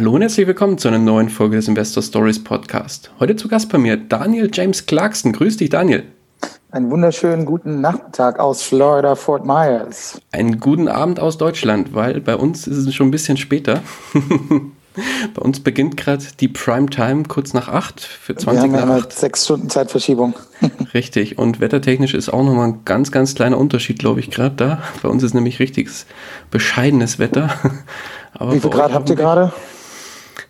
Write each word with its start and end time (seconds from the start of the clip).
Hallo 0.00 0.14
und 0.14 0.22
herzlich 0.22 0.46
willkommen 0.46 0.78
zu 0.78 0.88
einer 0.88 0.98
neuen 0.98 1.28
Folge 1.28 1.56
des 1.56 1.68
Investor 1.68 2.02
Stories 2.02 2.42
Podcast. 2.42 3.10
Heute 3.20 3.36
zu 3.36 3.48
Gast 3.48 3.68
bei 3.70 3.76
mir 3.76 3.98
Daniel 3.98 4.48
James 4.50 4.86
Clarkson. 4.86 5.34
Grüß 5.34 5.58
dich, 5.58 5.68
Daniel. 5.68 6.04
Einen 6.70 6.90
wunderschönen 6.90 7.44
guten 7.44 7.82
Nachmittag 7.82 8.38
aus 8.38 8.62
Florida, 8.62 9.14
Fort 9.14 9.44
Myers. 9.44 10.18
Einen 10.32 10.58
guten 10.58 10.88
Abend 10.88 11.20
aus 11.20 11.36
Deutschland, 11.36 11.94
weil 11.94 12.22
bei 12.22 12.34
uns 12.34 12.66
ist 12.66 12.78
es 12.78 12.94
schon 12.94 13.08
ein 13.08 13.10
bisschen 13.10 13.36
später. 13.36 13.82
bei 15.34 15.42
uns 15.42 15.60
beginnt 15.60 15.98
gerade 15.98 16.24
die 16.40 16.48
Primetime 16.48 17.24
kurz 17.24 17.52
nach 17.52 17.68
acht 17.68 18.00
für 18.00 18.34
20 18.34 18.72
Wir 18.72 18.80
haben 18.80 18.88
nach 18.88 19.02
acht. 19.02 19.12
sechs 19.12 19.44
Stunden 19.44 19.68
Zeitverschiebung. 19.68 20.32
Richtig. 20.94 21.36
Und 21.36 21.60
wettertechnisch 21.60 22.14
ist 22.14 22.30
auch 22.30 22.42
nochmal 22.42 22.68
ein 22.68 22.86
ganz, 22.86 23.12
ganz 23.12 23.34
kleiner 23.34 23.58
Unterschied, 23.58 23.98
glaube 23.98 24.20
ich, 24.20 24.30
gerade 24.30 24.56
da. 24.56 24.82
Bei 25.02 25.10
uns 25.10 25.22
ist 25.22 25.34
nämlich 25.34 25.58
richtiges 25.60 26.06
bescheidenes 26.50 27.18
Wetter. 27.18 27.50
Aber 28.32 28.54
Wie 28.54 28.60
viel 28.60 28.70
Grad 28.70 28.94
habt 28.94 29.10
ihr 29.10 29.16
gerade? 29.16 29.52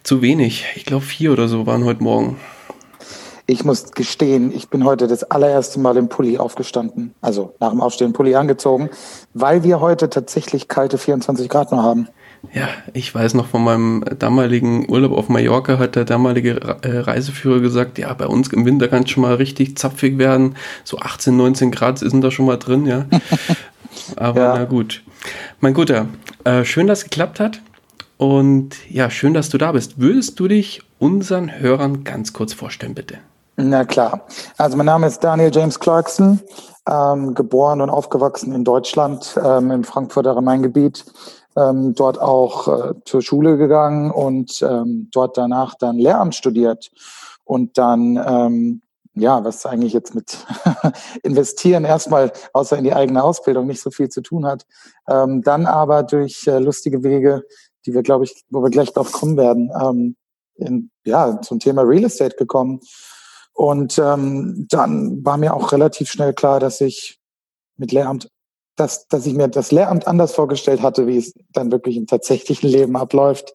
Zu 0.03 0.23
wenig. 0.23 0.67
Ich 0.77 0.85
glaube, 0.85 1.05
vier 1.05 1.33
oder 1.33 1.49
so 1.49 1.67
waren 1.67 1.85
heute 1.85 2.03
Morgen. 2.03 2.37
Ich 3.47 3.65
muss 3.65 3.91
gestehen, 3.91 4.53
ich 4.55 4.69
bin 4.69 4.85
heute 4.85 5.09
das 5.09 5.25
allererste 5.25 5.81
Mal 5.81 5.97
im 5.97 6.09
Pulli 6.09 6.39
aufgestanden. 6.39 7.15
Also 7.21 7.55
nach 7.59 7.71
dem 7.71 7.81
Aufstehen 7.81 8.13
Pulli 8.13 8.37
angezogen, 8.37 8.91
weil 9.35 9.65
wir 9.65 9.81
heute 9.81 10.09
tatsächlich 10.09 10.69
kalte 10.69 10.99
24 10.99 11.49
Grad 11.49 11.73
nur 11.73 11.83
haben. 11.83 12.07
Ja, 12.55 12.69
ich 12.95 13.15
weiß 13.15 13.35
noch 13.35 13.47
von 13.49 13.65
meinem 13.65 14.05
damaligen 14.19 14.89
Urlaub 14.89 15.13
auf 15.13 15.29
Mallorca 15.29 15.79
hat 15.79 15.97
der 15.97 16.05
damalige 16.05 16.61
Reiseführer 16.63 17.61
gesagt, 17.61 17.99
ja, 17.99 18.15
bei 18.15 18.27
uns 18.27 18.49
im 18.49 18.65
Winter 18.65 18.89
kann 18.89 19.03
es 19.03 19.11
schon 19.11 19.23
mal 19.23 19.35
richtig 19.35 19.77
zapfig 19.77 20.17
werden. 20.19 20.57
So 20.85 20.99
18, 20.99 21.37
19 21.37 21.71
Grad 21.71 21.99
sind 21.99 22.23
da 22.23 22.31
schon 22.31 22.47
mal 22.47 22.57
drin, 22.57 22.87
ja. 22.87 23.07
Aber 24.17 24.41
ja. 24.41 24.55
na 24.55 24.65
gut. 24.65 25.03
Mein 25.61 25.75
Guter, 25.75 26.07
äh, 26.45 26.65
schön, 26.65 26.87
dass 26.87 27.01
es 27.01 27.05
geklappt 27.05 27.41
hat. 27.41 27.61
Und 28.21 28.77
ja, 28.91 29.09
schön, 29.09 29.33
dass 29.33 29.49
du 29.49 29.57
da 29.57 29.73
bist. 29.73 29.99
Würdest 29.99 30.39
du 30.39 30.47
dich 30.47 30.83
unseren 30.99 31.59
Hörern 31.59 32.05
ganz 32.05 32.35
kurz 32.35 32.53
vorstellen, 32.53 32.93
bitte? 32.93 33.17
Na 33.57 33.87
klar. 33.87 34.27
Also 34.59 34.77
mein 34.77 34.85
Name 34.85 35.07
ist 35.07 35.25
Daniel 35.25 35.51
James 35.51 35.81
Clarkson, 35.81 36.39
ähm, 36.87 37.35
geboren 37.35 37.81
und 37.81 37.89
aufgewachsen 37.89 38.53
in 38.53 38.63
Deutschland, 38.63 39.41
ähm, 39.43 39.71
im 39.71 39.85
Frankfurter 39.85 40.37
Rhein-Gebiet. 40.37 41.07
Ähm, 41.57 41.95
dort 41.95 42.21
auch 42.21 42.69
äh, 42.69 42.95
zur 43.07 43.23
Schule 43.23 43.57
gegangen 43.57 44.11
und 44.11 44.61
ähm, 44.61 45.09
dort 45.11 45.39
danach 45.39 45.75
dann 45.77 45.97
Lehramt 45.97 46.35
studiert 46.35 46.91
und 47.45 47.79
dann 47.79 48.23
ähm, 48.23 48.83
ja, 49.15 49.43
was 49.43 49.65
eigentlich 49.65 49.95
jetzt 49.95 50.15
mit 50.15 50.45
Investieren 51.23 51.85
erstmal 51.85 52.33
außer 52.53 52.77
in 52.77 52.85
die 52.85 52.93
eigene 52.93 53.23
Ausbildung 53.25 53.67
nicht 53.67 53.81
so 53.81 53.91
viel 53.91 54.11
zu 54.11 54.21
tun 54.21 54.47
hat. 54.47 54.67
Ähm, 55.09 55.43
dann 55.43 55.67
aber 55.67 56.03
durch 56.03 56.47
äh, 56.47 56.59
lustige 56.59 57.03
Wege 57.03 57.45
die 57.87 57.95
wir, 57.95 58.03
glaube 58.03 58.25
ich, 58.25 58.45
wo 58.51 58.63
wir 58.63 58.71
gleich 58.71 58.93
drauf 58.93 59.13
kommen 59.13 59.37
werden, 59.37 59.71
ähm, 59.81 60.17
in, 60.57 60.91
ja, 61.05 61.41
zum 61.41 61.59
Thema 61.59 61.83
Real 61.83 62.05
Estate 62.05 62.37
gekommen. 62.37 62.81
Und 63.53 63.99
ähm, 63.99 64.67
dann 64.69 65.25
war 65.25 65.37
mir 65.37 65.55
auch 65.55 65.73
relativ 65.73 66.11
schnell 66.11 66.33
klar, 66.33 66.61
dass 66.61 66.81
ich 66.81 67.19
mit 67.77 67.93
Lehramt, 67.93 68.29
dass, 68.77 69.09
dass 69.09 69.27
ich 69.27 69.35
mir 69.35 69.49
das 69.49 69.73
Lehramt 69.73 70.07
anders 70.07 70.33
vorgestellt 70.33 70.83
hatte, 70.83 71.07
wie 71.07 71.17
es 71.17 71.35
dann 71.53 71.73
wirklich 71.73 71.97
im 71.97 72.07
tatsächlichen 72.07 72.69
Leben 72.69 72.97
abläuft. 72.97 73.53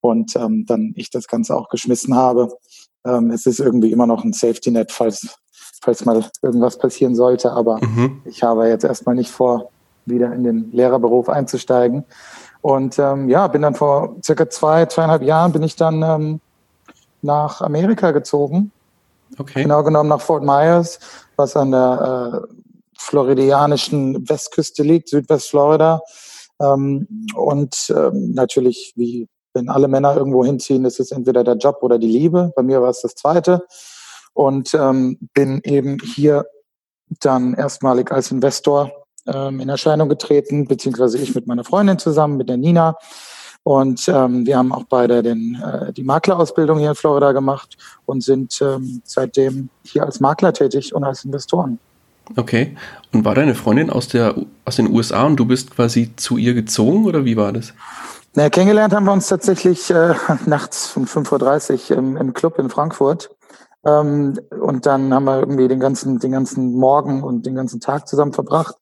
Und 0.00 0.36
ähm, 0.36 0.64
dann 0.66 0.92
ich 0.96 1.10
das 1.10 1.26
Ganze 1.26 1.56
auch 1.56 1.68
geschmissen 1.68 2.14
habe. 2.14 2.56
Ähm, 3.04 3.30
es 3.30 3.46
ist 3.46 3.58
irgendwie 3.58 3.90
immer 3.90 4.06
noch 4.06 4.24
ein 4.24 4.32
Safety 4.32 4.70
Net, 4.70 4.92
falls, 4.92 5.38
falls 5.82 6.04
mal 6.04 6.24
irgendwas 6.42 6.78
passieren 6.78 7.14
sollte. 7.14 7.52
Aber 7.52 7.84
mhm. 7.84 8.22
ich 8.24 8.42
habe 8.42 8.68
jetzt 8.68 8.84
erstmal 8.84 9.14
nicht 9.14 9.30
vor, 9.30 9.70
wieder 10.06 10.32
in 10.32 10.44
den 10.44 10.70
Lehrerberuf 10.72 11.28
einzusteigen. 11.28 12.04
Und 12.60 12.98
ähm, 12.98 13.28
ja, 13.28 13.46
bin 13.46 13.62
dann 13.62 13.74
vor 13.74 14.16
circa 14.24 14.48
zwei, 14.50 14.86
zweieinhalb 14.86 15.22
Jahren 15.22 15.52
bin 15.52 15.62
ich 15.62 15.76
dann 15.76 16.02
ähm, 16.02 16.40
nach 17.22 17.60
Amerika 17.60 18.10
gezogen. 18.10 18.72
Okay. 19.38 19.62
Genau 19.62 19.82
genommen 19.82 20.08
nach 20.08 20.20
Fort 20.20 20.42
Myers, 20.42 20.98
was 21.36 21.56
an 21.56 21.70
der 21.70 22.42
äh, 22.44 22.54
floridianischen 22.98 24.28
Westküste 24.28 24.82
liegt, 24.82 25.08
Südwestflorida. 25.08 26.00
Ähm, 26.60 27.06
und 27.34 27.92
ähm, 27.96 28.32
natürlich, 28.32 28.92
wie 28.96 29.28
wenn 29.54 29.68
alle 29.68 29.88
Männer 29.88 30.16
irgendwo 30.16 30.44
hinziehen, 30.44 30.84
ist 30.84 31.00
es 31.00 31.12
entweder 31.12 31.44
der 31.44 31.56
Job 31.56 31.78
oder 31.82 31.98
die 31.98 32.08
Liebe. 32.08 32.52
Bei 32.56 32.62
mir 32.62 32.82
war 32.82 32.90
es 32.90 33.02
das 33.02 33.14
Zweite. 33.14 33.66
Und 34.34 34.74
ähm, 34.74 35.18
bin 35.34 35.60
eben 35.64 35.98
hier 36.14 36.46
dann 37.20 37.54
erstmalig 37.54 38.12
als 38.12 38.30
Investor 38.30 38.92
ähm, 39.32 39.60
in 39.60 39.68
Erscheinung 39.68 40.08
getreten, 40.08 40.66
beziehungsweise 40.66 41.18
ich 41.18 41.34
mit 41.34 41.46
meiner 41.46 41.64
Freundin 41.64 41.98
zusammen, 41.98 42.36
mit 42.36 42.48
der 42.48 42.56
Nina. 42.56 42.96
Und 43.62 44.08
ähm, 44.08 44.46
wir 44.46 44.56
haben 44.56 44.72
auch 44.72 44.84
beide 44.88 45.22
den, 45.22 45.62
äh, 45.62 45.92
die 45.92 46.02
Maklerausbildung 46.02 46.78
hier 46.78 46.90
in 46.90 46.94
Florida 46.94 47.32
gemacht 47.32 47.76
und 48.06 48.22
sind 48.22 48.58
ähm, 48.62 49.02
seitdem 49.04 49.68
hier 49.84 50.04
als 50.04 50.20
Makler 50.20 50.52
tätig 50.52 50.94
und 50.94 51.04
als 51.04 51.24
Investoren. 51.24 51.78
Okay. 52.36 52.76
Und 53.12 53.24
war 53.24 53.34
deine 53.34 53.54
Freundin 53.54 53.90
aus, 53.90 54.08
der, 54.08 54.34
aus 54.64 54.76
den 54.76 54.90
USA 54.90 55.24
und 55.24 55.36
du 55.36 55.44
bist 55.44 55.70
quasi 55.70 56.14
zu 56.16 56.36
ihr 56.36 56.54
gezogen 56.54 57.04
oder 57.04 57.24
wie 57.24 57.36
war 57.36 57.52
das? 57.52 57.74
Na, 58.34 58.50
kennengelernt 58.50 58.94
haben 58.94 59.04
wir 59.04 59.12
uns 59.12 59.28
tatsächlich 59.28 59.90
äh, 59.90 60.14
nachts 60.46 60.96
um 60.96 61.04
5.30 61.04 61.90
Uhr 61.90 61.98
im, 61.98 62.16
im 62.16 62.32
Club 62.34 62.58
in 62.58 62.70
Frankfurt. 62.70 63.30
Ähm, 63.86 64.38
und 64.60 64.86
dann 64.86 65.14
haben 65.14 65.24
wir 65.24 65.38
irgendwie 65.38 65.68
den 65.68 65.80
ganzen, 65.80 66.18
den 66.18 66.32
ganzen 66.32 66.74
Morgen 66.74 67.22
und 67.22 67.46
den 67.46 67.54
ganzen 67.54 67.80
Tag 67.80 68.08
zusammen 68.08 68.32
verbracht 68.32 68.76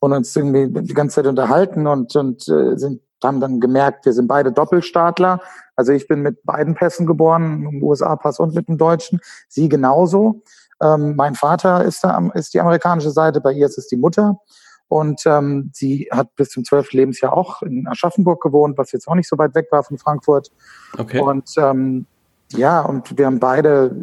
und 0.00 0.12
uns 0.12 0.34
irgendwie 0.34 0.68
die 0.82 0.94
ganze 0.94 1.16
Zeit 1.16 1.26
unterhalten 1.26 1.86
und, 1.86 2.14
und 2.16 2.48
äh, 2.48 2.76
sind, 2.76 3.02
haben 3.22 3.40
dann 3.40 3.60
gemerkt, 3.60 4.06
wir 4.06 4.12
sind 4.12 4.28
beide 4.28 4.52
Doppelstaatler. 4.52 5.40
Also 5.76 5.92
ich 5.92 6.08
bin 6.08 6.22
mit 6.22 6.42
beiden 6.44 6.74
Pässen 6.74 7.06
geboren, 7.06 7.66
im 7.66 7.82
USA-Pass 7.82 8.38
und 8.38 8.54
mit 8.54 8.68
dem 8.68 8.78
Deutschen. 8.78 9.20
Sie 9.48 9.68
genauso. 9.68 10.42
Ähm, 10.80 11.16
mein 11.16 11.34
Vater 11.34 11.84
ist, 11.84 12.04
da, 12.04 12.18
ist 12.34 12.54
die 12.54 12.60
amerikanische 12.60 13.10
Seite, 13.10 13.40
bei 13.40 13.52
ihr 13.52 13.66
ist 13.66 13.78
es 13.78 13.88
die 13.88 13.96
Mutter. 13.96 14.38
Und 14.88 15.22
ähm, 15.26 15.70
sie 15.74 16.08
hat 16.10 16.34
bis 16.34 16.48
zum 16.48 16.64
12. 16.64 16.92
Lebensjahr 16.92 17.36
auch 17.36 17.60
in 17.62 17.86
Aschaffenburg 17.86 18.42
gewohnt, 18.42 18.78
was 18.78 18.92
jetzt 18.92 19.06
auch 19.06 19.14
nicht 19.14 19.28
so 19.28 19.36
weit 19.36 19.54
weg 19.54 19.66
war 19.70 19.82
von 19.82 19.98
Frankfurt. 19.98 20.50
Okay. 20.96 21.20
Und 21.20 21.50
ähm, 21.58 22.06
ja, 22.52 22.80
und 22.80 23.16
wir 23.18 23.26
haben 23.26 23.40
beide 23.40 23.94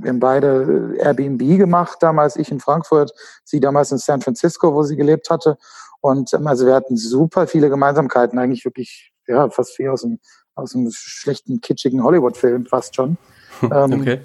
wir 0.00 0.10
haben 0.10 0.20
beide 0.20 0.94
Airbnb 0.98 1.58
gemacht, 1.58 1.98
damals 2.00 2.36
ich 2.36 2.50
in 2.50 2.60
Frankfurt, 2.60 3.12
sie 3.44 3.60
damals 3.60 3.92
in 3.92 3.98
San 3.98 4.20
Francisco, 4.20 4.72
wo 4.74 4.82
sie 4.82 4.96
gelebt 4.96 5.30
hatte. 5.30 5.58
Und 6.00 6.32
ähm, 6.34 6.46
also 6.46 6.66
wir 6.66 6.74
hatten 6.74 6.96
super 6.96 7.46
viele 7.46 7.68
Gemeinsamkeiten, 7.68 8.38
eigentlich 8.38 8.64
wirklich, 8.64 9.12
ja, 9.26 9.50
fast 9.50 9.78
wie 9.78 9.88
aus 9.88 10.04
einem, 10.04 10.20
aus 10.54 10.74
einem 10.74 10.90
schlechten, 10.92 11.60
kitschigen 11.60 12.02
Hollywood-Film 12.02 12.66
fast 12.66 12.96
schon. 12.96 13.16
Ähm, 13.60 14.00
okay. 14.00 14.20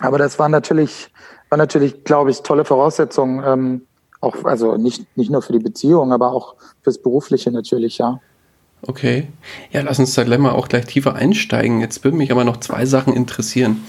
Aber 0.00 0.18
das 0.18 0.38
war 0.40 0.48
natürlich, 0.48 1.12
war 1.50 1.58
natürlich, 1.58 2.02
glaube 2.02 2.30
ich, 2.30 2.42
tolle 2.42 2.64
Voraussetzungen, 2.64 3.44
ähm, 3.46 3.86
auch, 4.20 4.44
also 4.44 4.76
nicht, 4.76 5.16
nicht 5.16 5.30
nur 5.30 5.40
für 5.42 5.52
die 5.52 5.60
Beziehung, 5.60 6.12
aber 6.12 6.32
auch 6.32 6.56
fürs 6.82 7.00
Berufliche 7.00 7.52
natürlich, 7.52 7.98
ja. 7.98 8.20
Okay. 8.82 9.28
Ja, 9.72 9.82
lass 9.82 9.98
uns 9.98 10.14
da 10.14 10.24
gleich 10.24 10.38
mal 10.38 10.52
auch 10.52 10.68
gleich 10.68 10.86
tiefer 10.86 11.14
einsteigen. 11.14 11.80
Jetzt 11.80 12.02
würden 12.02 12.16
mich 12.16 12.32
aber 12.32 12.44
noch 12.44 12.58
zwei 12.58 12.86
Sachen 12.86 13.14
interessieren. 13.14 13.82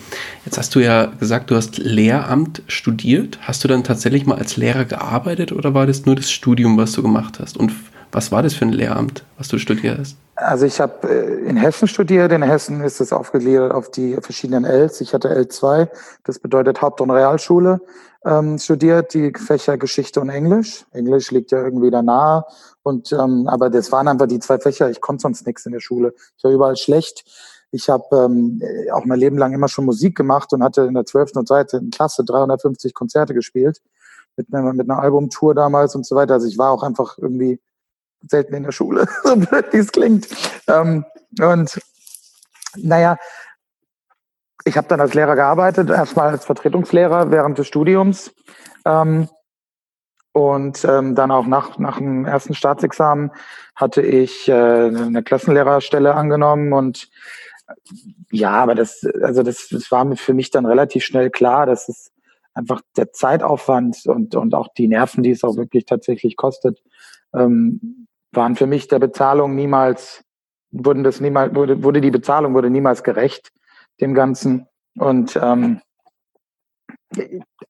Jetzt 0.46 0.58
hast 0.58 0.76
du 0.76 0.80
ja 0.80 1.06
gesagt, 1.06 1.50
du 1.50 1.56
hast 1.56 1.78
Lehramt 1.78 2.62
studiert. 2.68 3.40
Hast 3.42 3.64
du 3.64 3.68
dann 3.70 3.86
tatsächlich 3.86 4.26
mal 4.26 4.38
als 4.38 4.58
Lehrer 4.58 4.84
gearbeitet 4.86 5.54
oder 5.54 5.74
war 5.74 5.88
das 5.88 6.06
nur 6.06 6.16
das 6.16 6.30
Studium, 6.30 6.78
was 6.78 6.92
du 6.92 7.02
gemacht 7.02 7.40
hast? 7.40 7.58
Und 7.58 7.72
was 8.12 8.32
war 8.32 8.44
das 8.44 8.54
für 8.54 8.66
ein 8.66 8.72
Lehramt, 8.72 9.24
was 9.38 9.48
du 9.48 9.58
studiert 9.58 10.00
hast? 10.00 10.18
Also 10.36 10.66
ich 10.66 10.80
habe 10.82 11.08
äh, 11.08 11.48
in 11.48 11.58
Hessen 11.58 11.88
studiert. 11.88 12.32
In 12.32 12.42
Hessen 12.42 12.82
ist 12.82 13.00
es 13.00 13.14
aufgegliedert 13.14 13.72
auf 13.72 13.92
die 13.92 14.16
verschiedenen 14.22 14.66
Ls. 14.66 15.02
Ich 15.02 15.14
hatte 15.14 15.30
L2, 15.30 15.88
das 16.24 16.40
bedeutet 16.40 16.82
Haupt- 16.82 17.02
und 17.02 17.12
Realschule, 17.12 17.82
ähm, 18.26 18.58
studiert, 18.58 19.14
die 19.14 19.32
Fächer 19.36 19.78
Geschichte 19.78 20.20
und 20.20 20.30
Englisch. 20.30 20.86
Englisch 20.92 21.32
liegt 21.32 21.52
ja 21.52 21.64
irgendwie 21.64 21.92
da 21.92 22.02
nahe. 22.02 22.46
Und 22.84 23.12
ähm, 23.14 23.48
aber 23.48 23.70
das 23.70 23.92
waren 23.92 24.08
einfach 24.08 24.28
die 24.28 24.40
zwei 24.40 24.58
Fächer. 24.60 24.90
Ich 24.90 25.02
konnte 25.02 25.22
sonst 25.22 25.46
nichts 25.46 25.66
in 25.66 25.74
der 25.74 25.80
Schule. 25.80 26.14
Ich 26.38 26.44
war 26.44 26.52
überall 26.52 26.76
schlecht. 26.76 27.24
Ich 27.72 27.90
habe 27.90 28.04
ähm, 28.12 28.62
auch 28.92 29.06
mein 29.06 29.20
Leben 29.20 29.38
lang 29.38 29.54
immer 29.54 29.70
schon 29.70 29.86
Musik 29.86 30.18
gemacht 30.18 30.52
und 30.54 30.64
hatte 30.64 30.82
in 30.82 30.94
der 30.94 31.06
12. 31.06 31.32
und 31.36 31.50
13. 31.50 31.90
Klasse 31.90 32.26
350 32.26 32.94
Konzerte 32.94 33.34
gespielt 33.34 33.82
mit 34.36 34.54
einer, 34.54 34.74
mit 34.74 34.90
einer 34.90 35.00
Albumtour 35.00 35.56
damals 35.56 35.96
und 35.96 36.06
so 36.06 36.16
weiter. 36.16 36.34
Also 36.34 36.48
ich 36.48 36.58
war 36.58 36.72
auch 36.72 36.84
einfach 36.84 37.18
irgendwie 37.18 37.60
selten 38.28 38.54
in 38.56 38.64
der 38.64 38.72
Schule, 38.72 39.08
so 39.24 39.36
blöd 39.36 39.66
wie 39.72 39.78
es 39.78 39.92
klingt. 39.92 40.28
Ähm, 40.68 41.06
und 41.40 41.80
Naja, 42.78 43.18
ich 44.64 44.78
habe 44.78 44.88
dann 44.88 45.02
als 45.02 45.14
Lehrer 45.14 45.36
gearbeitet, 45.36 45.90
erstmal 45.90 46.30
als 46.30 46.46
Vertretungslehrer 46.46 47.32
während 47.32 47.58
des 47.58 47.68
Studiums. 47.68 48.34
Ähm, 48.86 49.28
und 50.34 50.86
ähm, 50.86 51.14
dann 51.16 51.32
auch 51.32 51.46
nach, 51.46 51.78
nach 51.78 51.98
dem 51.98 52.26
ersten 52.26 52.54
Staatsexamen 52.54 53.32
hatte 53.76 54.02
ich 54.02 54.48
äh, 54.48 54.54
eine 54.54 55.24
Klassenlehrerstelle 55.24 56.16
angenommen 56.16 56.72
und 56.72 57.10
ja, 58.32 58.52
aber 58.52 58.76
das, 58.76 59.06
also 59.22 59.44
das, 59.44 59.68
das 59.70 59.92
war 59.92 60.16
für 60.16 60.34
mich 60.34 60.52
dann 60.52 60.66
relativ 60.66 61.04
schnell 61.04 61.30
klar, 61.30 61.66
dass 61.66 61.90
es 61.90 62.12
einfach 62.54 62.82
der 62.98 63.12
Zeitaufwand 63.12 64.06
und, 64.06 64.36
und 64.36 64.56
auch 64.56 64.70
die 64.78 64.88
Nerven, 64.88 65.24
die 65.24 65.32
es 65.32 65.44
auch 65.44 65.56
wirklich 65.56 65.86
tatsächlich 65.86 66.36
kostet, 66.36 66.82
ähm, 67.34 68.01
waren 68.32 68.56
für 68.56 68.68
mich 68.68 68.88
der 68.88 69.00
Bezahlung 69.00 69.56
niemals, 69.56 70.24
wurden 70.72 71.04
das 71.04 71.20
niemals, 71.20 71.54
wurde, 71.56 71.84
wurde 71.84 72.02
die 72.02 72.12
Bezahlung 72.12 72.54
wurde 72.54 72.70
niemals 72.70 73.04
gerecht 73.04 73.52
dem 74.00 74.14
Ganzen. 74.14 74.68
Und 74.98 75.36
ähm, 75.42 75.82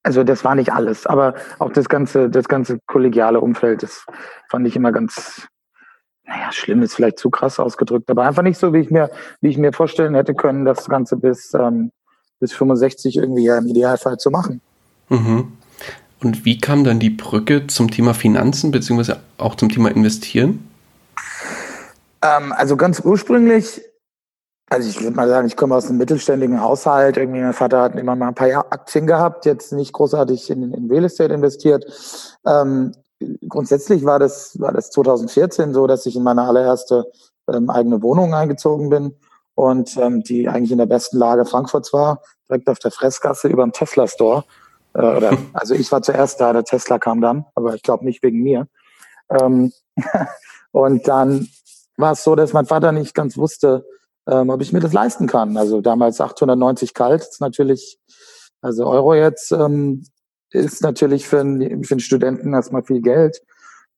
also 0.02 0.24
das 0.24 0.44
war 0.44 0.54
nicht 0.54 0.72
alles, 0.72 1.06
aber 1.06 1.34
auch 1.58 1.72
das 1.72 1.88
ganze, 1.88 2.30
das 2.30 2.48
ganze 2.48 2.78
kollegiale 2.86 3.40
Umfeld, 3.40 3.82
das 3.82 4.06
fand 4.48 4.66
ich 4.66 4.76
immer 4.76 4.92
ganz, 4.92 5.48
naja, 6.24 6.52
schlimm 6.52 6.82
ist 6.82 6.94
vielleicht 6.94 7.18
zu 7.18 7.30
krass 7.30 7.58
ausgedrückt, 7.58 8.08
aber 8.10 8.22
einfach 8.22 8.42
nicht 8.42 8.58
so, 8.58 8.72
wie 8.72 8.78
ich 8.78 8.90
mir, 8.90 9.10
wie 9.40 9.48
ich 9.48 9.58
mir 9.58 9.72
vorstellen 9.72 10.14
hätte 10.14 10.34
können, 10.34 10.64
das 10.64 10.88
Ganze 10.88 11.16
bis, 11.16 11.54
ähm, 11.54 11.90
bis 12.38 12.52
65 12.52 13.16
irgendwie 13.16 13.44
ja 13.44 13.58
im 13.58 13.66
Idealfall 13.66 14.16
zu 14.18 14.30
machen. 14.30 14.60
Mhm. 15.08 15.52
Und 16.22 16.44
wie 16.44 16.58
kam 16.58 16.84
dann 16.84 16.98
die 16.98 17.10
Brücke 17.10 17.66
zum 17.66 17.90
Thema 17.90 18.14
Finanzen 18.14 18.70
beziehungsweise 18.70 19.20
auch 19.38 19.56
zum 19.56 19.68
Thema 19.68 19.90
Investieren? 19.90 20.68
Ähm, 22.22 22.52
also 22.52 22.76
ganz 22.76 23.00
ursprünglich 23.00 23.82
also 24.72 24.88
ich 24.88 25.02
würde 25.02 25.14
mal 25.14 25.28
sagen, 25.28 25.46
ich 25.46 25.56
komme 25.56 25.74
aus 25.74 25.88
einem 25.88 25.98
mittelständigen 25.98 26.62
Haushalt. 26.62 27.18
Irgendwie 27.18 27.42
mein 27.42 27.52
Vater 27.52 27.82
hat 27.82 27.94
immer 27.94 28.16
mal 28.16 28.28
ein 28.28 28.34
paar 28.34 28.48
Aktien 28.72 29.06
gehabt, 29.06 29.44
jetzt 29.44 29.72
nicht 29.72 29.92
großartig 29.92 30.48
in, 30.48 30.72
in 30.72 30.90
Real 30.90 31.04
Estate 31.04 31.34
investiert. 31.34 31.84
Ähm, 32.46 32.92
grundsätzlich 33.48 34.04
war 34.06 34.18
das, 34.18 34.58
war 34.58 34.72
das 34.72 34.90
2014 34.90 35.74
so, 35.74 35.86
dass 35.86 36.06
ich 36.06 36.16
in 36.16 36.22
meine 36.22 36.44
allererste 36.44 37.04
ähm, 37.52 37.68
eigene 37.68 38.02
Wohnung 38.02 38.32
eingezogen 38.32 38.88
bin 38.88 39.14
und 39.54 39.94
ähm, 39.98 40.22
die 40.22 40.48
eigentlich 40.48 40.72
in 40.72 40.78
der 40.78 40.86
besten 40.86 41.18
Lage 41.18 41.44
Frankfurts 41.44 41.92
war, 41.92 42.22
direkt 42.48 42.70
auf 42.70 42.78
der 42.78 42.92
Fressgasse 42.92 43.48
über 43.48 43.64
dem 43.64 43.72
Tesla 43.72 44.06
Store. 44.06 44.44
Äh, 44.94 45.16
oder, 45.16 45.38
also 45.52 45.74
ich 45.74 45.90
war 45.92 46.02
zuerst 46.02 46.40
da, 46.40 46.52
der 46.52 46.64
Tesla 46.64 46.98
kam 46.98 47.20
dann, 47.20 47.46
aber 47.54 47.74
ich 47.74 47.82
glaube 47.82 48.04
nicht 48.04 48.22
wegen 48.22 48.42
mir. 48.42 48.68
Ähm, 49.30 49.72
und 50.72 51.08
dann 51.08 51.48
war 51.96 52.12
es 52.12 52.24
so, 52.24 52.34
dass 52.34 52.52
mein 52.52 52.66
Vater 52.66 52.92
nicht 52.92 53.14
ganz 53.14 53.36
wusste, 53.36 53.86
ähm, 54.28 54.50
ob 54.50 54.60
ich 54.60 54.72
mir 54.72 54.80
das 54.80 54.92
leisten 54.92 55.26
kann. 55.26 55.56
Also 55.56 55.80
damals 55.80 56.20
890 56.20 56.94
kalt, 56.94 57.22
ist 57.22 57.40
natürlich, 57.40 57.98
also 58.60 58.86
Euro 58.86 59.14
jetzt, 59.14 59.52
ähm, 59.52 60.04
ist 60.50 60.82
natürlich 60.82 61.26
für 61.26 61.40
einen, 61.40 61.84
für 61.84 61.98
Studenten 62.00 62.54
erstmal 62.54 62.82
viel 62.82 63.00
Geld. 63.00 63.42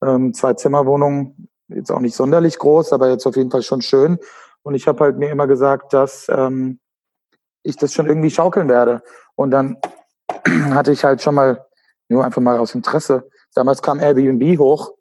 Ähm, 0.03 0.35
zwei 0.35 0.55
Zimmerwohnungen, 0.55 1.49
jetzt 1.69 1.91
auch 1.91 2.01
nicht 2.01 2.15
sonderlich 2.15 2.59
groß, 2.59 2.93
aber 2.93 3.11
jetzt 3.11 3.27
auf 3.27 3.37
jeden 3.37 3.51
Fall 3.51 3.63
schon 3.63 3.83
schön. 3.83 4.19
Und 4.63 4.75
ich 4.75 4.87
habe 4.87 5.05
halt 5.05 5.19
mir 5.19 5.31
immer 5.31 5.47
gesagt, 5.47 5.93
dass 5.93 6.27
ähm, 6.29 6.79
ich 7.63 7.77
das 7.77 7.93
schon 7.93 8.07
irgendwie 8.07 8.31
schaukeln 8.31 8.69
werde. 8.69 9.03
Und 9.35 9.51
dann 9.51 9.79
hatte 10.75 10.93
ich 10.93 11.05
halt 11.05 11.23
schon 11.23 11.35
mal, 11.35 11.65
nur 12.09 12.25
einfach 12.25 12.43
mal 12.43 12.59
aus 12.59 12.75
Interesse, 12.75 13.29
damals 13.55 13.83
kam 13.83 14.01
Airbnb 14.01 14.59
hoch 14.59 14.93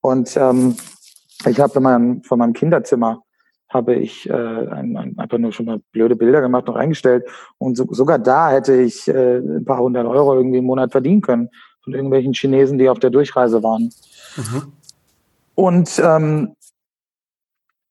und 0.00 0.36
ähm, 0.36 0.76
ich 1.46 1.60
habe 1.60 1.72
von 1.72 2.38
meinem 2.38 2.52
Kinderzimmer 2.52 3.22
habe 3.68 3.96
ich 3.96 4.28
äh, 4.28 4.32
ein, 4.32 4.96
ein, 4.96 5.18
einfach 5.18 5.38
nur 5.38 5.52
schon 5.52 5.66
mal 5.66 5.80
blöde 5.92 6.16
Bilder 6.16 6.40
gemacht, 6.40 6.66
noch 6.66 6.76
eingestellt. 6.76 7.28
Und 7.58 7.76
so, 7.76 7.86
sogar 7.90 8.18
da 8.18 8.50
hätte 8.50 8.74
ich 8.80 9.06
äh, 9.08 9.38
ein 9.38 9.64
paar 9.64 9.78
hundert 9.78 10.06
Euro 10.06 10.34
irgendwie 10.34 10.58
im 10.58 10.64
Monat 10.64 10.90
verdienen 10.90 11.20
können 11.20 11.50
von 11.82 11.92
irgendwelchen 11.92 12.32
Chinesen, 12.32 12.78
die 12.78 12.88
auf 12.88 12.98
der 12.98 13.10
Durchreise 13.10 13.62
waren. 13.62 13.92
Mhm. 14.36 14.72
Und 15.54 16.00
ähm, 16.02 16.54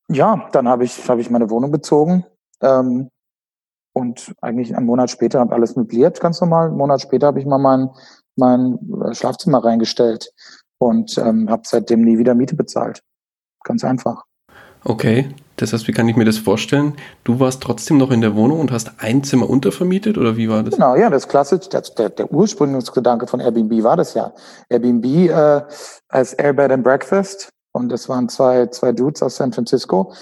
ja, 0.10 0.50
dann 0.52 0.68
habe 0.68 0.84
ich, 0.84 1.08
hab 1.08 1.20
ich 1.20 1.30
meine 1.30 1.50
Wohnung 1.50 1.72
bezogen. 1.72 2.26
Ähm, 2.62 3.10
und 3.98 4.36
eigentlich 4.42 4.76
einen 4.76 4.86
Monat 4.86 5.10
später 5.10 5.40
habe 5.40 5.56
alles 5.56 5.76
möbliert, 5.76 6.20
ganz 6.20 6.40
normal. 6.40 6.68
Einen 6.68 6.78
Monat 6.78 7.02
später 7.02 7.28
habe 7.28 7.40
ich 7.40 7.48
mal 7.48 7.58
mein, 7.58 7.90
mein 8.36 8.78
Schlafzimmer 9.14 9.64
reingestellt 9.64 10.32
und 10.78 11.18
ähm, 11.18 11.50
habe 11.50 11.64
seitdem 11.66 12.04
nie 12.04 12.20
wieder 12.20 12.36
Miete 12.36 12.56
bezahlt. 12.56 13.02
Ganz 13.64 13.84
einfach. 13.84 14.24
Okay, 14.84 15.30
das 15.56 15.74
heißt, 15.74 15.88
wie 15.88 15.94
kann 15.94 16.08
ich 16.08 16.16
mir 16.16 16.26
das 16.26 16.38
vorstellen? 16.38 16.94
Du 17.24 17.40
warst 17.40 17.64
trotzdem 17.64 17.98
noch 17.98 18.12
in 18.12 18.22
der 18.22 18.36
Wohnung 18.36 18.60
und 18.60 18.72
hast 18.72 18.92
ein 19.00 19.24
Zimmer 19.24 19.50
untervermietet 19.50 20.20
oder 20.20 20.38
wie 20.38 20.48
war 20.48 20.62
das? 20.62 20.76
Genau, 20.76 20.96
ja, 20.96 21.10
das 21.10 21.28
klassisch, 21.28 21.68
der, 21.70 21.82
der, 21.82 22.10
der 22.12 22.32
Ursprungsgedanke 22.32 23.26
von 23.26 23.40
Airbnb 23.40 23.84
war 23.84 23.98
das 23.98 24.14
ja. 24.14 24.32
Airbnb 24.70 25.06
äh, 25.06 25.62
als 26.08 26.34
Airbed 26.34 26.72
and 26.72 26.84
Breakfast 26.84 27.50
und 27.72 27.90
das 27.90 28.08
waren 28.08 28.30
zwei, 28.30 28.68
zwei 28.68 28.92
Dudes 28.92 29.24
aus 29.24 29.38
San 29.38 29.52
Francisco, 29.52 30.14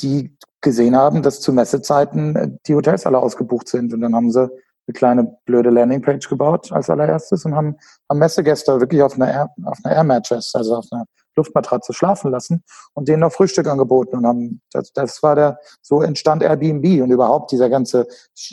die 0.00 0.34
gesehen 0.60 0.96
haben, 0.96 1.22
dass 1.22 1.40
zu 1.40 1.52
Messezeiten 1.52 2.36
äh, 2.36 2.50
die 2.66 2.74
Hotels 2.74 3.06
alle 3.06 3.18
ausgebucht 3.18 3.68
sind 3.68 3.92
und 3.92 4.00
dann 4.00 4.14
haben 4.14 4.30
sie 4.30 4.42
eine 4.42 4.94
kleine 4.94 5.38
blöde 5.44 5.70
Landingpage 5.70 6.28
gebaut 6.28 6.72
als 6.72 6.88
allererstes 6.90 7.44
und 7.44 7.54
haben, 7.54 7.76
haben 8.08 8.18
Messegäste 8.18 8.80
wirklich 8.80 9.02
auf 9.02 9.14
einer 9.14 9.30
Air, 9.30 9.50
auf 9.64 9.78
einer 9.84 9.96
Air 9.96 10.04
Mattress, 10.04 10.54
also 10.54 10.76
auf 10.76 10.86
einer 10.90 11.04
Luftmatratze 11.36 11.92
schlafen 11.92 12.30
lassen 12.30 12.64
und 12.94 13.08
denen 13.08 13.20
noch 13.20 13.32
Frühstück 13.32 13.66
angeboten 13.68 14.16
und 14.16 14.26
haben, 14.26 14.60
das, 14.72 14.92
das 14.92 15.22
war 15.22 15.36
der, 15.36 15.58
so 15.82 16.02
entstand 16.02 16.42
Airbnb 16.42 17.02
und 17.02 17.10
überhaupt 17.10 17.52
dieser 17.52 17.70
ganze 17.70 18.06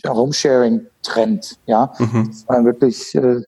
Homesharing-Trend, 0.06 1.57
ja. 1.66 1.94
Mhm. 1.98 2.28
Das 2.30 2.48
war 2.48 2.66
wirklich, 2.66 3.16
äh, 3.16 3.42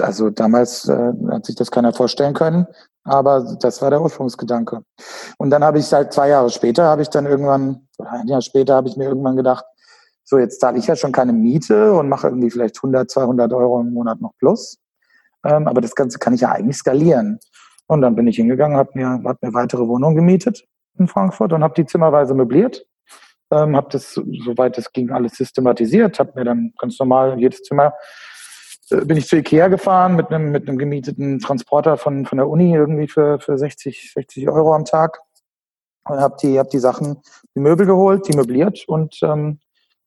also 0.00 0.30
damals 0.30 0.88
äh, 0.88 1.12
hat 1.30 1.46
sich 1.46 1.56
das 1.56 1.70
keiner 1.70 1.92
vorstellen 1.92 2.34
können, 2.34 2.66
aber 3.04 3.56
das 3.60 3.80
war 3.82 3.90
der 3.90 4.02
Ursprungsgedanke. 4.02 4.82
Und 5.38 5.50
dann 5.50 5.64
habe 5.64 5.78
ich 5.78 5.86
seit 5.86 6.12
zwei 6.12 6.28
Jahre 6.28 6.50
später, 6.50 6.84
habe 6.84 7.02
ich 7.02 7.08
dann 7.08 7.26
irgendwann, 7.26 7.88
oder 7.98 8.12
ein 8.12 8.28
Jahr 8.28 8.42
später, 8.42 8.74
habe 8.74 8.88
ich 8.88 8.96
mir 8.96 9.04
irgendwann 9.04 9.36
gedacht, 9.36 9.64
so 10.24 10.38
jetzt 10.38 10.60
zahle 10.60 10.78
ich 10.78 10.86
ja 10.86 10.96
schon 10.96 11.12
keine 11.12 11.32
Miete 11.32 11.92
und 11.92 12.08
mache 12.08 12.28
irgendwie 12.28 12.50
vielleicht 12.50 12.76
100, 12.76 13.10
200 13.10 13.52
Euro 13.52 13.80
im 13.80 13.92
Monat 13.92 14.20
noch 14.20 14.32
plus. 14.38 14.78
Ähm, 15.44 15.66
aber 15.66 15.80
das 15.80 15.94
Ganze 15.94 16.18
kann 16.18 16.34
ich 16.34 16.42
ja 16.42 16.52
eigentlich 16.52 16.76
skalieren. 16.76 17.38
Und 17.86 18.02
dann 18.02 18.14
bin 18.14 18.28
ich 18.28 18.36
hingegangen, 18.36 18.76
habe 18.76 18.90
mir, 18.94 19.20
hab 19.24 19.42
mir 19.42 19.52
weitere 19.52 19.86
Wohnungen 19.88 20.14
gemietet 20.14 20.64
in 20.98 21.08
Frankfurt 21.08 21.52
und 21.52 21.64
habe 21.64 21.74
die 21.74 21.86
zimmerweise 21.86 22.34
möbliert. 22.34 22.86
Ähm, 23.50 23.74
habe 23.74 23.88
das, 23.90 24.12
soweit 24.12 24.78
es 24.78 24.92
ging, 24.92 25.10
alles 25.10 25.32
systematisiert, 25.32 26.20
habe 26.20 26.32
mir 26.36 26.44
dann 26.44 26.72
ganz 26.78 26.98
normal 27.00 27.40
jedes 27.40 27.62
Zimmer 27.62 27.92
bin 28.90 29.16
ich 29.16 29.26
zu 29.26 29.36
Ikea 29.36 29.68
gefahren 29.68 30.16
mit 30.16 30.30
einem, 30.30 30.50
mit 30.50 30.68
einem 30.68 30.78
gemieteten 30.78 31.38
Transporter 31.38 31.96
von, 31.96 32.26
von 32.26 32.38
der 32.38 32.48
Uni 32.48 32.74
irgendwie 32.74 33.08
für, 33.08 33.40
für 33.40 33.56
60, 33.56 34.12
60 34.12 34.48
Euro 34.48 34.74
am 34.74 34.84
Tag. 34.84 35.20
Und 36.04 36.18
habe 36.18 36.36
die, 36.42 36.58
hab 36.58 36.70
die 36.70 36.78
Sachen, 36.78 37.18
die 37.54 37.60
Möbel 37.60 37.86
geholt, 37.86 38.26
die 38.26 38.36
möbliert 38.36 38.88
und 38.88 39.18
ähm, 39.22 39.60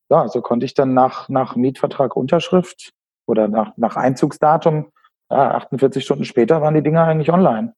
ja, 0.10 0.28
so 0.28 0.42
konnte 0.42 0.66
ich 0.66 0.74
dann 0.74 0.94
nach, 0.94 1.30
nach 1.30 1.56
Mietvertrag 1.56 2.16
Unterschrift 2.16 2.92
oder 3.26 3.48
nach, 3.48 3.72
nach 3.78 3.96
Einzugsdatum 3.96 4.88
ja, 5.30 5.52
48 5.56 6.04
Stunden 6.04 6.26
später 6.26 6.62
waren 6.62 6.76
die 6.76 6.84
Dinger 6.84 7.04
eigentlich 7.04 7.32
online. 7.32 7.74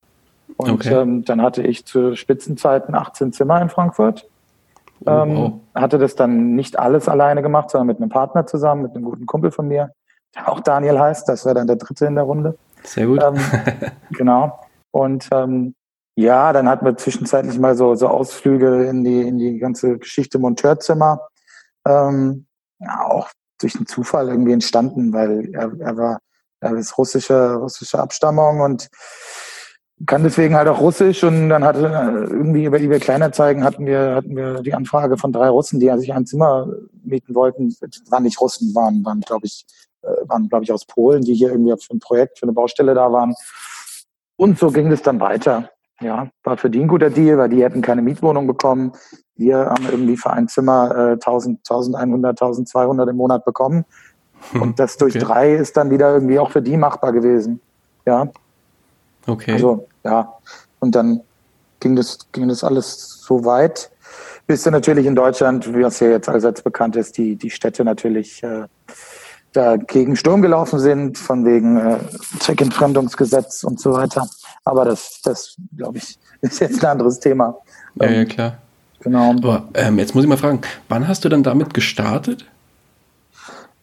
Und 0.57 0.69
okay. 0.71 0.93
ähm, 0.93 1.23
dann 1.25 1.41
hatte 1.41 1.63
ich 1.63 1.85
zu 1.85 2.15
Spitzenzeiten 2.15 2.95
18 2.95 3.33
Zimmer 3.33 3.61
in 3.61 3.69
Frankfurt. 3.69 4.27
Oh, 5.05 5.09
ähm, 5.09 5.35
wow. 5.35 5.53
Hatte 5.73 5.97
das 5.97 6.15
dann 6.15 6.55
nicht 6.55 6.77
alles 6.77 7.07
alleine 7.07 7.41
gemacht, 7.41 7.69
sondern 7.69 7.87
mit 7.87 7.97
einem 7.97 8.09
Partner 8.09 8.45
zusammen, 8.45 8.83
mit 8.83 8.95
einem 8.95 9.05
guten 9.05 9.25
Kumpel 9.25 9.51
von 9.51 9.67
mir, 9.67 9.91
auch 10.45 10.59
Daniel 10.59 10.99
heißt. 10.99 11.27
Das 11.29 11.45
wäre 11.45 11.55
dann 11.55 11.67
der 11.67 11.77
dritte 11.77 12.05
in 12.05 12.15
der 12.15 12.25
Runde. 12.25 12.57
Sehr 12.83 13.07
gut. 13.07 13.23
Ähm, 13.23 13.35
genau. 14.11 14.59
Und 14.91 15.27
ähm, 15.31 15.75
ja, 16.15 16.53
dann 16.53 16.69
hatten 16.69 16.85
wir 16.85 16.97
zwischenzeitlich 16.97 17.59
mal 17.59 17.75
so, 17.75 17.95
so 17.95 18.07
Ausflüge 18.07 18.85
in 18.85 19.03
die, 19.03 19.21
in 19.21 19.37
die 19.37 19.57
ganze 19.57 19.97
Geschichte 19.97 20.39
Monteurzimmer. 20.39 21.27
Ähm, 21.85 22.45
ja, 22.79 23.05
auch 23.05 23.29
durch 23.59 23.75
einen 23.75 23.87
Zufall 23.87 24.29
irgendwie 24.29 24.53
entstanden, 24.53 25.13
weil 25.13 25.49
er, 25.53 25.71
er 25.79 25.97
war 25.97 26.19
er 26.65 26.75
ist 26.75 26.97
russische, 26.97 27.55
russische 27.55 27.99
Abstammung 27.99 28.61
und 28.61 28.89
kann 30.05 30.23
deswegen 30.23 30.55
halt 30.55 30.67
auch 30.67 30.81
Russisch 30.81 31.23
und 31.23 31.49
dann 31.49 31.63
hatte 31.63 31.85
äh, 31.87 32.29
irgendwie 32.29 32.65
über 32.65 32.79
eBay 32.79 32.99
Kleinanzeigen 32.99 33.63
hatten 33.63 33.85
wir, 33.85 34.15
hatten 34.15 34.35
wir 34.35 34.61
die 34.61 34.73
Anfrage 34.73 35.17
von 35.17 35.31
drei 35.31 35.47
Russen, 35.47 35.79
die 35.79 35.89
sich 35.97 36.11
ein 36.11 36.25
Zimmer 36.25 36.67
mieten 37.03 37.33
wollten. 37.33 37.73
Waren 38.09 38.23
nicht 38.23 38.41
Russen, 38.41 38.75
waren, 38.75 39.05
waren 39.05 39.21
glaube 39.21 39.45
ich, 39.45 39.65
waren 40.27 40.49
glaube 40.49 40.63
ich 40.63 40.71
aus 40.71 40.85
Polen, 40.85 41.21
die 41.23 41.33
hier 41.33 41.51
irgendwie 41.51 41.73
für 41.81 41.93
ein 41.93 41.99
Projekt, 41.99 42.39
für 42.39 42.43
eine 42.43 42.53
Baustelle 42.53 42.93
da 42.93 43.11
waren. 43.11 43.33
Und 44.37 44.59
so 44.59 44.71
ging 44.71 44.91
es 44.91 45.01
dann 45.01 45.19
weiter. 45.19 45.69
Ja, 46.01 46.29
war 46.43 46.57
für 46.57 46.69
die 46.69 46.81
ein 46.81 46.89
guter 46.89 47.09
Deal, 47.09 47.37
weil 47.37 47.49
die 47.49 47.63
hätten 47.63 47.81
keine 47.81 48.01
Mietwohnung 48.01 48.47
bekommen. 48.47 48.91
Wir 49.35 49.57
haben 49.57 49.85
irgendwie 49.89 50.17
für 50.17 50.31
ein 50.31 50.47
Zimmer 50.49 50.91
äh, 50.95 51.11
1000, 51.13 51.59
1100, 51.69 52.41
1200 52.41 53.09
im 53.09 53.15
Monat 53.15 53.45
bekommen. 53.45 53.85
Hm, 54.51 54.61
Und 54.61 54.79
das 54.79 54.97
durch 54.97 55.15
okay. 55.15 55.25
drei 55.25 55.53
ist 55.53 55.77
dann 55.77 55.89
wieder 55.91 56.13
irgendwie 56.13 56.37
auch 56.37 56.51
für 56.51 56.61
die 56.61 56.75
machbar 56.75 57.13
gewesen. 57.13 57.61
Ja. 58.05 58.27
Okay. 59.25 59.53
Also, 59.53 59.87
ja. 60.03 60.33
Und 60.79 60.95
dann 60.95 61.21
ging 61.79 61.95
das, 61.95 62.19
ging 62.33 62.49
das 62.49 62.63
alles 62.63 63.21
so 63.21 63.45
weit, 63.45 63.91
Bist 64.47 64.65
du 64.65 64.71
natürlich 64.71 65.07
in 65.07 65.15
Deutschland, 65.15 65.73
wie 65.73 65.81
es 65.81 65.99
ja 65.99 66.09
jetzt 66.09 66.29
allseits 66.29 66.61
bekannt 66.61 66.95
ist, 66.95 67.17
die, 67.17 67.35
die 67.35 67.49
Städte 67.49 67.83
natürlich 67.83 68.43
äh, 68.43 68.65
da 69.55 69.77
gegen 69.77 70.15
Sturm 70.15 70.41
gelaufen 70.41 70.79
sind, 70.79 71.17
von 71.17 71.45
wegen 71.45 71.77
äh, 71.77 71.97
Zweckentfremdungsgesetz 72.39 73.63
und 73.63 73.79
so 73.79 73.93
weiter. 73.93 74.27
Aber 74.63 74.85
das, 74.85 75.21
das 75.23 75.55
glaube 75.75 75.99
ich, 75.99 76.17
ist 76.41 76.59
jetzt 76.59 76.83
ein 76.83 76.91
anderes 76.91 77.19
Thema. 77.19 77.57
Ja, 77.95 78.09
ja, 78.09 78.25
klar. 78.25 78.57
Genau. 78.99 79.31
Aber 79.31 79.69
ähm, 79.75 79.99
jetzt 79.99 80.15
muss 80.15 80.23
ich 80.23 80.29
mal 80.29 80.37
fragen, 80.37 80.61
wann 80.89 81.07
hast 81.07 81.23
du 81.23 81.29
dann 81.29 81.43
damit 81.43 81.73
gestartet? 81.73 82.45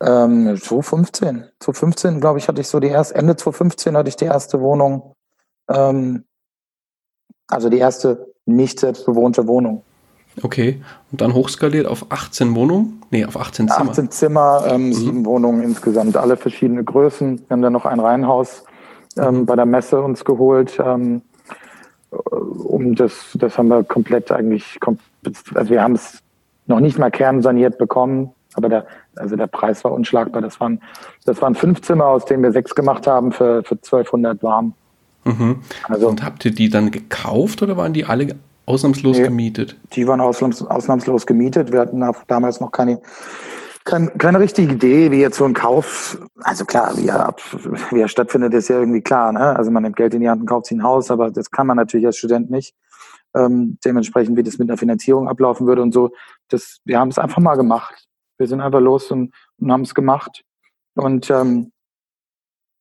Ähm, 0.01 0.57
2015. 0.61 1.45
2015, 1.61 2.21
glaube 2.21 2.39
ich, 2.39 2.49
hatte 2.49 2.61
ich 2.61 2.69
so 2.69 2.81
die 2.81 2.89
erste, 2.89 3.15
Ende 3.15 3.37
2015 3.37 3.97
hatte 3.97 4.09
ich 4.09 4.17
die 4.17 4.25
erste 4.25 4.61
Wohnung, 4.61 5.15
ähm, 5.69 6.25
also 7.47 7.69
die 7.69 7.79
erste 7.79 8.27
nicht 8.47 8.81
selbstbewohnte 8.81 9.47
Wohnung. 9.47 9.85
Okay, 10.41 10.81
und 11.11 11.21
dann 11.21 11.35
hochskaliert 11.35 11.87
auf 11.87 12.07
18 12.09 12.55
Wohnungen? 12.55 13.03
Nee, 13.11 13.25
auf 13.27 13.37
18 13.37 13.69
Zimmer. 13.69 13.91
18 13.91 14.11
Zimmer, 14.11 14.65
ähm, 14.67 14.87
mhm. 14.87 14.93
sieben 14.95 15.27
Wohnungen 15.27 15.63
insgesamt, 15.63 16.17
alle 16.17 16.37
verschiedene 16.37 16.83
Größen. 16.83 17.39
Wir 17.39 17.47
haben 17.51 17.63
dann 17.63 17.73
noch 17.73 17.85
ein 17.85 18.01
Reihenhaus 18.01 18.65
ähm, 19.19 19.41
mhm. 19.41 19.47
bei 19.47 19.57
der 19.57 19.67
Messe 19.67 20.01
uns 20.01 20.25
geholt. 20.25 20.79
Ähm, 20.83 21.23
um 22.11 22.95
das, 22.95 23.31
das 23.35 23.59
haben 23.59 23.69
wir 23.69 23.85
komplett 23.85 24.31
eigentlich, 24.33 24.79
also 25.55 25.71
wir 25.71 25.83
haben 25.83 25.95
es 25.95 26.19
noch 26.67 26.81
nicht 26.81 26.99
mal 26.99 27.11
kernsaniert 27.11 27.79
bekommen, 27.79 28.31
aber 28.55 28.69
der, 28.69 28.87
also 29.17 29.37
der 29.37 29.47
Preis 29.47 29.83
war 29.85 29.93
unschlagbar. 29.93 30.43
Das 30.43 30.61
waren, 30.61 30.81
das 31.25 31.41
waren 31.41 31.55
fünf 31.55 31.83
Zimmer, 31.83 32.07
aus 32.07 32.25
denen 32.25 32.43
wir 32.43 32.53
sechs 32.53 32.75
gemacht 32.75 33.07
haben 33.07 33.33
für, 33.33 33.63
für 33.65 33.75
1200 33.75 34.43
warm. 34.43 34.75
Mhm. 35.25 35.61
Also, 35.89 36.09
und 36.09 36.23
habt 36.23 36.45
ihr 36.45 36.53
die 36.53 36.69
dann 36.69 36.91
gekauft 36.91 37.63
oder 37.63 37.77
waren 37.77 37.93
die 37.93 38.05
alle 38.05 38.35
Ausnahmslos 38.67 39.19
nee, 39.19 39.25
gemietet? 39.25 39.77
Die 39.93 40.07
waren 40.07 40.21
ausnahms, 40.21 40.63
ausnahmslos 40.63 41.27
gemietet. 41.27 41.73
Wir 41.73 41.81
hatten 41.81 42.03
damals 42.29 42.61
noch 42.61 42.71
keine, 42.71 43.01
keine, 43.85 44.09
keine 44.11 44.39
richtige 44.39 44.73
Idee, 44.73 45.11
wie 45.11 45.21
jetzt 45.21 45.37
so 45.37 45.45
ein 45.45 45.55
Kauf, 45.55 46.19
also 46.41 46.65
klar, 46.65 46.97
wie 46.97 47.09
er, 47.09 47.35
wie 47.91 48.01
er 48.01 48.09
stattfindet, 48.09 48.55
ist 48.55 48.69
ja 48.69 48.79
irgendwie 48.79 49.01
klar. 49.01 49.33
Ne? 49.33 49.57
Also 49.57 49.71
man 49.71 49.83
nimmt 49.83 49.97
Geld 49.97 50.15
in 50.15 50.21
die 50.21 50.29
Hand 50.31 50.41
und 50.41 50.47
kauft 50.47 50.67
sich 50.67 50.79
ein 50.79 50.85
Haus, 50.85 51.11
aber 51.11 51.31
das 51.31 51.51
kann 51.51 51.67
man 51.67 51.77
natürlich 51.77 52.07
als 52.07 52.17
Student 52.17 52.51
nicht. 52.51 52.75
Ähm, 53.35 53.79
dementsprechend, 53.85 54.37
wie 54.37 54.43
das 54.43 54.59
mit 54.59 54.69
einer 54.69 54.79
Finanzierung 54.79 55.29
ablaufen 55.29 55.67
würde 55.67 55.83
und 55.83 55.93
so, 55.93 56.11
das, 56.49 56.79
wir 56.85 57.01
haben 57.01 57.09
es 57.09 57.19
einfach 57.19 57.41
mal 57.41 57.57
gemacht. 57.57 58.07
Wir 58.39 58.47
sind 58.47 58.61
einfach 58.61 58.81
los 58.81 59.11
und, 59.11 59.33
und 59.59 59.73
haben 59.73 59.83
es 59.83 59.95
gemacht. 59.95 60.45
Und 60.95 61.31
ähm, 61.31 61.73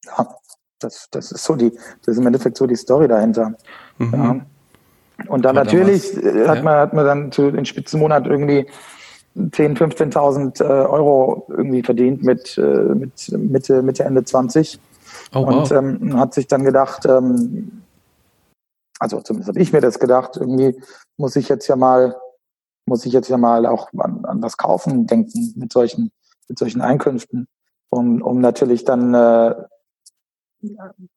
ja, 0.05 0.27
das, 0.79 1.07
das 1.11 1.31
ist 1.31 1.43
so 1.43 1.55
die, 1.55 1.71
das 1.71 2.15
ist 2.15 2.17
im 2.17 2.27
Endeffekt 2.27 2.57
so 2.57 2.67
die 2.67 2.75
Story 2.75 3.07
dahinter. 3.07 3.55
Mhm. 3.97 4.13
Ja. 4.13 4.45
Und 5.27 5.45
dann 5.45 5.55
natürlich 5.55 6.13
damals, 6.13 6.47
hat, 6.47 6.63
man, 6.63 6.75
hat 6.75 6.93
man 6.93 7.05
dann 7.05 7.31
zu 7.31 7.51
den 7.51 7.65
Spitzenmonat 7.65 8.27
irgendwie 8.27 8.67
10.000, 9.37 9.77
15.000 9.77 10.61
äh, 10.61 10.67
Euro 10.67 11.45
irgendwie 11.49 11.83
verdient 11.83 12.23
mit, 12.23 12.57
äh, 12.57 12.61
mit 12.61 13.31
Mitte, 13.31 13.81
Mitte, 13.81 14.03
Ende 14.03 14.23
20. 14.23 14.79
Oh, 15.33 15.39
und 15.39 15.69
wow. 15.69 15.71
ähm, 15.71 16.19
hat 16.19 16.33
sich 16.33 16.47
dann 16.47 16.63
gedacht, 16.63 17.05
ähm, 17.05 17.83
also 18.99 19.21
zumindest 19.21 19.49
habe 19.49 19.59
ich 19.59 19.73
mir 19.73 19.81
das 19.81 19.99
gedacht, 19.99 20.37
irgendwie 20.37 20.79
muss 21.17 21.35
ich 21.35 21.49
jetzt 21.49 21.67
ja 21.67 21.75
mal, 21.75 22.15
muss 22.85 23.05
ich 23.05 23.13
jetzt 23.13 23.29
ja 23.29 23.37
mal 23.37 23.65
auch 23.65 23.89
an, 23.97 24.25
an 24.25 24.41
was 24.41 24.57
kaufen 24.57 25.07
denken 25.07 25.53
mit 25.55 25.71
solchen, 25.71 26.11
mit 26.47 26.59
solchen 26.59 26.81
Einkünften, 26.81 27.47
um, 27.89 28.21
um 28.21 28.41
natürlich 28.41 28.83
dann 28.83 29.13
äh, 29.13 29.55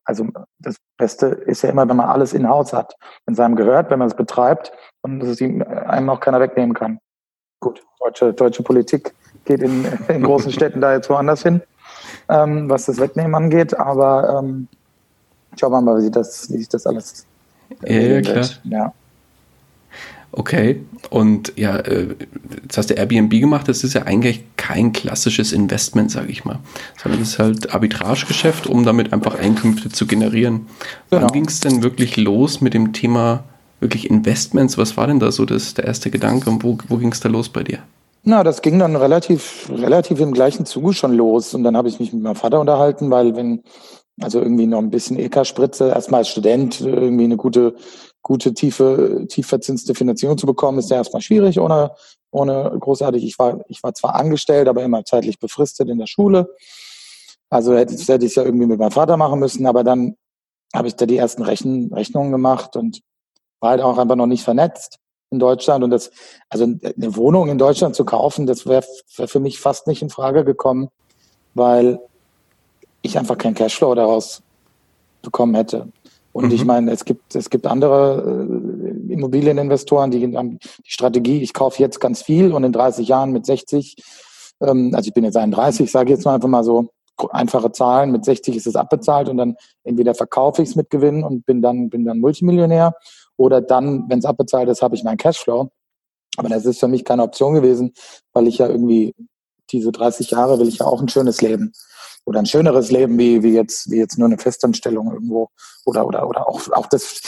also 0.05 0.27
das 0.59 0.77
Beste 0.97 1.27
ist 1.27 1.63
ja 1.63 1.71
immer, 1.71 1.89
wenn 1.89 1.97
man 1.97 2.09
alles 2.09 2.33
in-house 2.33 2.73
hat, 2.73 2.95
wenn 3.27 3.35
es 3.35 3.41
einem 3.41 3.57
gehört, 3.57 3.91
wenn 3.91 3.99
man 3.99 4.09
es 4.09 4.15
betreibt 4.15 4.73
und 5.03 5.21
dass 5.21 5.29
es 5.29 5.41
einem 5.41 6.11
auch 6.11 6.21
keiner 6.21 6.41
wegnehmen 6.41 6.75
kann. 6.75 6.99
Gut, 7.61 7.83
deutsche, 8.01 8.33
deutsche 8.33 8.63
Politik 8.63 9.15
geht 9.45 9.61
in, 9.61 9.87
in 10.09 10.23
großen 10.23 10.53
Städten 10.53 10.81
da 10.81 10.93
jetzt 10.93 11.11
woanders 11.11 11.43
hin, 11.43 11.63
ähm, 12.29 12.69
was 12.69 12.87
das 12.87 12.99
Wegnehmen 12.99 13.35
angeht, 13.35 13.75
aber 13.75 14.41
ähm, 14.41 14.69
schauen 15.59 15.73
wir 15.73 15.81
mal, 15.81 16.03
wie, 16.03 16.11
das, 16.11 16.51
wie 16.51 16.59
sich 16.59 16.69
das 16.69 16.87
alles 16.87 17.27
ja, 17.83 18.01
ja, 18.01 18.21
klar. 18.21 18.47
Ja. 18.65 18.93
Okay, 20.37 20.81
und 21.11 21.53
ja, 21.55 21.77
äh, 21.77 22.09
jetzt 22.65 22.77
hast 22.77 22.91
du 22.91 22.95
Airbnb 22.95 23.31
gemacht, 23.31 23.69
das 23.69 23.85
ist 23.85 23.95
ja 23.95 24.03
eigentlich 24.03 24.43
kein 24.57 24.93
klassisches 24.93 25.53
Investment, 25.53 26.11
sage 26.11 26.33
ich 26.33 26.45
mal, 26.45 26.59
sondern 27.01 27.23
es 27.23 27.35
ist 27.35 27.39
halt 27.39 27.73
Arbitragegeschäft, 27.73 28.67
um 28.67 28.85
damit 28.85 29.13
einfach 29.13 29.39
Einkünfte 29.39 29.91
zu 29.91 30.09
generieren. 30.09 30.67
Genau. 31.11 31.23
Wann 31.23 31.33
ging 31.33 31.47
es 31.47 31.61
denn 31.61 31.85
wirklich 31.85 32.17
los 32.17 32.61
mit 32.61 32.75
dem 32.75 32.93
Thema 32.93 33.45
wirklich 33.79 34.11
Investments? 34.11 34.77
Was 34.77 34.97
war 34.97 35.07
denn 35.07 35.21
da 35.21 35.31
so 35.31 35.45
das, 35.45 35.75
der 35.75 35.85
erste 35.85 36.11
Gedanke 36.11 36.51
und 36.51 36.65
wo, 36.65 36.79
wo 36.89 36.97
ging 36.97 37.13
es 37.13 37.21
da 37.21 37.29
los 37.29 37.49
bei 37.49 37.63
dir? 37.63 37.79
Na, 38.25 38.43
das 38.43 38.61
ging 38.61 38.81
dann 38.81 38.97
relativ, 38.97 39.71
relativ 39.71 40.19
im 40.19 40.33
gleichen 40.33 40.67
Zuge 40.67 40.95
schon 40.95 41.13
los. 41.13 41.55
Und 41.55 41.63
dann 41.63 41.77
habe 41.77 41.89
ich 41.89 42.01
mich 42.01 42.13
mit 42.13 42.23
meinem 42.25 42.35
Vater 42.35 42.59
unterhalten, 42.59 43.09
weil 43.11 43.37
wenn, 43.37 43.63
also 44.21 44.41
irgendwie 44.41 44.67
noch 44.67 44.79
ein 44.79 44.91
bisschen 44.91 45.17
EK-Spritze, 45.17 45.91
erstmal 45.91 46.21
als 46.21 46.31
Student 46.31 46.81
irgendwie 46.81 47.25
eine 47.25 47.37
gute 47.37 47.77
gute, 48.25 48.55
tiefe, 48.55 49.27
tief 49.29 49.47
verzinste 49.47 49.95
Finanzierung 49.95 50.37
zu 50.37 50.47
bekommen, 50.47 50.79
ist 50.79 50.91
ja 50.91 50.97
erstmal 50.97 51.23
schwierig, 51.23 51.61
ohne, 51.61 51.93
ohne 52.33 52.75
großartig. 52.81 53.23
Ich 53.23 53.39
war, 53.39 53.61
ich 53.69 53.83
war 53.85 53.95
zwar 53.95 54.17
angestellt, 54.17 54.67
aber 54.67 54.83
immer 54.83 55.05
zeitlich 55.05 55.39
befristet 55.39 55.89
in 55.89 55.99
der 55.99 56.07
Schule. 56.07 56.49
Also 57.51 57.77
hätte, 57.77 57.95
hätte 57.95 58.25
ich 58.25 58.33
es 58.33 58.35
ja 58.35 58.43
irgendwie 58.43 58.67
mit 58.67 58.81
meinem 58.81 58.91
Vater 58.91 59.17
machen 59.17 59.39
müssen, 59.39 59.67
aber 59.67 59.85
dann 59.85 60.17
habe 60.75 60.89
ich 60.89 60.97
da 60.97 61.07
die 61.07 61.19
ersten 61.19 61.43
Rechen, 61.43 61.93
Rechnungen 61.93 62.33
gemacht 62.33 62.75
und 62.77 63.03
war 63.61 63.71
halt 63.71 63.83
auch 63.83 63.99
einfach 63.99 64.17
noch 64.17 64.27
nicht 64.27 64.43
vernetzt 64.43 64.99
in 65.31 65.39
Deutschland. 65.39 65.85
Und 65.85 65.91
das, 65.91 66.11
also 66.49 66.65
eine 66.65 67.17
Wohnung 67.17 67.51
in 67.51 67.59
Deutschland 67.59 67.95
zu 67.95 68.07
kaufen, 68.07 68.47
das 68.47 68.67
wäre 68.67 68.85
wär 69.17 69.29
für 69.29 69.41
mich 69.41 69.61
fast 69.61 69.87
nicht 69.87 70.01
in 70.01 70.11
Frage 70.11 70.45
gekommen, 70.45 70.89
weil 71.53 72.01
ich 73.03 73.19
einfach 73.19 73.37
keinen 73.37 73.55
Cashflow 73.55 73.95
daraus 73.95 74.43
bekommen 75.21 75.55
hätte. 75.55 75.89
Und 76.35 76.47
mhm. 76.47 76.53
ich 76.53 76.65
meine, 76.65 76.91
es 76.91 77.05
gibt, 77.05 77.37
es 77.37 77.49
gibt 77.49 77.65
andere 77.65 78.47
äh, 79.09 79.13
Immobilieninvestoren, 79.13 80.11
die 80.11 80.37
haben 80.37 80.59
die 80.59 80.91
Strategie, 80.91 81.41
ich 81.41 81.55
kaufe 81.55 81.81
jetzt 81.81 82.01
ganz 82.01 82.23
viel 82.23 82.53
und 82.53 82.65
in 82.65 82.73
30 82.73 83.07
Jahren 83.07 83.31
mit 83.31 83.47
60, 83.47 83.95
ähm, 84.61 84.91
also 84.95 85.07
ich 85.07 85.15
bin 85.15 85.23
jetzt 85.23 85.37
31, 85.37 85.89
sage 85.89 86.11
jetzt 86.11 86.25
mal 86.25 86.35
einfach 86.35 86.49
mal 86.49 86.65
so 86.65 86.89
einfache 87.31 87.71
Zahlen, 87.71 88.11
mit 88.11 88.25
60 88.25 88.57
ist 88.57 88.67
es 88.67 88.75
abbezahlt 88.75 89.29
und 89.29 89.37
dann 89.37 89.55
entweder 89.85 90.17
verkaufe 90.17 90.61
ich 90.61 90.71
es 90.71 90.75
mit 90.75 90.91
Gewinn 90.91 91.23
und 91.23 91.47
bin 91.47 91.63
dann, 91.63 91.89
bin 91.89 92.05
dann 92.05 92.19
Multimillionär 92.19 92.97
oder 93.37 93.61
dann, 93.61 94.07
wenn 94.09 94.19
es 94.19 94.25
abbezahlt 94.25 94.69
ist, 94.69 94.83
habe 94.83 94.97
ich 94.97 95.05
meinen 95.05 95.19
Cashflow. 95.19 95.71
Aber 96.37 96.49
das 96.49 96.67
ist 96.67 96.81
für 96.81 96.89
mich 96.89 97.05
keine 97.05 97.23
Option 97.23 97.55
gewesen, 97.55 97.93
weil 98.33 98.49
ich 98.49 98.59
ja 98.59 98.67
irgendwie 98.67 99.15
diese 99.71 99.93
30 99.93 100.33
Jahre 100.33 100.59
will 100.59 100.67
ich 100.67 100.79
ja 100.79 100.87
auch 100.87 101.01
ein 101.01 101.09
schönes 101.09 101.41
Leben 101.41 101.73
oder 102.25 102.39
ein 102.39 102.47
schöneres 102.47 102.91
Leben 102.91 103.19
wie, 103.19 103.43
wie 103.43 103.53
jetzt, 103.53 103.91
wie 103.91 103.99
jetzt 103.99 104.19
nur 104.19 104.27
eine 104.27 104.39
Festanstellung 104.39 105.13
irgendwo 105.13 105.51
oder, 105.85 106.07
oder, 106.07 106.29
oder 106.29 106.49
auch, 106.49 106.61
auch 106.73 106.87
das, 106.87 107.21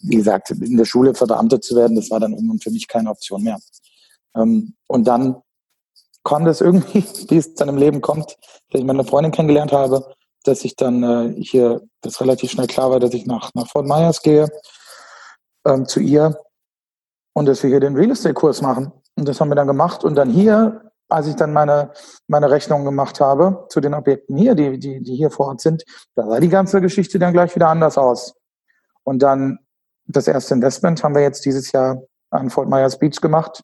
wie 0.00 0.16
gesagt, 0.16 0.50
in 0.50 0.76
der 0.76 0.84
Schule 0.84 1.14
verbeamtet 1.14 1.64
zu 1.64 1.76
werden, 1.76 1.96
das 1.96 2.10
war 2.10 2.20
dann 2.20 2.32
irgendwann 2.32 2.60
für 2.60 2.70
mich 2.70 2.88
keine 2.88 3.10
Option 3.10 3.42
mehr. 3.42 3.58
Ähm, 4.34 4.74
und 4.86 5.06
dann 5.06 5.42
kam 6.24 6.44
das 6.44 6.60
irgendwie, 6.60 7.04
wie 7.28 7.36
es 7.36 7.54
dann 7.54 7.68
im 7.68 7.76
Leben 7.76 8.00
kommt, 8.00 8.36
dass 8.70 8.80
ich 8.80 8.86
meine 8.86 9.04
Freundin 9.04 9.32
kennengelernt 9.32 9.72
habe, 9.72 10.14
dass 10.44 10.64
ich 10.64 10.76
dann 10.76 11.02
äh, 11.02 11.42
hier, 11.42 11.82
das 12.00 12.20
relativ 12.20 12.50
schnell 12.50 12.66
klar 12.66 12.90
war, 12.90 13.00
dass 13.00 13.12
ich 13.12 13.26
nach, 13.26 13.52
nach 13.54 13.68
Fort 13.68 13.86
Myers 13.86 14.22
gehe, 14.22 14.48
ähm, 15.66 15.86
zu 15.86 16.00
ihr 16.00 16.40
und 17.34 17.46
dass 17.46 17.62
wir 17.62 17.70
hier 17.70 17.80
den 17.80 17.96
Real 17.96 18.10
Estate 18.10 18.34
Kurs 18.34 18.62
machen. 18.62 18.92
Und 19.16 19.28
das 19.28 19.40
haben 19.40 19.50
wir 19.50 19.54
dann 19.54 19.66
gemacht 19.66 20.04
und 20.04 20.14
dann 20.14 20.30
hier 20.30 20.89
als 21.10 21.26
ich 21.26 21.36
dann 21.36 21.52
meine, 21.52 21.92
meine 22.28 22.50
Rechnung 22.50 22.84
gemacht 22.84 23.20
habe 23.20 23.66
zu 23.68 23.80
den 23.80 23.94
Objekten 23.94 24.36
hier, 24.36 24.54
die, 24.54 24.78
die, 24.78 25.02
die 25.02 25.16
hier 25.16 25.30
vor 25.30 25.48
Ort 25.48 25.60
sind, 25.60 25.84
da 26.14 26.26
sah 26.26 26.40
die 26.40 26.48
ganze 26.48 26.80
Geschichte 26.80 27.18
dann 27.18 27.32
gleich 27.32 27.54
wieder 27.54 27.68
anders 27.68 27.98
aus. 27.98 28.34
Und 29.04 29.22
dann 29.22 29.58
das 30.06 30.26
erste 30.28 30.54
Investment 30.54 31.02
haben 31.02 31.14
wir 31.14 31.22
jetzt 31.22 31.44
dieses 31.44 31.72
Jahr 31.72 32.02
an 32.30 32.50
Fort 32.50 32.68
Myers 32.68 32.98
Beach 32.98 33.20
gemacht. 33.20 33.62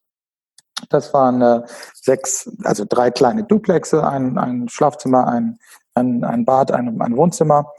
Das 0.91 1.15
waren 1.15 1.41
äh, 1.41 1.63
sechs, 1.95 2.51
also 2.65 2.85
drei 2.89 3.11
kleine 3.11 3.45
Duplexe, 3.45 4.07
ein, 4.07 4.39
ein 4.39 4.69
Schlafzimmer, 4.69 5.27
ein, 5.27 5.59
ein, 5.95 6.25
ein 6.25 6.45
Bad, 6.45 6.71
ein, 6.73 7.01
ein 7.01 7.17
Wohnzimmer. 7.17 7.73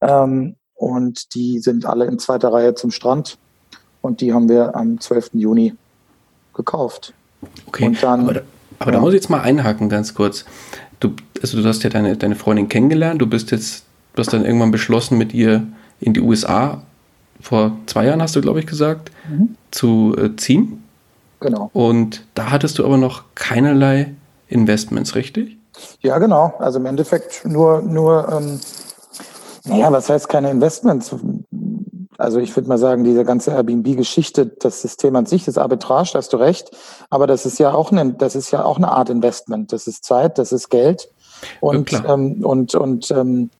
Ähm, 0.00 0.56
und 0.74 1.34
die 1.34 1.60
sind 1.60 1.86
alle 1.86 2.06
in 2.06 2.18
zweiter 2.18 2.52
Reihe 2.52 2.74
zum 2.74 2.90
Strand. 2.90 3.38
Und 4.00 4.20
die 4.20 4.32
haben 4.32 4.48
wir 4.48 4.74
am 4.74 4.98
12. 4.98 5.30
Juni 5.34 5.76
gekauft. 6.54 7.12
Okay, 7.66 7.86
und 7.86 8.02
dann, 8.02 8.40
aber 8.80 8.90
ja. 8.90 8.96
da 8.96 9.00
muss 9.00 9.10
ich 9.10 9.20
jetzt 9.20 9.30
mal 9.30 9.42
einhaken, 9.42 9.88
ganz 9.88 10.14
kurz. 10.14 10.44
Du, 10.98 11.14
also 11.40 11.62
du 11.62 11.68
hast 11.68 11.84
ja 11.84 11.90
deine, 11.90 12.16
deine 12.16 12.34
Freundin 12.34 12.68
kennengelernt, 12.68 13.20
du 13.20 13.26
bist 13.26 13.50
jetzt, 13.52 13.84
du 14.14 14.20
hast 14.20 14.32
dann 14.32 14.44
irgendwann 14.44 14.70
beschlossen, 14.70 15.18
mit 15.18 15.32
ihr 15.32 15.66
in 16.00 16.14
die 16.14 16.20
USA, 16.20 16.82
vor 17.40 17.76
zwei 17.86 18.06
Jahren 18.06 18.20
hast 18.20 18.34
du, 18.36 18.40
glaube 18.40 18.60
ich, 18.60 18.66
gesagt, 18.66 19.12
mhm. 19.28 19.56
zu 19.70 20.16
äh, 20.18 20.34
ziehen. 20.36 20.82
Genau. 21.40 21.70
Und 21.72 22.24
da 22.34 22.50
hattest 22.50 22.78
du 22.78 22.84
aber 22.84 22.96
noch 22.96 23.24
keinerlei 23.34 24.14
Investments, 24.48 25.14
richtig? 25.14 25.56
Ja, 26.00 26.18
genau. 26.18 26.54
Also 26.58 26.78
im 26.78 26.86
Endeffekt 26.86 27.46
nur, 27.46 27.82
nur 27.82 28.28
ähm, 28.32 28.60
naja, 29.64 29.92
was 29.92 30.08
heißt 30.08 30.28
keine 30.28 30.50
Investments? 30.50 31.14
Also 32.20 32.38
ich 32.38 32.54
würde 32.54 32.68
mal 32.68 32.78
sagen, 32.78 33.02
diese 33.02 33.24
ganze 33.24 33.50
Airbnb-Geschichte, 33.52 34.46
das 34.46 34.82
System 34.82 35.16
an 35.16 35.24
sich, 35.24 35.46
das 35.46 35.56
Arbitrage, 35.56 36.10
da 36.12 36.18
hast 36.18 36.32
du 36.32 36.36
recht. 36.36 36.70
Aber 37.08 37.26
das 37.26 37.46
ist 37.46 37.58
ja 37.58 37.72
auch 37.72 37.92
eine, 37.92 38.12
das 38.12 38.34
ist 38.34 38.50
ja 38.50 38.62
auch 38.64 38.76
eine 38.76 38.92
Art 38.92 39.08
Investment. 39.08 39.72
Das 39.72 39.86
ist 39.86 40.04
Zeit, 40.04 40.36
das 40.36 40.52
ist 40.52 40.68
Geld. 40.68 41.10
Und, 41.60 41.90
ja, 41.90 42.12
ähm, 42.12 42.44
und, 42.44 42.74
und 42.74 43.10
ähm, 43.10 43.50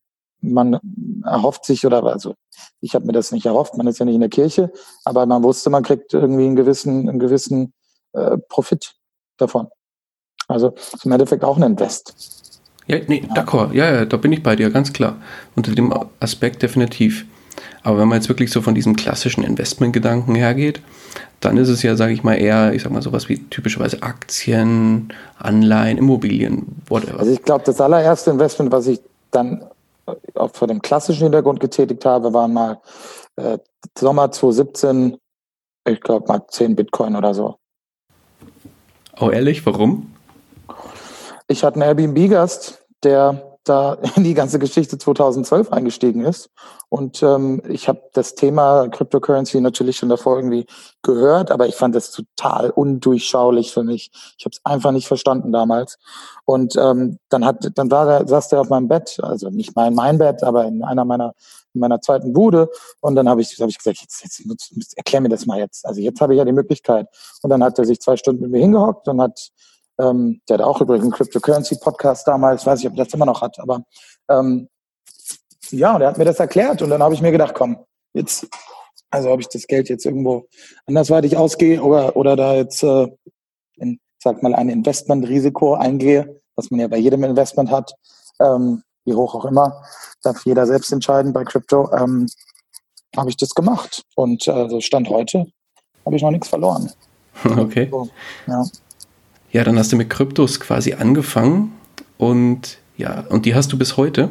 man 0.43 0.79
erhofft 1.25 1.65
sich 1.65 1.87
oder 1.87 2.05
also 2.05 2.35
ich 2.81 2.95
habe 2.95 3.07
mir 3.07 3.13
das 3.13 3.33
nicht 3.33 3.47
erhofft, 3.47 3.77
man 3.77 3.87
ist 3.87 3.99
ja 3.99 4.05
nicht 4.05 4.15
in 4.15 4.21
der 4.21 4.31
Kirche, 4.31 4.71
aber 5.05 5.25
man 5.27 5.43
wusste, 5.43 5.71
man 5.71 5.83
kriegt 5.83 6.13
irgendwie 6.13 6.45
einen 6.45 6.57
gewissen, 6.57 7.09
einen 7.09 7.19
gewissen 7.19 7.73
äh, 8.13 8.37
Profit 8.49 8.95
davon. 9.39 9.69
Also 10.49 10.75
ist 10.93 11.07
im 11.07 11.13
Endeffekt 11.13 11.45
auch 11.45 11.57
ein 11.57 11.63
Invest. 11.63 12.15
Ja, 12.87 12.99
nee, 13.07 13.25
d'accord. 13.35 13.73
Ja, 13.73 13.91
ja, 13.91 14.05
da 14.05 14.17
bin 14.17 14.33
ich 14.33 14.43
bei 14.43 14.57
dir, 14.57 14.71
ganz 14.71 14.93
klar. 14.93 15.17
Unter 15.57 15.75
dem 15.75 15.95
Aspekt 16.19 16.63
definitiv. 16.63 17.25
Aber 17.83 17.99
wenn 17.99 18.09
man 18.09 18.19
jetzt 18.19 18.29
wirklich 18.29 18.51
so 18.51 18.63
von 18.63 18.75
diesem 18.75 18.97
klassischen 18.97 19.43
Investmentgedanken 19.43 20.35
hergeht, 20.35 20.81
dann 21.41 21.57
ist 21.57 21.69
es 21.69 21.83
ja, 21.83 21.97
sage 21.97 22.13
ich 22.13 22.23
mal, 22.23 22.35
eher, 22.35 22.75
ich 22.75 22.83
sag 22.83 22.93
mal, 22.93 23.03
sowas 23.03 23.29
wie 23.29 23.39
typischerweise 23.49 24.03
Aktien, 24.03 25.13
Anleihen, 25.39 25.97
Immobilien, 25.97 26.67
whatever. 26.89 27.21
Also 27.21 27.33
ich 27.33 27.43
glaube, 27.43 27.65
das 27.65 27.81
allererste 27.81 28.31
Investment, 28.31 28.71
was 28.71 28.87
ich 28.87 29.01
dann 29.31 29.65
auch 30.35 30.51
vor 30.53 30.69
dem 30.69 30.83
klassischen 30.83 31.25
Hintergrund 31.25 31.61
getätigt 31.61 32.05
habe, 32.05 32.33
waren 32.33 32.53
mal 32.53 32.81
äh, 33.37 33.59
Sommer 33.99 34.31
2017, 34.31 35.17
ich 35.89 36.01
glaube 36.01 36.27
mal 36.29 36.43
10 36.47 36.77
Bitcoin 36.77 37.17
oder 37.17 37.33
so. 37.33 37.57
Oh, 39.19 39.31
ehrlich, 39.31 39.65
warum? 39.65 40.15
Ich 41.49 41.65
hatte 41.65 41.81
einen 41.81 41.89
Airbnb-Gast, 41.89 42.85
der 43.03 43.50
da 43.65 43.95
in 44.17 44.25
die 44.25 44.35
ganze 44.35 44.59
Geschichte 44.59 44.99
2012 44.99 45.73
eingestiegen 45.73 46.25
ist. 46.25 46.51
Und 46.89 47.23
ähm, 47.23 47.63
ich 47.69 47.89
habe 47.89 48.03
das 48.13 48.35
Thema 48.35 48.89
Cryptocurrency 48.89 49.61
natürlich 49.61 49.97
schon 49.97 50.09
davor 50.09 50.37
irgendwie 50.37 50.67
gehört, 51.03 51.51
aber 51.51 51.67
ich 51.69 51.77
fand 51.77 51.95
das 51.95 52.11
total 52.11 52.71
undurchschaulich 52.71 53.73
für 53.73 53.85
mich. 53.85 54.11
Ich 54.39 54.45
habe 54.45 54.55
es 54.55 54.61
einfach 54.65 54.93
nicht 54.93 55.07
verstanden 55.07 55.53
damals. 55.53 55.99
Und 56.45 56.77
ähm, 56.77 57.19
dann 57.29 57.45
hat, 57.45 57.71
dann 57.75 57.91
war 57.91 58.07
der, 58.07 58.29
saß 58.29 58.49
der 58.49 58.61
auf 58.61 58.71
meinem 58.71 58.89
Bett, 58.89 59.19
also 59.23 59.51
nicht 59.51 59.77
mein 59.77 59.95
mein 59.95 60.19
Bett, 60.19 60.43
aber 60.43 60.65
in 60.65 60.83
einer 60.83 61.05
meiner 61.05 61.35
in 61.75 61.81
meiner 61.81 62.01
zweiten 62.01 62.33
Bude. 62.33 62.69
Und 63.01 63.15
dann 63.15 63.29
habe 63.29 63.41
ich, 63.41 63.57
hab 63.61 63.69
ich 63.69 63.79
gesagt, 63.79 63.99
jetzt, 64.01 64.23
jetzt, 64.23 64.43
jetzt 64.75 64.97
erklär 64.97 65.21
mir 65.21 65.29
das 65.29 65.47
mal 65.47 65.59
jetzt. 65.59 65.87
Also 65.87 66.01
jetzt 66.01 66.21
habe 66.21 66.35
ich 66.35 66.39
ja 66.39 66.45
die 66.45 66.53
Möglichkeit. 66.53 67.07
Und 67.43 67.51
dann 67.51 67.63
hat 67.63 67.79
er 67.79 67.85
sich 67.85 68.01
zwei 68.01 68.17
Stunden 68.17 68.43
mit 68.43 68.51
mir 68.51 68.61
hingehockt 68.61 69.09
und 69.09 69.21
hat 69.21 69.51
ähm, 70.01 70.41
der 70.49 70.59
hat 70.59 70.65
auch 70.65 70.81
übrigens 70.81 71.05
einen 71.05 71.13
Cryptocurrency-Podcast 71.13 72.27
damals, 72.27 72.67
weiß 72.67 72.81
ich, 72.81 72.87
ob 72.87 72.95
er 72.95 73.05
das 73.05 73.15
immer 73.15 73.27
noch 73.27 73.43
hat, 73.43 73.59
aber 73.59 73.83
ähm, 74.29 74.69
ja, 75.71 75.95
und 75.95 76.03
er 76.03 76.09
hat 76.09 76.19
mir 76.19 76.25
das 76.25 76.41
erklärt 76.41 76.83
und 76.83 76.91
dann 76.91 77.03
habe 77.03 77.15
ich 77.15 77.23
mir 77.23 77.33
gedacht, 77.33 77.55
komm, 77.55 77.85
jetzt, 78.13 78.49
also 79.11 79.31
ob 79.31 79.41
ich 79.41 79.49
das 79.49 79.67
Geld 79.67 79.89
jetzt 79.89 80.05
irgendwo 80.05 80.47
andersweitig 80.87 81.37
ausgehe 81.37 81.83
oder, 81.83 82.17
oder 82.17 82.37
da 82.37 82.55
jetzt, 82.55 82.83
äh, 82.83 83.09
in, 83.77 84.01
sag 84.23 84.43
mal, 84.43 84.55
ein 84.55 84.69
Investmentrisiko 84.69 85.75
eingehe, 85.75 86.41
was 86.57 86.71
man 86.71 86.81
ja 86.81 86.89
bei 86.89 86.99
jedem 86.99 87.25
Investment 87.25 87.71
hat, 87.71 87.95
ähm, 88.41 88.83
wie 89.05 89.15
hoch 89.15 89.35
auch 89.35 89.45
immer, 89.45 89.83
darf 90.23 90.45
jeder 90.45 90.67
selbst 90.67 90.93
entscheiden 90.93 91.33
bei 91.33 91.45
Crypto, 91.45 91.91
ähm, 91.93 92.27
habe 93.17 93.31
ich 93.31 93.37
das 93.37 93.55
gemacht. 93.55 94.05
Und 94.15 94.47
äh, 94.47 94.81
Stand 94.81 95.09
heute 95.09 95.47
habe 96.05 96.17
ich 96.17 96.23
noch 96.23 96.31
nichts 96.31 96.49
verloren. 96.49 96.91
Okay. 97.57 97.89
So, 97.91 98.09
ja. 98.49 98.65
Ja, 99.53 99.65
dann 99.65 99.79
hast 99.79 99.93
du 99.93 99.97
mit 99.97 100.11
Kryptos 100.11 100.61
quasi 100.61 100.95
angefangen 100.95 101.73
und 102.19 102.79
ja, 102.97 103.25
und 103.29 103.47
die 103.47 103.55
hast 103.55 103.73
du 103.73 103.79
bis 103.79 103.97
heute? 103.97 104.29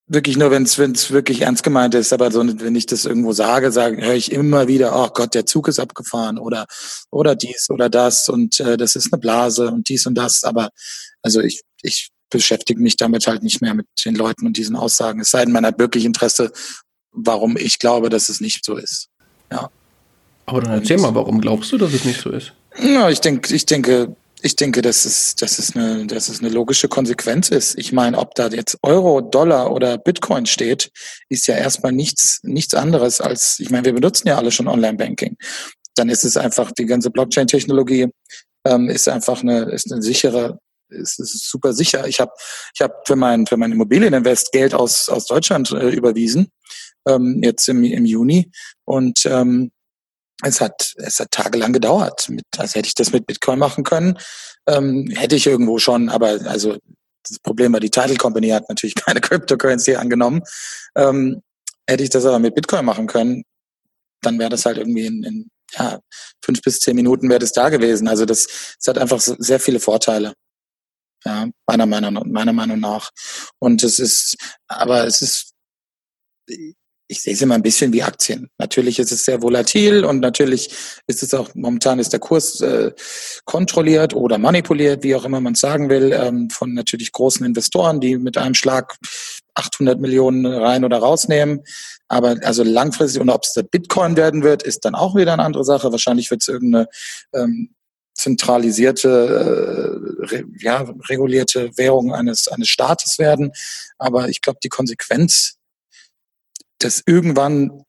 wirklich 0.08 0.38
nur, 0.38 0.52
wenn 0.52 0.64
es 0.64 1.12
wirklich 1.12 1.42
ernst 1.42 1.64
gemeint 1.64 1.94
ist, 1.94 2.14
aber 2.14 2.32
so, 2.32 2.42
wenn 2.60 2.76
ich 2.76 2.86
das 2.86 3.06
irgendwo 3.06 3.34
sage, 3.34 3.72
sage, 3.72 4.04
höre 4.04 4.14
ich 4.14 4.32
immer 4.32 4.68
wieder, 4.68 4.96
oh 4.96 5.10
Gott, 5.14 5.34
der 5.34 5.46
Zug 5.46 5.68
ist 5.68 5.80
abgefahren 5.80 6.40
oder 6.40 6.66
oder 7.12 7.36
dies 7.36 7.70
oder 7.70 7.90
das 7.90 8.30
und 8.30 8.60
äh, 8.60 8.78
das 8.78 8.96
ist 8.96 9.12
eine 9.12 9.20
Blase 9.20 9.68
und 9.70 9.90
dies 9.90 10.06
und 10.06 10.16
das. 10.16 10.44
Aber 10.44 10.70
also 11.22 11.42
ich, 11.42 11.62
ich 11.82 12.10
beschäftige 12.30 12.82
mich 12.82 12.96
damit 12.96 13.28
halt 13.28 13.44
nicht 13.44 13.62
mehr 13.62 13.74
mit 13.74 13.88
den 14.06 14.16
Leuten 14.16 14.46
und 14.46 14.58
diesen 14.58 14.76
Aussagen. 14.76 15.22
Es 15.22 15.32
sei 15.32 15.44
denn, 15.44 15.54
man 15.54 15.66
hat 15.66 15.80
wirklich 15.80 16.06
Interesse, 16.06 16.52
warum 17.12 17.58
ich 17.58 17.80
glaube, 17.80 18.10
dass 18.10 18.30
es 18.30 18.42
nicht 18.42 18.64
so 18.64 18.78
ist. 18.78 19.10
Ja. 19.52 19.70
Aber 20.46 20.62
dann 20.62 20.74
erzähl 20.74 20.98
mal, 20.98 21.16
warum 21.16 21.42
glaubst 21.42 21.72
du, 21.72 21.78
dass 21.78 21.94
es 21.94 22.06
nicht 22.06 22.22
so 22.22 22.30
ist? 22.32 22.54
Ja, 22.80 23.10
ich 23.10 23.20
denke, 23.20 23.54
ich 23.54 23.66
denke, 23.66 24.16
ich 24.42 24.56
denke, 24.56 24.82
dass 24.82 25.06
es, 25.06 25.36
dass 25.36 25.58
es 25.58 25.76
eine, 25.76 26.06
dass 26.06 26.30
es 26.30 26.40
eine 26.40 26.50
logische 26.50 26.88
Konsequenz 26.88 27.50
ist. 27.50 27.78
Ich 27.78 27.92
meine, 27.92 28.18
ob 28.18 28.36
da 28.36 28.48
jetzt 28.48 28.78
Euro, 28.84 29.22
Dollar 29.22 29.72
oder 29.72 29.98
Bitcoin 29.98 30.46
steht, 30.46 30.92
ist 31.30 31.48
ja 31.48 31.56
erstmal 31.56 31.92
nichts, 31.92 32.40
nichts 32.44 32.76
anderes 32.76 33.20
als, 33.20 33.60
ich 33.60 33.72
meine, 33.72 33.86
wir 33.86 33.94
benutzen 33.94 34.28
ja 34.28 34.38
alle 34.38 34.52
schon 34.52 34.68
Online-Banking. 34.68 35.38
Dann 35.96 36.10
ist 36.10 36.24
es 36.24 36.38
einfach, 36.38 36.72
die 36.72 36.86
ganze 36.86 37.10
Blockchain-Technologie 37.10 38.08
ähm, 38.66 38.90
ist 38.90 39.08
einfach 39.08 39.42
eine, 39.42 39.72
ist 39.72 39.92
eine 39.92 40.04
sichere, 40.04 40.60
ist, 40.90 41.20
ist 41.20 41.50
super 41.50 41.74
sicher. 41.74 42.08
Ich 42.08 42.20
habe 42.20 42.32
ich 42.76 42.82
hab 42.82 43.08
für 43.08 43.16
mein, 43.16 43.48
für 43.48 43.58
mein 43.58 43.72
Immobilieninvest 43.72 44.52
Geld 44.52 44.76
aus, 44.76 45.10
aus 45.10 45.26
Deutschland 45.26 45.72
äh, 45.72 45.90
überwiesen, 45.90 46.50
ähm, 47.08 47.42
jetzt 47.44 47.68
im, 47.70 47.84
im 47.84 48.06
Juni. 48.06 48.52
Und 48.86 49.26
ähm, 49.26 49.72
es 50.44 50.62
hat, 50.62 50.94
es 50.98 51.20
hat 51.20 51.32
tagelang 51.32 51.74
gedauert. 51.74 52.30
Mit, 52.30 52.46
also 52.58 52.76
hätte 52.76 52.88
ich 52.88 52.96
das 52.96 53.12
mit 53.12 53.26
Bitcoin 53.26 53.60
machen 53.60 53.84
können, 53.84 54.18
ähm, 54.68 55.10
hätte 55.16 55.36
ich 55.36 55.48
irgendwo 55.48 55.80
schon, 55.80 56.10
aber 56.10 56.40
also 56.46 56.78
das 57.28 57.40
Problem 57.40 57.74
war, 57.74 57.80
die 57.80 57.90
Title 57.90 58.16
Company 58.16 58.50
hat 58.50 58.70
natürlich 58.70 58.96
keine 59.06 59.22
Cryptocurrency 59.22 59.96
angenommen. 59.96 60.44
Ähm, 60.96 61.42
hätte 61.88 62.04
ich 62.04 62.10
das 62.10 62.26
aber 62.26 62.40
mit 62.40 62.56
Bitcoin 62.56 62.86
machen 62.86 63.08
können, 63.08 63.44
dann 64.22 64.40
wäre 64.40 64.50
das 64.50 64.66
halt 64.66 64.78
irgendwie 64.78 65.06
in, 65.06 65.24
in 65.24 65.50
ja, 65.74 66.00
fünf 66.44 66.62
bis 66.62 66.80
zehn 66.80 66.96
Minuten 66.96 67.30
wäre 67.30 67.40
das 67.40 67.52
da 67.52 67.70
gewesen. 67.70 68.08
Also 68.08 68.26
das, 68.26 68.76
das 68.78 68.88
hat 68.88 68.98
einfach 68.98 69.20
sehr 69.20 69.60
viele 69.60 69.80
Vorteile. 69.80 70.34
Ja, 71.26 71.48
meiner 71.66 71.86
Meinung, 71.86 72.32
meiner 72.32 72.54
Meinung 72.54 72.80
nach. 72.80 73.10
Und 73.60 73.84
es 73.84 74.00
ist, 74.00 74.38
aber 74.68 75.06
es 75.06 75.22
ist, 75.22 75.52
ich 77.08 77.22
sehe 77.22 77.34
es 77.34 77.42
immer 77.42 77.56
ein 77.56 77.62
bisschen 77.62 77.94
wie 77.94 78.04
Aktien. 78.04 78.50
Natürlich 78.58 79.00
ist 79.00 79.12
es 79.12 79.24
sehr 79.24 79.42
volatil 79.42 80.04
und 80.04 80.20
natürlich 80.20 80.70
ist 81.08 81.24
es 81.24 81.34
auch, 81.34 81.50
momentan 81.56 82.00
ist 82.00 82.12
der 82.12 82.20
Kurs 82.20 82.60
äh, 82.62 82.92
kontrolliert 83.46 84.14
oder 84.14 84.38
manipuliert, 84.38 85.04
wie 85.04 85.16
auch 85.16 85.24
immer 85.24 85.40
man 85.40 85.54
es 85.54 85.62
sagen 85.62 85.90
will, 85.90 86.12
ähm, 86.12 86.50
von 86.50 86.74
natürlich 86.74 87.12
großen 87.12 87.46
Investoren, 87.46 88.02
die 88.02 88.18
mit 88.18 88.38
einem 88.38 88.54
Schlag 88.54 88.98
800 89.56 90.00
Millionen 90.00 90.46
rein 90.46 90.84
oder 90.84 90.98
rausnehmen. 90.98 91.64
Aber 92.10 92.36
also 92.44 92.64
langfristig, 92.64 93.22
und 93.22 93.30
ob 93.30 93.44
es 93.44 93.54
der 93.54 93.64
Bitcoin 93.64 94.18
werden 94.18 94.44
wird, 94.44 94.64
ist 94.64 94.86
dann 94.86 94.96
auch 94.96 95.16
wieder 95.16 95.34
eine 95.34 95.44
andere 95.44 95.64
Sache. 95.64 95.92
Wahrscheinlich 95.92 96.30
wird 96.30 96.42
es 96.42 96.48
irgendeine 96.48 96.88
ähm, 97.34 97.70
zentralisierte, 98.14 99.10
äh, 99.10 100.26
re, 100.26 100.44
ja, 100.58 100.86
regulierte 101.10 101.72
Währung 101.78 102.14
eines, 102.14 102.48
eines 102.48 102.68
Staates 102.68 103.20
werden. 103.20 103.52
Aber 103.98 104.30
ich 104.30 104.42
glaube, 104.42 104.60
die 104.64 104.70
Konsequenz 104.70 105.57
dass 106.80 107.04
irgendwann 107.06 107.84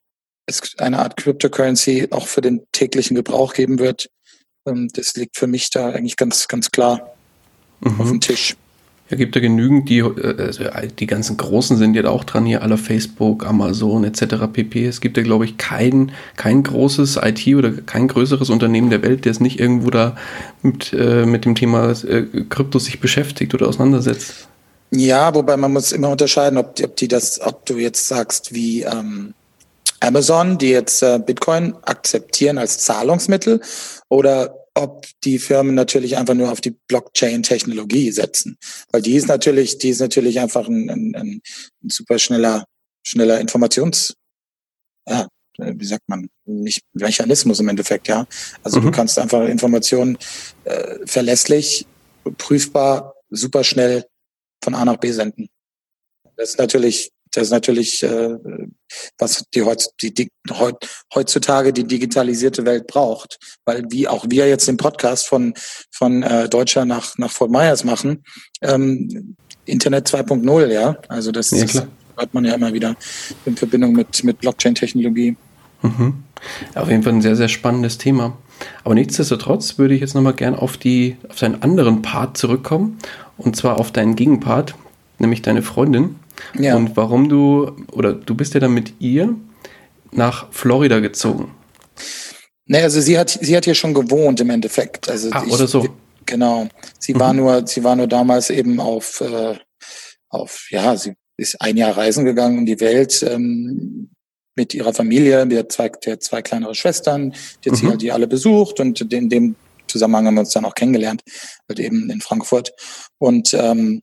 es 0.46 0.77
eine 0.79 0.98
Art 0.98 1.16
Cryptocurrency 1.16 2.09
auch 2.11 2.27
für 2.27 2.40
den 2.40 2.62
täglichen 2.72 3.14
Gebrauch 3.14 3.53
geben 3.53 3.79
wird. 3.79 4.09
Ähm, 4.66 4.88
das 4.94 5.14
liegt 5.14 5.37
für 5.37 5.46
mich 5.46 5.70
da 5.70 5.90
eigentlich 5.90 6.16
ganz, 6.16 6.48
ganz 6.48 6.70
klar 6.70 7.14
mhm. 7.81 8.01
auf 8.01 8.09
dem 8.09 8.20
Tisch. 8.20 8.57
Ja, 9.11 9.16
gibt 9.16 9.35
ja 9.37 9.40
genügend, 9.40 9.88
die, 9.88 9.98
äh, 9.98 10.37
also 10.38 10.64
die 10.98 11.07
ganzen 11.07 11.37
Großen 11.37 11.77
sind 11.77 11.94
ja 11.94 12.05
auch 12.09 12.24
dran 12.24 12.44
hier, 12.44 12.62
aller 12.62 12.77
Facebook, 12.77 13.46
Amazon 13.46 14.05
etc. 14.05 14.46
pp. 14.53 14.87
Es 14.87 15.01
gibt 15.01 15.16
ja, 15.16 15.22
glaube 15.22 15.46
ich, 15.46 15.57
kein, 15.57 16.12
kein 16.37 16.62
großes 16.62 17.18
IT 17.22 17.46
oder 17.55 17.70
kein 17.72 18.09
größeres 18.09 18.51
Unternehmen 18.51 18.90
der 18.90 19.03
Welt, 19.03 19.24
der 19.24 19.33
es 19.33 19.40
nicht 19.40 19.61
irgendwo 19.61 19.90
da 19.90 20.16
mit, 20.62 20.92
äh, 20.92 21.24
mit 21.24 21.44
dem 21.46 21.55
Thema 21.55 21.90
äh, 21.90 22.27
Krypto 22.48 22.79
sich 22.79 23.01
beschäftigt 23.01 23.55
oder 23.55 23.68
auseinandersetzt. 23.68 24.48
Ja, 24.90 25.35
wobei 25.35 25.57
man 25.57 25.72
muss 25.72 25.92
immer 25.92 26.09
unterscheiden, 26.11 26.59
ob, 26.59 26.81
ob 26.83 26.96
die 26.96 27.09
das, 27.09 27.40
ob 27.40 27.66
du 27.66 27.77
jetzt 27.77 28.09
sagst, 28.09 28.55
wie 28.55 28.83
ähm, 28.83 29.35
Amazon, 30.01 30.59
die 30.59 30.70
jetzt 30.70 31.03
äh, 31.03 31.18
Bitcoin 31.18 31.74
akzeptieren 31.83 32.59
als 32.59 32.79
Zahlungsmittel 32.79 33.61
oder 34.09 34.55
ob 34.74 35.07
die 35.24 35.38
Firmen 35.38 35.74
natürlich 35.74 36.16
einfach 36.16 36.35
nur 36.35 36.53
auf 36.53 36.61
die 36.61 36.77
Blockchain-Technologie 36.87 38.12
setzen. 38.12 38.59
Weil 38.92 39.03
die 39.03 39.14
ist 39.14 39.27
natürlich, 39.27 39.79
die 39.79 39.88
ist 39.88 40.01
natürlich 40.01 40.38
einfach 40.38 40.68
ein, 40.68 40.88
ein, 40.88 41.14
ein 41.16 41.42
super 41.90 42.18
schneller, 42.18 42.64
schneller 43.03 43.40
Informations, 43.40 44.14
ja, 45.09 45.27
wie 45.59 45.85
sagt 45.85 46.09
man, 46.09 46.29
nicht 46.44 46.83
Mechanismus 46.92 47.59
im 47.59 47.68
Endeffekt, 47.68 48.07
ja. 48.07 48.27
Also 48.62 48.81
mhm. 48.81 48.85
du 48.85 48.90
kannst 48.92 49.18
einfach 49.18 49.46
Informationen 49.48 50.16
äh, 50.64 50.98
verlässlich, 51.05 51.87
prüfbar, 52.37 53.14
super 53.31 53.64
schnell 53.64 54.05
von 54.62 54.75
A 54.75 54.85
nach 54.85 54.97
B 54.97 55.12
senden. 55.12 55.49
Das 56.37 56.51
ist 56.51 56.59
natürlich 56.59 57.11
das 57.33 57.44
ist 57.44 57.51
natürlich, 57.51 58.03
äh, 58.03 58.37
was 59.18 59.44
die, 59.55 59.62
die, 60.01 60.12
die 60.14 60.29
heutzutage 61.14 61.73
die 61.73 61.85
digitalisierte 61.85 62.64
Welt 62.64 62.87
braucht. 62.87 63.38
Weil 63.64 63.85
wie 63.90 64.09
auch 64.09 64.27
wir 64.29 64.49
jetzt 64.49 64.68
den 64.68 64.77
Podcast 64.77 65.27
von, 65.27 65.55
von 65.90 66.23
äh, 66.23 66.49
Deutscher 66.49 66.85
nach, 66.85 67.16
nach 67.18 67.31
Fort 67.31 67.51
Myers 67.51 67.85
machen, 67.85 68.25
ähm, 68.62 69.37
Internet 69.66 70.09
2.0, 70.09 70.66
ja. 70.68 70.97
Also 71.09 71.31
das, 71.31 71.51
ja, 71.51 71.64
das 71.64 71.87
hört 72.16 72.35
man 72.35 72.44
ja 72.44 72.55
immer 72.55 72.73
wieder 72.73 72.97
in 73.44 73.57
Verbindung 73.57 73.92
mit, 73.92 74.25
mit 74.25 74.38
Blockchain-Technologie. 74.40 75.37
Mhm. 75.83 76.25
Auf 76.75 76.88
jeden 76.88 77.03
Fall 77.03 77.12
ein 77.14 77.23
sehr, 77.23 77.37
sehr 77.37 77.49
spannendes 77.49 77.99
Thema. 77.99 78.38
Aber 78.83 78.94
nichtsdestotrotz 78.94 79.79
würde 79.79 79.94
ich 79.94 80.01
jetzt 80.01 80.14
nochmal 80.14 80.35
gern 80.35 80.55
auf, 80.55 80.77
die, 80.77 81.16
auf 81.29 81.38
deinen 81.38 81.62
anderen 81.62 82.03
Part 82.03 82.37
zurückkommen. 82.37 82.99
Und 83.38 83.57
zwar 83.57 83.79
auf 83.79 83.92
deinen 83.92 84.16
Gegenpart, 84.16 84.74
nämlich 85.18 85.42
deine 85.42 85.62
Freundin. 85.62 86.16
Ja. 86.59 86.77
Und 86.77 86.96
warum 86.96 87.29
du, 87.29 87.72
oder 87.92 88.12
du 88.12 88.35
bist 88.35 88.55
ja 88.55 88.61
dann 88.61 88.74
mit 88.74 88.94
ihr 89.01 89.35
nach 90.12 90.53
Florida 90.53 91.01
gezogen. 91.01 91.55
Nee, 92.66 92.83
also 92.83 93.01
sie 93.01 93.18
hat, 93.18 93.31
sie 93.31 93.57
hat 93.57 93.64
hier 93.64 93.74
schon 93.74 93.94
gewohnt 93.94 94.40
im 94.40 94.51
Endeffekt. 94.51 95.09
Also 95.09 95.31
ah, 95.33 95.42
ich, 95.46 95.53
oder 95.53 95.66
so. 95.66 95.88
Genau. 96.27 96.68
Sie 96.98 97.14
mhm. 97.14 97.20
war 97.20 97.33
nur, 97.33 97.66
sie 97.66 97.83
war 97.83 97.96
nur 97.96 98.07
damals 98.07 98.51
eben 98.51 98.79
auf, 98.81 99.20
äh, 99.20 99.57
auf, 100.29 100.68
ja, 100.70 100.96
sie 100.96 101.14
ist 101.37 101.61
ein 101.61 101.77
Jahr 101.77 101.96
reisen 101.96 102.24
gegangen 102.24 102.59
um 102.59 102.66
die 102.66 102.81
Welt 102.81 103.22
ähm, 103.22 104.11
mit 104.55 104.74
ihrer 104.74 104.92
Familie. 104.92 105.46
Die 105.46 105.57
hat 105.57 105.72
zwei, 105.72 105.88
die 105.88 106.12
hat 106.12 106.22
zwei 106.22 106.42
kleinere 106.42 106.74
Schwestern, 106.74 107.35
die 107.64 107.70
hat 107.70 107.79
mhm. 107.79 107.81
sie 107.81 107.88
halt 107.88 108.03
die 108.03 108.12
alle 108.12 108.27
besucht 108.27 108.81
und 108.81 109.01
in 109.01 109.29
dem 109.31 109.57
Zusammenhang 109.87 110.27
haben 110.27 110.35
wir 110.35 110.40
uns 110.40 110.53
dann 110.53 110.66
auch 110.66 110.74
kennengelernt, 110.74 111.22
halt 111.68 111.81
eben 111.81 112.11
in 112.11 112.20
Frankfurt. 112.20 112.72
Und 113.19 113.55
ähm, 113.55 114.03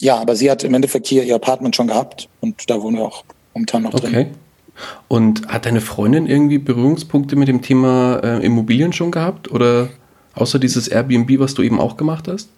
ja, 0.00 0.16
aber 0.16 0.34
sie 0.34 0.50
hat 0.50 0.64
im 0.64 0.74
Endeffekt 0.74 1.06
hier 1.06 1.24
ihr 1.24 1.34
Apartment 1.34 1.76
schon 1.76 1.88
gehabt 1.88 2.28
und 2.40 2.70
da 2.70 2.80
wohnen 2.80 2.96
wir 2.96 3.04
auch 3.04 3.24
momentan 3.54 3.82
noch 3.82 3.94
drin. 3.94 4.10
Okay. 4.10 4.26
Und 5.08 5.46
hat 5.48 5.66
deine 5.66 5.82
Freundin 5.82 6.26
irgendwie 6.26 6.58
Berührungspunkte 6.58 7.36
mit 7.36 7.48
dem 7.48 7.60
Thema 7.60 8.20
äh, 8.22 8.44
Immobilien 8.44 8.94
schon 8.94 9.10
gehabt 9.10 9.50
oder 9.50 9.90
außer 10.34 10.58
dieses 10.58 10.88
Airbnb, 10.88 11.38
was 11.38 11.52
du 11.52 11.62
eben 11.62 11.78
auch 11.78 11.98
gemacht 11.98 12.28
hast? 12.28 12.48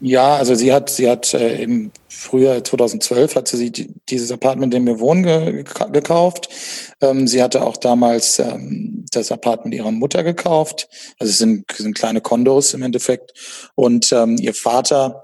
Ja, 0.00 0.36
also 0.36 0.54
sie 0.54 0.72
hat, 0.74 0.90
sie 0.90 1.08
hat 1.08 1.32
äh, 1.32 1.62
im 1.62 1.90
Frühjahr 2.08 2.62
2012 2.62 3.34
hat 3.34 3.48
sie 3.48 3.70
die, 3.72 3.94
dieses 4.10 4.30
Apartment, 4.30 4.74
in 4.74 4.84
dem 4.84 4.86
wir 4.86 5.00
wohnen, 5.00 5.22
ge 5.22 5.64
gekauft. 5.90 6.48
Ähm, 7.00 7.26
sie 7.26 7.42
hatte 7.42 7.64
auch 7.64 7.78
damals 7.78 8.38
ähm, 8.38 9.06
das 9.12 9.32
Apartment 9.32 9.74
ihrer 9.74 9.92
Mutter 9.92 10.22
gekauft. 10.22 10.88
Also 11.18 11.30
es 11.30 11.38
sind, 11.38 11.64
sind 11.72 11.96
kleine 11.96 12.20
Kondos 12.20 12.74
im 12.74 12.82
Endeffekt. 12.82 13.32
Und 13.74 14.12
ähm, 14.12 14.36
ihr 14.38 14.52
Vater 14.52 15.22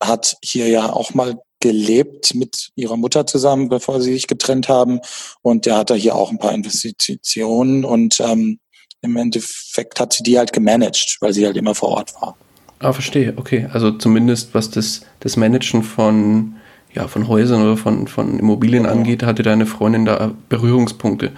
hat 0.00 0.36
hier 0.42 0.68
ja 0.68 0.92
auch 0.92 1.14
mal 1.14 1.40
gelebt 1.58 2.34
mit 2.34 2.70
ihrer 2.76 2.96
Mutter 2.96 3.26
zusammen, 3.26 3.68
bevor 3.68 4.00
sie 4.00 4.12
sich 4.12 4.28
getrennt 4.28 4.68
haben. 4.68 5.00
Und 5.42 5.66
der 5.66 5.76
hat 5.76 5.90
da 5.90 5.94
hier 5.94 6.14
auch 6.14 6.30
ein 6.30 6.38
paar 6.38 6.52
Investitionen 6.52 7.84
und 7.84 8.20
ähm, 8.20 8.60
im 9.00 9.16
Endeffekt 9.16 9.98
hat 9.98 10.12
sie 10.12 10.22
die 10.22 10.38
halt 10.38 10.52
gemanagt, 10.52 11.16
weil 11.20 11.32
sie 11.32 11.46
halt 11.46 11.56
immer 11.56 11.74
vor 11.74 11.90
Ort 11.90 12.14
war. 12.20 12.36
Ah, 12.82 12.92
verstehe. 12.92 13.34
Okay, 13.36 13.68
also 13.72 13.92
zumindest 13.92 14.54
was 14.54 14.70
das, 14.70 15.02
das 15.20 15.36
Managen 15.36 15.84
von, 15.84 16.56
ja, 16.92 17.06
von 17.06 17.28
Häusern 17.28 17.62
oder 17.62 17.76
von, 17.76 18.08
von 18.08 18.40
Immobilien 18.40 18.82
genau. 18.82 18.94
angeht, 18.94 19.22
hatte 19.22 19.44
deine 19.44 19.66
Freundin 19.66 20.04
da 20.04 20.32
Berührungspunkte. 20.48 21.30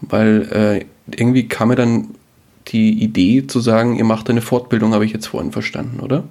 Weil 0.00 0.48
äh, 0.52 1.16
irgendwie 1.18 1.48
kam 1.48 1.68
mir 1.68 1.76
dann 1.76 2.14
die 2.68 3.02
Idee 3.02 3.46
zu 3.46 3.58
sagen, 3.58 3.96
ihr 3.96 4.04
macht 4.04 4.30
eine 4.30 4.40
Fortbildung, 4.40 4.94
habe 4.94 5.04
ich 5.04 5.12
jetzt 5.12 5.26
vorhin 5.26 5.50
verstanden, 5.50 5.98
oder? 5.98 6.24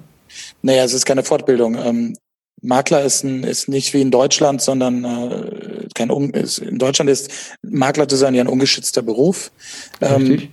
Naja, 0.62 0.82
es 0.84 0.94
ist 0.94 1.04
keine 1.04 1.22
Fortbildung. 1.22 1.76
Ähm, 1.76 2.16
Makler 2.62 3.04
ist, 3.04 3.22
ein, 3.22 3.44
ist 3.44 3.68
nicht 3.68 3.92
wie 3.92 4.00
in 4.00 4.10
Deutschland, 4.10 4.62
sondern 4.62 5.04
äh, 5.04 5.88
kein 5.94 6.08
ist, 6.32 6.58
in 6.58 6.78
Deutschland 6.78 7.10
ist 7.10 7.30
Makler 7.62 8.08
zu 8.08 8.16
sein 8.16 8.34
ja 8.34 8.40
ein 8.40 8.48
ungeschützter 8.48 9.02
Beruf. 9.02 9.52
Ähm, 10.00 10.48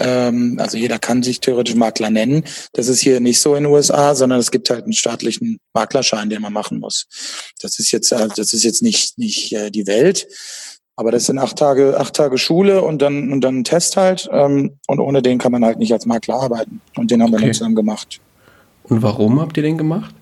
ähm, 0.00 0.56
also 0.58 0.76
jeder 0.76 0.98
kann 0.98 1.22
sich 1.22 1.40
theoretisch 1.40 1.74
Makler 1.74 2.10
nennen. 2.10 2.44
Das 2.72 2.88
ist 2.88 3.00
hier 3.00 3.20
nicht 3.20 3.40
so 3.40 3.54
in 3.54 3.64
den 3.64 3.72
USA, 3.72 4.14
sondern 4.14 4.40
es 4.40 4.50
gibt 4.50 4.70
halt 4.70 4.84
einen 4.84 4.92
staatlichen 4.92 5.58
Maklerschein, 5.74 6.30
den 6.30 6.42
man 6.42 6.52
machen 6.52 6.80
muss. 6.80 7.06
Das 7.60 7.78
ist 7.78 7.92
jetzt, 7.92 8.10
äh, 8.12 8.28
das 8.34 8.52
ist 8.52 8.64
jetzt 8.64 8.82
nicht 8.82 9.18
nicht 9.18 9.52
äh, 9.52 9.70
die 9.70 9.86
Welt. 9.86 10.26
Aber 10.96 11.10
das 11.10 11.24
sind 11.24 11.38
acht 11.38 11.56
Tage, 11.56 11.98
acht 11.98 12.14
Tage 12.14 12.36
Schule 12.36 12.82
und 12.82 13.00
dann, 13.00 13.32
und 13.32 13.40
dann 13.40 13.60
ein 13.60 13.64
Test 13.64 13.96
halt. 13.96 14.28
Ähm, 14.32 14.76
und 14.86 15.00
ohne 15.00 15.22
den 15.22 15.38
kann 15.38 15.50
man 15.50 15.64
halt 15.64 15.78
nicht 15.78 15.94
als 15.94 16.04
Makler 16.04 16.34
arbeiten. 16.34 16.82
Und 16.94 17.10
den 17.10 17.22
haben 17.22 17.30
okay. 17.32 17.40
wir 17.40 17.46
dann 17.46 17.54
zusammen 17.54 17.74
gemacht. 17.74 18.20
Und 18.84 19.02
warum 19.02 19.40
habt 19.40 19.56
ihr 19.56 19.62
den 19.62 19.78
gemacht? 19.78 20.14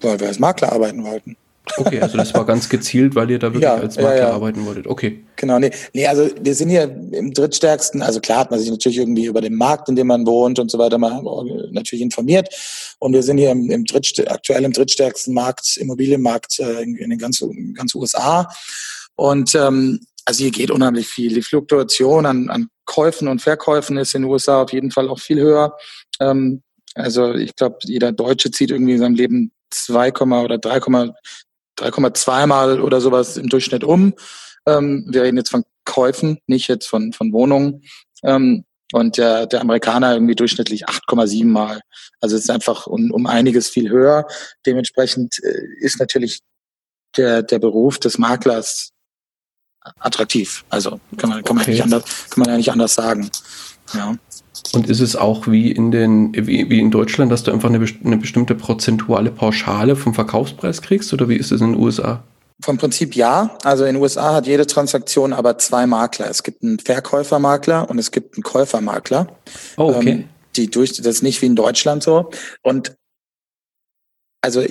Weil 0.00 0.18
wir 0.20 0.28
als 0.28 0.38
Makler 0.38 0.72
arbeiten 0.72 1.04
wollten. 1.04 1.36
Okay, 1.76 2.00
also 2.00 2.16
das 2.16 2.34
war 2.34 2.44
ganz 2.46 2.68
gezielt, 2.68 3.14
weil 3.14 3.30
ihr 3.30 3.38
da 3.38 3.48
wirklich 3.48 3.62
ja, 3.62 3.74
als 3.74 3.96
Makler 3.96 4.16
ja, 4.16 4.28
ja. 4.28 4.30
arbeiten 4.32 4.64
wolltet. 4.64 4.86
Okay. 4.86 5.24
Genau, 5.36 5.58
nee, 5.58 5.70
nee, 5.92 6.06
also 6.06 6.28
wir 6.40 6.54
sind 6.54 6.68
hier 6.68 6.84
im 6.84 7.32
drittstärksten, 7.32 8.02
also 8.02 8.20
klar 8.20 8.40
hat 8.40 8.50
man 8.50 8.58
sich 8.58 8.70
natürlich 8.70 8.98
irgendwie 8.98 9.26
über 9.26 9.40
den 9.40 9.54
Markt, 9.54 9.88
in 9.88 9.96
dem 9.96 10.08
man 10.08 10.26
wohnt 10.26 10.58
und 10.58 10.70
so 10.70 10.78
weiter 10.78 10.98
mal 10.98 11.22
natürlich 11.70 12.02
informiert. 12.02 12.48
Und 12.98 13.12
wir 13.12 13.22
sind 13.22 13.38
hier 13.38 13.50
im, 13.50 13.70
im 13.70 13.84
drittst, 13.84 14.28
aktuell 14.30 14.64
im 14.64 14.72
drittstärksten 14.72 15.34
Markt, 15.34 15.76
Immobilienmarkt 15.76 16.58
äh, 16.60 16.82
in, 16.82 16.96
in 16.96 17.10
den 17.10 17.18
ganzen, 17.18 17.74
ganz 17.74 17.94
USA. 17.94 18.48
Und 19.14 19.54
ähm, 19.54 20.00
also 20.24 20.42
hier 20.42 20.50
geht 20.50 20.70
unheimlich 20.70 21.08
viel. 21.08 21.34
Die 21.34 21.42
Fluktuation 21.42 22.26
an, 22.26 22.50
an 22.50 22.68
Käufen 22.84 23.28
und 23.28 23.40
Verkäufen 23.40 23.96
ist 23.96 24.14
in 24.14 24.22
den 24.22 24.30
USA 24.30 24.62
auf 24.62 24.72
jeden 24.72 24.90
Fall 24.90 25.08
auch 25.08 25.18
viel 25.18 25.40
höher. 25.40 25.76
Ähm, 26.20 26.62
also 26.94 27.34
ich 27.34 27.54
glaube, 27.54 27.78
jeder 27.84 28.12
Deutsche 28.12 28.50
zieht 28.50 28.70
irgendwie 28.70 28.94
in 28.94 28.98
seinem 28.98 29.14
Leben 29.14 29.52
2, 29.70 30.12
oder 30.12 30.58
3,2 31.78 32.46
Mal 32.46 32.80
oder 32.80 33.00
sowas 33.00 33.36
im 33.36 33.48
Durchschnitt 33.48 33.84
um. 33.84 34.14
Ähm, 34.66 35.06
wir 35.08 35.22
reden 35.22 35.36
jetzt 35.36 35.50
von 35.50 35.64
Käufen, 35.84 36.38
nicht 36.46 36.68
jetzt 36.68 36.86
von, 36.86 37.12
von 37.12 37.32
Wohnungen. 37.32 37.82
Ähm, 38.22 38.64
und 38.92 39.18
der, 39.18 39.46
der 39.46 39.60
Amerikaner 39.60 40.14
irgendwie 40.14 40.34
durchschnittlich 40.34 40.88
8,7 40.88 41.44
Mal. 41.44 41.80
Also 42.20 42.36
es 42.36 42.42
ist 42.42 42.50
einfach 42.50 42.86
um, 42.86 43.10
um 43.10 43.26
einiges 43.26 43.68
viel 43.68 43.90
höher. 43.90 44.26
Dementsprechend 44.64 45.38
äh, 45.42 45.62
ist 45.80 46.00
natürlich 46.00 46.40
der, 47.16 47.42
der 47.42 47.58
Beruf 47.58 47.98
des 47.98 48.18
Maklers 48.18 48.92
attraktiv. 49.98 50.64
Also 50.70 51.00
kann 51.16 51.30
man, 51.30 51.42
kann 51.44 51.56
man, 51.56 51.62
okay. 51.62 51.72
nicht 51.72 51.82
anders, 51.82 52.04
kann 52.30 52.42
man 52.42 52.50
ja 52.50 52.56
nicht 52.56 52.72
anders 52.72 52.94
sagen. 52.94 53.30
Ja. 53.94 54.16
Und 54.72 54.88
ist 54.88 55.00
es 55.00 55.16
auch 55.16 55.46
wie 55.46 55.70
in 55.70 55.90
den, 55.90 56.34
wie, 56.34 56.68
wie 56.70 56.80
in 56.80 56.90
Deutschland, 56.90 57.32
dass 57.32 57.42
du 57.42 57.52
einfach 57.52 57.68
eine, 57.68 57.84
eine 58.04 58.16
bestimmte 58.16 58.54
prozentuale 58.54 59.30
Pauschale 59.30 59.96
vom 59.96 60.14
Verkaufspreis 60.14 60.82
kriegst 60.82 61.12
oder 61.12 61.28
wie 61.28 61.36
ist 61.36 61.52
es 61.52 61.60
in 61.60 61.72
den 61.72 61.80
USA? 61.80 62.22
Vom 62.60 62.76
Prinzip 62.76 63.14
ja. 63.14 63.56
Also 63.62 63.84
in 63.84 63.94
den 63.94 64.02
USA 64.02 64.34
hat 64.34 64.46
jede 64.46 64.66
Transaktion 64.66 65.32
aber 65.32 65.58
zwei 65.58 65.86
Makler. 65.86 66.28
Es 66.28 66.42
gibt 66.42 66.62
einen 66.62 66.78
Verkäufermakler 66.78 67.88
und 67.88 67.98
es 67.98 68.10
gibt 68.10 68.36
einen 68.36 68.42
Käufermakler. 68.42 69.28
Oh, 69.76 69.94
okay. 69.94 70.10
Ähm, 70.10 70.24
die 70.56 70.68
durch, 70.70 70.92
das 70.92 71.06
ist 71.06 71.22
nicht 71.22 71.40
wie 71.40 71.46
in 71.46 71.56
Deutschland 71.56 72.02
so. 72.02 72.30
Und 72.62 72.96
also 74.40 74.64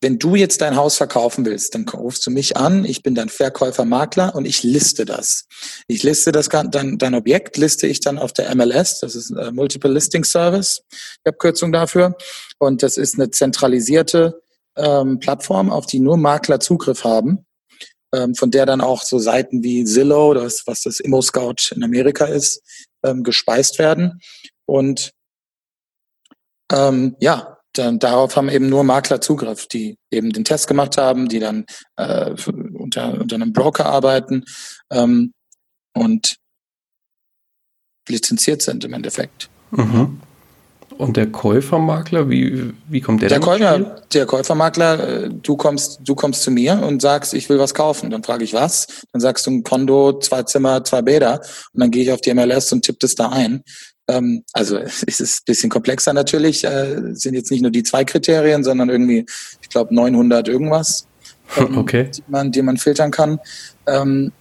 wenn 0.00 0.18
du 0.18 0.36
jetzt 0.36 0.60
dein 0.60 0.76
Haus 0.76 0.96
verkaufen 0.96 1.44
willst, 1.44 1.74
dann 1.74 1.88
rufst 1.88 2.26
du 2.26 2.30
mich 2.30 2.56
an, 2.56 2.84
ich 2.84 3.02
bin 3.02 3.14
dein 3.14 3.28
Verkäufer, 3.28 3.84
Makler 3.84 4.34
und 4.34 4.44
ich 4.44 4.62
liste 4.62 5.04
das. 5.04 5.46
Ich 5.88 6.02
liste 6.02 6.30
das, 6.30 6.48
dein, 6.48 6.98
dein 6.98 7.14
Objekt 7.14 7.56
liste 7.56 7.86
ich 7.86 8.00
dann 8.00 8.18
auf 8.18 8.32
der 8.32 8.54
MLS, 8.54 9.00
das 9.00 9.16
ist 9.16 9.30
ein 9.30 9.54
Multiple 9.54 9.92
Listing 9.92 10.24
Service, 10.24 10.82
die 11.24 11.30
Abkürzung 11.30 11.72
dafür. 11.72 12.16
Und 12.58 12.82
das 12.82 12.96
ist 12.96 13.16
eine 13.16 13.30
zentralisierte 13.30 14.40
ähm, 14.76 15.18
Plattform, 15.18 15.70
auf 15.70 15.86
die 15.86 15.98
nur 15.98 16.16
Makler 16.16 16.60
Zugriff 16.60 17.02
haben, 17.02 17.44
ähm, 18.14 18.36
von 18.36 18.52
der 18.52 18.66
dann 18.66 18.80
auch 18.80 19.02
so 19.02 19.18
Seiten 19.18 19.64
wie 19.64 19.84
Zillow, 19.84 20.34
das, 20.34 20.62
was 20.66 20.82
das 20.82 21.00
Immo 21.00 21.22
Scout 21.22 21.74
in 21.74 21.82
Amerika 21.82 22.26
ist, 22.26 22.62
ähm, 23.04 23.24
gespeist 23.24 23.80
werden. 23.80 24.20
Und 24.64 25.12
ähm, 26.70 27.16
ja, 27.20 27.57
dann, 27.78 27.98
darauf 27.98 28.36
haben 28.36 28.48
eben 28.48 28.68
nur 28.68 28.84
Makler 28.84 29.20
Zugriff, 29.20 29.66
die 29.66 29.96
eben 30.10 30.32
den 30.32 30.44
Test 30.44 30.66
gemacht 30.68 30.96
haben, 30.96 31.28
die 31.28 31.38
dann 31.38 31.64
äh, 31.96 32.34
unter, 32.74 33.20
unter 33.20 33.36
einem 33.36 33.52
Broker 33.52 33.86
arbeiten 33.86 34.44
ähm, 34.90 35.32
und 35.94 36.36
lizenziert 38.08 38.62
sind 38.62 38.84
im 38.84 38.92
Endeffekt. 38.92 39.48
Mhm. 39.70 40.20
Und 40.96 41.16
der 41.16 41.30
Käufermakler, 41.30 42.28
wie, 42.28 42.72
wie 42.88 43.00
kommt 43.00 43.22
der 43.22 43.28
der 43.28 43.38
Käufer, 43.38 44.02
Der 44.12 44.26
Käufermakler, 44.26 45.24
äh, 45.26 45.30
du 45.30 45.56
kommst, 45.56 46.00
du 46.02 46.16
kommst 46.16 46.42
zu 46.42 46.50
mir 46.50 46.82
und 46.82 47.00
sagst, 47.00 47.34
ich 47.34 47.48
will 47.48 47.58
was 47.60 47.72
kaufen. 47.72 48.10
Dann 48.10 48.24
frage 48.24 48.42
ich 48.42 48.52
was. 48.52 49.04
Dann 49.12 49.20
sagst 49.20 49.46
du 49.46 49.52
ein 49.52 49.62
Kondo, 49.62 50.18
zwei 50.18 50.42
Zimmer, 50.42 50.82
zwei 50.82 51.02
Bäder. 51.02 51.40
Und 51.72 51.82
dann 51.82 51.92
gehe 51.92 52.02
ich 52.02 52.10
auf 52.10 52.20
die 52.20 52.34
MLS 52.34 52.72
und 52.72 52.84
tippe 52.84 52.98
das 53.00 53.14
da 53.14 53.28
ein. 53.28 53.62
Ähm, 54.08 54.44
also 54.52 54.78
es 55.06 55.20
ist 55.20 55.40
ein 55.40 55.44
bisschen 55.46 55.70
komplexer 55.70 56.12
natürlich. 56.12 56.64
Äh, 56.64 57.14
sind 57.14 57.34
jetzt 57.34 57.50
nicht 57.50 57.62
nur 57.62 57.70
die 57.70 57.82
zwei 57.82 58.04
Kriterien, 58.04 58.64
sondern 58.64 58.88
irgendwie, 58.88 59.26
ich 59.62 59.68
glaube, 59.68 59.94
900 59.94 60.48
irgendwas, 60.48 61.06
ähm, 61.56 61.78
okay. 61.78 62.10
die, 62.14 62.24
man, 62.28 62.52
die 62.52 62.62
man 62.62 62.76
filtern 62.76 63.10
kann. 63.10 63.38
Ähm, 63.86 64.32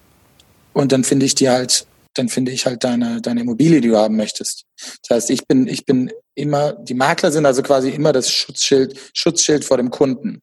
und 0.74 0.92
dann 0.92 1.04
finde 1.04 1.26
ich 1.26 1.36
die 1.36 1.50
halt 1.50 1.88
dann 2.18 2.30
finde 2.30 2.52
ich 2.52 2.66
halt 2.66 2.84
deine, 2.84 3.22
deine 3.22 3.42
Immobilie, 3.42 3.82
die 3.82 3.90
du 3.90 3.98
haben 3.98 4.16
möchtest. 4.16 4.66
Das 5.08 5.16
heißt, 5.16 5.30
ich 5.30 5.46
bin, 5.48 5.68
ich 5.68 5.86
bin 5.86 6.12
immer, 6.36 6.74
die 6.74 6.94
Makler 6.94 7.32
sind 7.32 7.46
also 7.46 7.62
quasi 7.62 7.90
immer 7.90 8.14
das 8.14 8.32
Schutzschild, 8.32 8.98
Schutzschild 9.14 9.66
vor 9.66 9.78
dem 9.78 9.90
Kunden. 9.90 10.42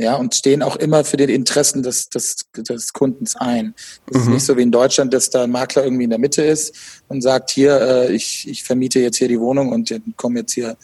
Ja, 0.00 0.14
und 0.14 0.34
stehen 0.34 0.62
auch 0.62 0.76
immer 0.76 1.04
für 1.04 1.18
die 1.18 1.24
Interessen 1.24 1.82
des, 1.82 2.08
des, 2.08 2.46
des 2.56 2.94
Kundens 2.94 3.36
ein. 3.36 3.74
Es 4.06 4.16
mhm. 4.16 4.22
ist 4.22 4.28
nicht 4.28 4.44
so 4.46 4.56
wie 4.56 4.62
in 4.62 4.72
Deutschland, 4.72 5.12
dass 5.12 5.28
da 5.28 5.44
ein 5.44 5.50
Makler 5.50 5.84
irgendwie 5.84 6.04
in 6.04 6.10
der 6.10 6.18
Mitte 6.18 6.42
ist 6.42 6.74
und 7.08 7.20
sagt, 7.20 7.50
hier, 7.50 7.78
äh, 7.78 8.12
ich, 8.14 8.48
ich 8.48 8.64
vermiete 8.64 8.98
jetzt 8.98 9.18
hier 9.18 9.28
die 9.28 9.38
Wohnung 9.38 9.68
und 9.72 9.90
dann 9.90 10.14
kommen 10.16 10.38
jetzt 10.38 10.54
hier 10.54 10.78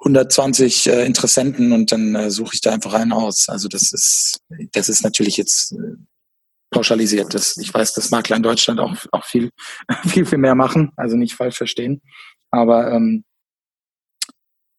120 0.00 0.90
äh, 0.90 1.06
Interessenten 1.06 1.72
und 1.72 1.90
dann 1.90 2.14
äh, 2.14 2.30
suche 2.30 2.50
ich 2.52 2.60
da 2.60 2.72
einfach 2.72 2.92
einen 2.92 3.14
aus. 3.14 3.48
Also 3.48 3.68
das 3.68 3.92
ist, 3.94 4.40
das 4.72 4.90
ist 4.90 5.02
natürlich 5.04 5.38
jetzt 5.38 5.72
äh, 5.72 5.96
pauschalisiert. 6.70 7.32
Das, 7.32 7.56
ich 7.56 7.72
weiß, 7.72 7.94
dass 7.94 8.10
Makler 8.10 8.36
in 8.36 8.42
Deutschland 8.42 8.78
auch, 8.78 8.94
auch 9.12 9.24
viel, 9.24 9.48
viel, 10.06 10.26
viel 10.26 10.38
mehr 10.38 10.54
machen, 10.54 10.92
also 10.96 11.16
nicht 11.16 11.34
falsch 11.34 11.56
verstehen. 11.56 12.02
Aber 12.50 12.92
ähm, 12.92 13.24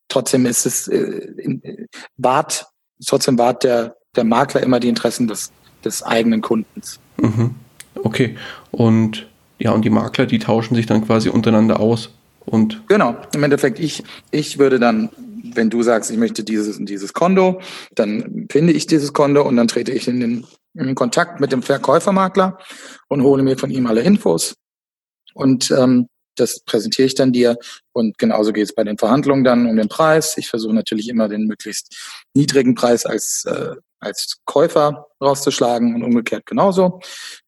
trotzdem 0.07 0.45
ist 0.45 0.67
es, 0.67 0.87
äh, 0.87 0.97
in, 0.99 1.87
wahrt, 2.15 2.67
trotzdem 3.05 3.37
wahrt 3.37 3.63
der, 3.63 3.95
der 4.15 4.23
Makler 4.23 4.61
immer 4.61 4.79
die 4.79 4.89
Interessen 4.89 5.27
des, 5.27 5.51
des 5.83 6.03
eigenen 6.03 6.41
Kundens. 6.41 6.99
Mhm. 7.17 7.55
Okay. 8.03 8.35
Und 8.71 9.27
ja, 9.59 9.71
und 9.71 9.85
die 9.85 9.89
Makler, 9.89 10.25
die 10.25 10.39
tauschen 10.39 10.75
sich 10.75 10.85
dann 10.85 11.05
quasi 11.05 11.29
untereinander 11.29 11.79
aus. 11.79 12.09
Und 12.45 12.83
genau, 12.87 13.15
im 13.33 13.43
Endeffekt, 13.43 13.79
ich, 13.79 14.03
ich 14.31 14.59
würde 14.59 14.79
dann, 14.79 15.09
wenn 15.53 15.69
du 15.69 15.83
sagst, 15.83 16.11
ich 16.11 16.17
möchte 16.17 16.43
dieses 16.43 16.77
und 16.77 16.89
dieses 16.89 17.13
Konto, 17.13 17.61
dann 17.95 18.47
finde 18.51 18.73
ich 18.73 18.87
dieses 18.87 19.13
Konto 19.13 19.41
und 19.43 19.55
dann 19.55 19.67
trete 19.67 19.91
ich 19.91 20.07
in 20.07 20.19
den 20.19 20.45
in 20.75 20.95
Kontakt 20.95 21.39
mit 21.39 21.51
dem 21.51 21.61
Verkäufermakler 21.61 22.57
und 23.07 23.21
hole 23.21 23.43
mir 23.43 23.57
von 23.57 23.69
ihm 23.69 23.85
alle 23.85 24.01
Infos. 24.01 24.55
Und 25.33 25.71
ähm, 25.71 26.07
das 26.35 26.61
präsentiere 26.61 27.05
ich 27.05 27.15
dann 27.15 27.31
dir. 27.31 27.57
Und 27.91 28.17
genauso 28.17 28.53
geht 28.53 28.65
es 28.65 28.75
bei 28.75 28.83
den 28.83 28.97
Verhandlungen 28.97 29.43
dann 29.43 29.67
um 29.67 29.75
den 29.75 29.89
Preis. 29.89 30.37
Ich 30.37 30.49
versuche 30.49 30.73
natürlich 30.73 31.09
immer 31.09 31.27
den 31.27 31.45
möglichst 31.47 31.95
niedrigen 32.33 32.75
Preis 32.75 33.05
als, 33.05 33.45
äh, 33.45 33.75
als 33.99 34.37
Käufer 34.45 35.07
rauszuschlagen 35.21 35.95
und 35.95 36.03
umgekehrt 36.03 36.45
genauso. 36.45 36.99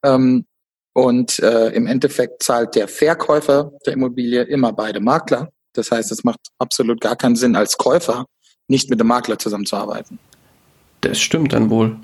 Ähm, 0.03 0.45
und 0.93 1.39
äh, 1.39 1.69
im 1.69 1.87
Endeffekt 1.87 2.41
zahlt 2.41 2.75
der 2.75 2.87
Verkäufer 2.87 3.71
der 3.85 3.93
Immobilie 3.93 4.43
immer 4.43 4.71
beide 4.71 5.01
Makler. 5.01 5.49
Das 5.73 5.91
heißt, 5.91 6.11
es 6.11 6.23
macht 6.23 6.39
absolut 6.57 7.01
gar 7.01 7.17
keinen 7.17 7.35
Sinn, 7.35 7.55
als 7.55 7.77
Käufer 7.77 8.25
nicht 8.67 8.89
mit 8.89 8.99
dem 8.99 9.07
Makler 9.07 9.37
zusammenzuarbeiten. 9.37 10.19
Das 11.01 11.19
stimmt 11.19 11.53
dann 11.53 11.69
wohl. 11.69 11.97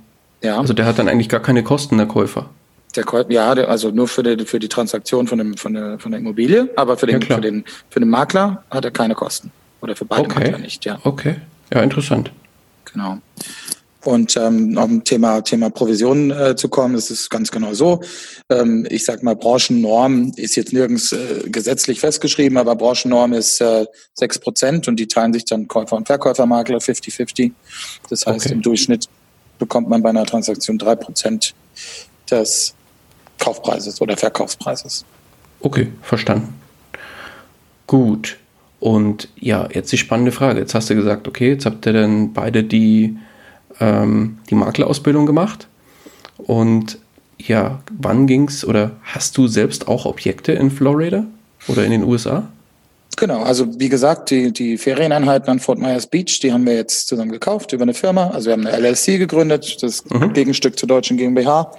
Ja. 0.43 0.59
Also 0.59 0.73
der 0.73 0.85
hat 0.85 0.99
dann 0.99 1.07
eigentlich 1.07 1.29
gar 1.29 1.41
keine 1.41 1.63
Kosten, 1.63 1.97
der 1.97 2.07
Käufer. 2.07 2.49
Der 2.95 3.03
Käufer, 3.03 3.31
ja, 3.31 3.55
der, 3.55 3.69
also 3.69 3.89
nur 3.89 4.07
für 4.07 4.23
die, 4.23 4.45
für 4.45 4.59
die 4.59 4.67
Transaktion 4.67 5.27
von, 5.27 5.37
dem, 5.37 5.57
von, 5.57 5.73
der, 5.73 5.99
von 5.99 6.11
der 6.11 6.19
Immobilie, 6.19 6.69
aber 6.75 6.97
für 6.97 7.07
den, 7.07 7.21
ja, 7.21 7.35
für, 7.35 7.41
den, 7.41 7.63
für 7.89 7.99
den 7.99 8.09
Makler 8.09 8.63
hat 8.69 8.83
er 8.83 8.91
keine 8.91 9.15
Kosten. 9.15 9.51
Oder 9.81 9.95
für 9.95 10.05
beide 10.05 10.23
okay. 10.23 10.43
Makler 10.43 10.57
nicht, 10.59 10.83
ja. 10.85 10.99
Okay, 11.03 11.37
ja, 11.73 11.81
interessant. 11.81 12.31
Genau. 12.85 13.19
Und 14.03 14.35
ähm, 14.35 14.71
noch 14.71 14.85
um 14.85 15.03
Thema, 15.03 15.41
Thema 15.41 15.69
Provision 15.69 16.31
äh, 16.31 16.55
zu 16.55 16.69
kommen, 16.69 16.95
das 16.95 17.11
ist 17.11 17.29
ganz 17.29 17.51
genau 17.51 17.73
so. 17.73 18.01
Ähm, 18.49 18.85
ich 18.89 19.05
sag 19.05 19.21
mal, 19.21 19.35
Branchennorm 19.35 20.33
ist 20.37 20.55
jetzt 20.55 20.73
nirgends 20.73 21.11
äh, 21.11 21.43
gesetzlich 21.45 21.99
festgeschrieben, 21.99 22.57
aber 22.57 22.75
Branchennorm 22.75 23.33
ist 23.33 23.61
äh, 23.61 23.85
6% 24.19 24.89
und 24.89 24.95
die 24.95 25.07
teilen 25.07 25.33
sich 25.33 25.45
dann 25.45 25.67
Käufer 25.67 25.97
und 25.97 26.07
Verkäufermakler 26.07 26.79
50-50. 26.79 27.51
Das 28.09 28.25
heißt, 28.25 28.47
okay. 28.47 28.55
im 28.55 28.63
Durchschnitt 28.63 29.07
bekommt 29.59 29.87
man 29.87 30.01
bei 30.01 30.09
einer 30.09 30.25
Transaktion 30.25 30.79
drei 30.79 30.95
Prozent 30.95 31.53
des 32.29 32.73
Kaufpreises 33.41 33.99
oder 33.99 34.15
Verkaufspreises. 34.15 35.03
Okay, 35.59 35.87
verstanden. 36.01 36.53
Gut. 37.87 38.37
Und 38.79 39.27
ja, 39.35 39.67
jetzt 39.73 39.91
die 39.91 39.97
spannende 39.97 40.31
Frage. 40.31 40.59
Jetzt 40.59 40.73
hast 40.73 40.89
du 40.89 40.95
gesagt, 40.95 41.27
okay, 41.27 41.49
jetzt 41.49 41.65
habt 41.65 41.85
ihr 41.85 41.93
dann 41.93 42.33
beide 42.33 42.63
die, 42.63 43.17
ähm, 43.79 44.39
die 44.49 44.55
Maklerausbildung 44.55 45.25
gemacht. 45.25 45.67
Und 46.37 46.97
ja, 47.37 47.81
wann 47.91 48.27
ging's 48.27 48.63
oder 48.63 48.91
hast 49.03 49.37
du 49.37 49.47
selbst 49.47 49.87
auch 49.87 50.05
Objekte 50.05 50.53
in 50.53 50.71
Florida 50.71 51.25
oder 51.67 51.83
in 51.83 51.91
den 51.91 52.03
USA? 52.03 52.47
Genau, 53.17 53.43
also 53.43 53.67
wie 53.79 53.89
gesagt, 53.89 54.31
die, 54.31 54.51
die 54.51 54.77
Ferieneinheiten 54.77 55.49
an 55.49 55.59
Fort 55.59 55.79
Myers 55.79 56.07
Beach, 56.07 56.39
die 56.41 56.53
haben 56.53 56.65
wir 56.65 56.75
jetzt 56.75 57.07
zusammen 57.07 57.31
gekauft 57.31 57.73
über 57.73 57.83
eine 57.83 57.93
Firma. 57.93 58.29
Also 58.29 58.47
wir 58.47 58.53
haben 58.53 58.65
eine 58.65 58.77
LLC 58.77 59.19
gegründet, 59.19 59.83
das 59.83 60.03
mhm. 60.05 60.33
Gegenstück 60.33 60.79
zur 60.79 60.87
deutschen 60.87 61.17
GmbH. 61.17 61.71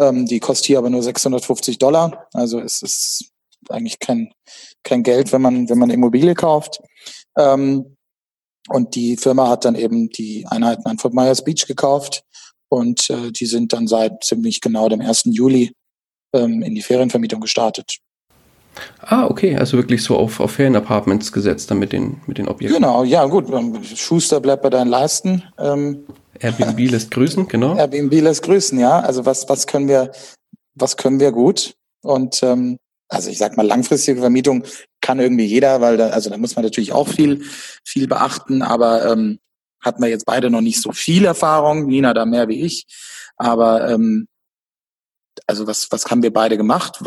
Ähm, 0.00 0.26
die 0.26 0.40
kostet 0.40 0.66
hier 0.66 0.78
aber 0.78 0.90
nur 0.90 1.02
650 1.02 1.78
Dollar. 1.78 2.26
Also 2.32 2.60
es 2.60 2.82
ist 2.82 3.30
eigentlich 3.68 3.98
kein, 3.98 4.32
kein 4.82 5.02
Geld, 5.02 5.32
wenn 5.32 5.42
man, 5.42 5.68
wenn 5.68 5.78
man 5.78 5.90
Immobilie 5.90 6.34
kauft. 6.34 6.80
Ähm, 7.36 7.96
und 8.68 8.94
die 8.94 9.16
Firma 9.16 9.48
hat 9.48 9.64
dann 9.64 9.74
eben 9.74 10.10
die 10.10 10.46
Einheiten 10.48 10.86
an 10.86 10.98
Fort 10.98 11.14
Myers 11.14 11.42
Beach 11.42 11.66
gekauft. 11.66 12.22
Und 12.68 13.08
äh, 13.08 13.32
die 13.32 13.46
sind 13.46 13.72
dann 13.72 13.86
seit 13.86 14.24
ziemlich 14.24 14.60
genau 14.60 14.88
dem 14.88 15.00
1. 15.00 15.24
Juli 15.26 15.72
ähm, 16.34 16.62
in 16.62 16.74
die 16.74 16.82
Ferienvermietung 16.82 17.40
gestartet. 17.40 17.98
Ah, 19.00 19.26
okay, 19.26 19.56
also 19.56 19.76
wirklich 19.76 20.02
so 20.02 20.16
auf, 20.16 20.38
auf 20.38 20.52
Ferienapartments 20.52 21.32
gesetzt 21.32 21.70
dann 21.70 21.78
mit 21.78 21.92
den, 21.92 22.20
mit 22.26 22.38
den 22.38 22.46
Objekten. 22.46 22.76
Genau, 22.80 23.02
ja 23.02 23.26
gut, 23.26 23.50
ähm, 23.50 23.82
Schuster 23.82 24.40
bleibt 24.40 24.62
bei 24.62 24.70
deinen 24.70 24.88
Leisten. 24.88 25.42
Ähm, 25.58 26.04
Airbnb 26.40 26.90
lässt 26.90 27.10
grüßen, 27.10 27.48
genau. 27.48 27.76
Airbnb 27.76 28.12
lässt 28.12 28.42
grüßen, 28.42 28.78
ja. 28.78 29.00
Also 29.00 29.26
was, 29.26 29.48
was 29.48 29.66
können 29.66 29.88
wir, 29.88 30.12
was 30.74 30.96
können 30.96 31.20
wir 31.20 31.32
gut? 31.32 31.74
Und 32.02 32.42
ähm, 32.42 32.78
also 33.08 33.30
ich 33.30 33.38
sag 33.38 33.56
mal, 33.56 33.66
langfristige 33.66 34.20
Vermietung 34.20 34.64
kann 35.00 35.18
irgendwie 35.18 35.46
jeder, 35.46 35.80
weil 35.80 35.96
da, 35.96 36.10
also 36.10 36.30
da 36.30 36.36
muss 36.36 36.56
man 36.56 36.64
natürlich 36.64 36.92
auch 36.92 37.08
viel, 37.08 37.42
viel 37.84 38.06
beachten, 38.06 38.62
aber 38.62 39.10
ähm, 39.10 39.38
hat 39.80 40.00
man 40.00 40.10
jetzt 40.10 40.26
beide 40.26 40.50
noch 40.50 40.60
nicht 40.60 40.82
so 40.82 40.92
viel 40.92 41.24
Erfahrung, 41.24 41.86
Nina 41.86 42.12
da 42.12 42.26
mehr 42.26 42.48
wie 42.48 42.62
ich. 42.62 42.86
Aber 43.36 43.88
ähm, 43.88 44.28
also 45.46 45.66
was, 45.66 45.88
was 45.90 46.06
haben 46.06 46.22
wir 46.22 46.32
beide 46.32 46.56
gemacht? 46.56 47.00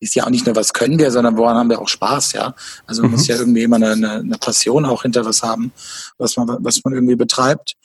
Ist 0.00 0.14
ja 0.14 0.24
auch 0.24 0.30
nicht 0.30 0.46
nur, 0.46 0.56
was 0.56 0.72
können 0.72 0.98
wir, 0.98 1.10
sondern 1.10 1.36
woran 1.36 1.56
haben 1.56 1.70
wir 1.70 1.80
auch 1.80 1.88
Spaß, 1.88 2.32
ja. 2.32 2.54
Also 2.86 3.02
man 3.02 3.10
mhm. 3.10 3.16
muss 3.16 3.26
ja 3.26 3.36
irgendwie 3.36 3.62
immer 3.62 3.76
eine, 3.76 3.92
eine, 3.92 4.38
Passion 4.40 4.84
auch 4.84 5.02
hinter 5.02 5.24
was 5.24 5.42
haben, 5.42 5.72
was 6.18 6.36
man, 6.36 6.56
was 6.60 6.82
man 6.84 6.94
irgendwie 6.94 7.16
betreibt. 7.16 7.76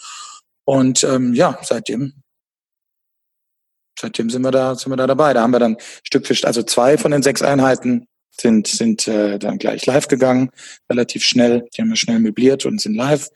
Und 0.69 1.03
ähm, 1.03 1.34
ja, 1.34 1.58
seitdem, 1.63 2.13
seitdem 3.99 4.29
sind 4.29 4.43
wir 4.43 4.51
da, 4.51 4.75
sind 4.75 4.91
wir 4.91 4.97
da 4.97 5.08
dabei. 5.08 5.34
Da 5.34 5.41
haben 5.41 5.49
wir 5.49 5.58
dann 5.58 5.77
Stück 6.03 6.27
für 6.27 6.36
also 6.45 6.62
zwei 6.62 6.95
von 6.95 7.10
den 7.10 7.23
sechs 7.23 7.41
Einheiten 7.41 8.05
sind, 8.39 8.67
sind 8.67 9.08
äh, 9.08 9.39
dann 9.39 9.58
gleich 9.58 9.88
live 9.88 10.08
gegangen, 10.08 10.51
relativ 10.88 11.23
schnell. 11.23 11.67
Die 11.73 11.82
haben 11.82 11.89
wir 11.89 11.95
schnell 11.95 12.19
möbliert 12.19 12.67
und 12.67 12.79
sind 12.79 12.93
live. 12.93 13.29